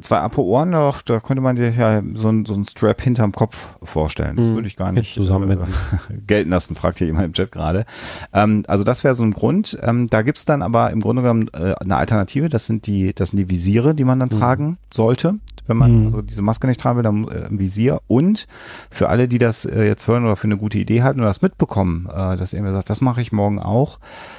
[0.00, 3.76] zwei Apo-Ohren, da, da könnte man sich ja so ein, so ein Strap hinterm Kopf
[3.82, 4.36] vorstellen.
[4.36, 4.54] Das mhm.
[4.54, 5.56] würde ich gar nicht zusammen äh,
[6.26, 7.84] gelten lassen, fragt hier jemand im Chat gerade.
[8.32, 9.78] Ähm, also das wäre so ein Grund.
[9.82, 12.48] Ähm, da gibt's dann aber im Grunde genommen äh, eine Alternative.
[12.48, 14.38] Das sind die, das sind die Visiere, die man dann mhm.
[14.38, 16.04] tragen sollte wenn man mhm.
[16.06, 18.00] also diese Maske nicht tragen will, dann äh, im Visier.
[18.06, 18.46] Und
[18.90, 21.42] für alle, die das äh, jetzt hören oder für eine gute Idee halten oder das
[21.42, 23.98] mitbekommen, äh, dass irgendwer sagt, das mache ich morgen auch.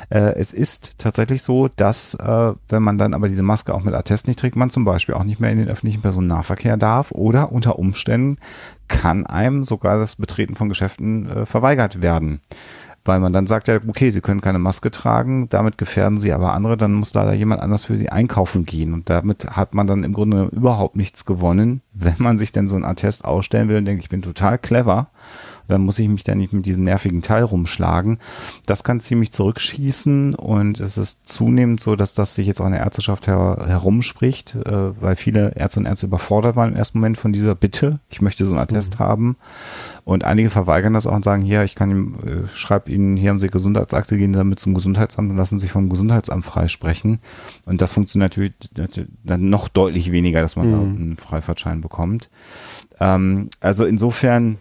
[0.10, 3.94] Äh, es ist tatsächlich so, dass äh, wenn man dann aber diese Maske auch mit
[3.94, 7.52] Attest nicht trägt, man zum Beispiel auch nicht mehr in den öffentlichen Personennahverkehr darf oder
[7.52, 8.38] unter Umständen
[8.88, 12.42] kann einem sogar das Betreten von Geschäften äh, verweigert werden
[13.06, 16.54] weil man dann sagt ja, okay, sie können keine Maske tragen, damit gefährden sie aber
[16.54, 18.94] andere, dann muss leider jemand anders für sie einkaufen gehen.
[18.94, 22.76] Und damit hat man dann im Grunde überhaupt nichts gewonnen, wenn man sich denn so
[22.76, 25.08] ein Attest ausstellen will und denkt, ich bin total clever
[25.68, 28.20] dann muss ich mich da nicht mit diesem nervigen Teil rumschlagen.
[28.66, 32.72] Das kann ziemlich zurückschießen und es ist zunehmend so, dass das sich jetzt auch in
[32.72, 37.18] der Ärzteschaft her herumspricht, äh, weil viele Ärzte und Ärzte überfordert waren im ersten Moment
[37.18, 39.04] von dieser Bitte, ich möchte so einen Attest mhm.
[39.04, 39.36] haben.
[40.04, 43.32] Und einige verweigern das auch und sagen, hier, ich kann ihm, äh, schreib Ihnen, hier
[43.32, 47.20] haben Sie Gesundheitsakte, gehen damit zum Gesundheitsamt und lassen sich vom Gesundheitsamt freisprechen.
[47.66, 48.54] Und das funktioniert natürlich
[49.24, 50.72] dann noch deutlich weniger, dass man mhm.
[50.72, 52.30] da einen Freifahrtschein bekommt.
[53.00, 54.58] Ähm, also insofern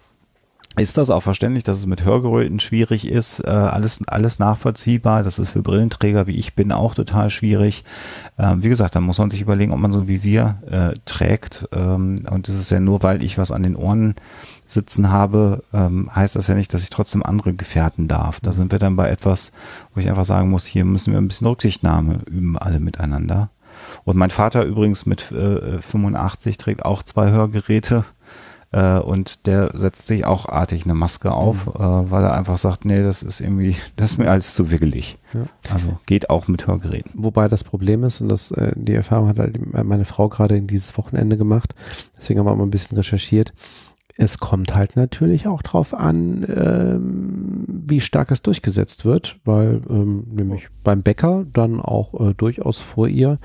[0.77, 5.23] ist das auch verständlich, dass es mit Hörgeräten schwierig ist, äh, alles, alles nachvollziehbar.
[5.23, 7.85] Das ist für Brillenträger wie ich bin auch total schwierig.
[8.39, 11.69] Ähm, wie gesagt, da muss man sich überlegen, ob man so ein Visier äh, trägt.
[11.73, 14.17] Ähm, und das ist ja nur, weil ich was an den Ohren
[14.67, 18.41] sitzen habe, ähm, heißt das ja nicht, dass ich trotzdem andere gefährden darf.
[18.41, 19.53] Da sind wir dann bei etwas,
[19.95, 23.51] wo ich einfach sagen muss, hier müssen wir ein bisschen Rücksichtnahme üben, alle miteinander.
[24.05, 28.05] Und mein Vater übrigens mit äh, 85 trägt auch zwei Hörgeräte
[28.75, 31.73] äh, und der setzt sich auch artig eine Maske auf, mhm.
[31.75, 35.19] äh, weil er einfach sagt, nee, das ist irgendwie, das ist mir alles zu wickelig.
[35.33, 35.43] Ja.
[35.73, 37.13] Also geht auch mit Hörgeräten.
[37.15, 40.67] Wobei das Problem ist, und das, äh, die Erfahrung hat halt meine Frau gerade in
[40.67, 41.75] dieses Wochenende gemacht,
[42.17, 43.53] deswegen haben wir auch mal ein bisschen recherchiert,
[44.17, 50.25] es kommt halt natürlich auch drauf an, ähm, wie stark es durchgesetzt wird, weil ähm,
[50.31, 53.39] nämlich beim Bäcker dann auch äh, durchaus vor ihr,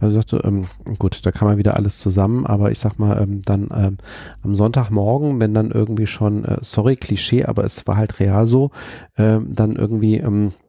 [0.00, 0.66] da sagte, ähm,
[0.98, 3.98] gut, da kann man wieder alles zusammen, aber ich sag mal, ähm, dann ähm,
[4.42, 8.70] am Sonntagmorgen, wenn dann irgendwie schon, äh, sorry, Klischee, aber es war halt real so,
[9.18, 10.63] ähm, dann irgendwie ähm, äh,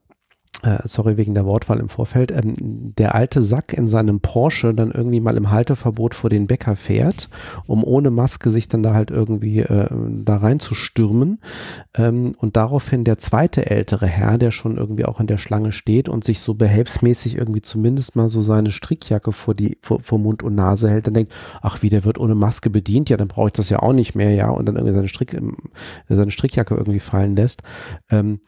[0.83, 2.53] sorry wegen der Wortwahl im Vorfeld, ähm,
[2.97, 7.29] der alte Sack in seinem Porsche dann irgendwie mal im Halteverbot vor den Bäcker fährt,
[7.67, 9.87] um ohne Maske sich dann da halt irgendwie äh,
[10.23, 11.39] da reinzustürmen
[11.95, 16.09] ähm, und daraufhin der zweite ältere Herr, der schon irgendwie auch in der Schlange steht
[16.09, 20.43] und sich so behelfsmäßig irgendwie zumindest mal so seine Strickjacke vor die vor, vor Mund
[20.43, 23.47] und Nase hält, dann denkt, ach wie, der wird ohne Maske bedient, ja, dann brauche
[23.47, 25.39] ich das ja auch nicht mehr, ja, und dann irgendwie seine, Strick,
[26.09, 27.61] seine Strickjacke irgendwie fallen lässt.
[28.09, 28.39] Ähm,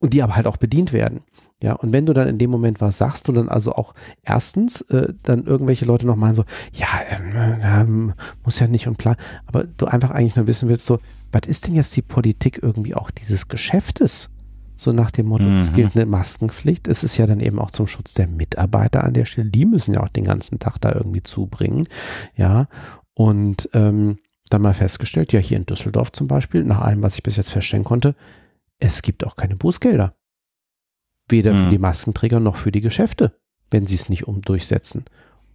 [0.00, 1.22] und die aber halt auch bedient werden.
[1.62, 4.82] Ja, und wenn du dann in dem Moment was sagst, du dann also auch erstens
[4.82, 8.14] äh, dann irgendwelche Leute noch meinen so, ja, ähm, ähm,
[8.44, 9.16] muss ja nicht und plan,
[9.46, 10.98] aber du einfach eigentlich nur wissen willst, so,
[11.32, 14.30] was ist denn jetzt die Politik irgendwie auch dieses Geschäftes?
[14.76, 15.58] So nach dem Motto, mhm.
[15.58, 16.88] es gilt eine Maskenpflicht.
[16.88, 19.48] Es ist ja dann eben auch zum Schutz der Mitarbeiter an der Stelle.
[19.48, 21.86] Die müssen ja auch den ganzen Tag da irgendwie zubringen.
[22.34, 22.66] Ja,
[23.14, 24.18] und ähm,
[24.50, 27.50] dann mal festgestellt, ja, hier in Düsseldorf zum Beispiel, nach allem, was ich bis jetzt
[27.50, 28.16] feststellen konnte,
[28.80, 30.14] es gibt auch keine Bußgelder.
[31.28, 31.64] Weder mhm.
[31.64, 33.32] für die Maskenträger noch für die Geschäfte,
[33.70, 35.04] wenn sie es nicht um durchsetzen.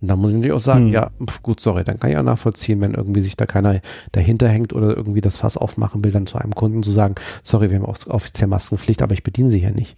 [0.02, 0.94] Und da muss ich natürlich auch sagen, mhm.
[0.94, 1.12] ja,
[1.44, 3.82] gut, sorry, dann kann ich auch nachvollziehen, wenn irgendwie sich da keiner
[4.12, 7.70] dahinter hängt oder irgendwie das Fass aufmachen will, dann zu einem Kunden zu sagen, sorry,
[7.70, 9.98] wir haben offiziell Maskenpflicht, aber ich bediene sie hier nicht.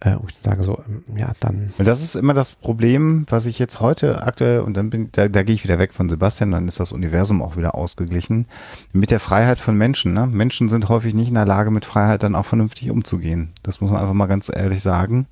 [0.00, 1.72] Äh, wo ich sage so, ähm, ja, dann.
[1.78, 5.28] Und das ist immer das Problem, was ich jetzt heute aktuell, und dann bin, da,
[5.28, 8.46] da gehe ich wieder weg von Sebastian, dann ist das Universum auch wieder ausgeglichen,
[8.92, 10.12] mit der Freiheit von Menschen.
[10.12, 10.26] Ne?
[10.26, 13.52] Menschen sind häufig nicht in der Lage, mit Freiheit dann auch vernünftig umzugehen.
[13.62, 15.26] Das muss man einfach mal ganz ehrlich sagen.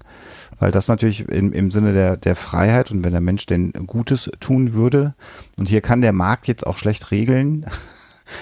[0.59, 4.31] Weil das natürlich im, im Sinne der, der Freiheit und wenn der Mensch denn Gutes
[4.41, 5.15] tun würde,
[5.59, 7.67] und hier kann der Markt jetzt auch schlecht regeln,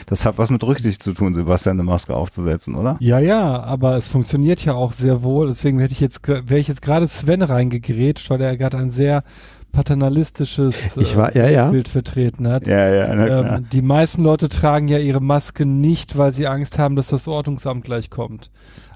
[0.06, 2.96] das hat was mit Rücksicht zu tun, Sebastian, eine Maske aufzusetzen, oder?
[3.00, 5.48] Ja, ja, aber es funktioniert ja auch sehr wohl.
[5.48, 9.24] Deswegen hätte ich jetzt, wäre ich jetzt gerade Sven reingegrätscht, weil er gerade ein sehr
[9.72, 11.70] paternalistisches ich war, ja, ja.
[11.70, 12.66] Bild vertreten hat.
[12.66, 16.94] Ja, ja, ähm, die meisten Leute tragen ja ihre Maske nicht, weil sie Angst haben,
[16.94, 18.50] dass das Ordnungsamt gleich kommt.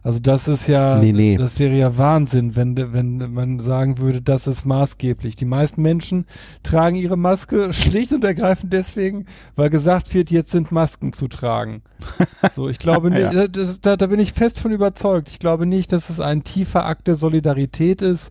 [0.06, 1.36] Also das ist ja, nee, nee.
[1.36, 5.34] das wäre ja Wahnsinn, wenn, wenn man sagen würde, das ist maßgeblich.
[5.34, 6.26] Die meisten Menschen
[6.62, 9.26] tragen ihre Maske schlicht und ergreifend deswegen,
[9.56, 11.82] weil gesagt wird, jetzt sind Masken zu tragen.
[12.54, 13.48] So, ich glaube, ja.
[13.48, 15.28] das, da, da bin ich fest von überzeugt.
[15.28, 18.30] Ich glaube nicht, dass es ein tiefer Akt der Solidarität ist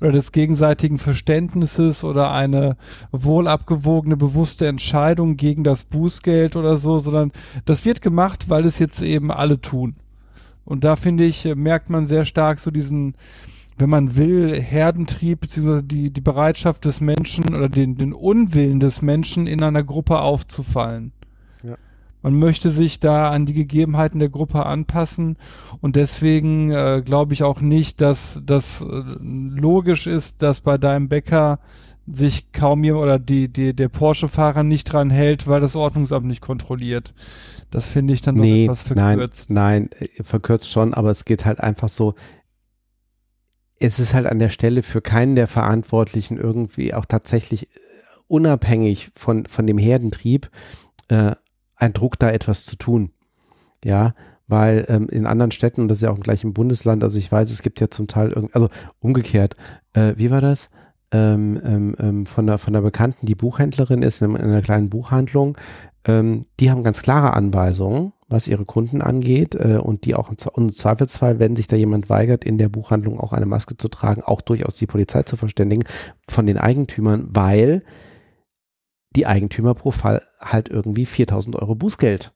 [0.00, 2.76] oder des gegenseitigen Verständnisses oder eine
[3.10, 7.32] wohl abgewogene, bewusste Entscheidung gegen das Bußgeld oder so, sondern
[7.64, 9.96] das wird gemacht, weil es jetzt eben alle tun.
[10.64, 13.14] Und da finde ich, äh, merkt man sehr stark so diesen,
[13.76, 19.02] wenn man will, Herdentrieb, beziehungsweise die, die Bereitschaft des Menschen oder den, den Unwillen des
[19.02, 21.12] Menschen in einer Gruppe aufzufallen.
[21.62, 21.76] Ja.
[22.22, 25.36] Man möchte sich da an die Gegebenheiten der Gruppe anpassen
[25.80, 31.08] und deswegen äh, glaube ich auch nicht, dass das äh, logisch ist, dass bei deinem
[31.08, 31.58] Bäcker
[32.06, 36.42] sich kaum jemand oder die, die, der Porsche-Fahrer nicht dran hält, weil das Ordnungsamt nicht
[36.42, 37.14] kontrolliert.
[37.70, 39.50] Das finde ich dann nee, etwas verkürzt.
[39.50, 42.14] Nein, nein, äh, verkürzt schon, aber es geht halt einfach so,
[43.78, 47.78] es ist halt an der Stelle für keinen der Verantwortlichen irgendwie auch tatsächlich äh,
[48.28, 50.50] unabhängig von, von dem Herdentrieb
[51.08, 51.32] äh,
[51.76, 53.10] ein Druck, da etwas zu tun.
[53.84, 54.14] Ja,
[54.46, 57.30] weil ähm, in anderen Städten, und das ist ja auch im gleichen Bundesland, also ich
[57.30, 58.68] weiß, es gibt ja zum Teil, irgend, also
[59.00, 59.54] umgekehrt,
[59.92, 60.70] äh, wie war das?
[61.12, 65.56] Ähm, ähm, ähm von, der, von der Bekannten, die Buchhändlerin ist in einer kleinen Buchhandlung,
[66.06, 70.36] ähm, die haben ganz klare Anweisungen, was ihre Kunden angeht äh, und die auch im,
[70.56, 74.22] im, Zweifelsfall, wenn sich da jemand weigert, in der Buchhandlung auch eine Maske zu tragen,
[74.22, 75.84] auch durchaus die Polizei zu verständigen
[76.28, 77.82] von den Eigentümern, weil
[79.16, 82.32] die Eigentümer pro Fall halt irgendwie 4000 Euro Bußgeld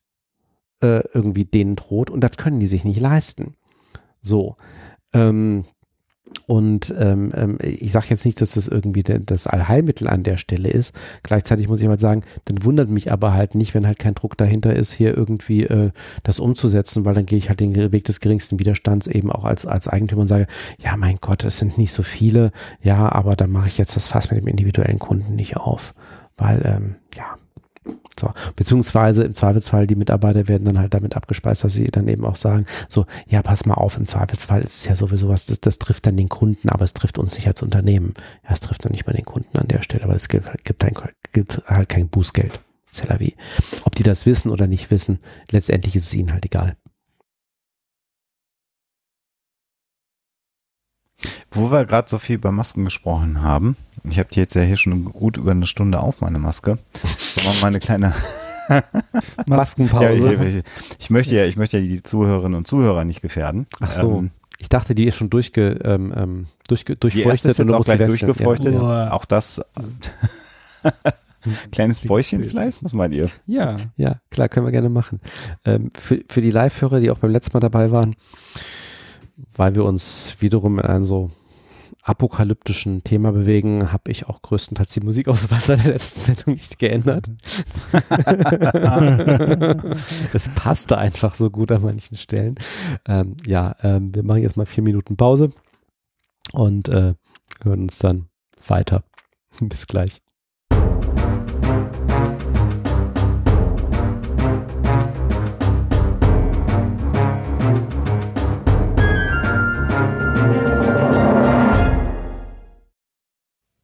[0.80, 3.56] äh, irgendwie denen droht und das können die sich nicht leisten.
[4.22, 4.56] So.
[5.12, 5.64] Ähm,
[6.46, 10.70] und ähm, ähm, ich sage jetzt nicht, dass das irgendwie das Allheilmittel an der Stelle
[10.70, 10.94] ist.
[11.22, 14.36] Gleichzeitig muss ich mal sagen, dann wundert mich aber halt nicht, wenn halt kein Druck
[14.36, 15.90] dahinter ist, hier irgendwie äh,
[16.22, 19.66] das umzusetzen, weil dann gehe ich halt den Weg des geringsten Widerstands eben auch als,
[19.66, 20.46] als Eigentümer und sage,
[20.78, 22.52] ja, mein Gott, es sind nicht so viele,
[22.82, 25.94] ja, aber dann mache ich jetzt das Fass mit dem individuellen Kunden nicht auf.
[26.36, 27.36] Weil, ähm, ja,
[28.18, 32.24] so, beziehungsweise im Zweifelsfall die Mitarbeiter werden dann halt damit abgespeist, dass sie dann eben
[32.24, 35.60] auch sagen, so, ja, pass mal auf, im Zweifelsfall ist es ja sowieso was, das,
[35.60, 38.14] das trifft dann den Kunden, aber es trifft uns nicht als Unternehmen.
[38.44, 40.84] Ja, es trifft dann nicht mal den Kunden an der Stelle, weil es gibt, gibt,
[40.84, 40.94] ein,
[41.32, 42.60] gibt halt kein Bußgeld.
[42.90, 43.34] C'est
[43.84, 45.20] Ob die das wissen oder nicht wissen,
[45.50, 46.76] letztendlich ist es ihnen halt egal.
[51.50, 54.76] Wo wir gerade so viel über Masken gesprochen haben, ich habe die jetzt ja hier
[54.76, 56.78] schon gut über eine Stunde auf, meine Maske.
[57.36, 58.14] So mal meine kleine
[59.46, 60.04] Maskenpause.
[60.04, 60.62] Ja, ich, ich,
[60.98, 63.66] ich, möchte ja, ich möchte ja die Zuhörerinnen und Zuhörer nicht gefährden.
[63.80, 64.18] Ach so.
[64.18, 67.44] Ähm, ich dachte, die ist schon durchge, ähm, ähm durchge, durchfeuchtet.
[67.44, 68.74] Die ist jetzt auch gleich durchgefeuchtet.
[68.74, 69.12] Ja.
[69.12, 69.60] Auch das.
[71.70, 72.82] Kleines Bäuschen vielleicht?
[72.84, 73.30] Was meint ihr?
[73.46, 75.20] Ja, ja, klar, können wir gerne machen.
[75.64, 78.16] Ähm, für, für die Live-Hörer, die auch beim letzten Mal dabei waren,
[79.56, 81.30] weil wir uns wiederum in einem so
[82.08, 87.26] apokalyptischen Thema bewegen, habe ich auch größtenteils die Musikauswahl seit der letzten Sendung nicht geändert.
[90.32, 92.56] es passte einfach so gut an manchen Stellen.
[93.06, 95.52] Ähm, ja, ähm, wir machen jetzt mal vier Minuten Pause
[96.52, 97.14] und äh,
[97.62, 98.28] hören uns dann
[98.66, 99.02] weiter.
[99.60, 100.22] Bis gleich.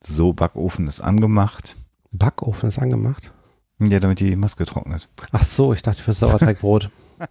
[0.06, 1.76] So, Backofen ist angemacht.
[2.12, 3.32] Backofen ist angemacht?
[3.80, 5.08] Ja, damit die Maske trocknet.
[5.32, 6.90] Ach so, ich dachte für Sauerteigbrot.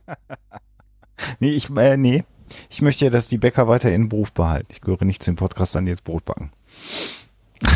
[1.39, 2.23] nee, ich, äh, nee.
[2.69, 4.67] Ich möchte ja, dass die Bäcker weiter ihren Beruf behalten.
[4.71, 6.51] Ich gehöre nicht zu den Podcastern, die jetzt Brot backen.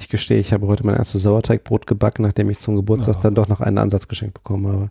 [0.00, 3.20] Ich gestehe, ich habe heute mein erstes Sauerteigbrot gebacken, nachdem ich zum Geburtstag oh.
[3.20, 4.90] dann doch noch einen Ansatz geschenkt bekommen habe.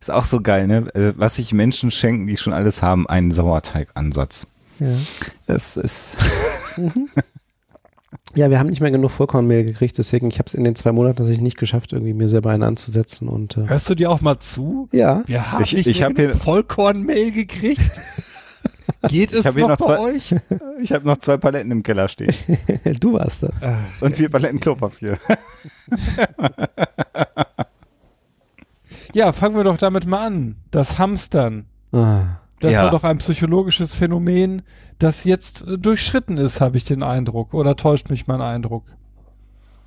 [0.00, 0.88] Ist auch so geil, ne?
[0.94, 4.48] Also, was sich Menschen schenken, die schon alles haben, einen Sauerteigansatz.
[4.80, 4.96] Ja.
[5.46, 6.16] Das ist.
[6.76, 7.08] Mhm.
[8.36, 10.92] Ja, wir haben nicht mehr genug Vollkornmehl gekriegt, deswegen ich habe es in den zwei
[10.92, 13.28] Monaten tatsächlich nicht geschafft, irgendwie mir selber einen anzusetzen.
[13.28, 14.88] Und, äh Hörst du dir auch mal zu?
[14.92, 15.22] Ja.
[15.26, 17.90] Wir haben ich, nicht ich hab hier Vollkornmehl gekriegt.
[19.08, 20.34] Geht es noch, noch bei zwei, euch?
[20.82, 22.34] Ich habe noch zwei Paletten im Keller stehen.
[23.00, 23.62] du warst das.
[24.00, 25.18] Und vier Paletten Klopapier.
[29.12, 30.56] ja, fangen wir doch damit mal an.
[30.70, 31.66] Das Hamstern.
[31.92, 32.40] Ah.
[32.60, 32.84] Das ja.
[32.84, 34.62] war doch ein psychologisches Phänomen,
[35.02, 37.54] das jetzt durchschritten ist, habe ich den Eindruck.
[37.54, 38.84] Oder täuscht mich mein Eindruck?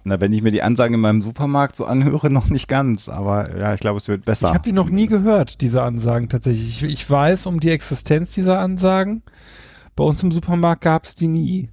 [0.06, 3.58] Na, wenn ich mir die Ansagen in meinem Supermarkt so anhöre, noch nicht ganz, aber
[3.58, 4.50] ja, ich glaube, es wird besser.
[4.50, 6.84] Ich habe die noch nie gehört, diese Ansagen tatsächlich.
[6.84, 9.24] Ich, ich, weiß um die Existenz dieser Ansagen.
[9.96, 11.70] Bei uns im Supermarkt gab es die nie.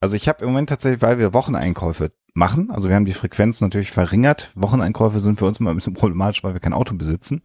[0.00, 3.60] Also ich habe im Moment tatsächlich, weil wir Wocheneinkäufe machen, also wir haben die Frequenz
[3.60, 4.50] natürlich verringert.
[4.54, 7.42] Wocheneinkäufe sind für uns immer ein bisschen problematisch, weil wir kein Auto besitzen.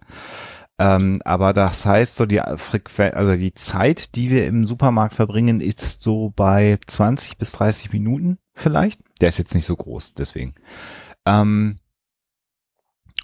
[0.80, 5.62] Ähm, aber das heißt, so die Frequenz, also die Zeit, die wir im Supermarkt verbringen,
[5.62, 9.02] ist so bei 20 bis 30 Minuten vielleicht.
[9.22, 10.56] Der ist jetzt nicht so groß, deswegen.
[11.26, 11.80] Ähm,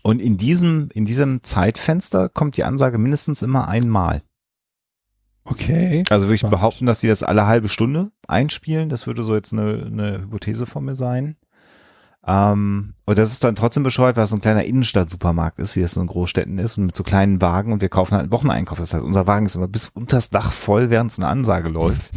[0.03, 4.21] und in diesem, in diesem Zeitfenster kommt die Ansage mindestens immer einmal.
[5.43, 6.03] Okay.
[6.09, 6.57] Also würde ich Spannend.
[6.57, 8.89] behaupten, dass die das alle halbe Stunde einspielen.
[8.89, 11.37] Das würde so jetzt eine, eine Hypothese von mir sein.
[12.25, 15.81] Ähm, und das ist dann trotzdem bescheuert, weil es so ein kleiner Innenstadt-Supermarkt ist, wie
[15.81, 18.31] es so in Großstädten ist und mit so kleinen Wagen und wir kaufen halt einen
[18.31, 18.77] Wocheneinkauf.
[18.77, 22.11] Das heißt, unser Wagen ist immer bis unters Dach voll, während so eine Ansage läuft.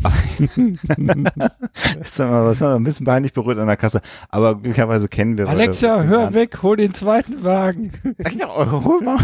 [2.00, 4.00] ist dann mal was ein bisschen peinlich berührt an der Kasse.
[4.30, 5.46] Aber glücklicherweise kennen wir.
[5.46, 6.34] Alexa, hör an.
[6.34, 7.92] weg, hol den zweiten Wagen.
[8.36, 9.18] Ja, hol mal.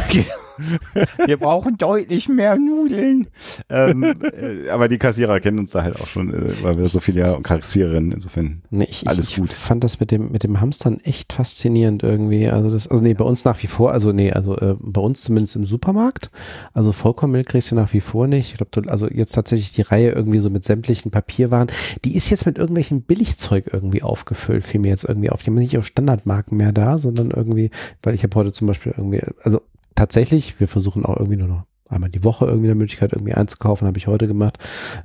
[1.25, 3.29] wir brauchen deutlich mehr Nudeln.
[3.69, 7.01] Ähm, äh, aber die Kassierer kennen uns da halt auch schon, äh, weil wir so
[7.01, 9.51] viele ja Kassiererinnen, insofern nee, ich, alles gut.
[9.51, 12.49] Ich fand das mit dem, mit dem Hamstern echt faszinierend irgendwie.
[12.49, 15.23] Also das, also nee, bei uns nach wie vor, also nee, also äh, bei uns
[15.23, 16.31] zumindest im Supermarkt.
[16.73, 18.53] Also Vollkornmilch kriegst du nach wie vor nicht.
[18.53, 21.69] Ich glaube, also jetzt tatsächlich die Reihe irgendwie so mit sämtlichen Papierwaren.
[22.05, 25.43] Die ist jetzt mit irgendwelchen Billigzeug irgendwie aufgefüllt, fiel mir jetzt irgendwie auf.
[25.43, 27.71] Die haben nicht auf Standardmarken mehr da, sondern irgendwie,
[28.03, 29.61] weil ich habe heute zum Beispiel irgendwie, also
[29.95, 33.87] tatsächlich, wir versuchen auch irgendwie nur noch einmal die Woche irgendwie eine Möglichkeit irgendwie einzukaufen,
[33.87, 34.59] habe ich heute gemacht.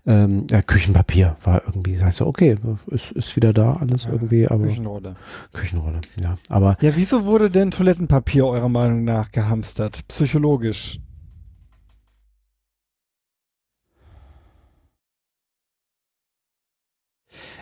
[0.06, 4.48] Ähm, ja, Küchenpapier war irgendwie, heißt so, okay, ist, ist wieder da alles ja, irgendwie,
[4.48, 5.16] aber Küchenrolle.
[5.53, 6.38] Küchenrolle, ja.
[6.49, 10.08] Aber ja, wieso wurde denn Toilettenpapier eurer Meinung nach gehamstert?
[10.08, 10.99] Psychologisch?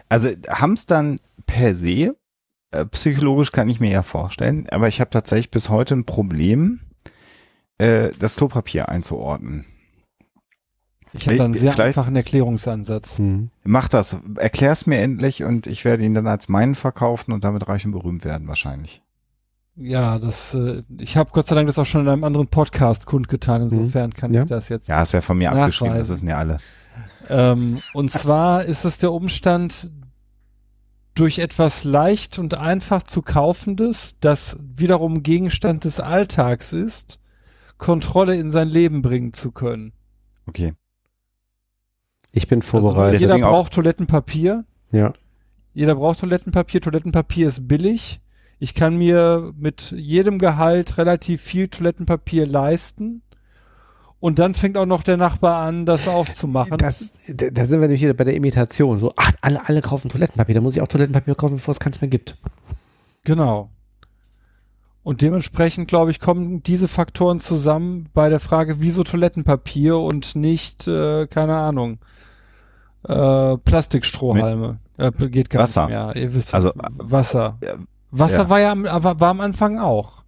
[0.10, 2.16] Also Hamstern per se,
[2.72, 6.80] äh, psychologisch kann ich mir ja vorstellen, aber ich habe tatsächlich bis heute ein Problem
[7.80, 9.66] äh, das Klopapier einzuordnen.
[11.14, 13.18] Ich habe da einen sehr Vielleicht, einfachen Erklärungsansatz.
[13.18, 13.50] Hm.
[13.64, 14.18] Mach das.
[14.36, 17.94] Erklär's mir endlich und ich werde ihn dann als meinen verkaufen und damit reich und
[17.94, 19.02] berühmt werden wahrscheinlich.
[19.76, 23.08] Ja, das, äh, ich habe Gott sei Dank das auch schon in einem anderen Podcast
[23.08, 24.42] kundgetan, insofern kann ja.
[24.42, 24.88] ich das jetzt.
[24.88, 25.64] Ja, ist ja von mir nachweisen.
[25.64, 26.60] abgeschrieben, das wissen ja alle.
[27.30, 29.90] Ähm, und zwar ist es der Umstand,
[31.16, 37.20] durch etwas leicht und einfach zu kaufendes, das wiederum Gegenstand des Alltags ist,
[37.80, 39.94] Kontrolle in sein Leben bringen zu können.
[40.46, 40.74] Okay.
[42.32, 43.24] Ich bin also, vorbereitet.
[43.24, 44.66] Also jeder braucht Toilettenpapier.
[44.92, 45.14] Ja.
[45.74, 46.82] Jeder braucht Toilettenpapier.
[46.82, 48.22] Toilettenpapier ist billig.
[48.60, 53.24] Ich kann mir mit jedem Gehalt relativ viel Toilettenpapier leisten.
[54.20, 56.78] Und dann fängt auch noch der Nachbar an, das auch zu machen.
[56.78, 59.00] Das, da sind wir nämlich wieder bei der Imitation.
[59.00, 60.56] So, ach, alle, alle kaufen Toilettenpapier.
[60.56, 62.38] Da muss ich auch Toilettenpapier kaufen, bevor es keins mehr gibt.
[63.24, 63.70] Genau.
[65.10, 70.88] Und dementsprechend, glaube ich, kommen diese Faktoren zusammen bei der Frage, wieso Toilettenpapier und nicht,
[70.88, 71.98] äh, keine Ahnung,
[73.08, 74.78] äh, Plastikstrohhalme.
[75.00, 75.88] Äh, geht gar Wasser.
[75.88, 76.16] nicht mehr.
[76.16, 77.58] Ihr wisst, also, Wasser.
[78.12, 78.50] Wasser ja.
[78.50, 80.22] war ja am, war am Anfang auch.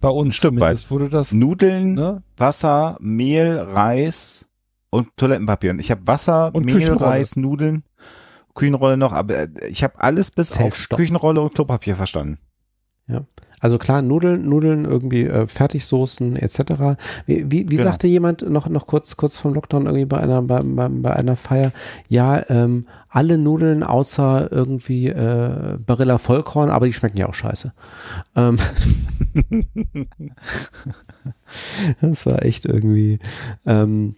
[0.00, 0.90] Bei uns Stück weit.
[0.90, 1.32] wurde das.
[1.32, 2.22] Nudeln, ne?
[2.38, 4.48] Wasser, Mehl, Reis
[4.88, 5.72] und Toilettenpapier.
[5.72, 7.84] Und ich habe Wasser, und Mehl, Reis, Nudeln,
[8.54, 12.38] Küchenrolle noch, aber äh, ich habe alles bis auf Küchenrolle und Klopapier verstanden.
[13.08, 13.26] Ja.
[13.62, 16.98] Also klar, Nudeln, Nudeln, irgendwie äh, Fertigsoßen etc.
[17.26, 17.84] Wie, wie, wie genau.
[17.84, 21.36] sagte jemand noch, noch kurz, kurz vom Lockdown irgendwie bei einer, bei, bei, bei einer
[21.36, 21.70] Feier,
[22.08, 27.72] ja, ähm, alle Nudeln außer irgendwie äh, Barilla Vollkorn, aber die schmecken ja auch scheiße.
[28.34, 28.58] Ähm
[32.00, 33.20] das war echt irgendwie
[33.64, 34.16] ähm,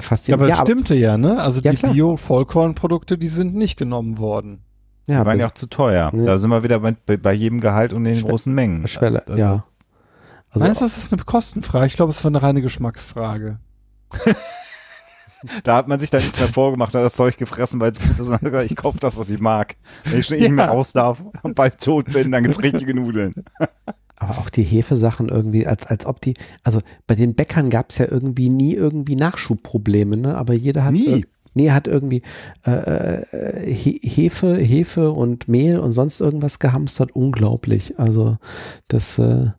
[0.00, 0.28] faszinierend.
[0.28, 1.40] Ja, aber das ja, stimmte ja, ne?
[1.40, 4.64] Also ja, die Bio-Vollkornprodukte, die sind nicht genommen worden.
[5.06, 6.12] Ja, die waren ja auch zu teuer.
[6.14, 6.24] Ja.
[6.24, 8.86] Da sind wir wieder bei, bei jedem Gehalt und den Schwe großen Mengen.
[8.86, 9.64] Schwelle, also, ja.
[10.50, 11.86] Also Meinst du, das ist eine Kostenfrage?
[11.86, 13.58] Ich glaube, es war eine reine Geschmacksfrage.
[15.62, 18.18] da hat man sich dann nichts mehr vorgemacht, hat das Zeug gefressen, weil es gut
[18.18, 18.70] ist.
[18.70, 19.76] Ich kaufe das, was ich mag.
[20.04, 20.44] Wenn ich schon ja.
[20.44, 23.34] nicht mehr raus darf und bald tot bin, dann gibt's richtige Nudeln.
[24.16, 27.96] Aber auch die Hefesachen irgendwie, als, als ob die, also bei den Bäckern gab es
[27.96, 30.36] ja irgendwie nie irgendwie Nachschubprobleme, ne?
[30.36, 30.92] Aber jeder hat.
[30.92, 31.24] Nie.
[31.54, 32.22] Nee, hat irgendwie
[32.66, 37.12] äh, äh Hefe, Hefe und Mehl und sonst irgendwas gehamstert.
[37.12, 37.98] Unglaublich.
[37.98, 38.38] Also
[38.88, 39.50] das, äh,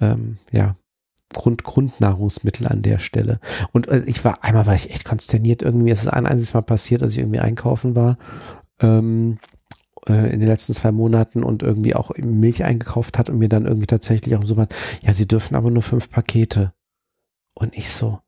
[0.00, 0.76] ähm, ja.
[1.32, 3.38] Grund, Grundnahrungsmittel an der Stelle.
[3.70, 5.90] Und äh, ich war, einmal war ich echt konsterniert irgendwie.
[5.90, 8.16] Es ist ein einziges Mal passiert, dass ich irgendwie einkaufen war.
[8.80, 9.38] Ähm,
[10.08, 13.66] äh, in den letzten zwei Monaten und irgendwie auch Milch eingekauft hat und mir dann
[13.66, 14.68] irgendwie tatsächlich auch so mal,
[15.02, 16.72] ja, sie dürfen aber nur fünf Pakete.
[17.54, 18.20] Und ich so,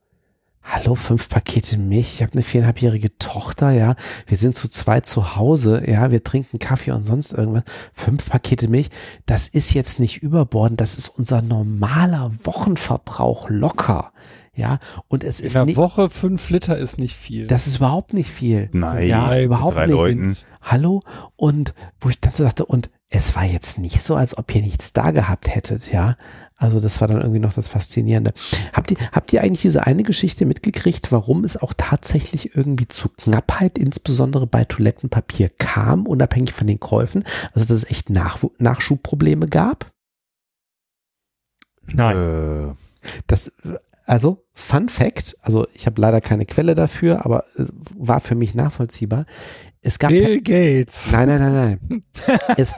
[0.63, 3.95] hallo, fünf Pakete Milch, ich habe eine viereinhalbjährige Tochter, ja,
[4.27, 8.69] wir sind zu zweit zu Hause, ja, wir trinken Kaffee und sonst irgendwas, fünf Pakete
[8.69, 8.89] Milch,
[9.27, 14.13] das ist jetzt nicht überbordend, das ist unser normaler Wochenverbrauch locker.
[14.55, 17.47] Ja, und es In ist einer nicht, Woche fünf Liter ist nicht viel.
[17.47, 18.69] das ist überhaupt nicht viel.
[18.73, 19.95] Nein, ja, überhaupt drei nicht.
[19.95, 20.37] Leuten.
[20.61, 21.03] Hallo?
[21.37, 21.73] Und
[22.03, 24.93] wo ich dann so dachte, und es war jetzt nicht so, als ob ihr nichts
[24.93, 26.17] da gehabt hättet, ja.
[26.63, 28.33] Also das war dann irgendwie noch das Faszinierende.
[28.73, 33.09] Habt ihr, habt ihr eigentlich diese eine Geschichte mitgekriegt, warum es auch tatsächlich irgendwie zu
[33.09, 37.25] Knappheit, insbesondere bei Toilettenpapier kam, unabhängig von den Käufen?
[37.53, 39.91] Also dass es echt Nach Nachschubprobleme gab?
[41.87, 42.17] Nein.
[42.17, 42.75] Äh,
[43.27, 43.51] Das,
[44.13, 47.65] also, Fun Fact, also ich habe leider keine Quelle dafür, aber äh,
[47.97, 49.25] war für mich nachvollziehbar.
[49.81, 51.11] Es gab Bill Gates.
[51.13, 52.05] Nein, nein, nein, nein.
[52.59, 52.75] Es,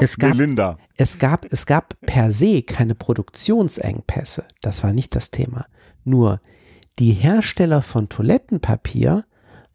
[0.00, 0.78] es, gab, Melinda.
[0.96, 4.44] es, gab, es gab per se keine Produktionsengpässe.
[4.62, 5.66] Das war nicht das Thema.
[6.04, 6.40] Nur
[7.00, 9.24] die Hersteller von Toilettenpapier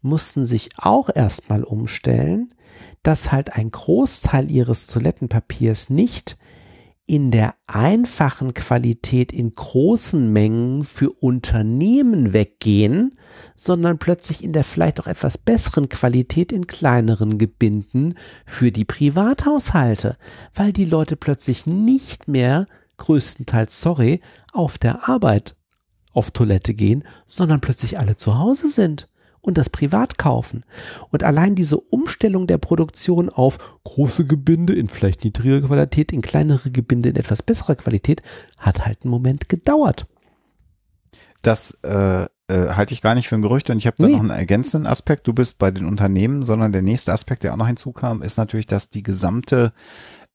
[0.00, 2.54] mussten sich auch erstmal umstellen,
[3.02, 6.38] dass halt ein Großteil ihres Toilettenpapiers nicht
[7.06, 13.14] in der einfachen Qualität in großen Mengen für Unternehmen weggehen,
[13.54, 18.14] sondern plötzlich in der vielleicht auch etwas besseren Qualität in kleineren Gebinden
[18.44, 20.16] für die Privathaushalte,
[20.52, 22.66] weil die Leute plötzlich nicht mehr,
[22.96, 24.20] größtenteils sorry,
[24.52, 25.54] auf der Arbeit
[26.12, 29.08] auf Toilette gehen, sondern plötzlich alle zu Hause sind
[29.46, 30.64] und das privat kaufen.
[31.10, 36.70] Und allein diese Umstellung der Produktion auf große Gebinde in vielleicht niedriger Qualität, in kleinere
[36.70, 38.22] Gebinde in etwas besserer Qualität,
[38.58, 40.06] hat halt einen Moment gedauert.
[41.42, 44.12] Das äh, äh, halte ich gar nicht für ein Gerücht und ich habe da Nee.
[44.14, 45.26] noch einen ergänzenden Aspekt.
[45.28, 48.66] Du bist bei den Unternehmen, sondern der nächste Aspekt, der auch noch hinzukam, ist natürlich,
[48.66, 49.72] dass die gesamte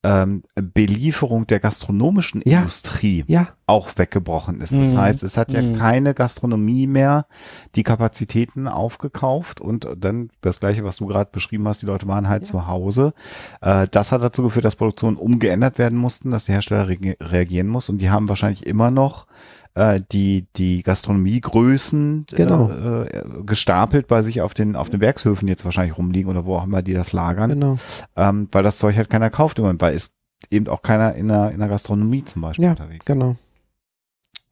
[0.03, 2.59] ähm, Belieferung der gastronomischen Ja.
[2.59, 4.73] Industrie Ja, auch weggebrochen ist.
[4.73, 4.97] Das Mhm.
[4.99, 5.77] heißt, es hat ja Mhm.
[5.77, 7.27] keine Gastronomie mehr
[7.75, 12.27] die Kapazitäten aufgekauft und dann das gleiche, was du gerade beschrieben hast, die Leute waren
[12.27, 13.13] halt zu Hause.
[13.61, 17.67] Äh, das hat dazu geführt, dass Produktionen umgeändert werden mussten, dass die Hersteller re reagieren
[17.67, 19.27] mussten und die haben wahrscheinlich immer noch
[19.75, 22.69] äh, die, die Gastronomiegrößen Genau.
[22.69, 26.55] äh, äh, gestapelt bei sich auf den, auf den Werkshöfen jetzt wahrscheinlich rumliegen oder wo
[26.57, 27.77] auch immer die das lagern, genau.
[28.15, 30.11] ähm, weil das Zeug halt keiner kauft im Moment, weil es
[30.49, 33.05] eben auch keiner in der, in der Gastronomie zum Beispiel Ja, unterwegs.
[33.05, 33.35] genau.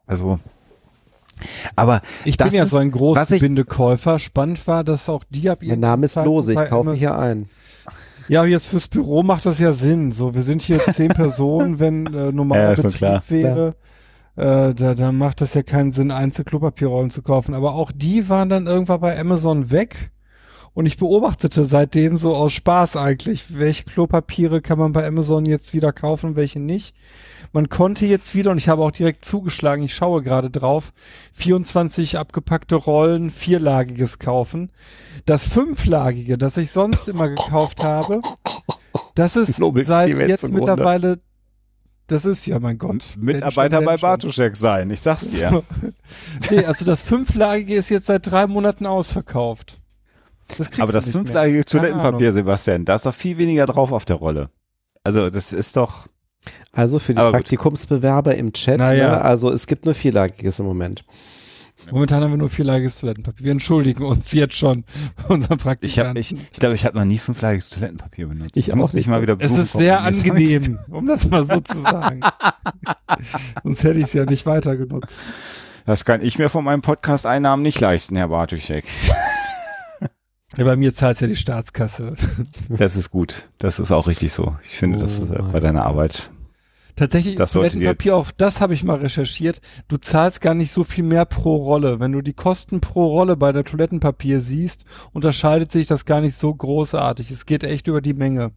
[0.07, 0.39] Also,
[1.75, 4.19] aber Ich Das bin ja ist- so ein großer was ich- Bindekäufer.
[4.19, 7.49] Spannend war, dass auch die ab Mein Name ist Lose, ich kaufe hier ein.
[8.27, 10.11] Ja, jetzt fürs Büro macht das ja Sinn.
[10.11, 13.23] So, wir sind hier zehn Personen, wenn äh, normaler Ja, Betrieb klar.
[13.29, 13.75] wäre.
[14.39, 17.53] Äh, da, da macht das ja keinen Sinn, Einzelklopapierrollen zu kaufen.
[17.53, 20.11] Aber auch die waren dann irgendwann bei Amazon weg.
[20.73, 25.73] Und ich beobachtete seitdem so aus Spaß eigentlich, welche Klopapiere kann man bei Amazon jetzt
[25.73, 26.95] wieder kaufen, welche nicht.
[27.51, 30.93] Man konnte jetzt wieder, und ich habe auch direkt zugeschlagen, ich schaue gerade drauf,
[31.33, 34.71] 24 abgepackte Rollen, vierlagiges kaufen.
[35.25, 38.21] Das fünflagige, das ich sonst immer gekauft habe,
[39.15, 41.17] das ist seit jetzt mittlerweiter,
[42.09, 43.05] das ist ja mein Gott.
[43.17, 45.63] Mitarbeiter bei Bartuschek sein, ich sag's dir.
[46.51, 49.79] nee, also das fünflagige ist jetzt seit drei Monaten ausverkauft.
[50.57, 51.13] Das Aber das mehr.
[51.13, 52.31] fünflagige Toilettenpapier.
[52.31, 54.49] Sebastian, da ist doch viel weniger drauf auf der Rolle.
[55.03, 56.07] Also das ist doch,
[56.73, 57.41] Also für die Aber gut.
[57.41, 59.09] Praktikumsbewerber im Chat, Naja.
[59.11, 61.03] ne, also es gibt nur vierlagiges im Moment.
[61.91, 63.45] Momentan haben wir nur vierlagiges Toilettenpapier.
[63.45, 64.83] Wir entschuldigen uns jetzt schon
[65.17, 66.09] bei unseren ich Praktikanten.
[66.09, 68.57] habe, ich, ich glaube, ich habe noch nie fünflagiges Toilettenpapier benutzt.
[68.57, 69.05] Ich auch muss nicht.
[69.05, 72.21] dich mal wieder es ist sehr das angenehm, um das mal so zu sagen.
[73.63, 75.19] Sonst hätte ich es ja nicht weiter genutzt.
[75.85, 78.85] Das kann ich mir von meinem Podcast-Einnahmen nicht leisten, Herr Bartuschek.
[80.57, 82.15] Ja, bei mir zahlt ja die Staatskasse.
[82.69, 83.49] Das ist gut.
[83.59, 84.57] Das ist auch richtig so.
[84.63, 86.31] Ich finde, das Oh ist äh, bei deiner Arbeit.
[86.99, 90.83] Tatsächlich Das ist Toilettenpapier auch, das habe ich mal recherchiert, du zahlst gar nicht so
[90.83, 92.01] viel mehr pro Rolle.
[92.01, 96.35] Wenn du die Kosten pro Rolle bei der Toilettenpapier siehst, unterscheidet sich das gar nicht
[96.35, 97.31] so großartig.
[97.31, 98.51] Es geht echt über die Menge.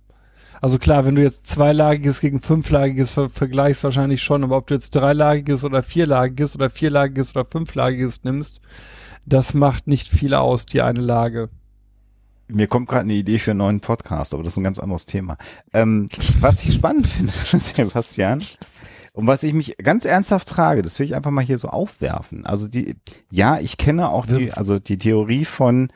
[0.60, 4.74] Also klar, wenn du jetzt zweilagiges gegen fünflagiges ver vergleichst, wahrscheinlich schon, aber ob du
[4.74, 8.60] jetzt dreilagiges oder vierlagiges oder vierlagiges oder fünflagiges nimmst,
[9.24, 11.48] das macht nicht viel aus, die eine Lage.
[12.53, 15.07] Mir kommt gerade eine Idee für einen neuen Podcast, aber das ist ein ganz anderes
[15.07, 15.37] Thema.
[15.73, 16.09] Ähm,
[16.41, 18.43] was ich spannend finde, Sebastian,
[19.15, 22.47] und was ich mich ganz ernsthaft frage, das will ich einfach mal hier so aufwerfen.
[22.47, 22.97] Also die,
[23.31, 25.93] ja, ich kenne auch die, also die Theorie von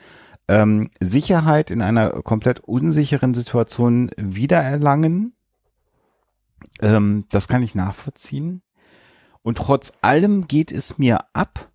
[0.48, 5.34] ähm, Sicherheit in einer komplett unsicheren Situation wiedererlangen.
[6.80, 8.62] Ähm, das kann ich nachvollziehen.
[9.42, 11.70] Und trotz allem geht es mir ab,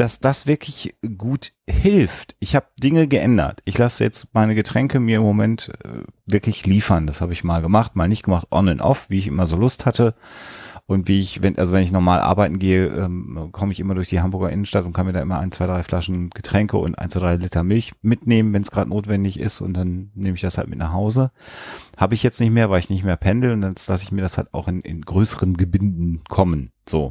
[0.00, 2.34] dass das wirklich gut hilft.
[2.38, 3.60] Ich habe Dinge geändert.
[3.66, 7.06] Ich lasse jetzt meine Getränke mir im Moment äh, wirklich liefern.
[7.06, 9.56] Das habe ich mal gemacht, mal nicht gemacht, on and off, wie ich immer so
[9.56, 10.14] Lust hatte.
[10.86, 14.08] Und wie ich, wenn, also wenn ich normal arbeiten gehe, ähm, komme ich immer durch
[14.08, 17.10] die Hamburger Innenstadt und kann mir da immer ein, zwei, drei Flaschen Getränke und ein,
[17.10, 19.60] zwei, drei Liter Milch mitnehmen, wenn es gerade notwendig ist.
[19.60, 21.30] Und dann nehme ich das halt mit nach Hause.
[21.98, 24.22] Habe ich jetzt nicht mehr, weil ich nicht mehr pendel und dann lasse ich mir
[24.22, 26.72] das halt auch in, in größeren Gebinden kommen.
[26.88, 27.10] So.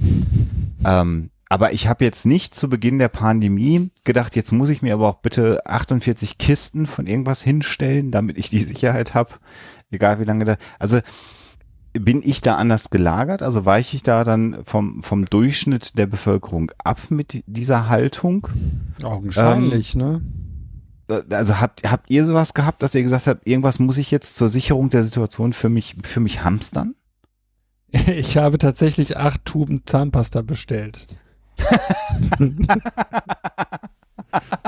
[0.83, 4.93] ähm, aber ich habe jetzt nicht zu Beginn der Pandemie gedacht, jetzt muss ich mir
[4.93, 9.31] aber auch bitte 48 Kisten von irgendwas hinstellen, damit ich die Sicherheit habe,
[9.89, 10.57] egal wie lange da.
[10.77, 10.99] Also
[11.93, 13.41] bin ich da anders gelagert?
[13.41, 18.47] Also weiche ich da dann vom, vom Durchschnitt der Bevölkerung ab mit dieser Haltung?
[19.01, 20.21] Augenscheinlich, ähm, ne?
[21.09, 24.35] Äh, also habt, habt ihr sowas gehabt, dass ihr gesagt habt, irgendwas muss ich jetzt
[24.35, 26.95] zur Sicherung der Situation für mich, für mich hamstern?
[28.05, 31.07] Ich habe tatsächlich acht Tuben Zahnpasta bestellt.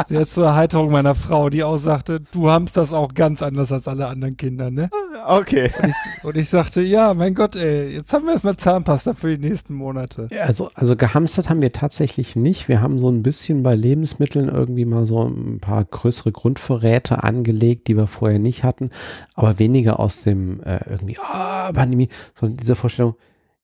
[0.07, 3.87] Sehr zur Erheiterung meiner Frau, die auch sagte, du hamst das auch ganz anders als
[3.87, 4.89] alle anderen Kinder, ne?
[5.25, 5.71] Okay.
[5.81, 9.37] Und ich, und ich sagte, ja, mein Gott, ey, jetzt haben wir erstmal Zahnpasta für
[9.37, 10.27] die nächsten Monate.
[10.31, 12.67] Ja, also, also gehamstert haben wir tatsächlich nicht.
[12.67, 17.87] Wir haben so ein bisschen bei Lebensmitteln irgendwie mal so ein paar größere Grundvorräte angelegt,
[17.87, 18.89] die wir vorher nicht hatten,
[19.35, 22.09] aber weniger aus dem äh, irgendwie, ah, oh, Pandemie,
[22.39, 23.15] sondern diese Vorstellung,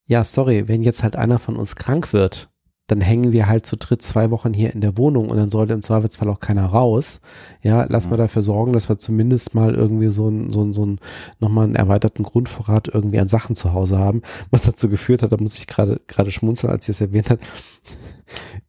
[0.06, 2.50] ja, sorry, wenn jetzt halt einer von uns krank wird,
[2.88, 5.74] dann hängen wir halt zu dritt zwei Wochen hier in der Wohnung und dann sollte
[5.74, 7.20] im Zweifelsfall auch keiner raus.
[7.62, 8.12] Ja, lass ja.
[8.12, 11.00] mal dafür sorgen, dass wir zumindest mal irgendwie so ein, so ein, so ein,
[11.40, 15.38] nochmal einen erweiterten Grundvorrat irgendwie an Sachen zu Hause haben, was dazu geführt hat, da
[15.38, 17.40] muss ich gerade, gerade schmunzeln, als sie es erwähnt hat.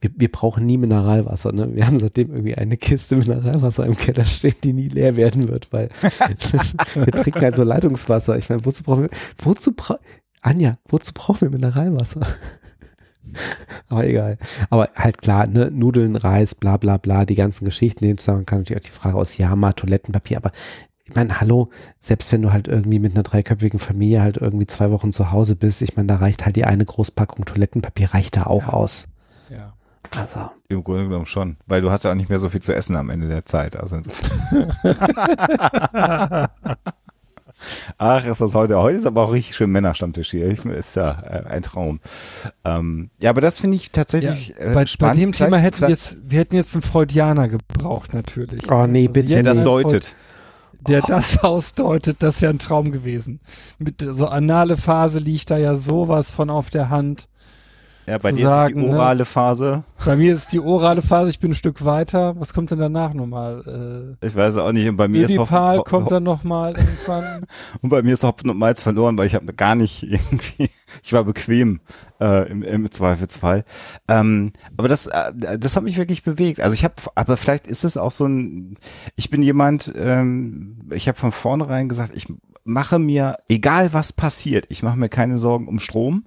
[0.00, 1.74] Wir, wir brauchen nie Mineralwasser, ne?
[1.74, 5.72] Wir haben seitdem irgendwie eine Kiste Mineralwasser im Keller stehen, die nie leer werden wird,
[5.72, 5.90] weil
[6.94, 8.36] wir trinken halt nur Leitungswasser.
[8.36, 9.98] Ich meine, wozu brauchen wir, wozu bra
[10.40, 12.20] Anja, wozu brauchen wir Mineralwasser?
[13.88, 14.38] Aber egal.
[14.70, 18.60] Aber halt klar, ne, Nudeln, Reis, bla bla bla, die ganzen Geschichten, dem zusammen kann
[18.60, 20.52] natürlich auch die Frage aus Yama, Toilettenpapier, aber
[21.04, 24.90] ich meine, hallo, selbst wenn du halt irgendwie mit einer dreiköpfigen Familie halt irgendwie zwei
[24.90, 28.44] Wochen zu Hause bist, ich meine, da reicht halt die eine Großpackung Toilettenpapier, reicht da
[28.44, 28.72] auch ja.
[28.74, 29.06] aus.
[29.48, 29.72] Ja.
[30.16, 30.50] Also.
[30.68, 32.96] Im Grunde genommen schon, weil du hast ja auch nicht mehr so viel zu essen
[32.96, 33.76] am Ende der Zeit.
[33.76, 33.96] Also
[37.96, 38.78] Ach, ist das heute.
[38.78, 40.48] Heute ist aber auch richtig schön Männerstammtisch hier.
[40.50, 42.00] Ich, ist ja äh, ein Traum.
[42.64, 45.16] Ähm, ja, aber das finde ich tatsächlich ja, äh, bei, spannend.
[45.16, 48.70] Bei dem Thema hätten wir jetzt, wir hätten jetzt einen Freudianer gebraucht, natürlich.
[48.70, 49.28] Oh nee, bitte.
[49.28, 50.14] Der das deutet.
[50.80, 53.40] Der das ausdeutet, das wäre ein Traum gewesen.
[53.78, 57.28] Mit so anale Phase liegt da ja sowas von auf der Hand.
[58.08, 58.96] Ja, bei dir sagen, ist die ne?
[58.96, 59.24] orale ne?
[59.26, 59.84] Phase.
[60.04, 62.34] Bei mir ist die orale Phase, ich bin ein Stück weiter.
[62.40, 64.16] Was kommt denn danach nochmal?
[64.22, 64.88] Äh, ich weiß auch nicht.
[64.88, 67.44] Und bei mir ist Hopfen, kommt dann nochmal irgendwann.
[67.82, 70.70] und bei mir ist Hopfen und Malz verloren, weil ich habe gar nicht irgendwie,
[71.02, 71.80] ich war bequem
[72.20, 73.64] äh, im, im Zweifelsfall.
[74.08, 76.60] Ähm, aber das, äh, das hat mich wirklich bewegt.
[76.60, 78.78] Also ich habe, aber vielleicht ist es auch so ein,
[79.16, 82.26] ich bin jemand, ähm, ich habe von vornherein gesagt, ich
[82.64, 86.24] mache mir, egal was passiert, ich mache mir keine Sorgen um Strom.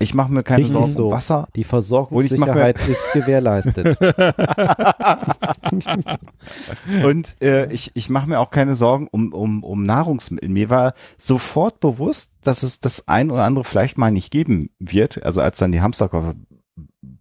[0.00, 1.06] Ich mache mir keine Sorgen so.
[1.06, 1.48] um Wasser.
[1.56, 3.98] Die Versorgungssicherheit ist gewährleistet.
[7.04, 10.50] und äh, ich, ich mache mir auch keine Sorgen um, um, um Nahrungsmittel.
[10.50, 15.24] Mir war sofort bewusst, dass es das ein oder andere vielleicht mal nicht geben wird.
[15.24, 16.36] Also als dann die Hamsterkoffer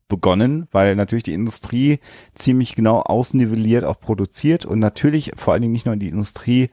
[0.07, 1.97] begonnen, weil natürlich die Industrie
[2.35, 6.69] ziemlich genau ausnivelliert auch produziert und natürlich vor allen Dingen nicht nur die Industrie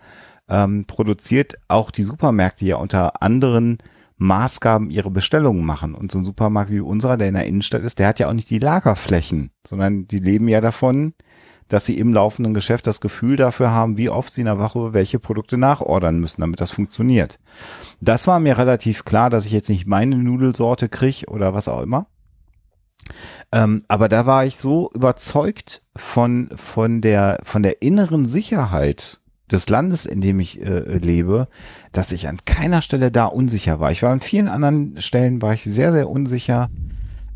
[0.50, 3.78] ähm, produziert, auch die Supermärkte ja unter anderen
[4.16, 5.94] Maßgaben ihre Bestellungen machen.
[5.94, 8.32] Und so ein Supermarkt wie unserer, der in der Innenstadt ist, der hat ja auch
[8.32, 11.14] nicht die Lagerflächen, sondern die leben ja davon,
[11.68, 14.92] dass sie im laufenden Geschäft das Gefühl dafür haben, wie oft sie in der Woche
[14.92, 17.38] welche Produkte nachordern müssen, damit das funktioniert.
[18.00, 21.80] Das war mir relativ klar, dass ich jetzt nicht meine Nudelsorte kriege oder was auch
[21.80, 22.06] immer.
[23.52, 29.68] Ähm, aber da war ich so überzeugt von, von der, von der inneren Sicherheit des
[29.68, 31.48] Landes, in dem ich äh, lebe,
[31.92, 33.92] dass ich an keiner Stelle da unsicher war.
[33.92, 36.70] Ich war an vielen anderen Stellen war ich sehr, sehr unsicher.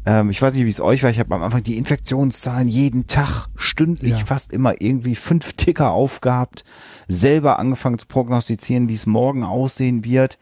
[0.06, 1.10] Ähm, ich weiß nicht, wie es euch war.
[1.10, 4.24] Ich habe am Anfang die Infektionszahlen jeden Tag, stündlich, ja.
[4.24, 6.64] fast immer irgendwie fünf Ticker aufgehabt,
[7.08, 10.38] selber angefangen zu prognostizieren, wie es morgen aussehen wird.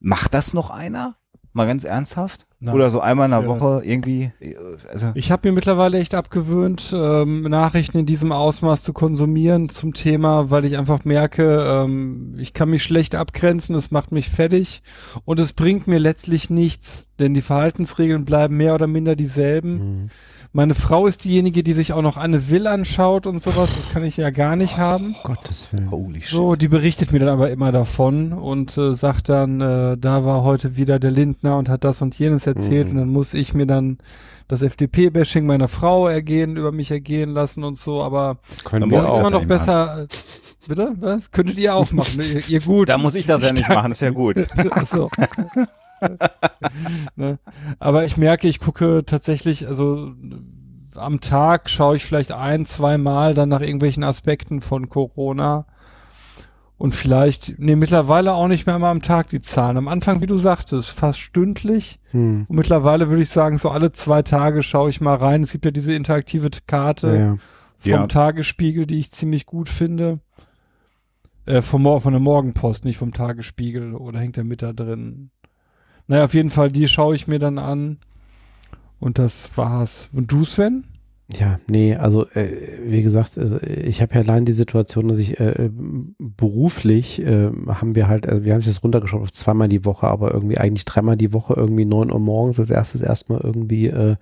[0.00, 1.16] Macht das noch einer?
[1.52, 2.45] Mal ganz ernsthaft?
[2.58, 3.48] Na, Oder so einmal in der ja.
[3.48, 4.32] Woche irgendwie.
[4.90, 5.12] Also.
[5.14, 10.50] Ich habe mir mittlerweile echt abgewöhnt, ähm, Nachrichten in diesem Ausmaß zu konsumieren zum Thema,
[10.50, 14.82] weil ich einfach merke, ähm, ich kann mich schlecht abgrenzen, es macht mich fertig
[15.26, 19.72] und es bringt mir letztlich nichts, denn die Verhaltensregeln bleiben mehr oder minder dieselben.
[19.74, 20.10] Mhm
[20.56, 23.68] Meine Frau ist diejenige, die sich auch noch eine Will anschaut und sowas.
[23.76, 25.14] Das kann ich ja gar nicht oh, haben.
[25.22, 25.90] Gottes Willen.
[25.90, 26.30] Holy shit.
[26.30, 30.44] So, die berichtet mir dann aber immer davon und äh, sagt dann, äh, da war
[30.44, 32.86] heute wieder der Lindner und hat das und jenes erzählt.
[32.86, 32.92] Mhm.
[32.92, 33.98] Und dann muss ich mir dann
[34.48, 38.02] das FDP-Bashing meiner Frau ergehen, über mich ergehen lassen und so.
[38.02, 40.06] Aber Können wir auch immer noch besser.
[40.66, 40.94] Bitte?
[41.00, 41.32] Was?
[41.32, 42.88] Könntet ihr auch machen, ihr, ihr gut.
[42.88, 44.36] Da muss ich das ja nicht machen, ist ja gut.
[44.70, 45.10] Achso.
[47.16, 47.38] ne?
[47.78, 50.12] Aber ich merke, ich gucke tatsächlich, also
[50.94, 55.66] am Tag schaue ich vielleicht ein, zwei Mal dann nach irgendwelchen Aspekten von Corona.
[56.78, 59.78] Und vielleicht, nee, mittlerweile auch nicht mehr mal am Tag die Zahlen.
[59.78, 62.00] Am Anfang, wie du sagtest, fast stündlich.
[62.10, 62.44] Hm.
[62.46, 65.42] Und mittlerweile würde ich sagen, so alle zwei Tage schaue ich mal rein.
[65.42, 67.36] Es gibt ja diese interaktive Karte ja.
[67.78, 68.06] vom ja.
[68.06, 70.20] Tagesspiegel, die ich ziemlich gut finde.
[71.46, 73.94] Äh, vom, von der Morgenpost, nicht vom Tagesspiegel.
[73.94, 75.30] Oder hängt der mit da drin?
[76.08, 77.98] Naja, auf jeden Fall, die schaue ich mir dann an.
[79.00, 80.08] Und das war's.
[80.12, 80.84] Und du, Sven?
[81.34, 85.40] Ja, nee, also äh, wie gesagt, also, ich habe ja allein die Situation, dass ich
[85.40, 85.70] äh,
[86.20, 90.06] beruflich äh, haben wir halt, also wir haben es jetzt runtergeschaut auf zweimal die Woche,
[90.06, 94.14] aber irgendwie eigentlich dreimal die Woche irgendwie neun Uhr morgens als erstes erstmal irgendwie äh,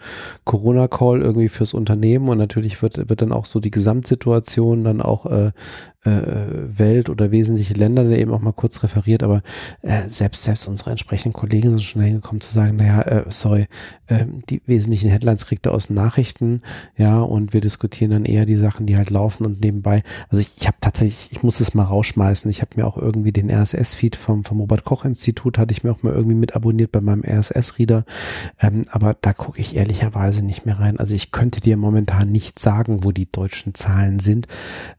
[0.45, 5.27] Corona-Call irgendwie fürs Unternehmen und natürlich wird, wird dann auch so die Gesamtsituation dann auch
[5.27, 5.53] äh, äh,
[6.05, 9.43] Welt oder wesentliche Länder da eben auch mal kurz referiert, aber
[9.83, 13.69] äh, selbst selbst unsere entsprechenden Kollegen sind schon hingekommen zu sagen, naja, äh, sorry,
[14.07, 16.61] äh, die wesentlichen Headlines kriegt er aus Nachrichten,
[16.97, 20.53] ja, und wir diskutieren dann eher die Sachen, die halt laufen und nebenbei, also ich,
[20.59, 24.17] ich habe tatsächlich, ich muss es mal rausschmeißen, ich habe mir auch irgendwie den RSS-Feed
[24.17, 28.05] vom, vom Robert-Koch-Institut, hatte ich mir auch mal irgendwie mit abonniert bei meinem RSS-Reader,
[28.61, 30.99] ähm, aber da gucke ich ehrlicherweise nicht mehr rein.
[30.99, 34.49] Also ich könnte dir momentan nicht sagen, wo die deutschen Zahlen sind.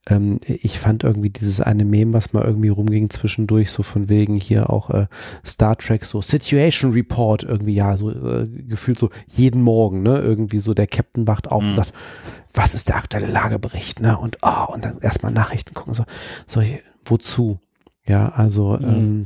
[0.07, 4.07] Ähm, ich fand fand irgendwie dieses eine Meme, was mal irgendwie rumging zwischendurch, so von
[4.07, 5.07] wegen hier auch äh,
[5.45, 10.59] Star Trek, so Situation Report irgendwie, ja, so äh, gefühlt so jeden Morgen, ne, irgendwie
[10.59, 11.69] so der Captain wacht auf mhm.
[11.69, 11.93] und sagt,
[12.53, 16.05] was ist der aktuelle Lagebericht, ne, und oh, und dann erstmal Nachrichten gucken, so,
[16.47, 16.61] so,
[17.03, 17.59] wozu?
[18.07, 18.85] Ja, also, mhm.
[18.85, 19.25] ähm,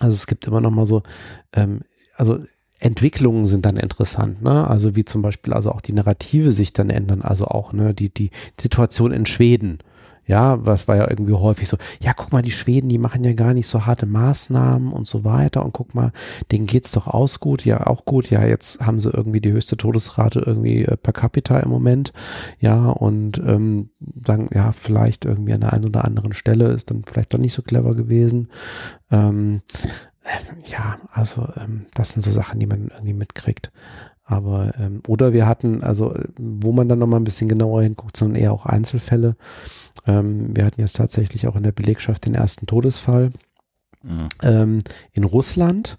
[0.00, 1.02] also es gibt immer noch mal so,
[1.54, 1.80] ähm,
[2.16, 2.40] also
[2.80, 4.68] Entwicklungen sind dann interessant, ne?
[4.68, 8.12] Also wie zum Beispiel also auch die Narrative sich dann ändern, also auch ne die
[8.12, 8.30] die
[8.60, 9.78] Situation in Schweden,
[10.26, 13.32] ja, was war ja irgendwie häufig so, ja, guck mal, die Schweden, die machen ja
[13.32, 16.12] gar nicht so harte Maßnahmen und so weiter und guck mal,
[16.50, 19.76] denen geht's doch aus gut, ja, auch gut, ja, jetzt haben sie irgendwie die höchste
[19.76, 22.12] Todesrate irgendwie äh, per capita im Moment,
[22.58, 23.90] ja, und ähm,
[24.24, 27.54] sagen, ja, vielleicht irgendwie an der einen oder anderen Stelle ist dann vielleicht doch nicht
[27.54, 28.48] so clever gewesen.
[29.10, 29.62] Ähm,
[30.24, 33.70] äh, ja, also ähm, das sind so Sachen, die man irgendwie mitkriegt.
[34.24, 38.40] Aber, ähm, oder wir hatten, also, wo man dann nochmal ein bisschen genauer hinguckt, sondern
[38.40, 39.36] eher auch Einzelfälle.
[40.06, 43.32] Ähm, wir hatten jetzt tatsächlich auch in der Belegschaft den ersten Todesfall
[44.02, 44.28] mhm.
[44.42, 44.78] ähm,
[45.12, 45.98] in Russland.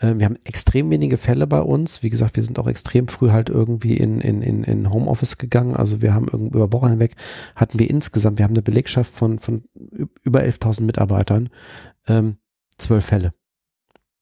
[0.00, 2.04] Ähm, wir haben extrem wenige Fälle bei uns.
[2.04, 5.74] Wie gesagt, wir sind auch extrem früh halt irgendwie in, in, in, in Homeoffice gegangen.
[5.74, 7.16] Also wir haben über Wochen hinweg
[7.56, 9.64] hatten wir insgesamt, wir haben eine Belegschaft von, von
[10.22, 11.48] über 11.000 Mitarbeitern,
[12.06, 12.36] ähm,
[12.78, 13.32] zwölf Fälle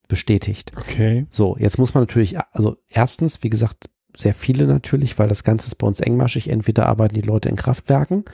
[0.08, 0.72] bestätigt.
[0.76, 1.26] Okay.
[1.30, 5.66] So, jetzt muss man natürlich, also erstens, wie gesagt, sehr viele natürlich, weil das Ganze
[5.66, 6.48] ist bei uns engmaschig.
[6.48, 8.24] Entweder arbeiten die Leute in Kraftwerken,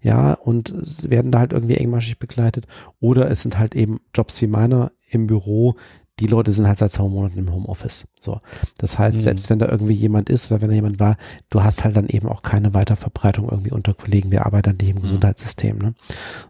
[0.00, 0.74] ja, und
[1.08, 2.66] werden da halt irgendwie engmaschig begleitet,
[3.00, 5.76] oder es sind halt eben Jobs wie meiner im Büro,
[6.20, 8.06] die Leute sind halt seit zwei Monaten im Homeoffice.
[8.20, 8.38] So.
[8.78, 9.22] Das heißt, mhm.
[9.22, 11.16] selbst wenn da irgendwie jemand ist oder wenn da jemand war,
[11.50, 14.30] du hast halt dann eben auch keine Weiterverbreitung irgendwie unter Kollegen.
[14.30, 15.02] Wir arbeiten nicht im mhm.
[15.02, 15.94] Gesundheitssystem, ne?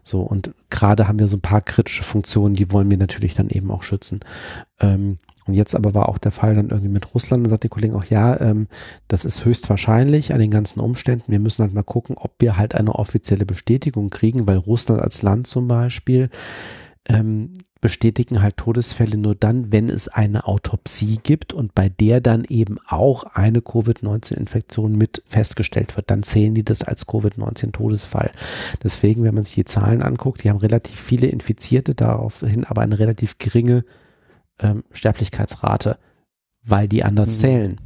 [0.03, 0.21] So.
[0.21, 3.71] Und gerade haben wir so ein paar kritische Funktionen, die wollen wir natürlich dann eben
[3.71, 4.21] auch schützen.
[4.79, 5.19] Ähm,
[5.49, 7.95] und jetzt aber war auch der Fall dann irgendwie mit Russland, da sagt die Kollegin
[7.95, 8.67] auch, ja, ähm,
[9.07, 11.31] das ist höchstwahrscheinlich an den ganzen Umständen.
[11.31, 15.23] Wir müssen halt mal gucken, ob wir halt eine offizielle Bestätigung kriegen, weil Russland als
[15.23, 16.29] Land zum Beispiel
[17.07, 17.51] ähm,
[17.81, 22.77] bestätigen halt Todesfälle nur dann, wenn es eine Autopsie gibt und bei der dann eben
[22.87, 26.09] auch eine Covid-19-Infektion mit festgestellt wird.
[26.11, 28.31] Dann zählen die das als Covid-19-Todesfall.
[28.83, 32.99] Deswegen, wenn man sich die Zahlen anguckt, die haben relativ viele Infizierte, daraufhin aber eine
[32.99, 33.85] relativ geringe
[34.59, 35.97] ähm, Sterblichkeitsrate,
[36.63, 37.33] weil die anders mhm.
[37.33, 37.79] zählen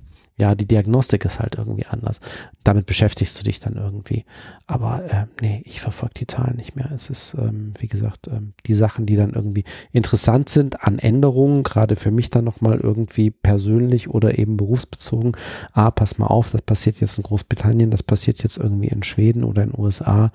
[0.43, 2.19] ja, die Diagnostik ist halt irgendwie anders.
[2.65, 4.25] Damit beschäftigst du dich dann irgendwie.
[4.67, 6.91] Aber äh, nee, ich verfolge die Zahlen nicht mehr.
[6.93, 9.63] Es ist, ähm, wie gesagt, ähm, die Sachen, die dann irgendwie
[9.93, 15.31] interessant sind an Änderungen, gerade für mich dann nochmal irgendwie persönlich oder eben berufsbezogen.
[15.71, 19.45] Ah, pass mal auf, das passiert jetzt in Großbritannien, das passiert jetzt irgendwie in Schweden
[19.45, 20.33] oder in den USA.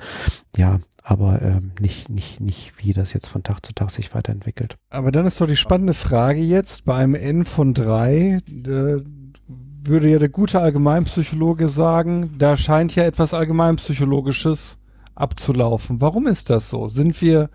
[0.56, 4.78] Ja, aber ähm, nicht, nicht, nicht, wie das jetzt von Tag zu Tag sich weiterentwickelt.
[4.88, 9.02] Aber dann ist doch die spannende Frage jetzt bei einem N von drei, äh,
[9.84, 14.78] würde ja der gute Allgemeinpsychologe sagen, da scheint ja etwas Allgemeinpsychologisches
[15.14, 16.00] abzulaufen.
[16.00, 16.88] Warum ist das so?
[16.88, 17.50] Sind wir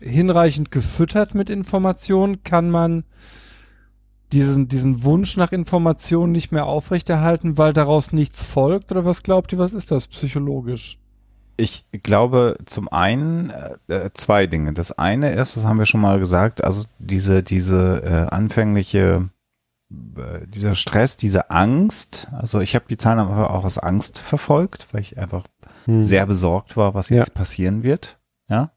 [0.00, 2.42] hinreichend gefüttert mit Informationen?
[2.42, 3.04] Kann man
[4.32, 8.92] diesen, diesen Wunsch nach Informationen nicht mehr aufrechterhalten, weil daraus nichts folgt?
[8.92, 10.98] Oder was glaubt ihr, was ist das psychologisch?
[11.56, 13.50] Ich glaube zum einen
[13.88, 14.72] äh, äh zwei Dinge.
[14.72, 19.28] Das eine ist, das haben wir schon mal gesagt, also diese, diese äh, anfängliche,
[19.90, 22.28] dieser Stress, diese Angst.
[22.32, 25.44] Also ich habe die Zahlen einfach auch aus Angst verfolgt, weil ich einfach
[25.84, 26.02] hm.
[26.02, 27.34] sehr besorgt war, was jetzt ja.
[27.34, 28.18] passieren wird.
[28.48, 28.72] Ja.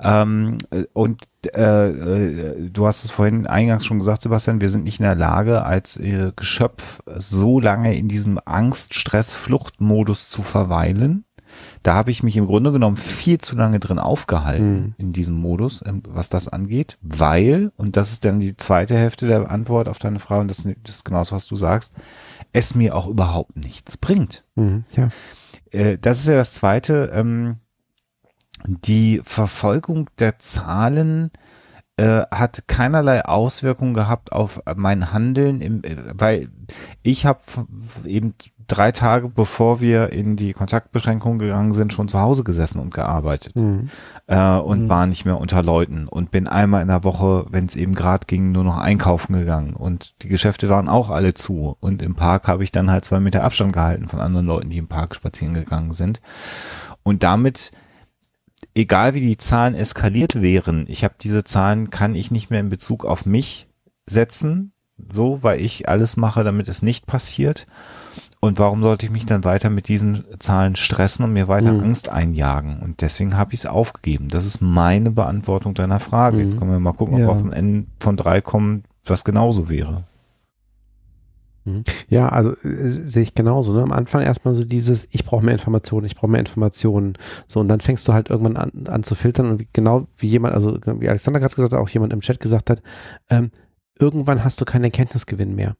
[0.00, 0.58] Ähm,
[0.94, 5.04] und äh, äh, du hast es vorhin eingangs schon gesagt, Sebastian, wir sind nicht in
[5.04, 11.23] der Lage, als äh, Geschöpf so lange in diesem Angst, Stress, Fluchtmodus zu verweilen.
[11.84, 14.94] Da habe ich mich im Grunde genommen viel zu lange drin aufgehalten mhm.
[14.96, 19.26] in diesem Modus, ähm, was das angeht, weil, und das ist dann die zweite Hälfte
[19.26, 21.92] der Antwort auf deine Frage, und das, das ist genau das, was du sagst,
[22.54, 24.44] es mir auch überhaupt nichts bringt.
[24.54, 25.08] Mhm, ja.
[25.70, 27.56] Äh, das ist ja das zweite, ähm,
[28.66, 31.30] die Verfolgung der Zahlen
[31.96, 36.48] äh, hat keinerlei Auswirkungen gehabt auf mein Handeln, im, äh, weil
[37.02, 37.40] ich habe
[38.04, 38.34] eben
[38.66, 43.56] drei Tage bevor wir in die Kontaktbeschränkung gegangen sind, schon zu Hause gesessen und gearbeitet
[43.56, 43.88] mhm.
[44.26, 44.88] äh, und mhm.
[44.88, 48.26] war nicht mehr unter Leuten und bin einmal in der Woche, wenn es eben gerade
[48.26, 52.48] ging, nur noch einkaufen gegangen und die Geschäfte waren auch alle zu und im Park
[52.48, 55.54] habe ich dann halt zwei Meter Abstand gehalten von anderen Leuten, die im Park spazieren
[55.54, 56.20] gegangen sind
[57.02, 57.72] und damit
[58.74, 62.70] egal wie die Zahlen eskaliert wären, ich habe diese Zahlen, kann ich nicht mehr in
[62.70, 63.68] Bezug auf mich
[64.06, 64.72] setzen,
[65.12, 67.66] so, weil ich alles mache, damit es nicht passiert.
[68.44, 71.80] Und warum sollte ich mich dann weiter mit diesen Zahlen stressen und mir weiter mhm.
[71.80, 72.80] Angst einjagen?
[72.82, 74.28] Und deswegen habe ich es aufgegeben.
[74.28, 76.36] Das ist meine Beantwortung deiner Frage.
[76.36, 76.42] Mhm.
[76.42, 77.26] Jetzt können wir mal gucken, ob ja.
[77.26, 80.04] wir auf ein N von drei kommen, was genauso wäre.
[81.64, 81.84] Mhm.
[82.08, 83.72] Ja, also äh, sehe ich genauso.
[83.72, 83.82] Ne?
[83.82, 87.14] Am Anfang erstmal so dieses, ich brauche mehr Informationen, ich brauche mehr Informationen.
[87.48, 90.28] So, und dann fängst du halt irgendwann an, an zu filtern und wie, genau wie
[90.28, 92.82] jemand, also wie Alexander gerade gesagt hat, auch jemand im Chat gesagt hat,
[93.30, 93.52] ähm,
[93.98, 95.76] irgendwann hast du keinen Erkenntnisgewinn mehr.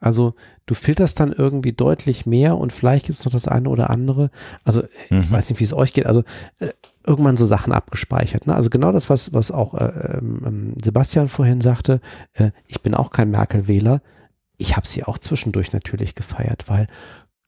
[0.00, 0.34] Also
[0.66, 4.30] du filterst dann irgendwie deutlich mehr und vielleicht gibt es noch das eine oder andere.
[4.64, 5.20] Also mhm.
[5.20, 6.06] ich weiß nicht, wie es euch geht.
[6.06, 6.22] Also
[6.58, 6.68] äh,
[7.06, 8.46] irgendwann so Sachen abgespeichert.
[8.46, 8.54] Ne?
[8.54, 12.00] Also genau das, was, was auch äh, ähm, Sebastian vorhin sagte.
[12.32, 14.00] Äh, ich bin auch kein Merkel-Wähler
[14.56, 16.86] ich habe sie auch zwischendurch natürlich gefeiert, weil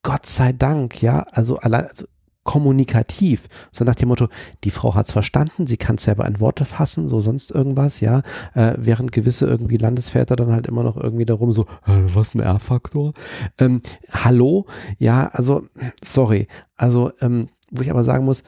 [0.02, 2.06] Gott sei Dank, ja, also allein also
[2.46, 4.28] kommunikativ, so nach dem Motto,
[4.64, 8.22] die Frau hat's verstanden, sie kann es selber in Worte fassen, so sonst irgendwas, ja,
[8.54, 12.40] äh, während gewisse irgendwie Landesväter dann halt immer noch irgendwie darum so, äh, was ein
[12.40, 13.12] R-Faktor?
[13.58, 14.64] Ähm, hallo,
[14.98, 15.64] ja, also
[16.02, 16.46] sorry,
[16.76, 18.44] also ähm, wo ich aber sagen muss,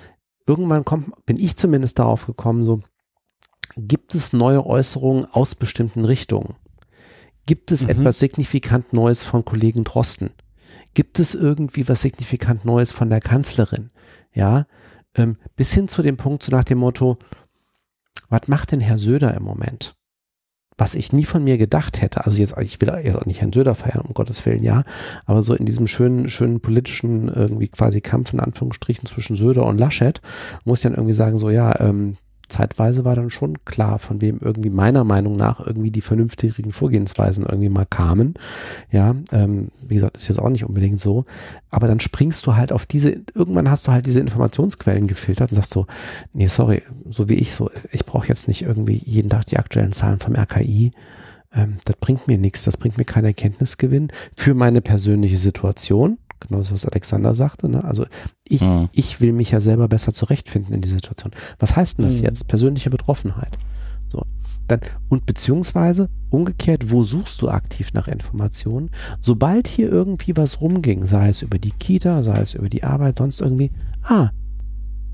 [0.47, 2.81] irgendwann kommt, bin ich zumindest darauf gekommen, so
[3.77, 6.55] gibt es neue Äußerungen aus bestimmten Richtungen?
[7.47, 7.91] Gibt es mhm.
[7.91, 10.31] etwas signifikant Neues von Kollegen Drosten?
[10.94, 13.90] Gibt es irgendwie was signifikant Neues von der Kanzlerin?
[14.32, 14.66] Ja,
[15.15, 17.19] ähm, bis hin zu dem Punkt, so nach dem Motto,
[18.28, 19.94] was macht denn Herr Söder im Moment?
[20.77, 23.52] Was ich nie von mir gedacht hätte, also jetzt, ich will jetzt auch nicht Herrn
[23.52, 24.85] Söder feiern, um Gottes Willen, ja,
[25.27, 29.78] aber so in diesem schönen, schönen politischen, irgendwie quasi Kampf in Anführungsstrichen zwischen Söder und
[29.78, 30.20] Laschet,
[30.65, 32.16] muss ich dann irgendwie sagen, so, ja, ähm,
[32.49, 37.45] zeitweise war dann schon klar, von wem irgendwie meiner Meinung nach irgendwie die vernünftigen Vorgehensweisen
[37.45, 38.35] irgendwie mal kamen.
[38.91, 41.25] Ja, ähm, wie gesagt, ist jetzt auch nicht unbedingt so.
[41.70, 45.57] Aber dann springst du halt auf diese, irgendwann hast du halt diese Informationsquellen gefiltert und
[45.57, 45.87] sagst so,
[46.35, 49.93] nee, sorry, so wie ich so, ich brauche jetzt nicht irgendwie jeden Tag die aktuellen
[49.93, 50.91] Zahlen vom RKI.
[51.55, 56.59] Ähm, das bringt mir nichts, das bringt mir keinen Erkenntnisgewinn für meine persönliche Situation genau
[56.59, 57.69] das, was Alexander sagte.
[57.69, 57.85] Ne?
[57.85, 58.06] Also
[58.44, 58.89] ich, mhm.
[58.93, 61.32] ich will mich ja selber besser zurechtfinden in die Situation.
[61.59, 62.24] Was heißt denn das mhm.
[62.24, 62.48] jetzt?
[62.48, 63.56] Persönliche Betroffenheit.
[64.10, 64.24] So.
[64.66, 68.90] Dann, und beziehungsweise umgekehrt, wo suchst du aktiv nach Informationen?
[69.20, 73.19] Sobald hier irgendwie was rumging, sei es über die Kita, sei es über die Arbeit,
[73.19, 73.70] sonst irgendwie,
[74.02, 74.31] ah,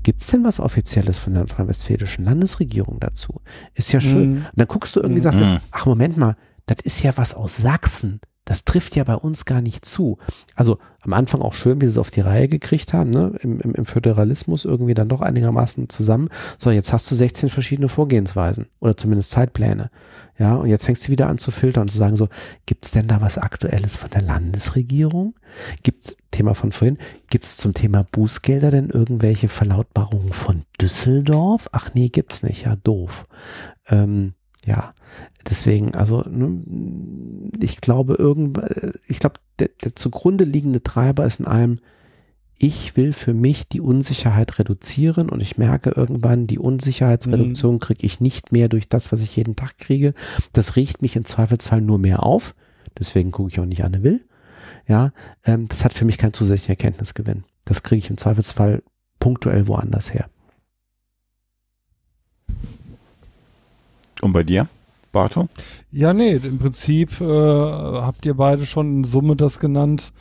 [0.03, 3.41] gibt es denn was Offizielles von der nordrhein-westfälischen Landesregierung dazu?
[3.73, 4.31] Ist ja schön.
[4.31, 4.37] Mhm.
[4.37, 5.59] Und dann guckst du irgendwie, sagst, mhm.
[5.71, 6.35] ach Moment mal,
[6.65, 10.17] das ist ja was aus Sachsen das trifft ja bei uns gar nicht zu.
[10.55, 13.33] Also am Anfang auch schön, wie sie es auf die Reihe gekriegt haben, ne?
[13.41, 16.29] Im, im, im Föderalismus irgendwie dann doch einigermaßen zusammen.
[16.57, 19.89] So, jetzt hast du 16 verschiedene Vorgehensweisen oder zumindest Zeitpläne.
[20.37, 22.27] Ja, und jetzt fängst du wieder an zu filtern und zu sagen so,
[22.65, 25.33] gibt es denn da was Aktuelles von der Landesregierung?
[25.81, 26.97] Gibt, Thema von vorhin,
[27.29, 31.69] gibt es zum Thema Bußgelder denn irgendwelche Verlautbarungen von Düsseldorf?
[31.71, 33.25] Ach nee, gibt's nicht, ja, doof.
[33.87, 34.33] Ähm,
[34.65, 34.93] ja,
[35.47, 36.61] deswegen, also ne,
[37.61, 38.59] ich glaube, irgend,
[39.07, 41.79] ich glaube, der, der zugrunde liegende Treiber ist in einem,
[42.57, 47.79] ich will für mich die Unsicherheit reduzieren und ich merke irgendwann, die Unsicherheitsreduktion mhm.
[47.79, 50.13] kriege ich nicht mehr durch das, was ich jeden Tag kriege.
[50.53, 52.55] Das riecht mich im Zweifelsfall nur mehr auf.
[52.97, 54.25] Deswegen gucke ich auch nicht Anne Will.
[54.87, 55.11] Ja,
[55.43, 57.43] ähm, das hat für mich keinen zusätzlichen Erkenntnisgewinn.
[57.65, 58.83] Das kriege ich im Zweifelsfall
[59.19, 60.29] punktuell woanders her.
[64.25, 64.67] Und bei dir?
[65.11, 65.47] Barto?
[65.91, 70.13] Ja, nee, im Prinzip äh, habt ihr beide schon in Summe das genannt,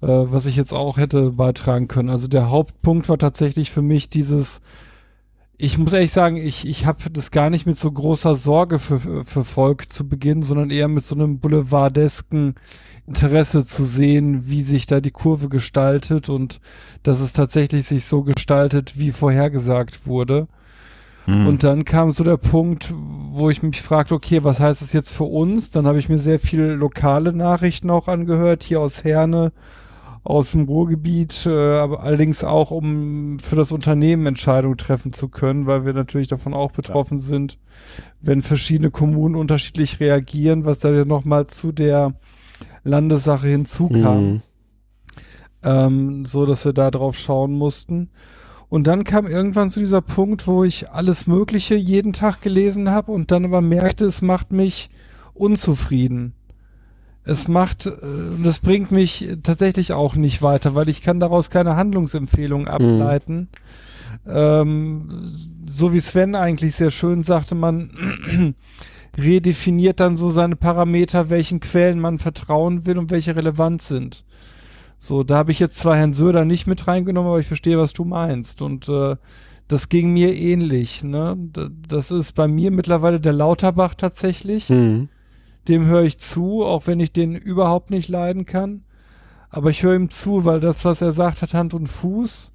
[0.00, 2.08] äh, was ich jetzt auch hätte beitragen können.
[2.08, 4.62] Also der Hauptpunkt war tatsächlich für mich dieses,
[5.58, 9.26] ich muss ehrlich sagen, ich, ich habe das gar nicht mit so großer Sorge für,
[9.26, 12.54] für Volk zu Beginn, sondern eher mit so einem boulevardesken
[13.06, 16.62] Interesse zu sehen, wie sich da die Kurve gestaltet und
[17.02, 20.48] dass es tatsächlich sich so gestaltet, wie vorhergesagt wurde.
[21.26, 21.46] Mhm.
[21.46, 25.10] Und dann kam so der Punkt, wo ich mich fragte, okay, was heißt das jetzt
[25.10, 25.70] für uns?
[25.70, 29.52] Dann habe ich mir sehr viel lokale Nachrichten auch angehört, hier aus Herne,
[30.22, 35.66] aus dem Ruhrgebiet, äh, aber allerdings auch, um für das Unternehmen Entscheidungen treffen zu können,
[35.66, 37.24] weil wir natürlich davon auch betroffen ja.
[37.24, 37.58] sind,
[38.20, 42.14] wenn verschiedene Kommunen unterschiedlich reagieren, was da ja nochmal zu der
[42.84, 44.24] Landessache hinzukam.
[44.24, 44.42] Mhm.
[45.62, 48.10] Ähm, so dass wir da drauf schauen mussten.
[48.74, 53.12] Und dann kam irgendwann zu dieser Punkt, wo ich alles Mögliche jeden Tag gelesen habe
[53.12, 54.90] und dann aber merkte, es macht mich
[55.32, 56.32] unzufrieden.
[57.22, 57.92] Es macht, äh,
[58.42, 62.66] das bringt mich tatsächlich auch nicht weiter, weil ich kann daraus keine Handlungsempfehlung mhm.
[62.66, 63.48] ableiten.
[64.24, 64.32] Mhm.
[64.34, 65.34] Ähm,
[65.66, 67.90] so wie Sven eigentlich sehr schön sagte, man
[69.16, 74.24] redefiniert dann so seine Parameter, welchen Quellen man vertrauen will und welche relevant sind.
[75.04, 77.92] So, da habe ich jetzt zwar Herrn Söder nicht mit reingenommen, aber ich verstehe, was
[77.92, 78.62] du meinst.
[78.62, 79.16] Und äh,
[79.68, 81.04] das ging mir ähnlich.
[81.04, 81.36] Ne?
[81.86, 84.70] Das ist bei mir mittlerweile der Lauterbach tatsächlich.
[84.70, 85.10] Mhm.
[85.68, 88.84] Dem höre ich zu, auch wenn ich den überhaupt nicht leiden kann.
[89.50, 92.50] Aber ich höre ihm zu, weil das, was er sagt, hat Hand und Fuß.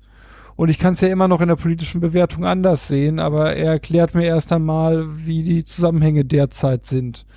[0.56, 3.74] Und ich kann es ja immer noch in der politischen Bewertung anders sehen, aber er
[3.74, 7.28] erklärt mir erst einmal, wie die Zusammenhänge derzeit sind.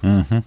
[0.00, 0.44] Mhm.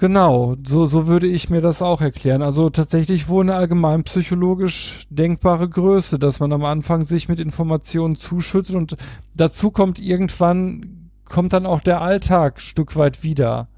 [0.00, 2.40] Genau, so, so würde ich mir das auch erklären.
[2.40, 8.16] Also tatsächlich wohl eine allgemein psychologisch denkbare Größe, dass man am Anfang sich mit Informationen
[8.16, 8.96] zuschüttet und
[9.36, 13.68] dazu kommt irgendwann, kommt dann auch der Alltag Stück weit wieder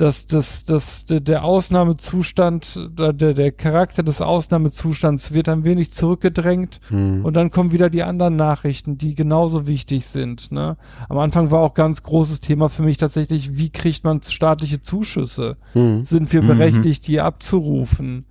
[0.00, 7.24] dass, dass, dass der Ausnahmezustand, der, der Charakter des Ausnahmezustands wird ein wenig zurückgedrängt hm.
[7.24, 10.52] und dann kommen wieder die anderen Nachrichten, die genauso wichtig sind.
[10.52, 10.78] Ne?
[11.08, 15.58] Am Anfang war auch ganz großes Thema für mich tatsächlich, wie kriegt man staatliche Zuschüsse?
[15.74, 16.04] Hm.
[16.06, 16.48] Sind wir mhm.
[16.48, 18.24] berechtigt, die abzurufen?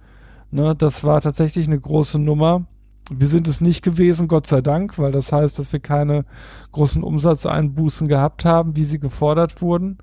[0.50, 0.76] Ne?
[0.76, 2.66] Das war tatsächlich eine große Nummer.
[3.12, 6.26] Wir sind es nicht gewesen, Gott sei Dank, weil das heißt, dass wir keine
[6.72, 10.00] großen Umsatzeinbußen gehabt haben, wie sie gefordert wurden.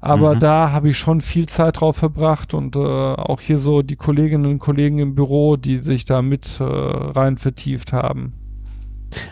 [0.00, 0.40] Aber mhm.
[0.40, 4.46] da habe ich schon viel Zeit drauf verbracht und äh, auch hier so die Kolleginnen
[4.46, 8.34] und Kollegen im Büro, die sich da mit äh, rein vertieft haben.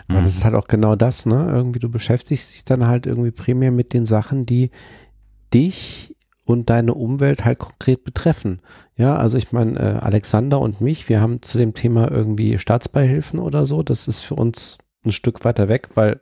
[0.07, 0.25] Aber mhm.
[0.25, 1.51] das ist halt auch genau das, ne?
[1.51, 4.71] Irgendwie du beschäftigst dich dann halt irgendwie primär mit den Sachen, die
[5.53, 6.15] dich
[6.45, 8.61] und deine Umwelt halt konkret betreffen.
[8.95, 13.39] Ja, also ich meine, äh, Alexander und mich, wir haben zu dem Thema irgendwie Staatsbeihilfen
[13.39, 16.21] oder so, das ist für uns ein Stück weiter weg, weil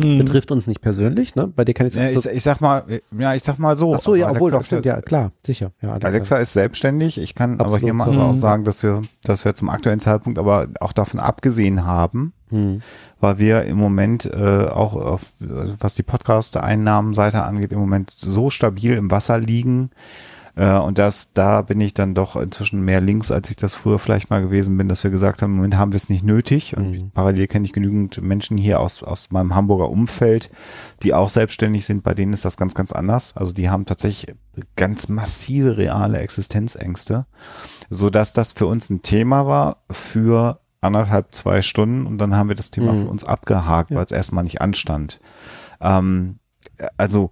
[0.00, 0.18] hm.
[0.18, 1.48] Betrifft uns nicht persönlich, ne?
[1.48, 2.84] Bei dir kann ich, ja, ich, ich sag mal,
[3.18, 3.94] ja, ich sag mal so.
[3.94, 5.72] Ach so, ja, obwohl, doch, stimmt, ja, klar, sicher.
[5.82, 6.08] Ja, Alexa.
[6.08, 7.18] Alexa ist selbstständig.
[7.18, 7.74] Ich kann Absolut.
[7.74, 8.18] aber hier mal so.
[8.18, 12.80] auch sagen, dass wir, dass wir zum aktuellen Zeitpunkt aber auch davon abgesehen haben, hm.
[13.20, 18.94] weil wir im Moment äh, auch, auf, was die Podcast-Einnahmenseite angeht, im Moment so stabil
[18.94, 19.90] im Wasser liegen,
[20.54, 23.98] äh, und das, da bin ich dann doch inzwischen mehr links, als ich das früher
[23.98, 26.76] vielleicht mal gewesen bin, dass wir gesagt haben, im Moment haben wir es nicht nötig.
[26.76, 27.10] Und mhm.
[27.12, 30.50] parallel kenne ich genügend Menschen hier aus, aus meinem Hamburger Umfeld,
[31.02, 32.02] die auch selbstständig sind.
[32.02, 33.34] Bei denen ist das ganz, ganz anders.
[33.36, 34.34] Also die haben tatsächlich
[34.76, 37.26] ganz massive reale Existenzängste,
[37.88, 42.48] so dass das für uns ein Thema war für anderthalb, zwei Stunden und dann haben
[42.48, 43.04] wir das Thema mhm.
[43.04, 43.96] für uns abgehakt, ja.
[43.96, 45.20] weil es erstmal nicht anstand.
[45.80, 46.40] Ähm,
[46.96, 47.30] also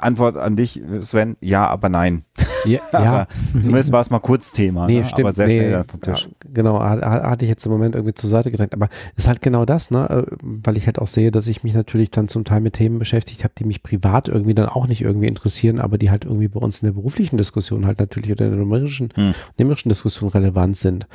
[0.00, 2.24] Antwort an dich, Sven, ja, aber nein.
[2.72, 3.26] Ja, ja.
[3.52, 5.04] zumindest war es mal kurz Thema, nee, ne?
[5.04, 6.28] stimmt, aber sehr nee, schnell vom Tisch.
[6.30, 8.74] Ja, genau, hatte ich jetzt im Moment irgendwie zur Seite gedrängt.
[8.74, 10.08] Aber es ist halt genau das, ne?
[10.08, 12.98] Äh, weil ich halt auch sehe, dass ich mich natürlich dann zum Teil mit Themen
[12.98, 16.48] beschäftigt habe, die mich privat irgendwie dann auch nicht irgendwie interessieren, aber die halt irgendwie
[16.48, 19.34] bei uns in der beruflichen Diskussion halt natürlich oder in der numerischen, hm.
[19.58, 21.06] numerischen Diskussion relevant sind.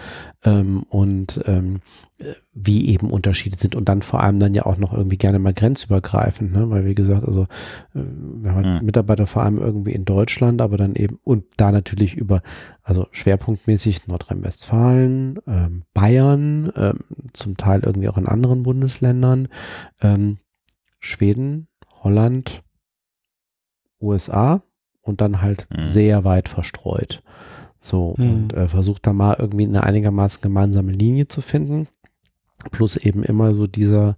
[0.43, 1.81] Ähm, und ähm,
[2.53, 5.53] wie eben Unterschiede sind und dann vor allem dann ja auch noch irgendwie gerne mal
[5.53, 6.69] grenzübergreifend, ne?
[6.69, 7.43] weil wie gesagt, also
[7.95, 7.99] äh,
[8.41, 12.15] wir haben halt Mitarbeiter vor allem irgendwie in Deutschland, aber dann eben und da natürlich
[12.15, 12.41] über,
[12.82, 16.99] also schwerpunktmäßig Nordrhein-Westfalen, ähm, Bayern, ähm,
[17.34, 19.48] zum Teil irgendwie auch in anderen Bundesländern,
[20.02, 20.38] ähm,
[20.99, 21.68] Schweden,
[22.02, 22.64] Holland,
[24.02, 24.64] USA
[25.02, 25.84] und dann halt mhm.
[25.84, 27.24] sehr weit verstreut.
[27.80, 28.34] So, mhm.
[28.34, 31.88] und äh, versucht da mal irgendwie eine einigermaßen gemeinsame Linie zu finden.
[32.72, 34.15] Plus eben immer so dieser,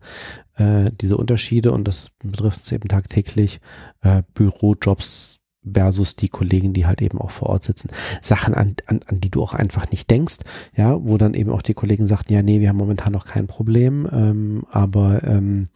[0.56, 3.60] äh, diese Unterschiede und das betrifft es eben tagtäglich,
[4.02, 5.40] äh, Bürojobs
[5.72, 7.90] versus die Kollegen, die halt eben auch vor Ort sitzen.
[8.22, 10.38] Sachen, an, an, an die du auch einfach nicht denkst,
[10.76, 13.48] ja, wo dann eben auch die Kollegen sagten, ja, nee, wir haben momentan noch kein
[13.48, 15.68] Problem, ähm, aber ähm,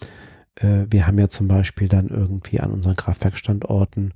[0.56, 4.14] äh, wir haben ja zum Beispiel dann irgendwie an unseren Kraftwerkstandorten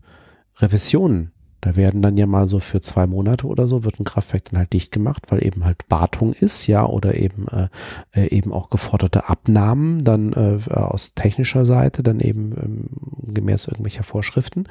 [0.58, 1.33] Revisionen
[1.64, 4.60] da werden dann ja mal so für zwei Monate oder so wird ein Kraftwerk dann
[4.60, 7.70] halt dicht gemacht, weil eben halt Wartung ist, ja, oder eben äh,
[8.12, 14.04] äh eben auch geforderte Abnahmen dann äh, aus technischer Seite, dann eben ähm, gemäß irgendwelcher
[14.04, 14.66] Vorschriften.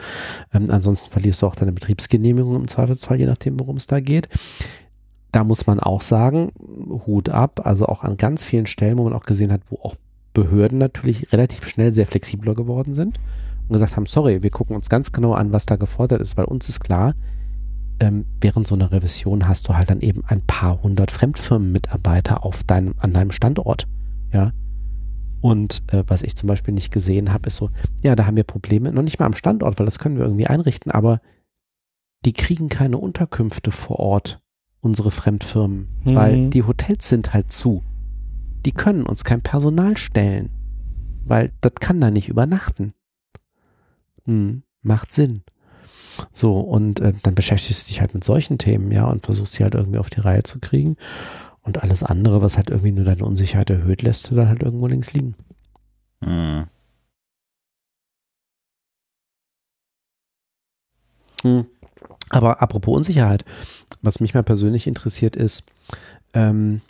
[0.52, 4.28] Ähm, ansonsten verlierst du auch deine Betriebsgenehmigung im Zweifelsfall, je nachdem, worum es da geht.
[5.32, 6.52] Da muss man auch sagen,
[7.06, 9.96] Hut ab, also auch an ganz vielen Stellen, wo man auch gesehen hat, wo auch
[10.34, 13.18] Behörden natürlich relativ schnell sehr flexibler geworden sind
[13.68, 16.44] und gesagt haben, sorry, wir gucken uns ganz genau an, was da gefordert ist, weil
[16.44, 17.14] uns ist klar,
[18.00, 22.64] ähm, während so einer Revision hast du halt dann eben ein paar hundert Fremdfirmenmitarbeiter auf
[22.64, 23.86] deinem, an deinem Standort.
[24.32, 24.52] Ja.
[25.40, 27.70] Und äh, was ich zum Beispiel nicht gesehen habe, ist so,
[28.02, 30.46] ja, da haben wir Probleme, noch nicht mal am Standort, weil das können wir irgendwie
[30.46, 31.20] einrichten, aber
[32.24, 34.40] die kriegen keine Unterkünfte vor Ort,
[34.80, 36.14] unsere Fremdfirmen, mhm.
[36.14, 37.82] weil die Hotels sind halt zu.
[38.64, 40.50] Die können uns kein Personal stellen,
[41.24, 42.94] weil das kann da nicht übernachten.
[44.26, 45.42] Hm, macht Sinn.
[46.32, 49.62] So, und äh, dann beschäftigst du dich halt mit solchen Themen, ja, und versuchst sie
[49.64, 50.96] halt irgendwie auf die Reihe zu kriegen.
[51.62, 54.86] Und alles andere, was halt irgendwie nur deine Unsicherheit erhöht, lässt du dann halt irgendwo
[54.88, 55.34] links liegen.
[56.24, 56.66] Hm.
[61.42, 61.66] Hm.
[62.30, 63.44] Aber apropos Unsicherheit,
[64.00, 65.64] was mich mal persönlich interessiert ist,
[66.34, 66.80] ähm,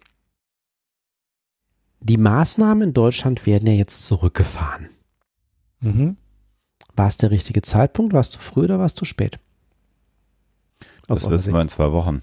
[2.00, 4.88] die Maßnahmen in Deutschland werden ja jetzt zurückgefahren.
[5.80, 6.16] Mhm.
[6.96, 8.12] War es der richtige Zeitpunkt?
[8.12, 9.38] War es zu früh oder war es zu spät?
[11.08, 12.22] Aus das wissen wir in zwei Wochen.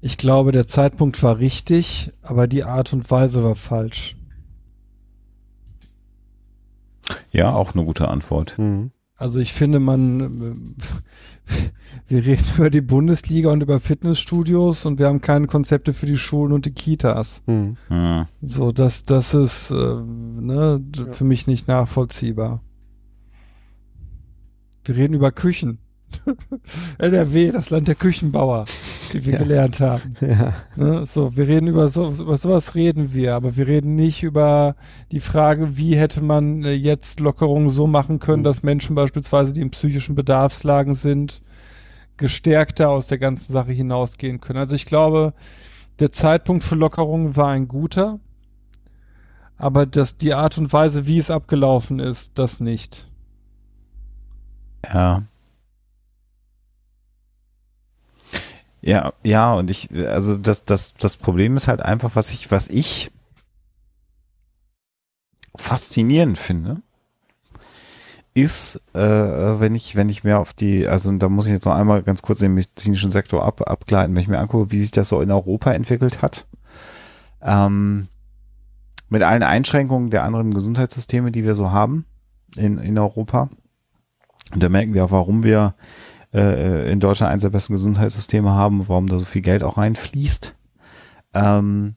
[0.00, 4.16] Ich glaube, der Zeitpunkt war richtig, aber die Art und Weise war falsch.
[7.32, 8.58] Ja, auch eine gute Antwort.
[8.58, 8.90] Mhm.
[9.16, 10.76] Also ich finde, man,
[12.08, 16.18] wir reden über die Bundesliga und über Fitnessstudios und wir haben keine Konzepte für die
[16.18, 17.42] Schulen und die Kitas.
[17.46, 17.76] Mhm.
[17.88, 18.26] Mhm.
[18.42, 21.12] So, das, das ist äh, ne, ja.
[21.12, 22.62] für mich nicht nachvollziehbar.
[24.84, 25.78] Wir reden über Küchen.
[26.98, 28.64] NRW, das Land der Küchenbauer,
[29.16, 29.38] die wir ja.
[29.38, 30.14] gelernt haben.
[30.20, 30.52] Ja.
[30.76, 31.06] Ne?
[31.06, 34.76] So, wir reden über so, über sowas reden wir, aber wir reden nicht über
[35.12, 38.44] die Frage, wie hätte man äh, jetzt Lockerungen so machen können, mhm.
[38.44, 41.42] dass Menschen beispielsweise, die in psychischen Bedarfslagen sind,
[42.16, 44.58] gestärkter aus der ganzen Sache hinausgehen können.
[44.58, 45.34] Also ich glaube,
[45.98, 48.20] der Zeitpunkt für Lockerungen war ein guter,
[49.58, 53.10] aber das, die Art und Weise, wie es abgelaufen ist, das nicht.
[54.92, 55.22] Ja,
[58.86, 62.68] Ja, ja, und ich, also das, das, das Problem ist halt einfach, was ich, was
[62.68, 63.10] ich
[65.56, 66.82] faszinierend finde,
[68.32, 71.74] ist, äh, wenn ich, wenn ich mehr auf die, also da muss ich jetzt noch
[71.74, 75.08] einmal ganz kurz den medizinischen Sektor ab, abgleiten, wenn ich mir angucke, wie sich das
[75.08, 76.46] so in Europa entwickelt hat.
[77.42, 78.06] Ähm,
[79.08, 82.04] mit allen Einschränkungen der anderen Gesundheitssysteme, die wir so haben
[82.54, 83.48] in, in Europa.
[84.54, 85.74] Und da merken wir auch, warum wir
[86.36, 90.54] äh, in Deutschland eines der besten Gesundheitssysteme haben, warum da so viel Geld auch reinfließt.
[91.34, 91.96] Ähm,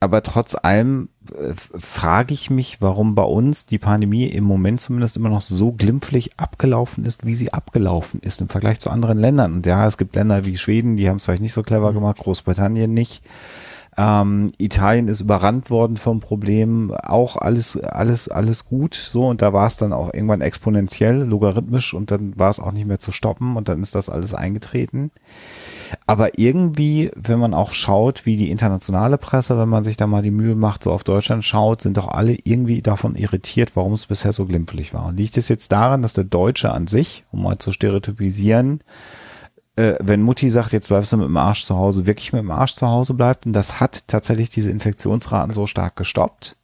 [0.00, 5.16] aber trotz allem äh, frage ich mich, warum bei uns die Pandemie im Moment zumindest
[5.16, 9.54] immer noch so glimpflich abgelaufen ist, wie sie abgelaufen ist im Vergleich zu anderen Ländern.
[9.54, 12.18] Und ja, es gibt Länder wie Schweden, die haben es vielleicht nicht so clever gemacht,
[12.18, 13.22] Großbritannien nicht.
[14.00, 18.94] Ähm, Italien ist überrannt worden vom Problem, auch alles, alles, alles gut.
[18.94, 22.70] So, und da war es dann auch irgendwann exponentiell, logarithmisch und dann war es auch
[22.70, 25.10] nicht mehr zu stoppen und dann ist das alles eingetreten.
[26.06, 30.22] Aber irgendwie, wenn man auch schaut, wie die internationale Presse, wenn man sich da mal
[30.22, 34.06] die Mühe macht, so auf Deutschland schaut, sind doch alle irgendwie davon irritiert, warum es
[34.06, 35.06] bisher so glimpflich war.
[35.06, 38.80] Und liegt es jetzt daran, dass der Deutsche an sich, um mal zu stereotypisieren,
[39.78, 42.50] äh, wenn Mutti sagt, jetzt bleibst du mit dem Arsch zu Hause, wirklich mit dem
[42.50, 43.46] Arsch zu Hause bleibt.
[43.46, 46.56] Und das hat tatsächlich diese Infektionsraten so stark gestoppt.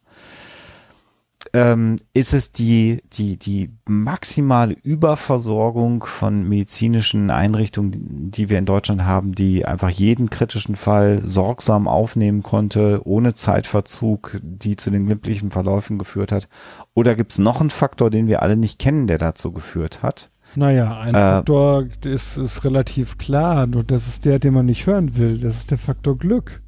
[1.53, 9.05] Ähm, ist es die, die, die maximale Überversorgung von medizinischen Einrichtungen, die wir in Deutschland
[9.05, 15.51] haben, die einfach jeden kritischen Fall sorgsam aufnehmen konnte, ohne Zeitverzug, die zu den glimpflichen
[15.51, 16.49] Verläufen geführt hat?
[16.93, 20.31] Oder gibt es noch einen Faktor, den wir alle nicht kennen, der dazu geführt hat?
[20.55, 24.87] Naja, ein äh, Faktor ist, ist relativ klar, nur das ist der, den man nicht
[24.87, 25.39] hören will.
[25.39, 26.61] Das ist der Faktor Glück.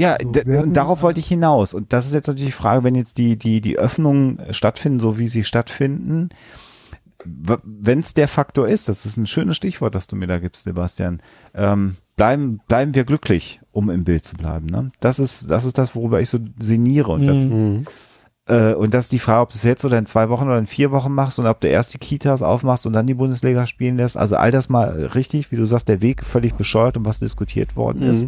[0.00, 1.74] Ja, so, und darauf wollte ich hinaus.
[1.74, 5.18] Und das ist jetzt natürlich die Frage, wenn jetzt die, die, die Öffnungen stattfinden, so
[5.18, 6.28] wie sie stattfinden,
[7.24, 10.64] wenn es der Faktor ist, das ist ein schönes Stichwort, das du mir da gibst,
[10.64, 11.20] Sebastian,
[11.52, 14.66] ähm, bleiben, bleiben wir glücklich, um im Bild zu bleiben.
[14.66, 14.92] Ne?
[15.00, 17.10] Das ist, das ist das, worüber ich so sinniere.
[17.10, 17.86] Und das, mhm.
[18.48, 20.58] Äh, und das ist die Frage, ob du es jetzt oder in zwei Wochen oder
[20.58, 23.66] in vier Wochen machst und ob du erst die Kitas aufmachst und dann die Bundesliga
[23.66, 24.16] spielen lässt.
[24.16, 27.76] Also all das mal richtig, wie du sagst, der Weg völlig bescheuert und was diskutiert
[27.76, 28.10] worden mhm.
[28.10, 28.26] ist.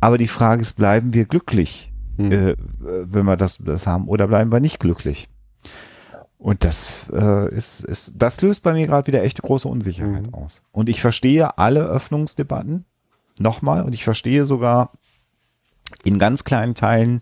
[0.00, 2.32] Aber die Frage ist, bleiben wir glücklich, mhm.
[2.32, 5.28] äh, wenn wir das, das haben, oder bleiben wir nicht glücklich?
[6.38, 10.34] Und das äh, ist, ist, das löst bei mir gerade wieder echt große Unsicherheit mhm.
[10.34, 10.62] aus.
[10.72, 12.84] Und ich verstehe alle Öffnungsdebatten
[13.38, 14.90] nochmal und ich verstehe sogar
[16.02, 17.20] in ganz kleinen Teilen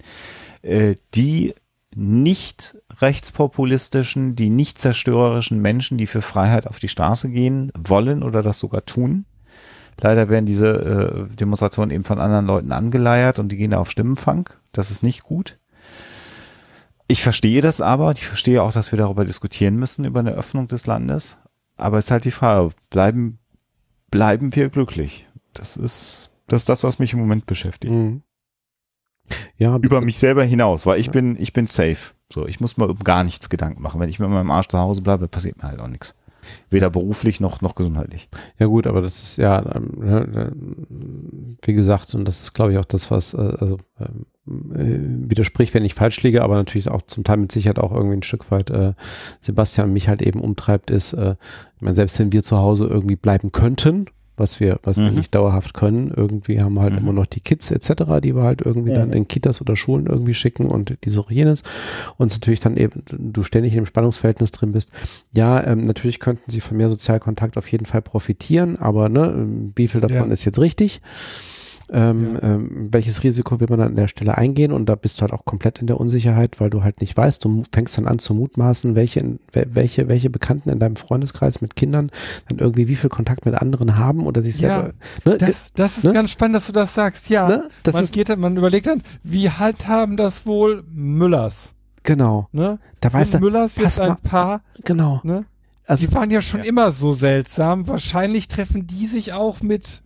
[0.62, 1.55] äh, die
[1.95, 8.43] nicht rechtspopulistischen, die nicht zerstörerischen Menschen, die für Freiheit auf die Straße gehen wollen oder
[8.43, 9.25] das sogar tun.
[10.01, 13.91] Leider werden diese äh, Demonstrationen eben von anderen Leuten angeleiert und die gehen da auf
[13.91, 14.49] Stimmenfang.
[14.73, 15.59] Das ist nicht gut.
[17.07, 18.12] Ich verstehe das aber.
[18.12, 21.39] Ich verstehe auch, dass wir darüber diskutieren müssen, über eine Öffnung des Landes.
[21.77, 23.41] Aber es ist halt die Frage, bleiben,
[24.11, 25.29] bleiben wir glücklich?
[25.55, 27.93] Das ist, das ist das, was mich im Moment beschäftigt.
[27.95, 28.23] Mhm.
[29.57, 31.12] Ja, über mich selber hinaus, weil ich ja.
[31.12, 32.15] bin, ich bin safe.
[32.32, 34.01] So, ich muss mir um gar nichts Gedanken machen.
[34.01, 36.15] Wenn ich mit meinem Arsch zu Hause bleibe, passiert mir halt auch nichts.
[36.70, 38.28] Weder beruflich noch, noch gesundheitlich.
[38.59, 40.52] Ja gut, aber das ist ja, ähm, ne, ne,
[41.62, 44.24] wie gesagt, und das ist glaube ich auch das, was, äh, also ähm,
[44.74, 48.16] äh, widerspricht, wenn ich falsch liege, aber natürlich auch zum Teil mit Sicherheit auch irgendwie
[48.16, 48.94] ein Stück weit äh,
[49.40, 51.36] Sebastian mich halt eben umtreibt, ist, äh,
[51.77, 54.07] ich meine, selbst wenn wir zu Hause irgendwie bleiben könnten,
[54.41, 55.03] was wir, was mhm.
[55.03, 56.12] wir nicht dauerhaft können.
[56.15, 56.99] Irgendwie haben wir halt mhm.
[56.99, 58.99] immer noch die Kids etc., die wir halt irgendwie ja.
[58.99, 61.62] dann in Kitas oder Schulen irgendwie schicken und diese auch jenes.
[62.17, 64.91] Und natürlich dann eben, du ständig in einem Spannungsverhältnis drin bist.
[65.33, 69.47] Ja, ähm, natürlich könnten sie von mehr Sozialkontakt auf jeden Fall profitieren, aber ne,
[69.77, 70.33] wie viel davon ja.
[70.33, 71.01] ist jetzt richtig?
[71.93, 72.43] Ähm, ja.
[72.43, 75.45] ähm, welches Risiko will man an der Stelle eingehen und da bist du halt auch
[75.45, 78.95] komplett in der Unsicherheit, weil du halt nicht weißt, du fängst dann an zu mutmaßen,
[78.95, 82.11] welche, welche, welche Bekannten in deinem Freundeskreis mit Kindern
[82.49, 84.93] dann irgendwie wie viel Kontakt mit anderen haben oder sich selber.
[85.25, 85.39] Ja, ne?
[85.39, 86.12] das, das ist ne?
[86.12, 87.49] ganz spannend, dass du das sagst, ja.
[87.49, 87.69] Ne?
[87.83, 91.75] Das man, ist, geht, man überlegt dann, wie halt haben das wohl Müllers?
[92.03, 92.49] Genau.
[92.53, 92.79] Ne?
[93.01, 94.62] Da weiß er, Müllers jetzt ein paar.
[94.85, 95.21] Genau.
[95.23, 95.45] Ne?
[95.87, 96.67] Also, die waren ja schon ja.
[96.67, 97.89] immer so seltsam.
[97.89, 100.03] Wahrscheinlich treffen die sich auch mit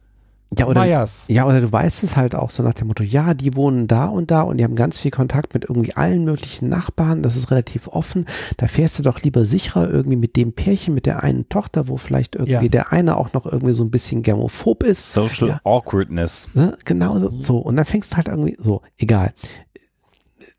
[0.59, 1.25] ja, oder, Meyers.
[1.29, 4.07] ja, oder du weißt es halt auch so nach dem Motto, ja, die wohnen da
[4.07, 7.51] und da und die haben ganz viel Kontakt mit irgendwie allen möglichen Nachbarn, das ist
[7.51, 8.27] relativ offen.
[8.57, 11.97] Da fährst du doch lieber sicherer irgendwie mit dem Pärchen, mit der einen Tochter, wo
[11.97, 12.69] vielleicht irgendwie ja.
[12.69, 15.13] der eine auch noch irgendwie so ein bisschen germophob ist.
[15.13, 15.61] Social ja.
[15.65, 16.49] Awkwardness.
[16.55, 16.77] Ne?
[16.85, 17.43] Genau so, mhm.
[17.43, 17.59] so.
[17.59, 19.35] Und dann fängst du halt irgendwie so, egal.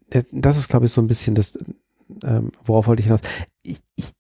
[0.09, 1.57] Äh, das ist, glaube ich, so ein bisschen das,
[2.23, 3.22] ähm, worauf wollte ich hinaus?
[3.63, 4.11] Ich, ich,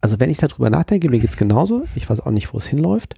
[0.00, 1.82] also wenn ich darüber nachdenke, mir geht's genauso.
[1.94, 3.14] Ich weiß auch nicht, wo es hinläuft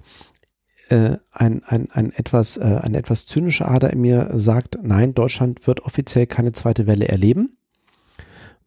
[0.91, 5.65] äh, ein, ein, ein etwas, äh, eine etwas zynische Ader in mir sagt, nein, Deutschland
[5.65, 7.57] wird offiziell keine zweite Welle erleben.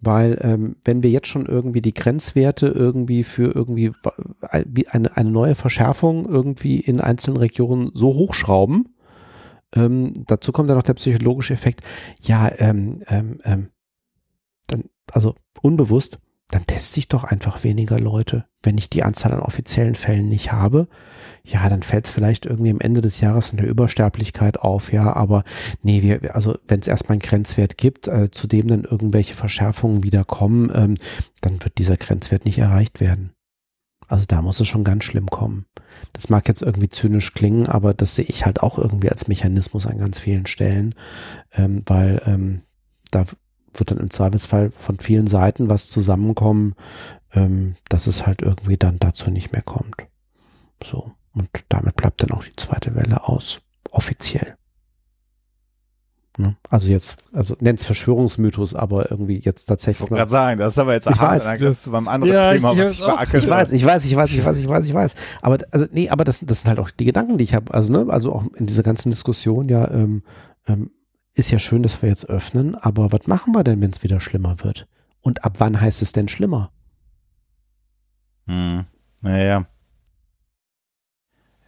[0.01, 3.93] Weil ähm, wenn wir jetzt schon irgendwie die Grenzwerte irgendwie für irgendwie
[4.41, 8.95] eine, eine neue Verschärfung irgendwie in einzelnen Regionen so hochschrauben,
[9.75, 11.81] ähm, dazu kommt dann noch der psychologische Effekt,
[12.23, 13.69] ja, ähm, ähm, ähm,
[14.67, 18.45] dann, also unbewusst, dann teste ich doch einfach weniger Leute.
[18.63, 20.89] Wenn ich die Anzahl an offiziellen Fällen nicht habe,
[21.43, 25.13] ja, dann fällt es vielleicht irgendwie am Ende des Jahres in der Übersterblichkeit auf, ja,
[25.15, 25.45] aber
[25.83, 30.03] nee, wir, also wenn es erstmal einen Grenzwert gibt, äh, zu dem dann irgendwelche Verschärfungen
[30.03, 30.97] wieder kommen, ähm,
[31.41, 33.33] dann wird dieser Grenzwert nicht erreicht werden.
[34.09, 35.67] Also da muss es schon ganz schlimm kommen.
[36.13, 39.87] Das mag jetzt irgendwie zynisch klingen, aber das sehe ich halt auch irgendwie als Mechanismus
[39.87, 40.95] an ganz vielen Stellen,
[41.53, 42.63] ähm, weil ähm,
[43.11, 43.25] da
[43.79, 46.75] wird dann im Zweifelsfall von vielen Seiten was zusammenkommen,
[47.33, 49.97] ähm, dass es halt irgendwie dann dazu nicht mehr kommt.
[50.83, 51.13] So.
[51.35, 53.61] Und damit bleibt dann auch die zweite Welle aus.
[53.91, 54.57] Offiziell.
[56.37, 56.57] Ne?
[56.69, 59.99] Also jetzt, also nennt es Verschwörungsmythos, aber irgendwie jetzt tatsächlich.
[60.07, 62.53] Ich wollte gerade sagen, das ist aber jetzt ich weiß, dann du beim anderen ja,
[62.53, 64.95] Thema, was ich beackert Ich weiß, ich weiß, ich weiß, ich weiß, ich weiß, ich
[64.95, 65.15] weiß.
[65.43, 67.73] Aber also nee, aber das, das sind halt auch die Gedanken, die ich habe.
[67.73, 70.25] Also ne, also auch in dieser ganzen Diskussion ja ähm,
[70.67, 70.91] ähm,
[71.35, 74.21] ist ja schön, dass wir jetzt öffnen, aber was machen wir denn, wenn es wieder
[74.21, 74.87] schlimmer wird?
[75.21, 76.71] Und ab wann heißt es denn schlimmer?
[78.47, 78.85] Hm,
[79.21, 79.67] naja.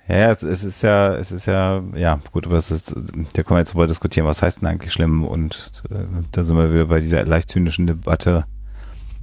[0.08, 3.56] Ja, es, es, ist ja, es ist ja, ja, gut, aber das ist, da können
[3.56, 5.24] wir jetzt drüber diskutieren, was heißt denn eigentlich schlimm?
[5.24, 8.44] Und äh, da sind wir wieder bei dieser leicht zynischen Debatte.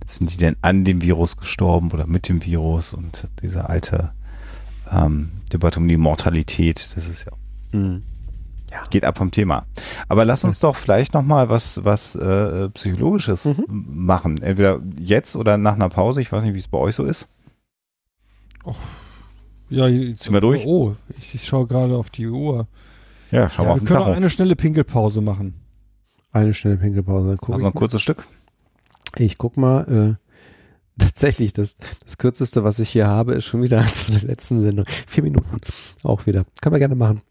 [0.05, 2.93] Sind die denn an dem Virus gestorben oder mit dem Virus?
[2.93, 4.11] Und diese alte
[4.91, 7.31] ähm, Debatte um die Mortalität, das ist ja,
[7.71, 8.03] mhm.
[8.73, 9.65] Ja, geht ab vom Thema.
[10.07, 13.65] Aber lass uns doch vielleicht nochmal was, was äh, Psychologisches mhm.
[13.67, 14.41] machen.
[14.41, 16.21] Entweder jetzt oder nach einer Pause.
[16.21, 17.33] Ich weiß nicht, wie es bei euch so ist.
[18.63, 18.75] Oh.
[19.69, 20.65] Ja, jetzt sind wir durch.
[20.65, 22.67] Oh, ich, ich schaue gerade auf die Uhr.
[23.31, 25.53] Ja, schauen ja, wir auf den Wir können auch eine schnelle Pinkelpause machen.
[26.31, 27.35] Eine schnelle Pinkelpause.
[27.39, 28.27] Guck also ein kurzes Stück.
[29.17, 30.17] Ich guck mal.
[30.19, 30.23] Äh,
[30.97, 34.61] tatsächlich, das, das kürzeste, was ich hier habe, ist schon wieder eins von der letzten
[34.61, 34.85] Sendung.
[35.07, 35.57] Vier Minuten.
[36.03, 36.45] Auch wieder.
[36.61, 37.21] Können wir gerne machen.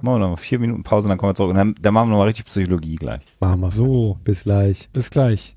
[0.00, 1.50] Machen wir noch vier Minuten Pause, dann kommen wir zurück.
[1.50, 3.20] Und dann, dann machen wir nochmal richtig Psychologie gleich.
[3.38, 3.70] Machen wir.
[3.70, 4.18] So.
[4.24, 4.88] Bis gleich.
[4.92, 5.56] Bis gleich.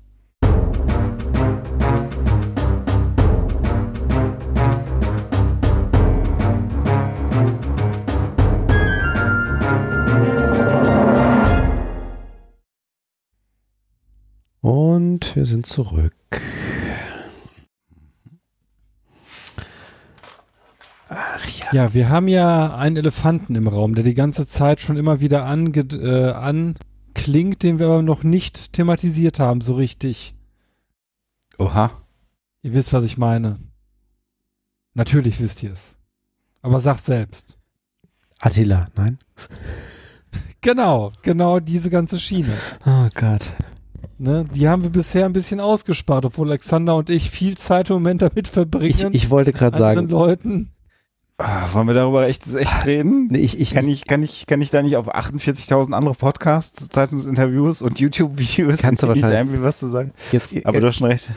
[14.60, 16.14] Und wir sind zurück.
[21.08, 21.66] Ach ja.
[21.72, 25.46] Ja, wir haben ja einen Elefanten im Raum, der die ganze Zeit schon immer wieder
[25.46, 30.34] ange äh, anklingt, den wir aber noch nicht thematisiert haben, so richtig.
[31.58, 31.90] Oha.
[32.62, 33.58] Ihr wisst, was ich meine.
[34.94, 35.96] Natürlich wisst ihr es.
[36.60, 37.56] Aber sagt selbst.
[38.40, 39.18] Attila, nein?
[40.60, 42.52] genau, genau diese ganze Schiene.
[42.84, 43.52] Oh Gott.
[44.20, 47.94] Ne, die haben wir bisher ein bisschen ausgespart, obwohl Alexander und ich viel Zeit im
[47.94, 49.14] Moment damit verbringen.
[49.14, 50.08] Ich, ich wollte gerade sagen.
[50.08, 50.72] Leuten
[51.40, 53.28] Ah, wollen wir darüber echt, echt reden?
[53.30, 56.88] Nee, ich, ich, kann ich, kann ich, kann ich da nicht auf 48.000 andere Podcasts,
[56.88, 60.12] Zeitungsinterviews und YouTube-Videos kannst du wahrscheinlich irgendwie was zu sagen?
[60.32, 61.30] Jetzt, Aber äh, du hast schon recht.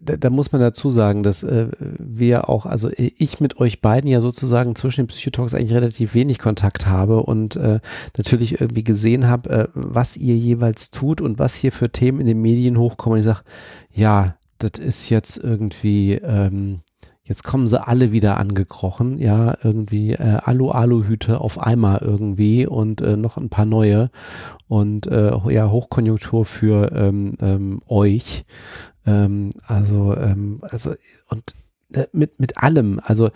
[0.00, 4.08] Da, da, muss man dazu sagen, dass äh, wir auch, also ich mit euch beiden
[4.08, 7.80] ja sozusagen zwischen den Psychotalks eigentlich relativ wenig Kontakt habe und äh,
[8.16, 12.28] natürlich irgendwie gesehen habe, äh, was ihr jeweils tut und was hier für Themen in
[12.28, 13.16] den Medien hochkommen.
[13.16, 13.42] Und ich sage,
[13.92, 16.82] ja, das ist jetzt irgendwie ähm,
[17.26, 23.16] Jetzt kommen sie alle wieder angekrochen, ja, irgendwie äh, Alu-Alu-Hüte auf einmal irgendwie und äh,
[23.16, 24.10] noch ein paar neue
[24.68, 28.44] und äh, ja, Hochkonjunktur für ähm, ähm, euch.
[29.06, 30.94] Ähm, also, ähm, also
[31.30, 31.54] und
[31.94, 33.30] äh, mit, mit allem, also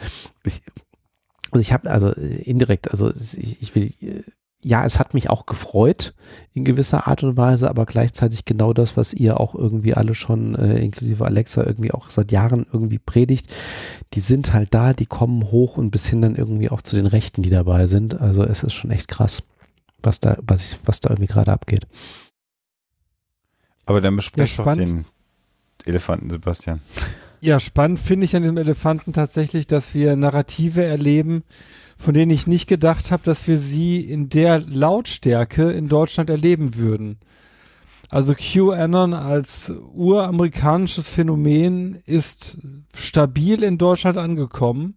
[0.44, 0.60] ich,
[1.50, 4.22] also ich habe also indirekt, also ich, ich will äh,
[4.62, 6.14] ja, es hat mich auch gefreut
[6.52, 10.56] in gewisser Art und Weise, aber gleichzeitig genau das, was ihr auch irgendwie alle schon,
[10.56, 13.48] äh, inklusive Alexa, irgendwie auch seit Jahren irgendwie predigt.
[14.14, 17.06] Die sind halt da, die kommen hoch und bis hin dann irgendwie auch zu den
[17.06, 18.20] Rechten, die dabei sind.
[18.20, 19.44] Also es ist schon echt krass,
[20.02, 21.86] was da, was, ich, was da irgendwie gerade abgeht.
[23.86, 25.04] Aber dann besprecht ja, doch den
[25.86, 26.80] Elefanten, Sebastian.
[27.40, 31.44] Ja, spannend finde ich an dem Elefanten tatsächlich, dass wir Narrative erleben,
[31.98, 36.76] von denen ich nicht gedacht habe, dass wir sie in der Lautstärke in Deutschland erleben
[36.76, 37.18] würden.
[38.08, 42.56] Also QAnon als uramerikanisches Phänomen ist
[42.94, 44.96] stabil in Deutschland angekommen.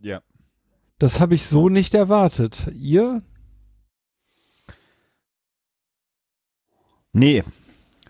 [0.00, 0.20] Ja.
[0.98, 2.68] Das habe ich so nicht erwartet.
[2.74, 3.22] Ihr?
[7.12, 7.44] Nee,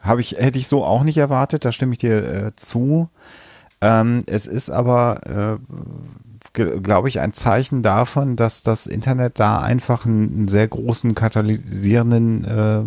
[0.01, 1.65] habe ich hätte ich so auch nicht erwartet.
[1.65, 3.10] Da stimme ich dir äh, zu.
[3.81, 5.74] Ähm, es ist aber äh,
[6.52, 12.82] glaube ich, ein Zeichen davon, dass das Internet da einfach einen, sehr großen katalysierenden äh,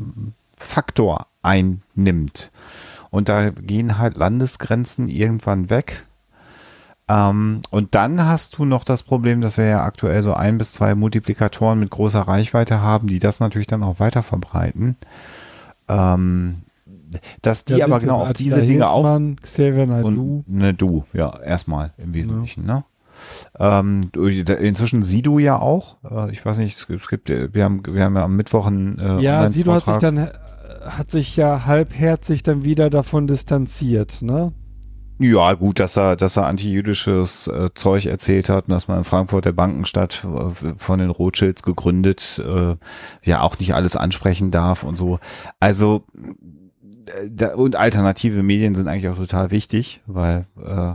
[0.58, 2.52] Faktor einnimmt.
[3.10, 6.06] Und da gehen halt Landesgrenzen irgendwann weg.
[7.08, 10.74] Ähm, und dann hast du noch das Problem, dass wir ja aktuell so ein bis
[10.74, 14.96] zwei Multiplikatoren mit großer Reichweite haben, die das natürlich dann auch weiter verbreiten.
[15.90, 16.62] Ähm,
[17.42, 22.14] dass die aber genau auf diese Dinge auch Xavier und ne du ja erstmal im
[22.14, 22.76] Wesentlichen ja.
[22.76, 22.84] ne
[23.60, 25.98] ähm, inzwischen Sido ja auch.
[26.10, 29.22] Äh, ich weiß nicht, es gibt, wir haben, wir haben ja am Mittwoch einen äh,
[29.22, 30.30] Ja, Sido hat sich dann, äh,
[30.86, 34.54] hat sich ja halbherzig dann wieder davon distanziert, ne?
[35.24, 39.04] Ja, gut, dass er, dass er antijüdisches äh, Zeug erzählt hat und dass man in
[39.04, 42.76] Frankfurt der Bankenstadt äh, von den Rothschilds gegründet, äh,
[43.22, 45.20] ja auch nicht alles ansprechen darf und so.
[45.60, 46.06] Also
[47.06, 50.94] äh, da, und alternative Medien sind eigentlich auch total wichtig, weil äh,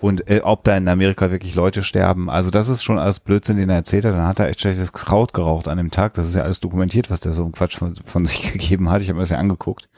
[0.00, 2.30] und äh, ob da in Amerika wirklich Leute sterben.
[2.30, 4.14] Also das ist schon alles Blödsinn, den er erzählt hat.
[4.14, 6.14] Dann hat er echt schlechtes Kraut geraucht an dem Tag.
[6.14, 9.02] Das ist ja alles dokumentiert, was der so ein Quatsch von, von sich gegeben hat.
[9.02, 9.88] Ich habe mir das ja angeguckt.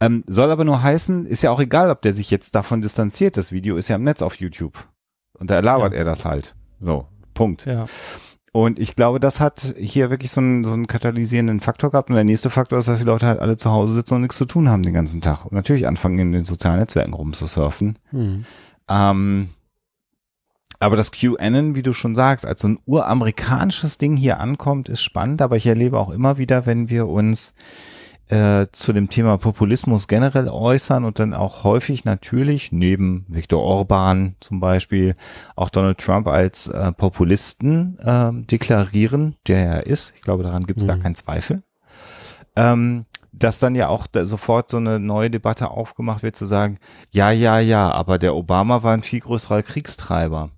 [0.00, 3.36] Ähm, soll aber nur heißen, ist ja auch egal, ob der sich jetzt davon distanziert.
[3.36, 4.78] Das Video ist ja im Netz auf YouTube.
[5.38, 6.00] Und da labert ja.
[6.00, 6.54] er das halt.
[6.78, 7.66] So, Punkt.
[7.66, 7.86] Ja.
[8.52, 12.08] Und ich glaube, das hat hier wirklich so einen, so einen katalysierenden Faktor gehabt.
[12.08, 14.36] Und der nächste Faktor ist, dass die Leute halt alle zu Hause sitzen und nichts
[14.36, 15.44] zu tun haben den ganzen Tag.
[15.44, 17.98] Und natürlich anfangen, in den sozialen Netzwerken rumzusurfen.
[18.12, 18.44] Mhm.
[18.88, 19.50] Ähm,
[20.80, 25.02] aber das QAnon, wie du schon sagst, als so ein uramerikanisches Ding hier ankommt, ist
[25.02, 25.40] spannend.
[25.40, 27.54] Aber ich erlebe auch immer wieder, wenn wir uns
[28.28, 34.36] äh, zu dem Thema Populismus generell äußern und dann auch häufig natürlich neben Viktor Orban
[34.40, 35.14] zum Beispiel
[35.56, 40.14] auch Donald Trump als äh, Populisten äh, deklarieren, der er ist.
[40.16, 40.88] Ich glaube, daran gibt es mhm.
[40.88, 41.62] gar keinen Zweifel.
[42.56, 43.04] Ähm,
[43.38, 46.78] dass dann ja auch da sofort so eine neue Debatte aufgemacht wird, zu sagen,
[47.10, 50.50] ja, ja, ja, aber der Obama war ein viel größerer Kriegstreiber.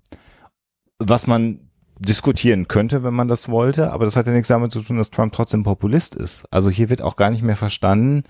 [0.99, 1.59] Was man
[1.99, 5.09] diskutieren könnte, wenn man das wollte, aber das hat ja nichts damit zu tun, dass
[5.09, 6.45] Trump trotzdem Populist ist.
[6.51, 8.23] Also hier wird auch gar nicht mehr verstanden,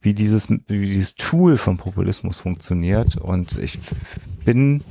[0.00, 3.16] wie dieses, wie dieses Tool von Populismus funktioniert.
[3.16, 3.80] Und ich
[4.44, 4.84] bin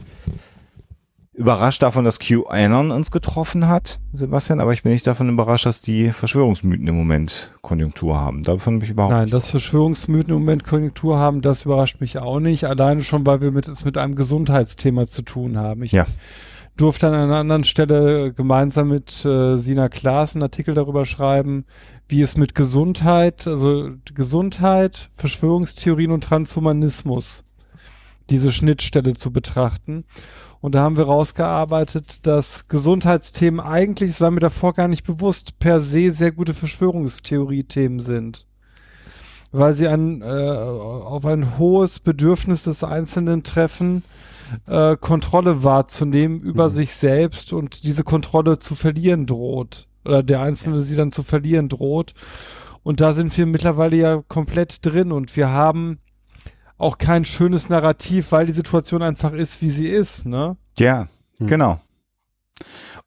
[1.37, 5.81] überrascht davon, dass QAnon uns getroffen hat, Sebastian, aber ich bin nicht davon überrascht, dass
[5.81, 8.41] die Verschwörungsmythen im Moment Konjunktur haben.
[8.41, 9.33] Davon bin ich überhaupt Nein, nicht.
[9.35, 12.65] dass Verschwörungsmythen im Moment Konjunktur haben, das überrascht mich auch nicht.
[12.65, 15.83] Alleine schon, weil wir mit, es mit einem Gesundheitsthema zu tun haben.
[15.83, 16.07] Ich ja.
[16.75, 21.65] durfte an einer anderen Stelle gemeinsam mit äh, Sina Klaas einen Artikel darüber schreiben,
[22.07, 27.43] wie es mit Gesundheit, also Gesundheit, Verschwörungstheorien und Transhumanismus
[28.29, 30.03] diese Schnittstelle zu betrachten.
[30.59, 35.59] Und da haben wir rausgearbeitet, dass Gesundheitsthemen eigentlich, das war mir davor gar nicht bewusst,
[35.59, 38.47] per se sehr gute Verschwörungstheorie-Themen sind.
[39.51, 44.03] Weil sie ein, äh, auf ein hohes Bedürfnis des Einzelnen treffen,
[44.67, 46.73] äh, Kontrolle wahrzunehmen über mhm.
[46.73, 49.87] sich selbst und diese Kontrolle zu verlieren droht.
[50.05, 52.13] Oder der Einzelne sie dann zu verlieren droht.
[52.83, 55.99] Und da sind wir mittlerweile ja komplett drin und wir haben
[56.77, 60.57] auch kein schönes Narrativ, weil die Situation einfach ist, wie sie ist, ne?
[60.77, 61.47] Ja, hm.
[61.47, 61.79] genau.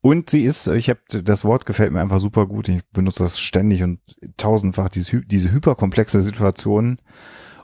[0.00, 2.68] Und sie ist, ich habe das Wort gefällt mir einfach super gut.
[2.68, 4.00] Ich benutze das ständig und
[4.36, 6.98] tausendfach diese, diese hyperkomplexe Situation.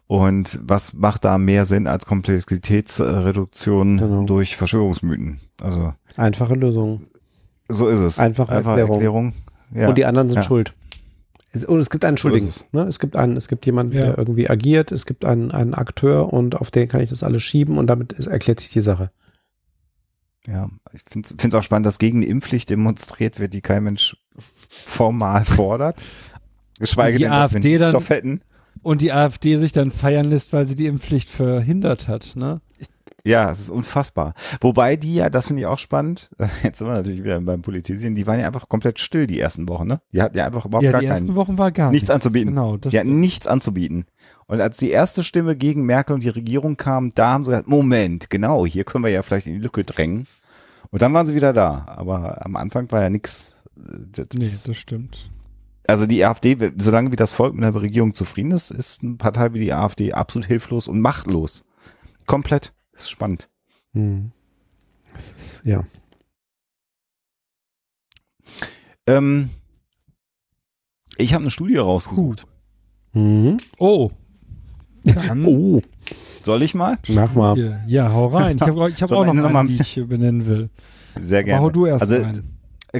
[0.06, 4.22] Und was macht da mehr Sinn als Komplexitätsreduktion genau.
[4.24, 5.40] durch Verschwörungsmythen?
[5.60, 7.06] Also einfache Lösung.
[7.68, 8.18] So ist es.
[8.18, 8.92] Einfache, Einfache Erklärung.
[8.92, 9.32] Erklärung.
[9.74, 9.88] Ja.
[9.88, 10.42] Und die anderen sind ja.
[10.42, 10.74] schuld.
[11.56, 12.50] Es, und es gibt einen Schuldigen.
[12.50, 12.84] So ne?
[12.84, 14.06] Es gibt einen, es gibt jemanden, ja.
[14.06, 17.42] der irgendwie agiert, es gibt einen, einen Akteur und auf den kann ich das alles
[17.42, 19.10] schieben und damit ist, erklärt sich die Sache.
[20.46, 24.16] Ja, ich finde es auch spannend, dass gegen eine Impfpflicht demonstriert wird, die kein Mensch
[24.68, 26.02] formal fordert.
[26.78, 28.42] Geschweige denn, dass wir Stoff hätten.
[28.82, 32.60] Und die AfD sich dann feiern lässt, weil sie die Impfpflicht verhindert hat, ne?
[33.26, 34.34] Ja, es ist unfassbar.
[34.60, 36.30] Wobei die ja, das finde ich auch spannend,
[36.62, 39.68] jetzt sind wir natürlich wieder beim Politisieren, die waren ja einfach komplett still die ersten
[39.68, 40.00] Wochen, ne?
[40.12, 42.10] Die hatten ja einfach überhaupt ja, gar die ersten keinen, Wochen war gar nichts, nichts
[42.10, 42.50] anzubieten.
[42.50, 44.06] Genau, das die hatten nichts anzubieten.
[44.46, 47.66] Und als die erste Stimme gegen Merkel und die Regierung kam, da haben sie gesagt,
[47.66, 50.28] Moment, genau, hier können wir ja vielleicht in die Lücke drängen.
[50.90, 51.84] Und dann waren sie wieder da.
[51.88, 53.64] Aber am Anfang war ja nichts.
[53.74, 55.30] Das, nee, das stimmt.
[55.88, 59.52] Also die AfD, solange wie das Volk mit der Regierung zufrieden ist, ist eine Partei
[59.52, 61.64] wie die AfD absolut hilflos und machtlos.
[62.26, 62.72] Komplett.
[62.96, 63.50] Das ist spannend.
[63.92, 64.32] Hm.
[65.18, 65.84] Ist, ja.
[69.06, 69.50] Ähm,
[71.18, 72.46] ich habe eine Studie rausgesucht.
[73.12, 73.58] Mhm.
[73.78, 74.10] Oh.
[75.04, 75.82] Dann oh.
[76.42, 76.98] Soll ich mal?
[77.08, 77.80] Mach mal.
[77.86, 78.56] Ja, hau rein.
[78.56, 80.70] Ich habe ich hab auch noch, noch mal, die ich benennen will.
[81.20, 81.62] Sehr gerne.
[81.62, 82.42] hau du erst also, rein.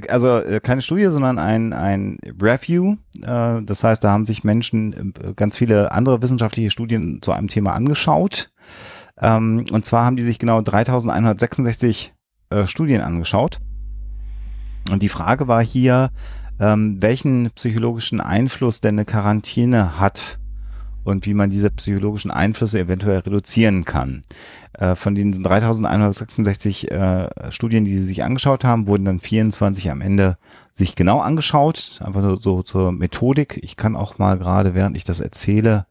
[0.09, 2.97] Also äh, keine Studie, sondern ein, ein Review.
[3.23, 7.49] Äh, das heißt, da haben sich Menschen äh, ganz viele andere wissenschaftliche Studien zu einem
[7.49, 8.51] Thema angeschaut
[9.21, 12.15] ähm, und zwar haben die sich genau 3166
[12.51, 13.61] äh, Studien angeschaut.
[14.91, 16.11] Und die Frage war hier,
[16.61, 20.39] ähm, welchen psychologischen Einfluss denn eine Quarantäne hat
[21.07, 24.23] und wie man diese psychologischen Einflüsse eventuell reduzieren kann.
[24.73, 30.01] Äh, von den 3166 äh, Studien, die sie sich angeschaut haben, wurden dann 24 am
[30.01, 30.37] Ende
[30.73, 33.59] sich genau angeschaut, einfach nur so zur Methodik.
[33.63, 35.87] Ich kann auch mal gerade, während ich das erzähle,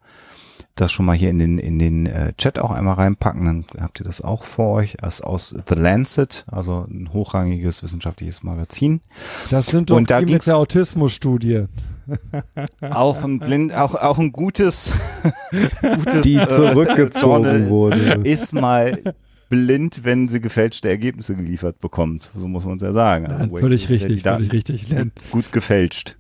[0.76, 4.00] das schon mal hier in den, in den äh, Chat auch einmal reinpacken, dann habt
[4.00, 4.98] ihr das auch vor euch.
[5.00, 9.00] Das aus The Lancet, also ein hochrangiges wissenschaftliches Magazin.
[9.50, 11.66] Das sind doch Und da die mit der Autismusstudie.
[12.82, 14.92] auch ein blind, auch, auch ein gutes,
[15.82, 18.22] gutes die äh, zurückgezogen äh, wurde.
[18.24, 19.02] Ist mal
[19.50, 22.32] blind, wenn sie gefälschte Ergebnisse geliefert bekommt.
[22.36, 23.26] So muss man es ja sagen.
[23.30, 24.88] Nein, also, völlig richtig, völlig richtig.
[25.32, 26.18] Gut gefälscht.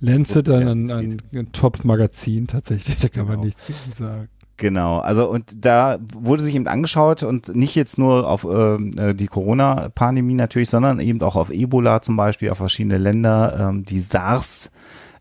[0.00, 3.38] Lancet ein, ein, ein, Top-Magazin tatsächlich, da kann genau.
[3.38, 4.28] man nichts gegen sagen.
[4.56, 9.14] Genau, also und da wurde sich eben angeschaut und nicht jetzt nur auf ähm, äh,
[9.14, 14.00] die Corona-Pandemie natürlich, sondern eben auch auf Ebola zum Beispiel, auf verschiedene Länder, ähm, die
[14.00, 14.72] SARS.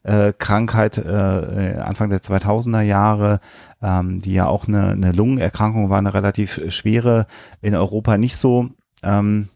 [0.03, 3.41] Äh, Krankheit äh, Anfang der 2000er Jahre,
[3.81, 7.27] ähm, die ja auch eine, eine Lungenerkrankung war, eine relativ schwere,
[7.61, 8.69] in Europa nicht so
[9.03, 9.49] ähm,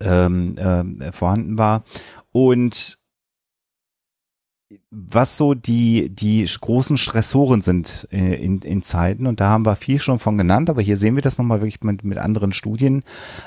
[0.00, 1.84] ähm, äh, vorhanden war.
[2.32, 2.98] Und
[4.90, 9.26] was so die, die großen Stressoren sind äh, in, in Zeiten.
[9.26, 11.82] Und da haben wir viel schon von genannt, aber hier sehen wir das nochmal wirklich
[11.82, 13.02] mit, mit anderen Studien.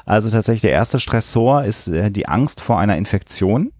[0.06, 3.72] Also tatsächlich der erste Stressor ist äh, die Angst vor einer Infektion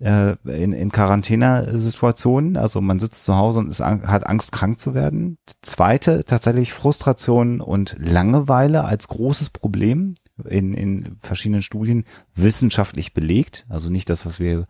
[0.00, 2.56] äh, in, in Quarantänesituationen.
[2.56, 5.38] Also man sitzt zu Hause und ist, hat Angst, krank zu werden.
[5.62, 10.14] Zweite tatsächlich Frustration und Langeweile als großes Problem
[10.48, 12.04] in, in verschiedenen Studien
[12.34, 13.66] wissenschaftlich belegt.
[13.68, 14.66] Also nicht das, was wir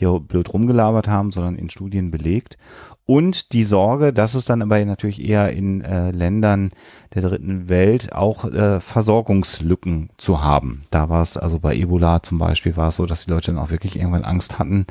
[0.00, 2.58] hier blöd rumgelabert haben, sondern in Studien belegt.
[3.06, 6.70] Und die Sorge, dass es dann aber natürlich eher in äh, Ländern
[7.14, 10.82] der dritten Welt auch äh, Versorgungslücken zu haben.
[10.90, 13.58] Da war es also bei Ebola zum Beispiel war es so, dass die Leute dann
[13.62, 14.86] auch wirklich irgendwann Angst hatten,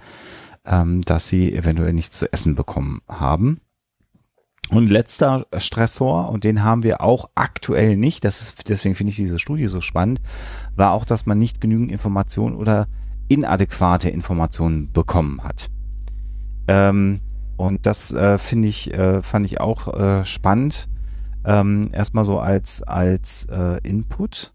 [0.65, 3.61] ähm, dass sie eventuell nichts zu essen bekommen haben.
[4.69, 9.15] Und letzter Stressor, und den haben wir auch aktuell nicht, das ist, deswegen finde ich
[9.15, 10.21] diese Studie so spannend,
[10.75, 12.87] war auch, dass man nicht genügend Informationen oder
[13.29, 15.69] inadäquate Informationen bekommen hat.
[16.67, 17.21] Ähm,
[17.57, 20.89] und das äh, finde ich, äh, fand ich auch äh, spannend.
[21.45, 24.53] Ähm, erstmal so als, als äh, Input.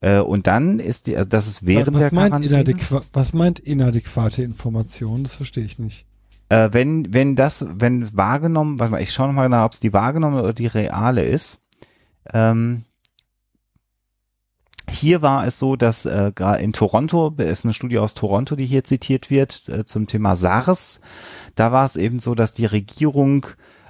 [0.00, 3.02] Äh, und dann ist die, also das ist während was der meint Quarantäne.
[3.12, 5.24] was meint inadäquate Information?
[5.24, 6.06] Das verstehe ich nicht.
[6.48, 9.92] Äh, wenn, wenn das, wenn wahrgenommen, warte mal, ich schaue nochmal nach, ob es die
[9.92, 11.62] wahrgenommene oder die reale ist.
[12.32, 12.84] Ähm,
[14.88, 18.84] hier war es so, dass äh, in Toronto, ist eine Studie aus Toronto, die hier
[18.84, 21.00] zitiert wird, äh, zum Thema SARS.
[21.54, 23.46] Da war es eben so, dass die Regierung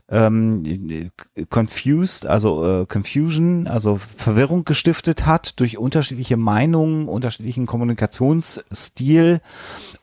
[0.09, 1.11] ähm,
[1.49, 9.41] confused, also äh, Confusion, also Verwirrung gestiftet hat durch unterschiedliche Meinungen, unterschiedlichen Kommunikationsstil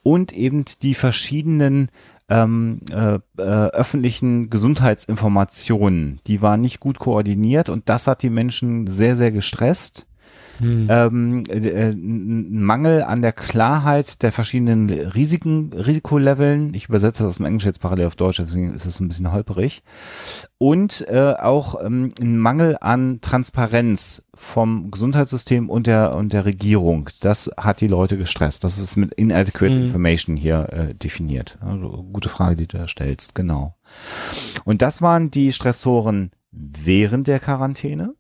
[0.02, 1.90] und eben die verschiedenen
[2.28, 6.20] ähm, äh, äh, öffentlichen Gesundheitsinformationen.
[6.28, 10.08] Die waren nicht gut koordiniert und das hat die Menschen sehr, sehr gestresst
[10.60, 10.88] hm.
[10.90, 16.74] ähm, äh, äh Mangel an der Klarheit der verschiedenen Risiken, Risikoleveln.
[16.74, 19.32] Ich übersetze das aus dem Englisch jetzt parallel auf Deutsch, deswegen ist es ein bisschen
[19.32, 19.84] holperig.
[20.58, 27.10] Und äh, auch ähm, ein Mangel an Transparenz vom Gesundheitssystem und der und der Regierung.
[27.22, 28.64] Das hat die Leute gestresst.
[28.64, 29.86] Das ist mit inadequate hm.
[29.86, 31.58] information hier äh, definiert.
[31.62, 33.76] Also gute Frage, die du da stellst, genau.
[34.66, 38.14] Und das waren die Stressoren während der Quarantäne.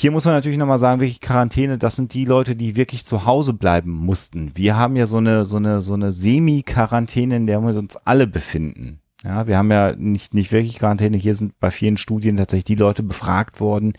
[0.00, 3.26] Hier muss man natürlich nochmal sagen, wirklich Quarantäne, das sind die Leute, die wirklich zu
[3.26, 4.52] Hause bleiben mussten.
[4.54, 8.28] Wir haben ja so eine, so eine, so eine Semi-Quarantäne, in der wir uns alle
[8.28, 9.00] befinden.
[9.24, 11.16] Ja, wir haben ja nicht, nicht wirklich Quarantäne.
[11.16, 13.94] Hier sind bei vielen Studien tatsächlich die Leute befragt worden,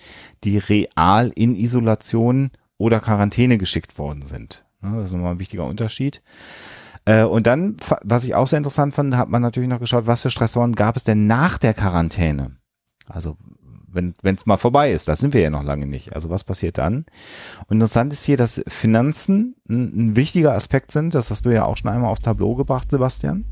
[0.46, 4.64] die real in Isolation oder Quarantäne geschickt worden sind.
[4.82, 6.22] Ja, das ist nochmal ein wichtiger Unterschied.
[7.04, 10.22] Äh, und dann, was ich auch sehr interessant fand, hat man natürlich noch geschaut, was
[10.22, 12.56] für Stressoren gab es denn nach der Quarantäne?
[13.06, 13.36] Also
[13.92, 15.08] wenn es mal vorbei ist.
[15.08, 16.14] Das sind wir ja noch lange nicht.
[16.14, 17.06] Also was passiert dann?
[17.68, 21.16] Und interessant ist hier, dass Finanzen ein, ein wichtiger Aspekt sind.
[21.16, 23.46] Das hast du ja auch schon einmal aufs Tableau gebracht, Sebastian.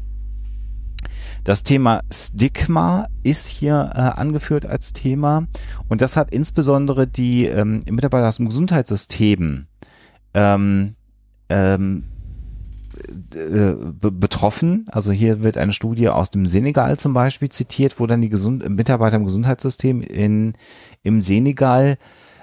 [1.44, 5.48] Das Thema Stigma ist hier äh, angeführt als Thema
[5.88, 9.68] und das hat insbesondere die ähm, Mitarbeiter aus dem Gesundheitssystem
[10.34, 10.92] ähm,
[11.48, 12.04] ähm,
[13.36, 14.86] äh, betroffen.
[14.92, 18.68] Also hier wird eine Studie aus dem Senegal zum Beispiel zitiert, wo dann die Gesund
[18.70, 20.54] Mitarbeiter im Gesundheitssystem in,
[21.04, 21.98] im Senegal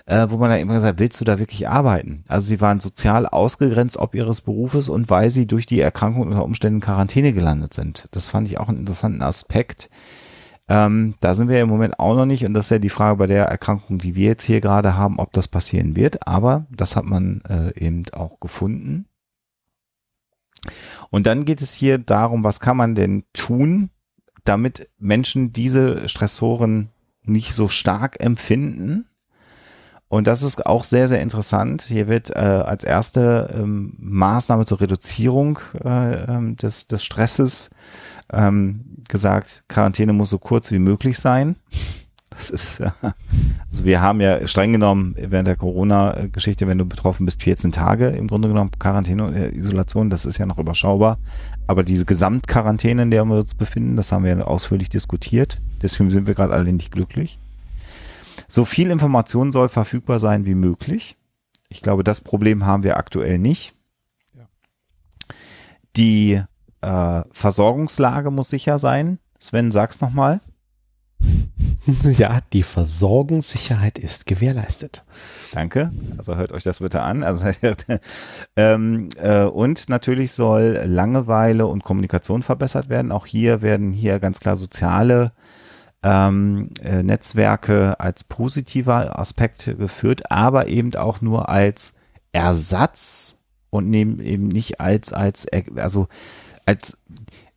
[0.06, 2.24] äh, wo man da immer gesagt, willst du da wirklich arbeiten?
[2.28, 6.44] Also sie waren sozial ausgegrenzt ob ihres Berufes und weil sie durch die Erkrankung unter
[6.44, 8.08] Umständen in Quarantäne gelandet sind.
[8.10, 9.88] Das fand ich auch einen interessanten Aspekt.
[10.68, 13.16] Ähm, da sind wir im Moment auch noch nicht und das ist ja die Frage
[13.16, 16.26] bei der Erkrankung, die wir jetzt hier gerade haben, ob das passieren wird.
[16.26, 19.06] Aber das hat man äh, eben auch gefunden.
[21.10, 23.90] Und dann geht es hier darum, was kann man denn tun,
[24.44, 26.90] damit Menschen diese Stressoren
[27.22, 29.06] nicht so stark empfinden.
[30.08, 31.82] Und das ist auch sehr, sehr interessant.
[31.82, 37.70] Hier wird äh, als erste ähm, Maßnahme zur Reduzierung äh, ähm, des, des Stresses
[38.32, 41.56] ähm, gesagt, Quarantäne muss so kurz wie möglich sein.
[42.36, 47.42] Das ist, also wir haben ja streng genommen während der Corona-Geschichte, wenn du betroffen bist,
[47.42, 51.18] 14 Tage im Grunde genommen Quarantäne und äh, Isolation, das ist ja noch überschaubar.
[51.66, 55.60] Aber diese Gesamtquarantäne, in der wir uns befinden, das haben wir ausführlich diskutiert.
[55.80, 57.38] Deswegen sind wir gerade alle nicht glücklich.
[58.48, 61.16] So viel Information soll verfügbar sein wie möglich.
[61.68, 63.74] Ich glaube, das Problem haben wir aktuell nicht.
[65.96, 66.42] Die
[66.80, 69.18] äh, Versorgungslage muss sicher sein.
[69.38, 70.40] Sven, sag's nochmal.
[72.12, 75.04] Ja, die Versorgungssicherheit ist gewährleistet.
[75.52, 75.92] Danke.
[76.16, 77.22] Also hört euch das bitte an.
[77.22, 77.46] Also,
[78.56, 83.12] ähm, äh, und natürlich soll Langeweile und Kommunikation verbessert werden.
[83.12, 85.32] Auch hier werden hier ganz klar soziale
[86.02, 91.94] ähm, äh, Netzwerke als positiver Aspekt geführt, aber eben auch nur als
[92.32, 93.38] Ersatz
[93.70, 95.46] und eben nicht als, als,
[95.76, 96.08] also
[96.66, 96.98] als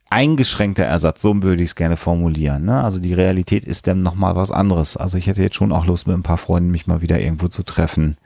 [0.10, 2.66] eingeschränkter Ersatz, so würde ich es gerne formulieren.
[2.66, 2.84] Ne?
[2.84, 4.98] Also die Realität ist dann nochmal was anderes.
[4.98, 7.48] Also ich hätte jetzt schon auch Lust, mit ein paar Freunden mich mal wieder irgendwo
[7.48, 8.18] zu treffen,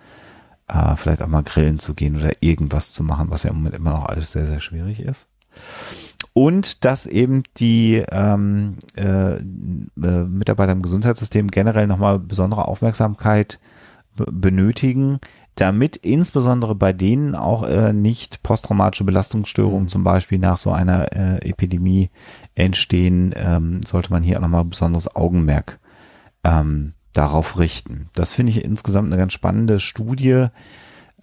[0.68, 3.76] äh, vielleicht auch mal grillen zu gehen oder irgendwas zu machen, was ja im Moment
[3.76, 5.28] immer noch alles sehr, sehr schwierig ist.
[6.34, 9.44] Und dass eben die ähm, äh, äh,
[9.96, 13.60] Mitarbeiter im Gesundheitssystem generell nochmal besondere Aufmerksamkeit
[14.16, 15.20] benötigen,
[15.56, 19.90] damit insbesondere bei denen auch äh, nicht posttraumatische Belastungsstörungen mhm.
[19.90, 22.10] zum Beispiel nach so einer äh, Epidemie
[22.56, 25.80] entstehen, ähm, sollte man hier auch nochmal besonderes Augenmerk
[26.44, 28.10] ähm, darauf richten.
[28.14, 30.48] Das finde ich insgesamt eine ganz spannende Studie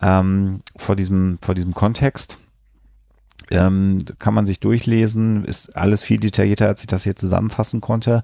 [0.00, 2.39] ähm, vor, diesem, vor diesem Kontext.
[3.51, 8.23] Ähm, kann man sich durchlesen, ist alles viel detaillierter, als ich das hier zusammenfassen konnte.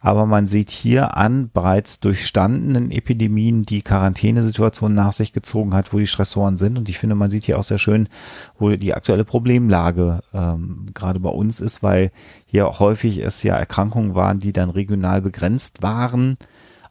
[0.00, 5.98] Aber man sieht hier an bereits durchstandenen Epidemien, die Quarantänesituation nach sich gezogen hat, wo
[5.98, 6.76] die Stressoren sind.
[6.76, 8.08] Und ich finde, man sieht hier auch sehr schön,
[8.58, 12.10] wo die aktuelle Problemlage ähm, gerade bei uns ist, weil
[12.44, 16.36] hier häufig es ja Erkrankungen waren, die dann regional begrenzt waren.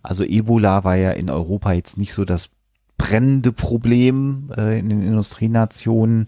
[0.02, 2.50] Also Ebola war ja in Europa jetzt nicht so das
[2.98, 6.28] brennende Problem äh, in den Industrienationen.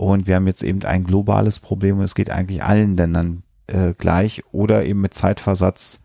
[0.00, 3.92] Und wir haben jetzt eben ein globales Problem und es geht eigentlich allen Ländern äh,
[3.92, 6.00] gleich oder eben mit Zeitversatz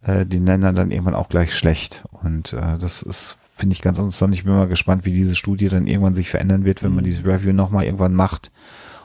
[0.00, 2.06] äh, den Ländern dann irgendwann auch gleich schlecht.
[2.22, 4.34] Und äh, das ist, finde ich, ganz interessant.
[4.34, 7.08] Ich bin mal gespannt, wie diese Studie dann irgendwann sich verändern wird, wenn man mhm.
[7.08, 8.52] dieses Review nochmal irgendwann macht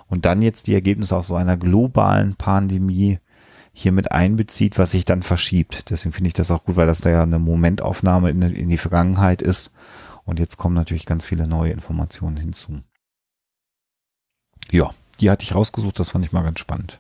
[0.08, 3.20] und dann jetzt die Ergebnisse auch so einer globalen Pandemie
[3.74, 5.90] hier mit einbezieht, was sich dann verschiebt.
[5.90, 8.78] Deswegen finde ich das auch gut, weil das da ja eine Momentaufnahme in, in die
[8.78, 9.74] Vergangenheit ist.
[10.24, 12.80] Und jetzt kommen natürlich ganz viele neue Informationen hinzu.
[14.72, 17.00] Ja, die hatte ich rausgesucht, das fand ich mal ganz spannend.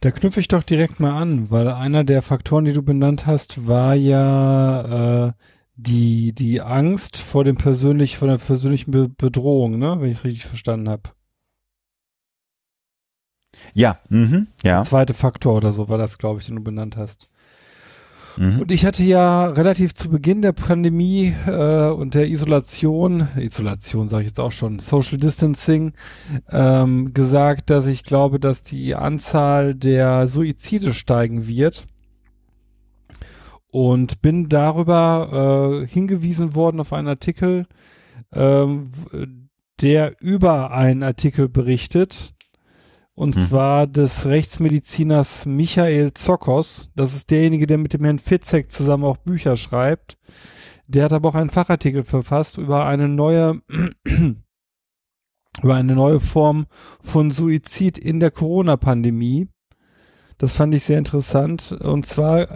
[0.00, 3.66] Da knüpfe ich doch direkt mal an, weil einer der Faktoren, die du benannt hast,
[3.66, 5.32] war ja äh,
[5.74, 9.96] die, die Angst vor dem persönlich, vor der persönlichen Be Bedrohung, ne?
[10.00, 11.10] wenn ich es richtig verstanden habe.
[13.74, 14.82] Ja, mhm, ja.
[14.82, 17.30] Der zweite Faktor oder so war das, glaube ich, den du benannt hast.
[18.38, 18.60] Mhm.
[18.60, 24.22] Und ich hatte ja relativ zu Beginn der Pandemie äh, und der Isolation, Isolation sage
[24.22, 25.92] ich jetzt auch schon, Social Distancing,
[26.48, 31.86] ähm, gesagt, dass ich glaube, dass die Anzahl der Suizide steigen wird.
[33.70, 37.66] Und bin darüber äh, hingewiesen worden auf einen Artikel,
[38.32, 38.92] ähm,
[39.80, 42.34] der über einen Artikel berichtet,
[43.18, 43.48] und hm.
[43.48, 46.88] zwar des Rechtsmediziners Michael Zokos.
[46.94, 50.16] Das ist derjenige, der mit dem Herrn Fitzek zusammen auch Bücher schreibt.
[50.86, 53.60] Der hat aber auch einen Fachartikel verfasst über eine neue,
[55.62, 56.66] über eine neue Form
[57.02, 59.48] von Suizid in der Corona-Pandemie.
[60.38, 61.72] Das fand ich sehr interessant.
[61.72, 62.46] Und zwar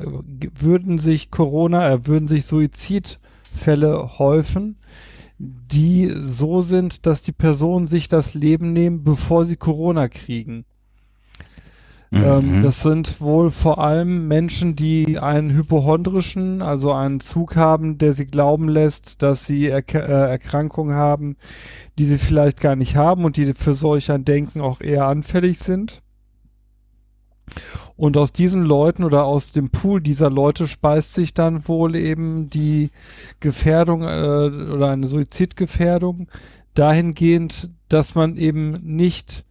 [0.60, 4.76] würden sich Corona, äh, würden sich Suizidfälle häufen,
[5.44, 10.64] die so sind, dass die Personen sich das Leben nehmen, bevor sie Corona kriegen.
[12.12, 12.22] Mhm.
[12.24, 18.12] Ähm, das sind wohl vor allem Menschen, die einen hypochondrischen, also einen Zug haben, der
[18.12, 21.36] sie glauben lässt, dass sie er äh, Erkrankungen haben,
[21.98, 25.58] die sie vielleicht gar nicht haben und die für solch ein Denken auch eher anfällig
[25.58, 26.01] sind.
[27.96, 32.50] Und aus diesen Leuten oder aus dem Pool dieser Leute speist sich dann wohl eben
[32.50, 32.90] die
[33.40, 34.06] Gefährdung äh,
[34.72, 36.28] oder eine Suizidgefährdung
[36.74, 39.44] dahingehend, dass man eben nicht,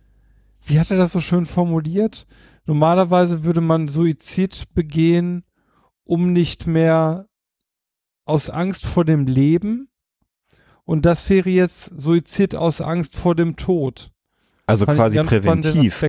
[0.66, 2.26] wie hat er das so schön formuliert?
[2.66, 5.44] Normalerweise würde man Suizid begehen,
[6.04, 7.28] um nicht mehr
[8.26, 9.90] aus Angst vor dem Leben.
[10.84, 14.12] Und das wäre jetzt Suizid aus Angst vor dem Tod.
[14.66, 16.06] Also Fand quasi präventiv.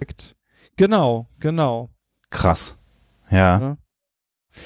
[0.83, 1.91] Genau, genau.
[2.29, 2.77] Krass.
[3.31, 3.77] Ja.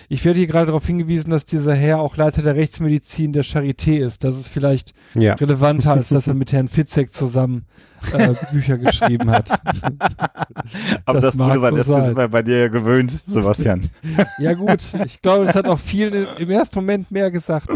[0.08, 3.98] Ich werde hier gerade darauf hingewiesen, dass dieser Herr auch Leiter der Rechtsmedizin der Charité
[3.98, 4.24] ist.
[4.24, 5.34] Das ist vielleicht ja.
[5.34, 7.66] relevanter, als dass er mit Herrn Fitzek zusammen
[8.14, 9.50] äh, Bücher geschrieben hat.
[11.04, 13.82] Aber das, das Gute war, so das ist bei, bei dir ja gewöhnt, Sebastian.
[14.38, 17.68] ja gut, ich glaube, das hat auch viel im ersten Moment mehr gesagt.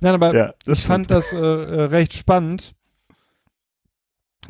[0.00, 2.74] Nein, aber ja, ich fand das äh, äh, recht spannend.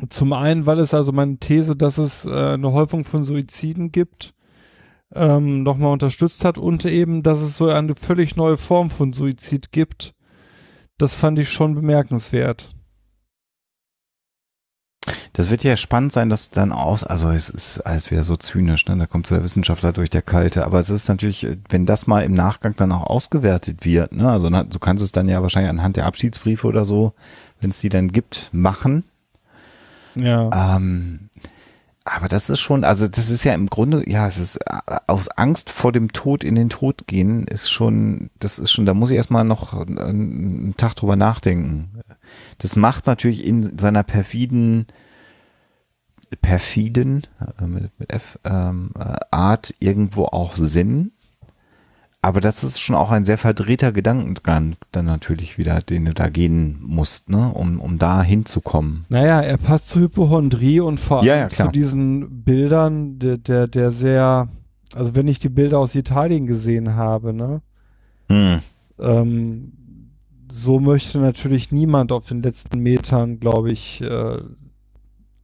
[0.09, 4.33] Zum einen, weil es also meine These, dass es äh, eine Häufung von Suiziden gibt,
[5.13, 9.71] ähm, nochmal unterstützt hat und eben, dass es so eine völlig neue Form von Suizid
[9.71, 10.13] gibt.
[10.97, 12.73] Das fand ich schon bemerkenswert.
[15.33, 18.87] Das wird ja spannend sein, dass dann aus, also es ist alles wieder so zynisch,
[18.87, 18.97] ne?
[18.97, 22.21] da kommt so der Wissenschaftler durch der Kalte, aber es ist natürlich, wenn das mal
[22.23, 24.31] im Nachgang dann auch ausgewertet wird, ne?
[24.31, 27.13] also du kannst es dann ja wahrscheinlich anhand der Abschiedsbriefe oder so,
[27.61, 29.03] wenn es die dann gibt, machen.
[30.19, 30.75] Ja.
[30.75, 31.29] Ähm,
[32.07, 35.27] aber das ist schon, also das ist ja im Grunde, ja, es ist äh, aus
[35.29, 39.11] Angst vor dem Tod in den Tod gehen, ist schon, das ist schon, da muss
[39.11, 42.01] ich erstmal noch einen Tag drüber nachdenken.
[42.59, 44.87] Das macht natürlich in seiner perfiden,
[46.41, 47.23] perfiden,
[47.59, 51.11] äh, mit, mit F, ähm, äh, Art irgendwo auch Sinn.
[52.27, 56.27] Aber das ist schon auch ein sehr verdrehter Gedankengang dann natürlich wieder, den du da
[56.27, 59.05] gehen musst, ne, um, um da hinzukommen.
[59.07, 63.67] Naja, er passt zu Hypochondrie und vor allem ja, ja, zu diesen Bildern, der, der,
[63.67, 64.49] der sehr,
[64.93, 67.61] also wenn ich die Bilder aus Italien gesehen habe, ne,
[68.27, 68.59] hm.
[68.99, 69.71] ähm,
[70.51, 74.41] so möchte natürlich niemand auf den letzten Metern, glaube ich, äh,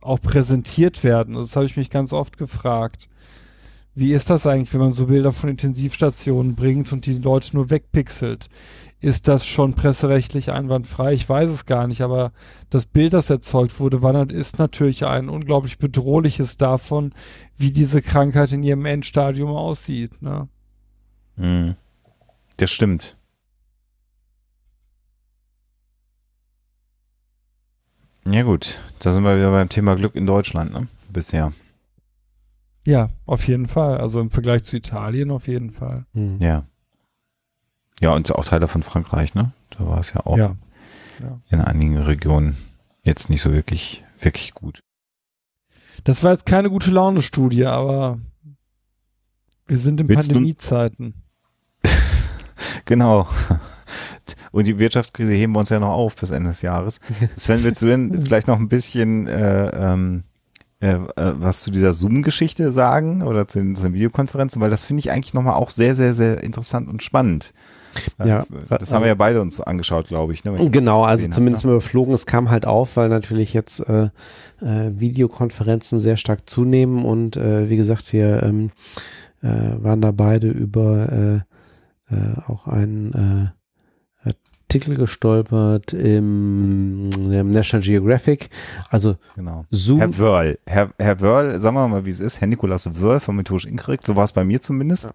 [0.01, 1.35] auch präsentiert werden.
[1.35, 3.07] Das habe ich mich ganz oft gefragt
[3.95, 7.69] wie ist das eigentlich, wenn man so Bilder von Intensivstationen bringt und die Leute nur
[7.69, 8.49] wegpixelt?
[8.99, 11.13] Ist das schon presserechtlich einwandfrei?
[11.13, 12.31] Ich weiß es gar nicht, aber
[12.69, 17.13] das Bild, das erzeugt wurde, war, ist natürlich ein unglaublich bedrohliches davon,
[17.57, 20.21] wie diese Krankheit in ihrem Endstadium aussieht.
[20.21, 20.47] Ne?
[21.35, 21.75] Hm.
[22.57, 23.17] Das stimmt.
[28.27, 30.87] Ja gut, da sind wir wieder beim Thema Glück in Deutschland, ne?
[31.11, 31.51] Bisher.
[32.85, 33.97] Ja, auf jeden Fall.
[33.97, 36.05] Also im Vergleich zu Italien auf jeden Fall.
[36.13, 36.37] Mhm.
[36.39, 36.65] Ja.
[38.01, 39.53] Ja, und auch Teile von Frankreich, ne?
[39.69, 40.55] Da war es ja auch ja.
[41.21, 41.39] Ja.
[41.49, 42.57] in einigen Regionen
[43.03, 44.79] jetzt nicht so wirklich, wirklich gut.
[46.03, 48.19] Das war jetzt keine gute Laune-Studie, aber
[49.67, 51.13] wir sind in Pandemiezeiten.
[52.85, 53.27] genau.
[54.51, 56.99] Und die Wirtschaftskrise heben wir uns ja noch auf bis Ende des Jahres.
[57.35, 60.23] Sven, willst du denn vielleicht noch ein bisschen äh, ähm,
[60.83, 64.61] äh, äh, was zu dieser Zoom-Geschichte sagen oder zu den, zu den Videokonferenzen?
[64.61, 67.53] Weil das finde ich eigentlich nochmal auch sehr, sehr, sehr interessant und spannend.
[68.21, 70.43] Ja, das haben wir ja beide uns angeschaut, glaube ich.
[70.43, 72.13] Ne, genau, also zumindest mal überflogen.
[72.13, 74.09] Es kam halt auf, weil natürlich jetzt äh,
[74.61, 78.71] äh, Videokonferenzen sehr stark zunehmen und äh, wie gesagt, wir ähm,
[79.41, 81.43] äh, waren da beide über
[82.09, 83.53] äh, äh, auch einen
[84.73, 88.49] Artikel gestolpert im, im, National Geographic.
[88.89, 89.65] Also genau.
[89.69, 89.99] Zoom.
[89.99, 93.35] Herr Wörl, Herr, Herr Wörl, sagen wir mal, wie es ist, Herr Nikolaus Wörl vom
[93.35, 95.11] Methodisch Inkorrekt, so war es bei mir zumindest, ja.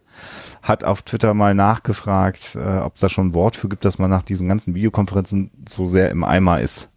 [0.62, 3.98] hat auf Twitter mal nachgefragt, äh, ob es da schon ein Wort für gibt, dass
[3.98, 6.90] man nach diesen ganzen Videokonferenzen so sehr im Eimer ist.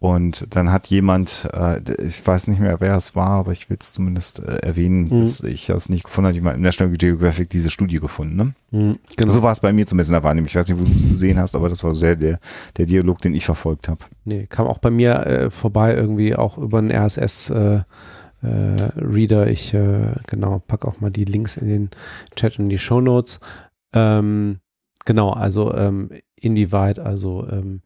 [0.00, 3.78] Und dann hat jemand, äh, ich weiß nicht mehr, wer es war, aber ich will
[3.80, 5.20] es zumindest äh, erwähnen, mhm.
[5.20, 8.36] dass ich das nicht gefunden habe, jemand im National Geographic diese Studie gefunden.
[8.36, 8.54] Ne?
[8.70, 9.32] Mhm, genau.
[9.32, 10.46] So war es bei mir zumindest in der Wahrnehmung.
[10.46, 12.38] Ich weiß nicht, wo du es gesehen hast, aber das war so der, der,
[12.76, 14.04] der Dialog, den ich verfolgt habe.
[14.24, 17.80] Nee, kam auch bei mir äh, vorbei, irgendwie auch über einen RSS äh,
[18.42, 19.48] äh, Reader.
[19.48, 21.90] Ich äh, genau, pack auch mal die Links in den
[22.36, 23.40] Chat und die Show Notes.
[23.92, 24.60] Ähm,
[25.04, 26.10] genau, also ähm,
[26.40, 27.82] inwieweit, also ähm,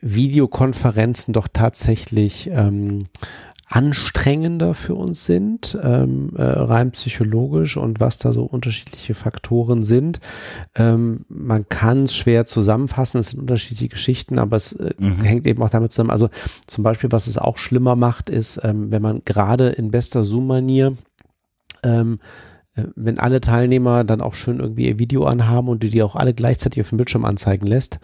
[0.00, 3.06] Videokonferenzen doch tatsächlich ähm,
[3.70, 10.18] anstrengender für uns sind, ähm, äh, rein psychologisch und was da so unterschiedliche Faktoren sind.
[10.74, 15.20] Ähm, man kann es schwer zusammenfassen, es sind unterschiedliche Geschichten, aber es äh, mhm.
[15.22, 16.10] hängt eben auch damit zusammen.
[16.10, 16.30] Also
[16.66, 20.96] zum Beispiel, was es auch schlimmer macht, ist, ähm, wenn man gerade in bester Zoom-Manier
[21.84, 26.02] ähm, äh, wenn alle Teilnehmer dann auch schön irgendwie ihr Video anhaben und du die
[26.02, 27.98] auch alle gleichzeitig auf dem Bildschirm anzeigen lässt,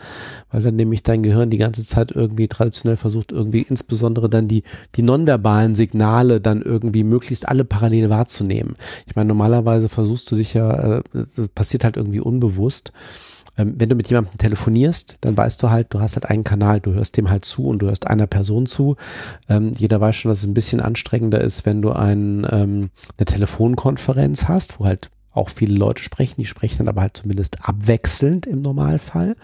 [0.51, 4.65] weil dann nämlich dein Gehirn die ganze Zeit irgendwie traditionell versucht, irgendwie insbesondere dann die,
[4.97, 8.75] die nonverbalen Signale dann irgendwie möglichst alle parallel wahrzunehmen.
[9.07, 11.03] Ich meine, normalerweise versuchst du dich ja, äh,
[11.55, 12.93] passiert halt irgendwie unbewusst
[13.59, 16.81] ähm, wenn du mit jemandem telefonierst, dann weißt du halt, du hast halt einen Kanal,
[16.81, 18.97] du hörst dem halt zu und du hörst einer Person zu.
[19.49, 23.25] Ähm, jeder weiß schon, dass es ein bisschen anstrengender ist, wenn du ein, ähm, eine
[23.25, 28.47] Telefonkonferenz hast, wo halt auch viele Leute sprechen, die sprechen dann aber halt zumindest abwechselnd
[28.47, 29.37] im Normalfall.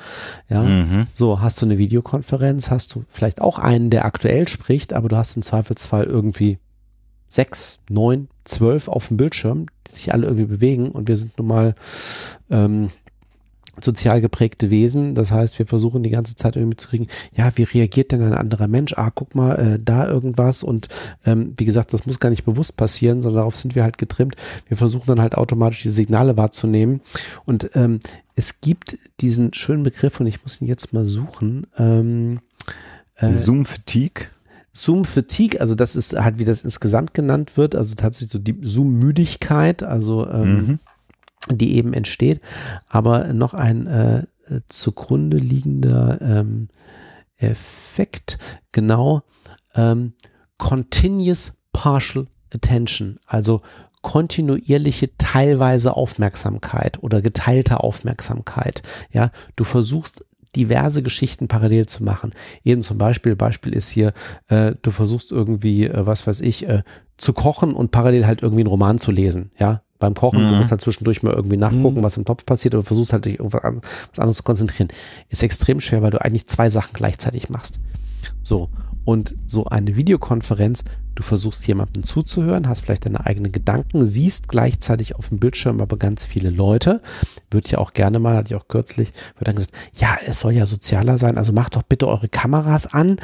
[0.48, 1.06] Ja, mhm.
[1.14, 5.16] so hast du eine Videokonferenz, hast du vielleicht auch einen, der aktuell spricht, aber du
[5.16, 6.58] hast im Zweifelsfall irgendwie
[7.28, 11.46] sechs, neun, zwölf auf dem Bildschirm, die sich alle irgendwie bewegen und wir sind nun
[11.46, 11.74] mal
[12.50, 12.90] ähm,
[13.80, 15.14] sozial geprägte Wesen.
[15.14, 18.68] Das heißt, wir versuchen die ganze Zeit irgendwie mitzukriegen, ja, wie reagiert denn ein anderer
[18.68, 18.94] Mensch?
[18.96, 20.62] Ah, guck mal, äh, da irgendwas.
[20.62, 20.88] Und
[21.24, 24.36] ähm, wie gesagt, das muss gar nicht bewusst passieren, sondern darauf sind wir halt getrimmt.
[24.68, 27.00] Wir versuchen dann halt automatisch die Signale wahrzunehmen.
[27.46, 28.00] Und ähm,
[28.34, 31.66] es gibt diesen schönen Begriff, und ich muss ihn jetzt mal suchen.
[31.78, 32.40] Ähm,
[33.16, 34.26] äh, Zoom-Fatigue.
[34.74, 39.82] Zoom-Fatigue, also das ist halt, wie das insgesamt genannt wird, also tatsächlich so die Zoom-Müdigkeit,
[39.82, 40.78] also ähm, mhm
[41.50, 42.40] die eben entsteht,
[42.88, 44.26] aber noch ein äh,
[44.68, 46.68] zugrunde liegender ähm,
[47.36, 48.38] Effekt,
[48.70, 49.22] genau
[49.74, 50.14] ähm,
[50.58, 53.62] Continuous Partial Attention, also
[54.02, 58.82] kontinuierliche teilweise Aufmerksamkeit oder geteilte Aufmerksamkeit.
[59.12, 62.32] Ja, du versuchst diverse Geschichten parallel zu machen.
[62.62, 64.12] Eben zum Beispiel, Beispiel ist hier,
[64.48, 66.82] äh, du versuchst irgendwie, äh, was weiß ich, äh,
[67.16, 69.52] zu kochen und parallel halt irgendwie einen Roman zu lesen.
[69.58, 70.44] Ja, beim Kochen.
[70.44, 70.50] Mhm.
[70.50, 72.04] Du musst halt zwischendurch mal irgendwie nachgucken, mhm.
[72.04, 74.88] was im Topf passiert oder versuchst halt dich irgendwas an, was anderes zu konzentrieren.
[75.30, 77.80] Ist extrem schwer, weil du eigentlich zwei Sachen gleichzeitig machst.
[78.42, 78.68] So.
[79.04, 80.84] Und so eine Videokonferenz,
[81.16, 85.96] du versuchst jemandem zuzuhören, hast vielleicht deine eigenen Gedanken, siehst gleichzeitig auf dem Bildschirm aber
[85.96, 87.02] ganz viele Leute.
[87.50, 90.52] Wird ja auch gerne mal, hatte ich auch kürzlich, wird dann gesagt, ja, es soll
[90.52, 93.16] ja sozialer sein, also macht doch bitte eure Kameras an.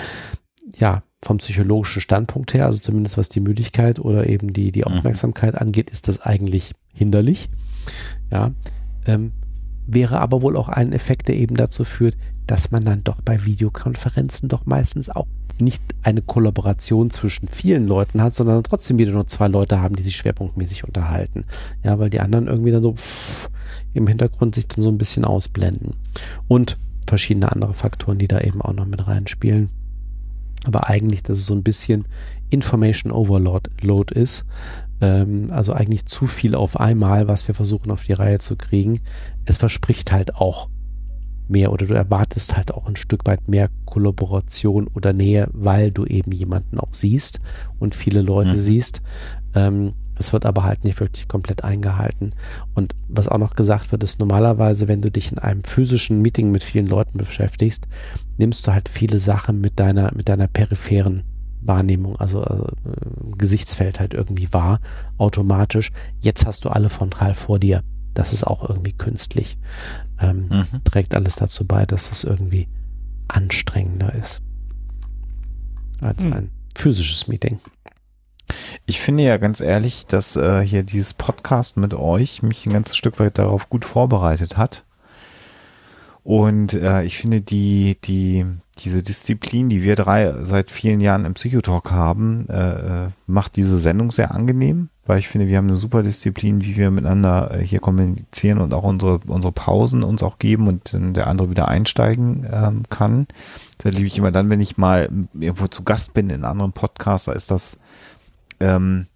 [0.76, 4.86] Ja, vom psychologischen Standpunkt her, also zumindest was die Müdigkeit oder eben die, die mhm.
[4.86, 5.60] Aufmerksamkeit mhm.
[5.60, 7.48] angeht, ist das eigentlich hinderlich.
[8.30, 8.52] Ja,
[9.06, 9.32] ähm,
[9.86, 12.16] wäre aber wohl auch ein Effekt, der eben dazu führt,
[12.46, 15.26] dass man dann doch bei Videokonferenzen doch meistens auch
[15.60, 20.02] nicht eine Kollaboration zwischen vielen Leuten hat, sondern trotzdem wieder nur zwei Leute haben, die
[20.02, 21.44] sich schwerpunktmäßig unterhalten.
[21.82, 23.50] Ja, weil die anderen irgendwie dann so pff,
[23.92, 25.94] im Hintergrund sich dann so ein bisschen ausblenden.
[26.46, 26.76] Und
[27.08, 29.70] verschiedene andere Faktoren, die da eben auch noch mit reinspielen.
[30.68, 32.04] Aber eigentlich, dass es so ein bisschen
[32.50, 34.44] Information Overload Load ist.
[35.00, 39.00] Ähm, also eigentlich zu viel auf einmal, was wir versuchen auf die Reihe zu kriegen.
[39.46, 40.68] Es verspricht halt auch
[41.48, 46.04] mehr oder du erwartest halt auch ein Stück weit mehr Kollaboration oder Nähe, weil du
[46.04, 47.40] eben jemanden auch siehst
[47.78, 48.60] und viele Leute mhm.
[48.60, 49.00] siehst.
[49.54, 52.30] Ähm, es wird aber halt nicht wirklich komplett eingehalten.
[52.74, 56.50] Und was auch noch gesagt wird, ist normalerweise, wenn du dich in einem physischen Meeting
[56.50, 57.86] mit vielen Leuten beschäftigst,
[58.36, 61.22] nimmst du halt viele Sachen mit deiner, mit deiner peripheren
[61.60, 62.66] Wahrnehmung, also äh,
[63.36, 64.80] Gesichtsfeld halt irgendwie wahr,
[65.16, 65.90] automatisch.
[66.20, 67.82] Jetzt hast du alle frontal vor dir.
[68.14, 69.58] Das ist auch irgendwie künstlich.
[70.20, 70.84] Ähm, mhm.
[70.84, 72.68] Trägt alles dazu bei, dass es irgendwie
[73.28, 74.42] anstrengender ist
[76.00, 76.32] als mhm.
[76.32, 77.60] ein physisches Meeting.
[78.86, 82.96] Ich finde ja ganz ehrlich, dass äh, hier dieses Podcast mit euch mich ein ganzes
[82.96, 84.84] Stück weit darauf gut vorbereitet hat.
[86.28, 88.44] Und äh, ich finde die, die,
[88.80, 93.78] diese Disziplin, die wir drei seit vielen Jahren im Psychotalk haben, äh, äh, macht diese
[93.78, 97.64] Sendung sehr angenehm, weil ich finde, wir haben eine super Disziplin, wie wir miteinander äh,
[97.64, 101.68] hier kommunizieren und auch unsere, unsere Pausen uns auch geben und dann der andere wieder
[101.68, 103.26] einsteigen ähm, kann.
[103.78, 107.24] Da liebe ich immer dann, wenn ich mal irgendwo zu Gast bin in anderen Podcasts,
[107.24, 107.78] da ist das
[108.60, 109.06] ähm,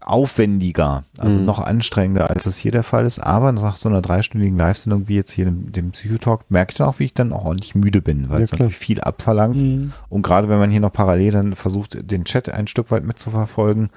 [0.00, 1.44] aufwendiger, also mhm.
[1.44, 3.18] noch anstrengender, als es hier der Fall ist.
[3.18, 6.88] Aber nach so einer dreistündigen Live-Sendung wie jetzt hier dem, dem Psychotalk merke ich dann
[6.88, 9.56] auch, wie ich dann auch ordentlich müde bin, weil ja, es natürlich viel abverlangt.
[9.56, 9.92] Mhm.
[10.08, 13.90] Und gerade wenn man hier noch parallel dann versucht, den Chat ein Stück weit mitzuverfolgen,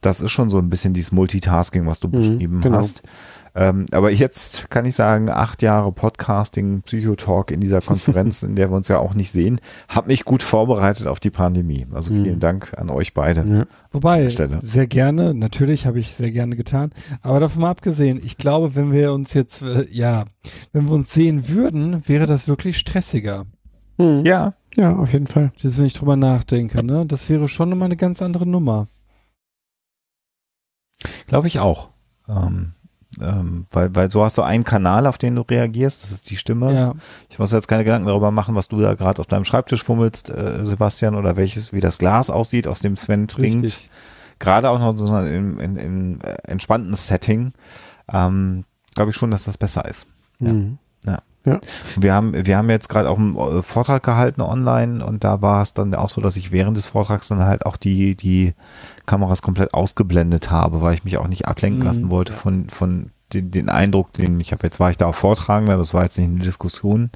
[0.00, 2.78] das ist schon so ein bisschen dieses Multitasking, was du mhm, beschrieben genau.
[2.78, 3.02] hast.
[3.58, 8.70] Ähm, aber jetzt kann ich sagen, acht Jahre Podcasting, Psychotalk in dieser Konferenz, in der
[8.70, 11.86] wir uns ja auch nicht sehen, hat mich gut vorbereitet auf die Pandemie.
[11.92, 12.40] Also vielen mhm.
[12.40, 13.46] Dank an euch beide.
[13.48, 13.66] Ja.
[13.92, 16.90] Wobei, sehr gerne, natürlich habe ich sehr gerne getan.
[17.22, 20.26] Aber davon mal abgesehen, ich glaube, wenn wir uns jetzt, äh, ja,
[20.72, 23.46] wenn wir uns sehen würden, wäre das wirklich stressiger.
[23.96, 24.22] Mhm.
[24.26, 24.52] Ja.
[24.76, 25.52] Ja, auf jeden Fall.
[25.62, 27.06] Das, wenn ich drüber nachdenke, ne?
[27.06, 28.88] Das wäre schon immer eine ganz andere Nummer.
[31.26, 31.88] Glaube ich auch.
[32.28, 32.74] Ähm,
[33.20, 36.36] ähm, weil, weil so hast du einen Kanal, auf den du reagierst, das ist die
[36.36, 36.74] Stimme.
[36.74, 36.94] Ja.
[37.28, 40.30] Ich muss jetzt keine Gedanken darüber machen, was du da gerade auf deinem Schreibtisch fummelst,
[40.30, 43.64] äh, Sebastian, oder welches, wie das Glas aussieht, aus dem Sven trinkt.
[43.64, 43.90] Richtig.
[44.38, 47.52] Gerade auch noch so in, in, in äh, entspannten Setting,
[48.12, 48.64] ähm,
[48.94, 50.08] glaube ich schon, dass das besser ist.
[50.40, 50.52] Ja.
[50.52, 50.78] Mhm.
[51.46, 51.60] Ja.
[51.98, 55.62] Wir haben, wir haben jetzt gerade auch einen äh, Vortrag gehalten online und da war
[55.62, 58.54] es dann auch so, dass ich während des Vortrags dann halt auch die, die
[59.06, 61.86] Kameras komplett ausgeblendet habe, weil ich mich auch nicht ablenken mhm.
[61.86, 64.64] lassen wollte von, von den, den Eindruck, den ich habe.
[64.64, 67.10] Jetzt war ich da auch Vortragender, das war jetzt nicht eine Diskussion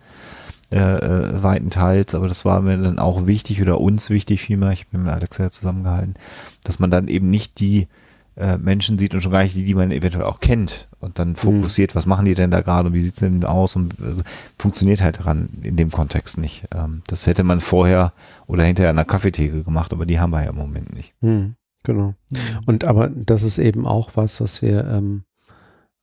[0.73, 4.87] äh, äh, weitenteils, aber das war mir dann auch wichtig oder uns wichtig vielmehr, ich
[4.89, 6.15] bin mit Alexa zusammengehalten,
[6.63, 7.89] dass man dann eben nicht die
[8.37, 11.37] äh, Menschen sieht und schon gar nicht die, die man eventuell auch kennt und dann
[11.37, 11.97] fokussiert, mhm.
[11.97, 14.23] was machen die denn da gerade und wie sieht's denn aus und also,
[14.59, 16.69] funktioniert halt daran in dem Kontext nicht.
[16.75, 18.13] Ähm, das hätte man vorher
[18.47, 21.15] oder hinterher an der Kaffeetheke gemacht, aber die haben wir ja im Moment nicht.
[21.21, 22.15] Mhm, genau.
[22.31, 22.39] Mhm.
[22.67, 25.25] Und aber das ist eben auch was, was wir ähm,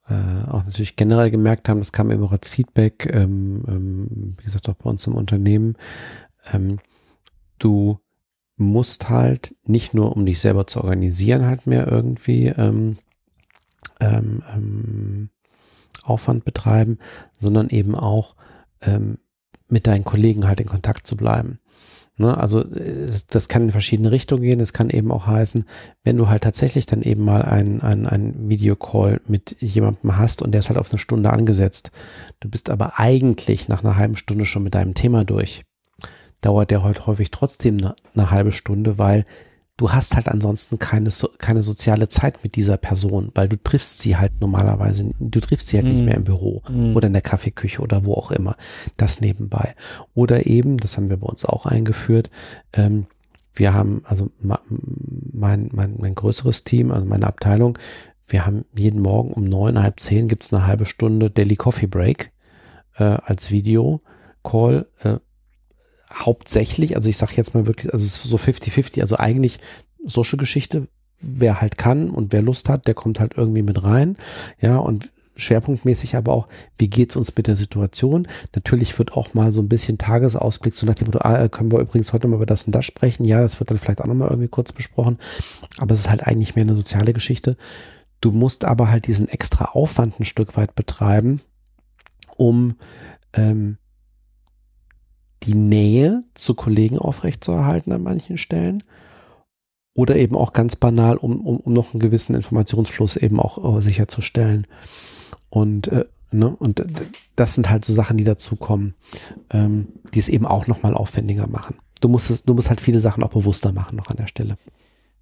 [0.09, 4.45] äh, auch natürlich generell gemerkt haben, das kam eben auch als Feedback, ähm, ähm, wie
[4.45, 5.75] gesagt, auch bei uns im Unternehmen.
[6.53, 6.79] Ähm,
[7.59, 7.99] du
[8.57, 12.97] musst halt nicht nur, um dich selber zu organisieren, halt mehr irgendwie ähm,
[13.99, 15.29] ähm, ähm,
[16.03, 16.97] Aufwand betreiben,
[17.39, 18.35] sondern eben auch
[18.81, 19.19] ähm,
[19.69, 21.59] mit deinen Kollegen halt in Kontakt zu bleiben.
[22.19, 24.59] Ne, also äh, das kann in verschiedene Richtungen gehen.
[24.59, 25.65] Es kann eben auch heißen,
[26.03, 30.51] wenn du halt tatsächlich dann eben mal ein, ein, ein Videocall mit jemandem hast und
[30.51, 31.91] der ist halt auf eine Stunde angesetzt.
[32.39, 35.63] Du bist aber eigentlich nach einer halben Stunde schon mit deinem Thema durch
[36.41, 39.25] dauert der heute häufig trotzdem eine, eine halbe Stunde, weil
[39.77, 44.17] du hast halt ansonsten keine, keine soziale Zeit mit dieser Person, weil du triffst sie
[44.17, 45.89] halt normalerweise, du triffst sie halt mm.
[45.89, 46.05] nicht mhm.
[46.05, 46.95] mehr im Büro mm.
[46.95, 48.55] oder in der Kaffeeküche oder wo auch immer.
[48.97, 49.75] Das nebenbei.
[50.15, 52.31] Oder eben, das haben wir bei uns auch eingeführt,
[52.73, 53.05] ähm,
[53.53, 57.77] wir haben, also mein, mein, mein größeres Team, also meine Abteilung,
[58.27, 61.87] wir haben jeden Morgen um neun, halb zehn gibt es eine halbe Stunde Daily Coffee
[61.87, 62.31] Break
[62.97, 64.01] äh, als Video
[64.43, 64.87] Call.
[64.99, 65.17] Äh,
[66.13, 69.59] hauptsächlich, also ich sage jetzt mal wirklich, also es ist so 50-50, also eigentlich
[70.05, 70.87] solche Geschichte,
[71.19, 74.17] wer halt kann und wer Lust hat, der kommt halt irgendwie mit rein,
[74.61, 78.27] ja, und schwerpunktmäßig aber auch, wie geht's uns mit der Situation?
[78.55, 81.79] Natürlich wird auch mal so ein bisschen Tagesausblick, so nach dem Motto, ah, können wir
[81.79, 84.29] übrigens heute mal über das und das sprechen, ja, das wird dann vielleicht auch nochmal
[84.29, 85.17] irgendwie kurz besprochen,
[85.77, 87.57] aber es ist halt eigentlich mehr eine soziale Geschichte.
[88.19, 91.41] Du musst aber halt diesen extra Aufwand ein Stück weit betreiben,
[92.35, 92.75] um
[93.33, 93.77] ähm,
[95.47, 98.83] die Nähe zu Kollegen aufrechtzuerhalten an manchen Stellen
[99.93, 103.81] oder eben auch ganz banal, um, um, um noch einen gewissen Informationsfluss eben auch äh,
[103.81, 104.67] sicherzustellen.
[105.49, 106.83] Und, äh, ne, und
[107.35, 108.93] das sind halt so Sachen, die dazukommen,
[109.49, 111.77] ähm, die es eben auch nochmal aufwendiger machen.
[112.01, 114.57] Du musst, es, du musst halt viele Sachen auch bewusster machen noch an der Stelle.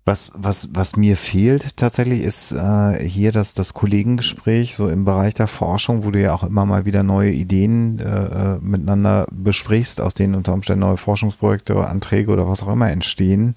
[0.08, 5.34] Was, was, was mir fehlt tatsächlich ist äh, hier das, das Kollegengespräch so im Bereich
[5.34, 10.02] der Forschung, wo du ja auch immer mal wieder neue Ideen äh, äh miteinander besprichst,
[10.02, 13.56] aus denen unter Umständen neue Forschungsprojekte oder Anträge oder was auch immer entstehen.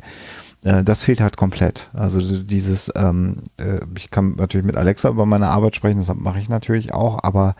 [0.65, 1.91] Äh, das fehlt halt komplett.
[1.93, 6.39] Also dieses, ähm, äh, ich kann natürlich mit Alexa über meine Arbeit sprechen, das mache
[6.39, 7.57] ich natürlich auch, aber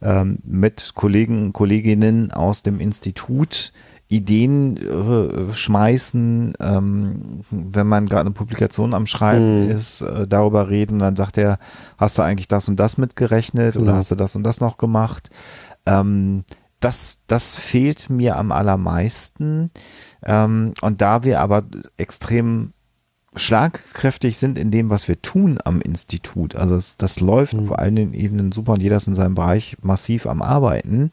[0.00, 3.74] ähm, mit Kollegen, Kolleginnen aus dem Institut
[4.10, 9.70] Ideen äh, schmeißen, ähm, wenn man gerade eine Publikation am Schreiben mhm.
[9.70, 11.58] ist, äh, darüber reden, dann sagt er,
[11.96, 13.84] hast du eigentlich das und das mitgerechnet genau.
[13.84, 15.30] oder hast du das und das noch gemacht?
[15.86, 16.42] Ähm,
[16.80, 19.70] das, das fehlt mir am allermeisten.
[20.24, 21.62] Ähm, und da wir aber
[21.96, 22.72] extrem
[23.36, 27.60] schlagkräftig sind in dem, was wir tun am Institut, also das, das läuft mhm.
[27.60, 31.12] auf allen Ebenen super und jeder ist in seinem Bereich massiv am Arbeiten,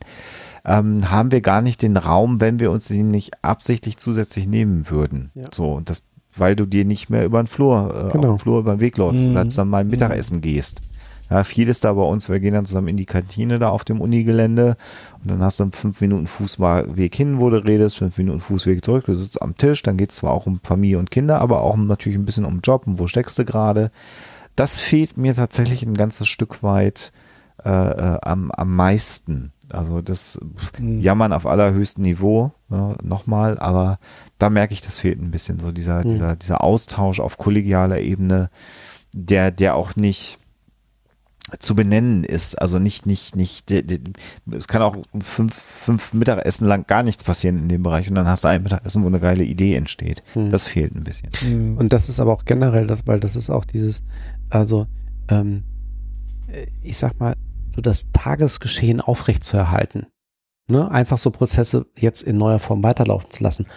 [0.68, 4.90] ähm, haben wir gar nicht den Raum, wenn wir uns den nicht absichtlich zusätzlich nehmen
[4.90, 5.32] würden.
[5.34, 5.44] Ja.
[5.52, 6.04] So, und das,
[6.36, 8.34] weil du dir nicht mehr über den Flur, äh, genau.
[8.34, 9.32] auf den Flur über den Weg läufst mhm.
[9.32, 10.42] oder zusammen mal Mittagessen mhm.
[10.42, 10.82] gehst.
[11.30, 13.84] Ja, viel ist da bei uns, wir gehen dann zusammen in die Kantine da auf
[13.84, 14.78] dem Unigelände
[15.22, 18.84] und dann hast du einen fünf Minuten Fußweg hin, wo du redest, fünf Minuten Fußweg
[18.84, 21.64] zurück, du sitzt am Tisch, dann geht es zwar auch um Familie und Kinder, aber
[21.64, 23.92] auch natürlich ein bisschen um Job und wo steckst du gerade.
[24.56, 27.12] Das fehlt mir tatsächlich ein ganzes Stück weit
[27.64, 29.52] äh, äh, am, am meisten.
[29.70, 30.40] Also das
[30.80, 31.02] mhm.
[31.02, 34.00] Jammern auf allerhöchstem Niveau, ja, nochmal, aber
[34.38, 36.14] da merke ich, das fehlt ein bisschen so dieser, mhm.
[36.14, 38.50] dieser, dieser Austausch auf kollegialer Ebene,
[39.14, 40.40] der, der auch nicht
[41.60, 42.62] zu benennen ist.
[42.62, 47.70] Also nicht, nicht, nicht, es kann auch fünf, fünf Mittagessen lang gar nichts passieren in
[47.70, 50.24] dem Bereich und dann hast du ein Mittagessen, wo eine geile Idee entsteht.
[50.34, 50.50] Hm.
[50.50, 51.30] Das fehlt ein bisschen.
[51.40, 51.78] Hm.
[51.78, 54.04] Und das ist aber auch generell das, weil das ist auch dieses,
[54.50, 54.88] also,
[55.30, 55.64] ähm,
[56.82, 57.36] ich sag mal,
[57.78, 60.08] so das Tagesgeschehen aufrechtzuerhalten.
[60.68, 60.90] Ne?
[60.92, 63.68] Einfach so Prozesse jetzt in neuer Form weiterlaufen zu lassen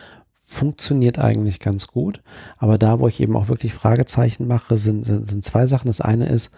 [0.42, 2.24] funktioniert eigentlich ganz gut.
[2.58, 5.86] Aber da, wo ich eben auch wirklich Fragezeichen mache, sind, sind, sind zwei Sachen.
[5.86, 6.50] Das eine ist,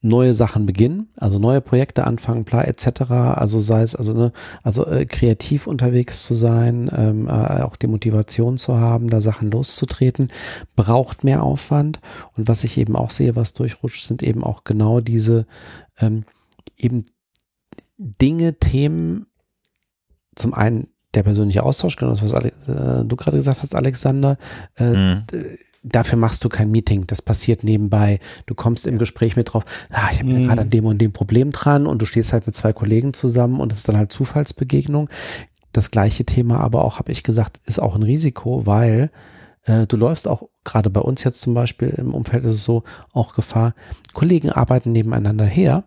[0.00, 3.10] neue Sachen beginnen, also neue Projekte anfangen, bla etc.
[3.10, 4.32] Also sei es also ne,
[4.62, 9.50] also äh, kreativ unterwegs zu sein, ähm, äh, auch die Motivation zu haben, da Sachen
[9.50, 10.28] loszutreten,
[10.76, 11.98] braucht mehr Aufwand.
[12.36, 15.46] Und was ich eben auch sehe, was durchrutscht, sind eben auch genau diese
[15.98, 16.24] ähm,
[16.78, 17.06] eben
[17.96, 19.26] Dinge, Themen.
[20.36, 24.38] Zum einen der persönliche Austausch, genau das, was Ale äh, du gerade gesagt hast, Alexander.
[24.76, 25.24] Äh, mhm
[25.82, 27.06] dafür machst du kein Meeting.
[27.06, 28.20] Das passiert nebenbei.
[28.46, 30.44] Du kommst im Gespräch mit drauf, ah, ich habe mhm.
[30.44, 33.60] gerade an dem und dem Problem dran und du stehst halt mit zwei Kollegen zusammen
[33.60, 35.08] und das ist dann halt Zufallsbegegnung.
[35.72, 39.10] Das gleiche Thema aber auch, habe ich gesagt, ist auch ein Risiko, weil
[39.64, 42.84] äh, du läufst auch gerade bei uns jetzt zum Beispiel im Umfeld ist es so
[43.12, 43.74] auch Gefahr.
[44.14, 45.84] Kollegen arbeiten nebeneinander her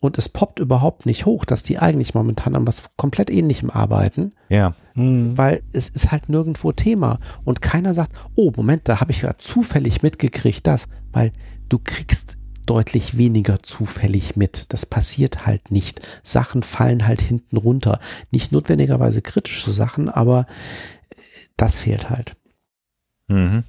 [0.00, 4.32] und es poppt überhaupt nicht hoch, dass die eigentlich momentan an was komplett ähnlichem arbeiten.
[4.48, 4.74] Ja.
[4.94, 5.36] Mhm.
[5.36, 9.36] Weil es ist halt nirgendwo Thema und keiner sagt, oh Moment, da habe ich ja
[9.38, 11.32] zufällig mitgekriegt das, weil
[11.68, 14.72] du kriegst deutlich weniger zufällig mit.
[14.72, 16.00] Das passiert halt nicht.
[16.22, 18.00] Sachen fallen halt hinten runter.
[18.30, 20.46] Nicht notwendigerweise kritische Sachen, aber
[21.10, 21.16] äh,
[21.56, 22.36] das fehlt halt.
[23.28, 23.64] Mhm.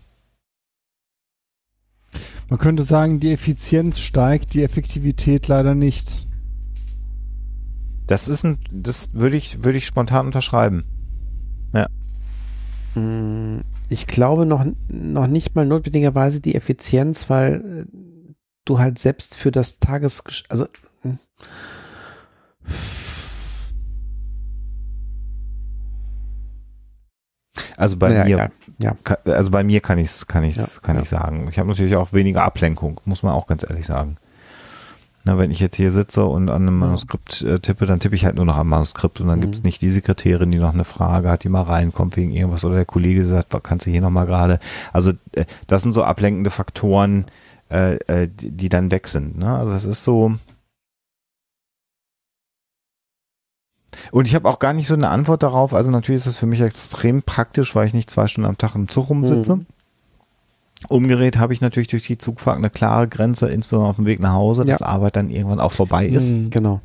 [2.51, 6.27] Man könnte sagen, die Effizienz steigt, die Effektivität leider nicht.
[8.07, 10.83] Das ist ein, das würde ich, würde ich spontan unterschreiben.
[11.73, 11.87] Ja.
[13.01, 19.37] Mm, ich glaube noch, noch nicht mal notwendigerweise die Effizienz, weil äh, du halt selbst
[19.37, 20.67] für das Tages, also
[27.81, 28.95] Also bei ja, mir, ja.
[29.25, 31.47] also bei mir kann ich es, kann ich ja, kann ich sagen.
[31.49, 34.17] Ich habe natürlich auch weniger Ablenkung, muss man auch ganz ehrlich sagen.
[35.23, 38.23] Na, wenn ich jetzt hier sitze und an einem Manuskript äh, tippe, dann tippe ich
[38.23, 39.41] halt nur noch am Manuskript und dann mhm.
[39.41, 42.63] gibt es nicht die Sekretärin, die noch eine Frage hat, die mal reinkommt wegen irgendwas
[42.65, 44.59] oder der Kollege sagt, kannst du hier nochmal gerade.
[44.93, 47.25] Also äh, das sind so ablenkende Faktoren,
[47.71, 49.39] äh, äh, die, die, dann weg sind.
[49.39, 49.57] Ne?
[49.57, 50.35] Also es ist so,
[54.11, 55.73] Und ich habe auch gar nicht so eine Antwort darauf.
[55.73, 58.75] Also natürlich ist es für mich extrem praktisch, weil ich nicht zwei Stunden am Tag
[58.75, 59.57] im Zug rumsitze.
[59.57, 59.65] Mhm.
[60.89, 64.33] Umgerät habe ich natürlich durch die Zugfahrt eine klare Grenze, insbesondere auf dem Weg nach
[64.33, 66.33] Hause, dass Arbeit dann irgendwann auch vorbei ist.
[66.33, 66.81] Mhm, genau.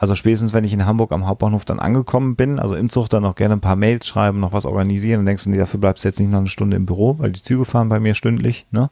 [0.00, 3.24] Also spätestens, wenn ich in Hamburg am Hauptbahnhof dann angekommen bin, also im Zug dann
[3.24, 6.04] noch gerne ein paar Mails schreiben, noch was organisieren, dann denkst du, nee, dafür bleibst
[6.04, 8.66] du jetzt nicht noch eine Stunde im Büro, weil die Züge fahren bei mir stündlich,
[8.70, 8.90] ne?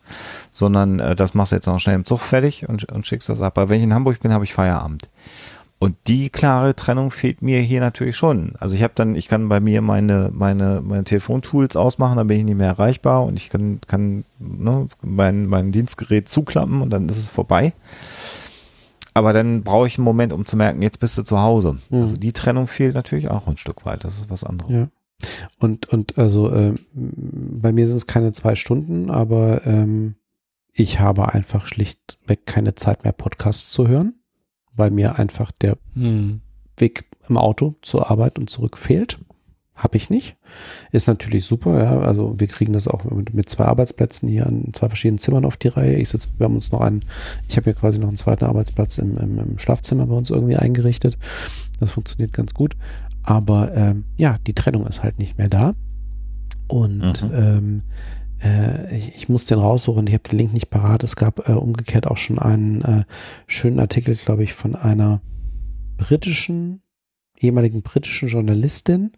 [0.50, 3.40] Sondern äh, das machst du jetzt noch schnell im Zug fertig und, und schickst das
[3.40, 3.56] ab.
[3.56, 5.08] Aber wenn ich in Hamburg bin, habe ich Feierabend.
[5.78, 8.54] Und die klare Trennung fehlt mir hier natürlich schon.
[8.58, 12.38] Also ich habe dann, ich kann bei mir meine, meine, meine Telefontools ausmachen, dann bin
[12.38, 17.08] ich nicht mehr erreichbar und ich kann, kann ne, mein, mein Dienstgerät zuklappen und dann
[17.10, 17.74] ist es vorbei.
[19.12, 21.78] Aber dann brauche ich einen Moment, um zu merken, jetzt bist du zu Hause.
[21.90, 22.00] Mhm.
[22.00, 24.02] Also die Trennung fehlt natürlich auch ein Stück weit.
[24.04, 24.72] Das ist was anderes.
[24.72, 24.88] Ja.
[25.58, 30.14] Und, und also äh, bei mir sind es keine zwei Stunden, aber ähm,
[30.72, 34.14] ich habe einfach schlichtweg keine Zeit mehr, Podcasts zu hören
[34.76, 36.40] weil mir einfach der hm.
[36.76, 39.18] Weg im Auto zur Arbeit und zurück fehlt.
[39.76, 40.36] Habe ich nicht.
[40.90, 41.98] Ist natürlich super, ja.
[41.98, 45.58] Also wir kriegen das auch mit, mit, zwei Arbeitsplätzen hier an zwei verschiedenen Zimmern auf
[45.58, 45.96] die Reihe.
[45.96, 47.04] Ich sitze, wir haben uns noch einen,
[47.46, 50.56] ich habe hier quasi noch einen zweiten Arbeitsplatz im, im, im, Schlafzimmer bei uns irgendwie
[50.56, 51.18] eingerichtet.
[51.78, 52.74] Das funktioniert ganz gut.
[53.22, 55.74] Aber ähm, ja, die Trennung ist halt nicht mehr da.
[56.68, 57.34] Und mhm.
[57.34, 57.82] ähm,
[58.42, 61.02] äh, ich, ich, muss den raussuchen, ich habe den Link nicht parat.
[61.02, 63.04] Es gab äh, umgekehrt auch schon einen äh,
[63.46, 65.20] schönen Artikel, glaube ich, von einer
[65.96, 66.82] britischen,
[67.38, 69.12] ehemaligen britischen Journalistin,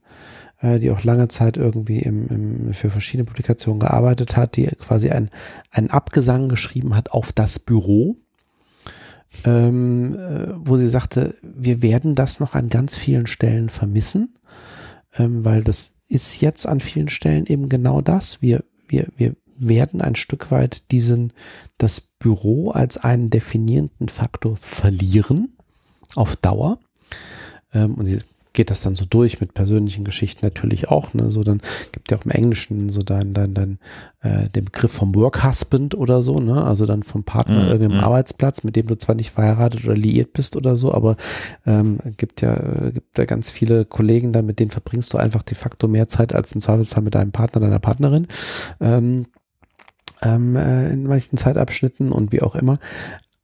[0.61, 5.11] äh, die auch lange Zeit irgendwie im, im, für verschiedene Publikationen gearbeitet hat, die quasi
[5.11, 5.31] ein,
[5.71, 8.17] einen Abgesang geschrieben hat auf das Büro.
[9.45, 14.39] Ähm, äh, wo sie sagte, wir werden das noch an ganz vielen Stellen vermissen,
[15.19, 18.41] ähm, weil das ist jetzt an vielen Stellen eben genau das.
[18.41, 21.33] Wir wir, wir werden ein Stück weit diesen,
[21.79, 25.57] das Büro als einen definierenden Faktor verlieren
[26.15, 26.79] auf Dauer.
[27.73, 28.07] Ähm, und
[28.53, 31.15] geht das dann so durch mit persönlichen Geschichten natürlich auch.
[31.15, 31.31] Ne?
[31.31, 31.61] So dann
[31.93, 33.79] gibt ja auch im Englischen so dann dann dann
[34.21, 36.65] äh, den Begriff vom Work Husband oder so, ne?
[36.65, 38.05] Also dann vom Partner mm, irgendwie im mm.
[38.05, 41.17] Arbeitsplatz, mit dem du zwar nicht verheiratet oder liiert bist oder so, aber
[41.67, 42.57] ähm, gibt ja
[42.91, 46.35] gibt da ganz viele Kollegen da, mit denen verbringst du einfach de facto mehr Zeit
[46.35, 48.27] als im Zweifelsfall mit deinem Partner, deiner Partnerin.
[48.81, 49.27] Ähm,
[50.23, 52.79] ähm, äh, in manchen Zeitabschnitten und wie auch immer.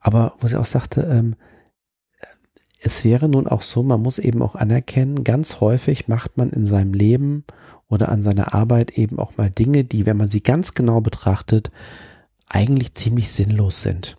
[0.00, 1.36] Aber wo sie auch sagte, ähm,
[2.84, 6.66] es wäre nun auch so, man muss eben auch anerkennen, ganz häufig macht man in
[6.66, 7.44] seinem Leben
[7.88, 11.70] oder an seiner Arbeit eben auch mal Dinge, die, wenn man sie ganz genau betrachtet,
[12.48, 14.18] eigentlich ziemlich sinnlos sind.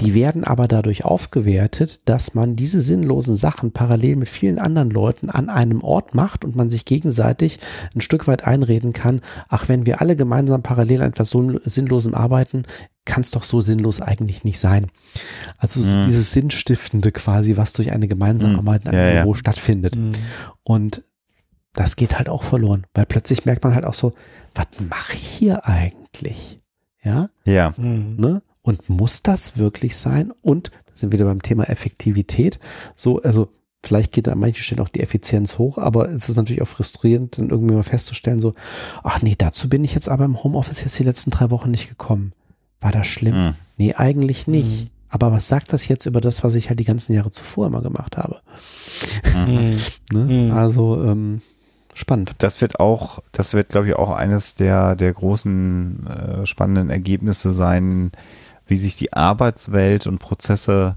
[0.00, 5.30] Die werden aber dadurch aufgewertet, dass man diese sinnlosen Sachen parallel mit vielen anderen Leuten
[5.30, 7.60] an einem Ort macht und man sich gegenseitig
[7.94, 12.14] ein Stück weit einreden kann, ach, wenn wir alle gemeinsam parallel an etwas so Sinnlosem
[12.14, 12.64] arbeiten,
[13.04, 14.86] kann es doch so sinnlos eigentlich nicht sein.
[15.58, 16.04] Also mhm.
[16.06, 19.38] dieses Sinnstiftende quasi, was durch eine gemeinsame Arbeit in einem ja, Büro ja.
[19.38, 19.94] stattfindet.
[19.94, 20.12] Mhm.
[20.62, 21.04] Und
[21.74, 24.14] das geht halt auch verloren, weil plötzlich merkt man halt auch so,
[24.54, 26.58] was mache ich hier eigentlich?
[27.02, 27.28] Ja.
[27.44, 27.74] Ja.
[27.76, 28.16] Mhm.
[28.16, 28.42] Ne?
[28.64, 30.32] Und muss das wirklich sein?
[30.42, 32.58] Und da sind wir wieder beim Thema Effektivität.
[32.96, 33.50] So, also
[33.82, 37.38] vielleicht geht an manchen Stellen auch die Effizienz hoch, aber es ist natürlich auch frustrierend,
[37.38, 38.54] dann irgendwie mal festzustellen, so,
[39.02, 41.90] ach nee, dazu bin ich jetzt aber im Homeoffice jetzt die letzten drei Wochen nicht
[41.90, 42.32] gekommen.
[42.80, 43.48] War das schlimm?
[43.48, 43.54] Mhm.
[43.76, 44.84] Nee, eigentlich nicht.
[44.84, 44.90] Mhm.
[45.10, 47.82] Aber was sagt das jetzt über das, was ich halt die ganzen Jahre zuvor immer
[47.82, 48.40] gemacht habe?
[49.34, 49.76] Mhm.
[50.10, 50.24] ne?
[50.24, 50.52] Mhm.
[50.52, 51.42] Also ähm,
[51.92, 52.32] spannend.
[52.38, 57.52] Das wird auch, das wird, glaube ich, auch eines der, der großen äh, spannenden Ergebnisse
[57.52, 58.10] sein,
[58.66, 60.96] wie sich die Arbeitswelt und Prozesse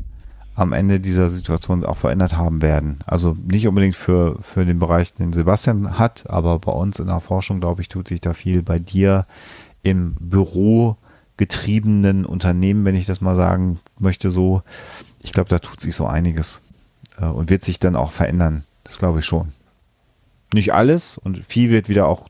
[0.56, 3.00] am Ende dieser Situation auch verändert haben werden.
[3.06, 7.20] Also nicht unbedingt für, für den Bereich, den Sebastian hat, aber bei uns in der
[7.20, 9.28] Forschung, glaube ich, tut sich da viel bei dir
[9.84, 10.98] im Büro
[11.38, 14.64] getriebenen Unternehmen, wenn ich das mal sagen möchte, so,
[15.22, 16.62] ich glaube, da tut sich so einiges
[17.22, 18.64] äh, und wird sich dann auch verändern.
[18.84, 19.50] Das glaube ich schon.
[20.54, 22.26] Nicht alles und viel wird wieder auch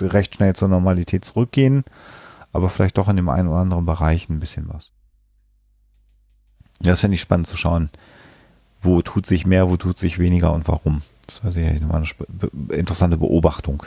[0.00, 1.84] recht schnell zur Normalität zurückgehen,
[2.52, 4.92] aber vielleicht doch in dem einen oder anderen Bereich ein bisschen was.
[6.80, 7.90] Ja, das finde ich spannend zu schauen,
[8.80, 11.02] wo tut sich mehr, wo tut sich weniger und warum.
[11.26, 12.04] Das war sicherlich eine
[12.70, 13.82] interessante Beobachtung.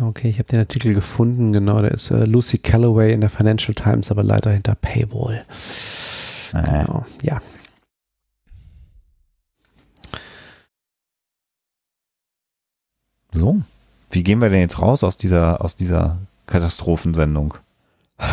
[0.00, 3.74] Okay, ich habe den Artikel gefunden, genau, der ist äh, Lucy Calloway in der Financial
[3.74, 5.44] Times, aber leider hinter Paywall.
[6.54, 6.84] Äh.
[6.84, 7.42] Genau, ja.
[13.32, 13.60] So,
[14.10, 17.54] wie gehen wir denn jetzt raus aus dieser, aus dieser Katastrophensendung?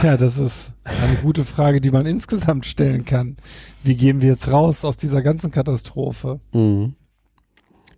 [0.03, 3.37] Ja, das ist eine gute Frage, die man insgesamt stellen kann.
[3.83, 6.39] Wie gehen wir jetzt raus aus dieser ganzen Katastrophe?
[6.53, 6.95] Mhm.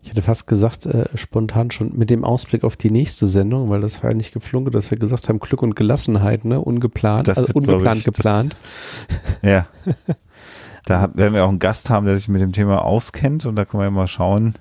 [0.03, 3.81] Ich hätte fast gesagt, äh, spontan schon mit dem Ausblick auf die nächste Sendung, weil
[3.81, 6.61] das war ja nicht geflogen, dass wir gesagt haben, Glück und Gelassenheit, ne?
[6.61, 8.55] Ungeplant, das also wird, ungeplant, ich, geplant.
[9.41, 9.67] Das, ja.
[10.85, 13.65] da werden wir auch einen Gast haben, der sich mit dem Thema auskennt und da
[13.65, 14.53] können wir ja mal schauen,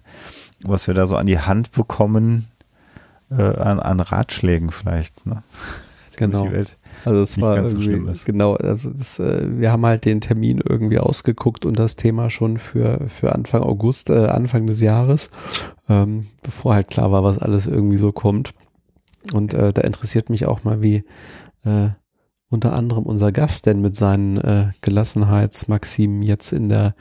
[0.63, 2.49] was wir da so an die Hand bekommen,
[3.31, 5.43] äh, an, an Ratschlägen vielleicht, ne?
[6.17, 6.49] Genau.
[7.05, 10.99] Also es war irgendwie, so genau, also das, äh, wir haben halt den Termin irgendwie
[10.99, 15.31] ausgeguckt und das Thema schon für, für Anfang August, äh, Anfang des Jahres,
[15.91, 18.55] ähm, bevor halt klar war, was alles irgendwie so kommt.
[19.35, 21.05] Und äh, da interessiert mich auch mal, wie
[21.65, 21.91] äh,
[22.49, 26.95] unter anderem unser Gast denn mit seinen äh, Gelassenheitsmaximen jetzt in der,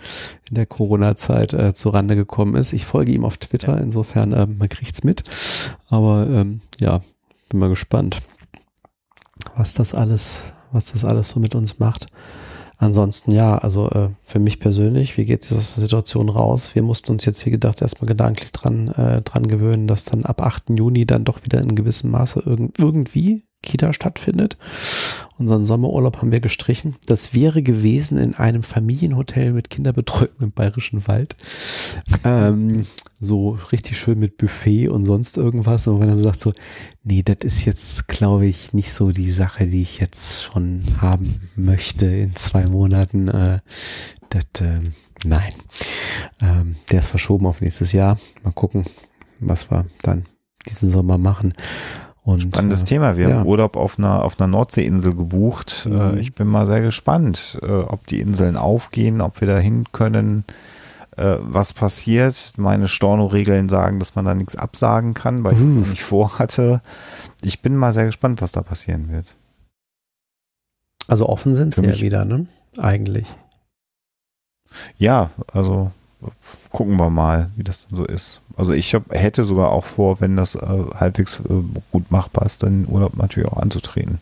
[0.50, 2.74] in der Corona-Zeit äh, zurande gekommen ist.
[2.74, 5.24] Ich folge ihm auf Twitter, insofern äh, man kriegt's mit.
[5.88, 7.02] Aber ähm, ja,
[7.50, 8.22] bin mal gespannt,
[9.56, 12.08] was das alles, was das alles so mit uns macht.
[12.78, 16.76] Ansonsten ja, also äh, für mich persönlich, wie geht es aus der Situation raus?
[16.76, 20.42] Wir mussten uns jetzt, wie gedacht, erstmal gedanklich dran, äh, dran gewöhnen, dass dann ab
[20.42, 20.72] 8.
[20.72, 24.58] Juni dann doch wieder in gewissem Maße irg irgendwie Kita stattfindet.
[25.38, 26.96] Unseren Sommerurlaub haben wir gestrichen.
[27.08, 31.36] Das wäre gewesen in einem Familienhotel mit Kinderbetreuung im Bayerischen Wald.
[32.24, 32.86] Ähm,
[33.20, 35.88] so richtig schön mit Buffet und sonst irgendwas.
[35.88, 36.54] Und wenn er sagt so,
[37.04, 41.42] nee, das ist jetzt, glaube ich, nicht so die Sache, die ich jetzt schon haben
[41.58, 43.28] möchte in zwei Monaten.
[43.28, 43.60] Äh,
[44.30, 44.80] das, äh,
[45.26, 45.50] nein.
[46.42, 48.18] Ähm, der ist verschoben auf nächstes Jahr.
[48.44, 48.86] Mal gucken,
[49.40, 50.26] was wir dann
[50.68, 51.54] diesen Sommer machen.
[52.26, 53.18] Und, Spannendes äh, Thema.
[53.18, 53.36] Wir ja.
[53.36, 55.86] haben Urlaub auf einer, auf einer Nordseeinsel gebucht.
[55.86, 56.18] Äh, mhm.
[56.18, 60.44] ich bin mal sehr gespannt, äh, ob die Inseln aufgehen, ob wir da hin können,
[61.18, 62.54] äh, was passiert.
[62.58, 65.84] Meine Storno-Regeln sagen, dass man da nichts absagen kann, weil mhm.
[65.84, 66.82] ich nicht vorhatte.
[67.44, 69.36] Ich bin mal sehr gespannt, was da passieren wird.
[71.08, 72.48] Also offen sind sie ja wieder, ne?
[72.80, 73.28] Eigentlich.
[74.98, 75.92] Ja, also
[76.72, 78.42] gucken wir mal, wie das so ist.
[78.58, 80.60] Also ich hab, hätte sogar auch vor, wenn das äh,
[80.96, 84.20] halbwegs äh, gut machbar ist, dann Urlaub natürlich auch anzutreten.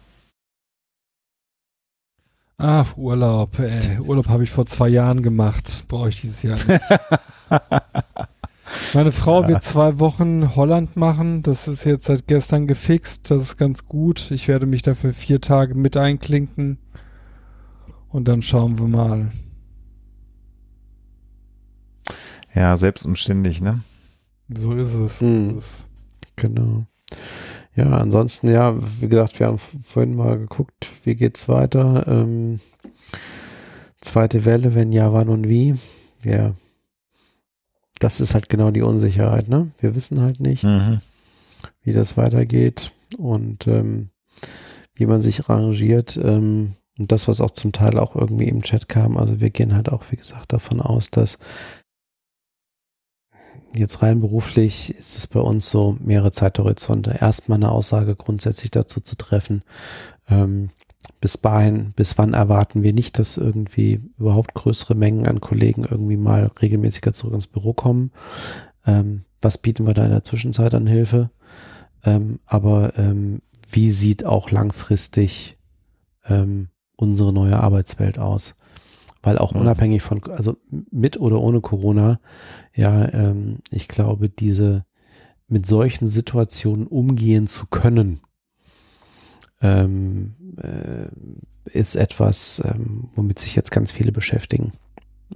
[2.57, 3.99] Ach, Urlaub, ey.
[4.05, 5.85] Urlaub habe ich vor zwei Jahren gemacht.
[5.87, 6.69] Brauche ich dieses Jahr nicht.
[8.93, 9.47] Meine Frau ja.
[9.49, 11.43] wird zwei Wochen Holland machen.
[11.43, 13.29] Das ist jetzt seit gestern gefixt.
[13.29, 14.31] Das ist ganz gut.
[14.31, 16.77] Ich werde mich dafür vier Tage mit einklinken.
[18.09, 19.31] Und dann schauen wir mal.
[22.53, 23.81] Ja, selbstumständig, ne?
[24.49, 25.21] So ist es.
[25.21, 25.59] Mhm.
[26.35, 26.85] Genau.
[27.75, 32.05] Ja, ansonsten, ja, wie gesagt, wir haben vorhin mal geguckt, wie geht's weiter.
[32.07, 32.59] Ähm,
[34.01, 35.75] zweite Welle, wenn ja, wann und wie.
[36.23, 36.53] Ja,
[37.99, 39.71] das ist halt genau die Unsicherheit, ne?
[39.79, 41.01] Wir wissen halt nicht, mhm.
[41.81, 44.09] wie das weitergeht und ähm,
[44.95, 46.17] wie man sich arrangiert.
[46.21, 49.73] Ähm, und das, was auch zum Teil auch irgendwie im Chat kam, also wir gehen
[49.73, 51.39] halt auch, wie gesagt, davon aus, dass
[53.75, 57.17] jetzt rein beruflich ist es bei uns so mehrere Zeithorizonte.
[57.19, 59.63] Erstmal eine Aussage grundsätzlich dazu zu treffen.
[60.29, 60.69] Ähm,
[61.19, 66.17] bis dahin, bis wann erwarten wir nicht, dass irgendwie überhaupt größere Mengen an Kollegen irgendwie
[66.17, 68.11] mal regelmäßiger zurück ins Büro kommen?
[68.85, 71.29] Ähm, was bieten wir da in der Zwischenzeit an Hilfe?
[72.03, 75.57] Ähm, aber ähm, wie sieht auch langfristig
[76.27, 78.55] ähm, unsere neue Arbeitswelt aus?
[79.23, 79.61] Weil auch mhm.
[79.61, 80.57] unabhängig von, also
[80.91, 82.19] mit oder ohne Corona,
[82.75, 84.85] ja, ähm, ich glaube, diese
[85.47, 88.19] mit solchen Situationen umgehen zu können,
[89.61, 91.07] ähm, äh,
[91.69, 94.73] ist etwas, ähm, womit sich jetzt ganz viele beschäftigen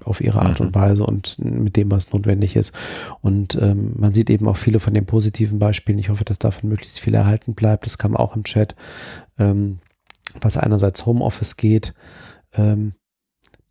[0.03, 0.67] auf ihre Art mhm.
[0.67, 2.74] und Weise und mit dem, was notwendig ist.
[3.22, 5.98] Und ähm, man sieht eben auch viele von den positiven Beispielen.
[5.98, 7.85] Ich hoffe, dass davon möglichst viel erhalten bleibt.
[7.85, 8.75] Das kam auch im Chat,
[9.40, 9.80] ähm,
[10.41, 11.93] was einerseits Homeoffice geht,
[12.53, 12.93] ähm,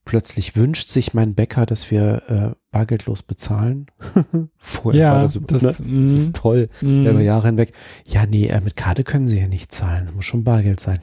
[0.06, 3.86] plötzlich wünscht sich mein Bäcker, dass wir äh, bargeldlos bezahlen.
[4.56, 5.68] Vorher ja, war das, das, ne?
[5.68, 6.32] das ist mhm.
[6.32, 6.68] toll.
[6.80, 7.06] Mm.
[7.06, 7.72] Über Jahre hinweg.
[8.06, 10.06] Ja, nee, äh, mit Karte können sie ja nicht zahlen.
[10.06, 11.00] Das muss schon Bargeld sein.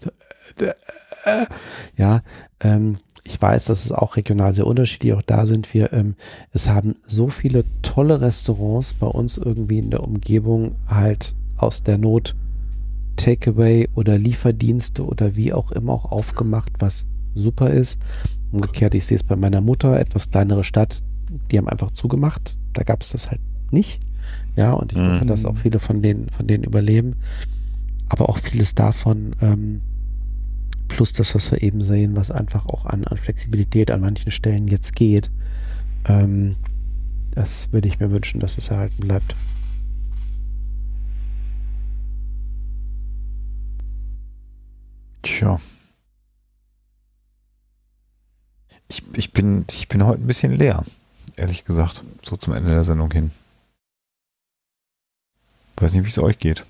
[0.59, 0.73] Äh,
[1.25, 1.45] äh,
[1.95, 2.21] ja,
[2.61, 5.13] ähm, ich weiß, dass es auch regional sehr unterschiedlich.
[5.13, 5.93] Auch da sind wir.
[5.93, 6.15] Ähm,
[6.51, 11.97] es haben so viele tolle Restaurants bei uns irgendwie in der Umgebung halt aus der
[11.97, 12.35] Not
[13.17, 17.99] Takeaway oder Lieferdienste oder wie auch immer auch aufgemacht, was super ist.
[18.53, 21.03] Umgekehrt, ich sehe es bei meiner Mutter, etwas kleinere Stadt,
[21.51, 22.57] die haben einfach zugemacht.
[22.73, 23.41] Da gab es das halt
[23.71, 23.99] nicht.
[24.55, 25.13] Ja, und ich mhm.
[25.13, 27.15] hoffe, dass auch viele von denen, von denen überleben.
[28.09, 29.81] Aber auch vieles davon, ähm,
[30.87, 34.67] plus das, was wir eben sehen, was einfach auch an, an Flexibilität an manchen Stellen
[34.67, 35.31] jetzt geht,
[36.07, 36.55] ähm,
[37.31, 39.35] das würde ich mir wünschen, dass es erhalten bleibt.
[45.23, 45.59] Tja,
[48.93, 50.85] Ich, ich, bin, ich bin heute ein bisschen leer,
[51.35, 53.31] ehrlich gesagt, so zum Ende der Sendung hin.
[55.77, 56.67] Weiß nicht, wie es euch geht.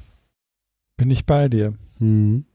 [0.96, 1.74] Bin ich bei dir.
[2.00, 2.46] Mhm.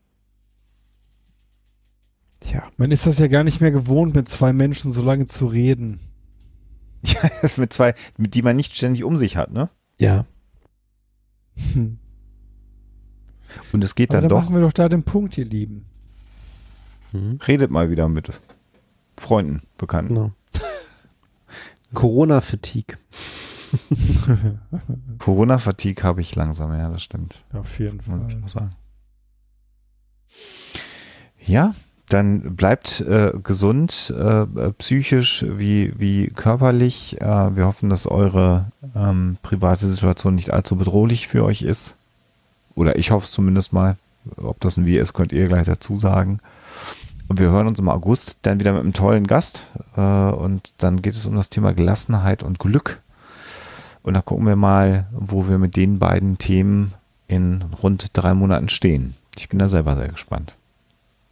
[2.40, 5.44] Tja, man ist das ja gar nicht mehr gewohnt, mit zwei Menschen so lange zu
[5.44, 6.00] reden.
[7.04, 9.68] Ja, mit zwei, mit die man nicht ständig um sich hat, ne?
[9.98, 10.24] Ja.
[11.74, 11.98] Hm.
[13.72, 14.44] Und es geht Aber dann, dann doch.
[14.44, 15.84] machen wir doch da den Punkt, ihr Lieben.
[17.12, 17.38] Mhm.
[17.46, 18.30] Redet mal wieder mit
[19.18, 20.14] Freunden, Bekannten.
[20.14, 20.32] Genau.
[21.94, 22.98] Corona-Fatigue.
[25.18, 27.44] Corona-Fatigue habe ich langsam, ja, das stimmt.
[27.52, 28.70] Auf jeden Fall.
[31.44, 31.74] Ja,
[32.08, 34.46] dann bleibt äh, gesund, äh,
[34.78, 37.20] psychisch wie, wie körperlich.
[37.20, 41.96] Äh, wir hoffen, dass eure ähm, private Situation nicht allzu bedrohlich für euch ist.
[42.74, 43.96] Oder ich hoffe es zumindest mal.
[44.36, 46.40] Ob das ein Wie ist, könnt ihr gleich dazu sagen.
[47.28, 49.66] Und wir hören uns im August dann wieder mit einem tollen Gast.
[49.96, 53.02] Äh, und dann geht es um das Thema Gelassenheit und Glück.
[54.02, 56.94] Und da gucken wir mal, wo wir mit den beiden Themen
[57.26, 59.14] in rund drei Monaten stehen.
[59.36, 60.56] Ich bin da selber sehr gespannt.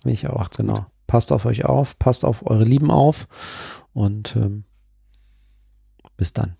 [0.04, 0.74] Ich auch, Macht's genau.
[0.74, 0.84] Gut.
[1.06, 3.28] Passt auf euch auf, passt auf eure Lieben auf
[3.94, 4.64] und ähm,
[6.16, 6.56] bis dann.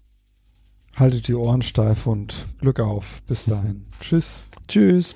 [0.97, 3.23] Haltet die Ohren steif und Glück auf.
[3.27, 3.85] Bis dahin.
[4.01, 4.47] Tschüss.
[4.67, 5.15] Tschüss.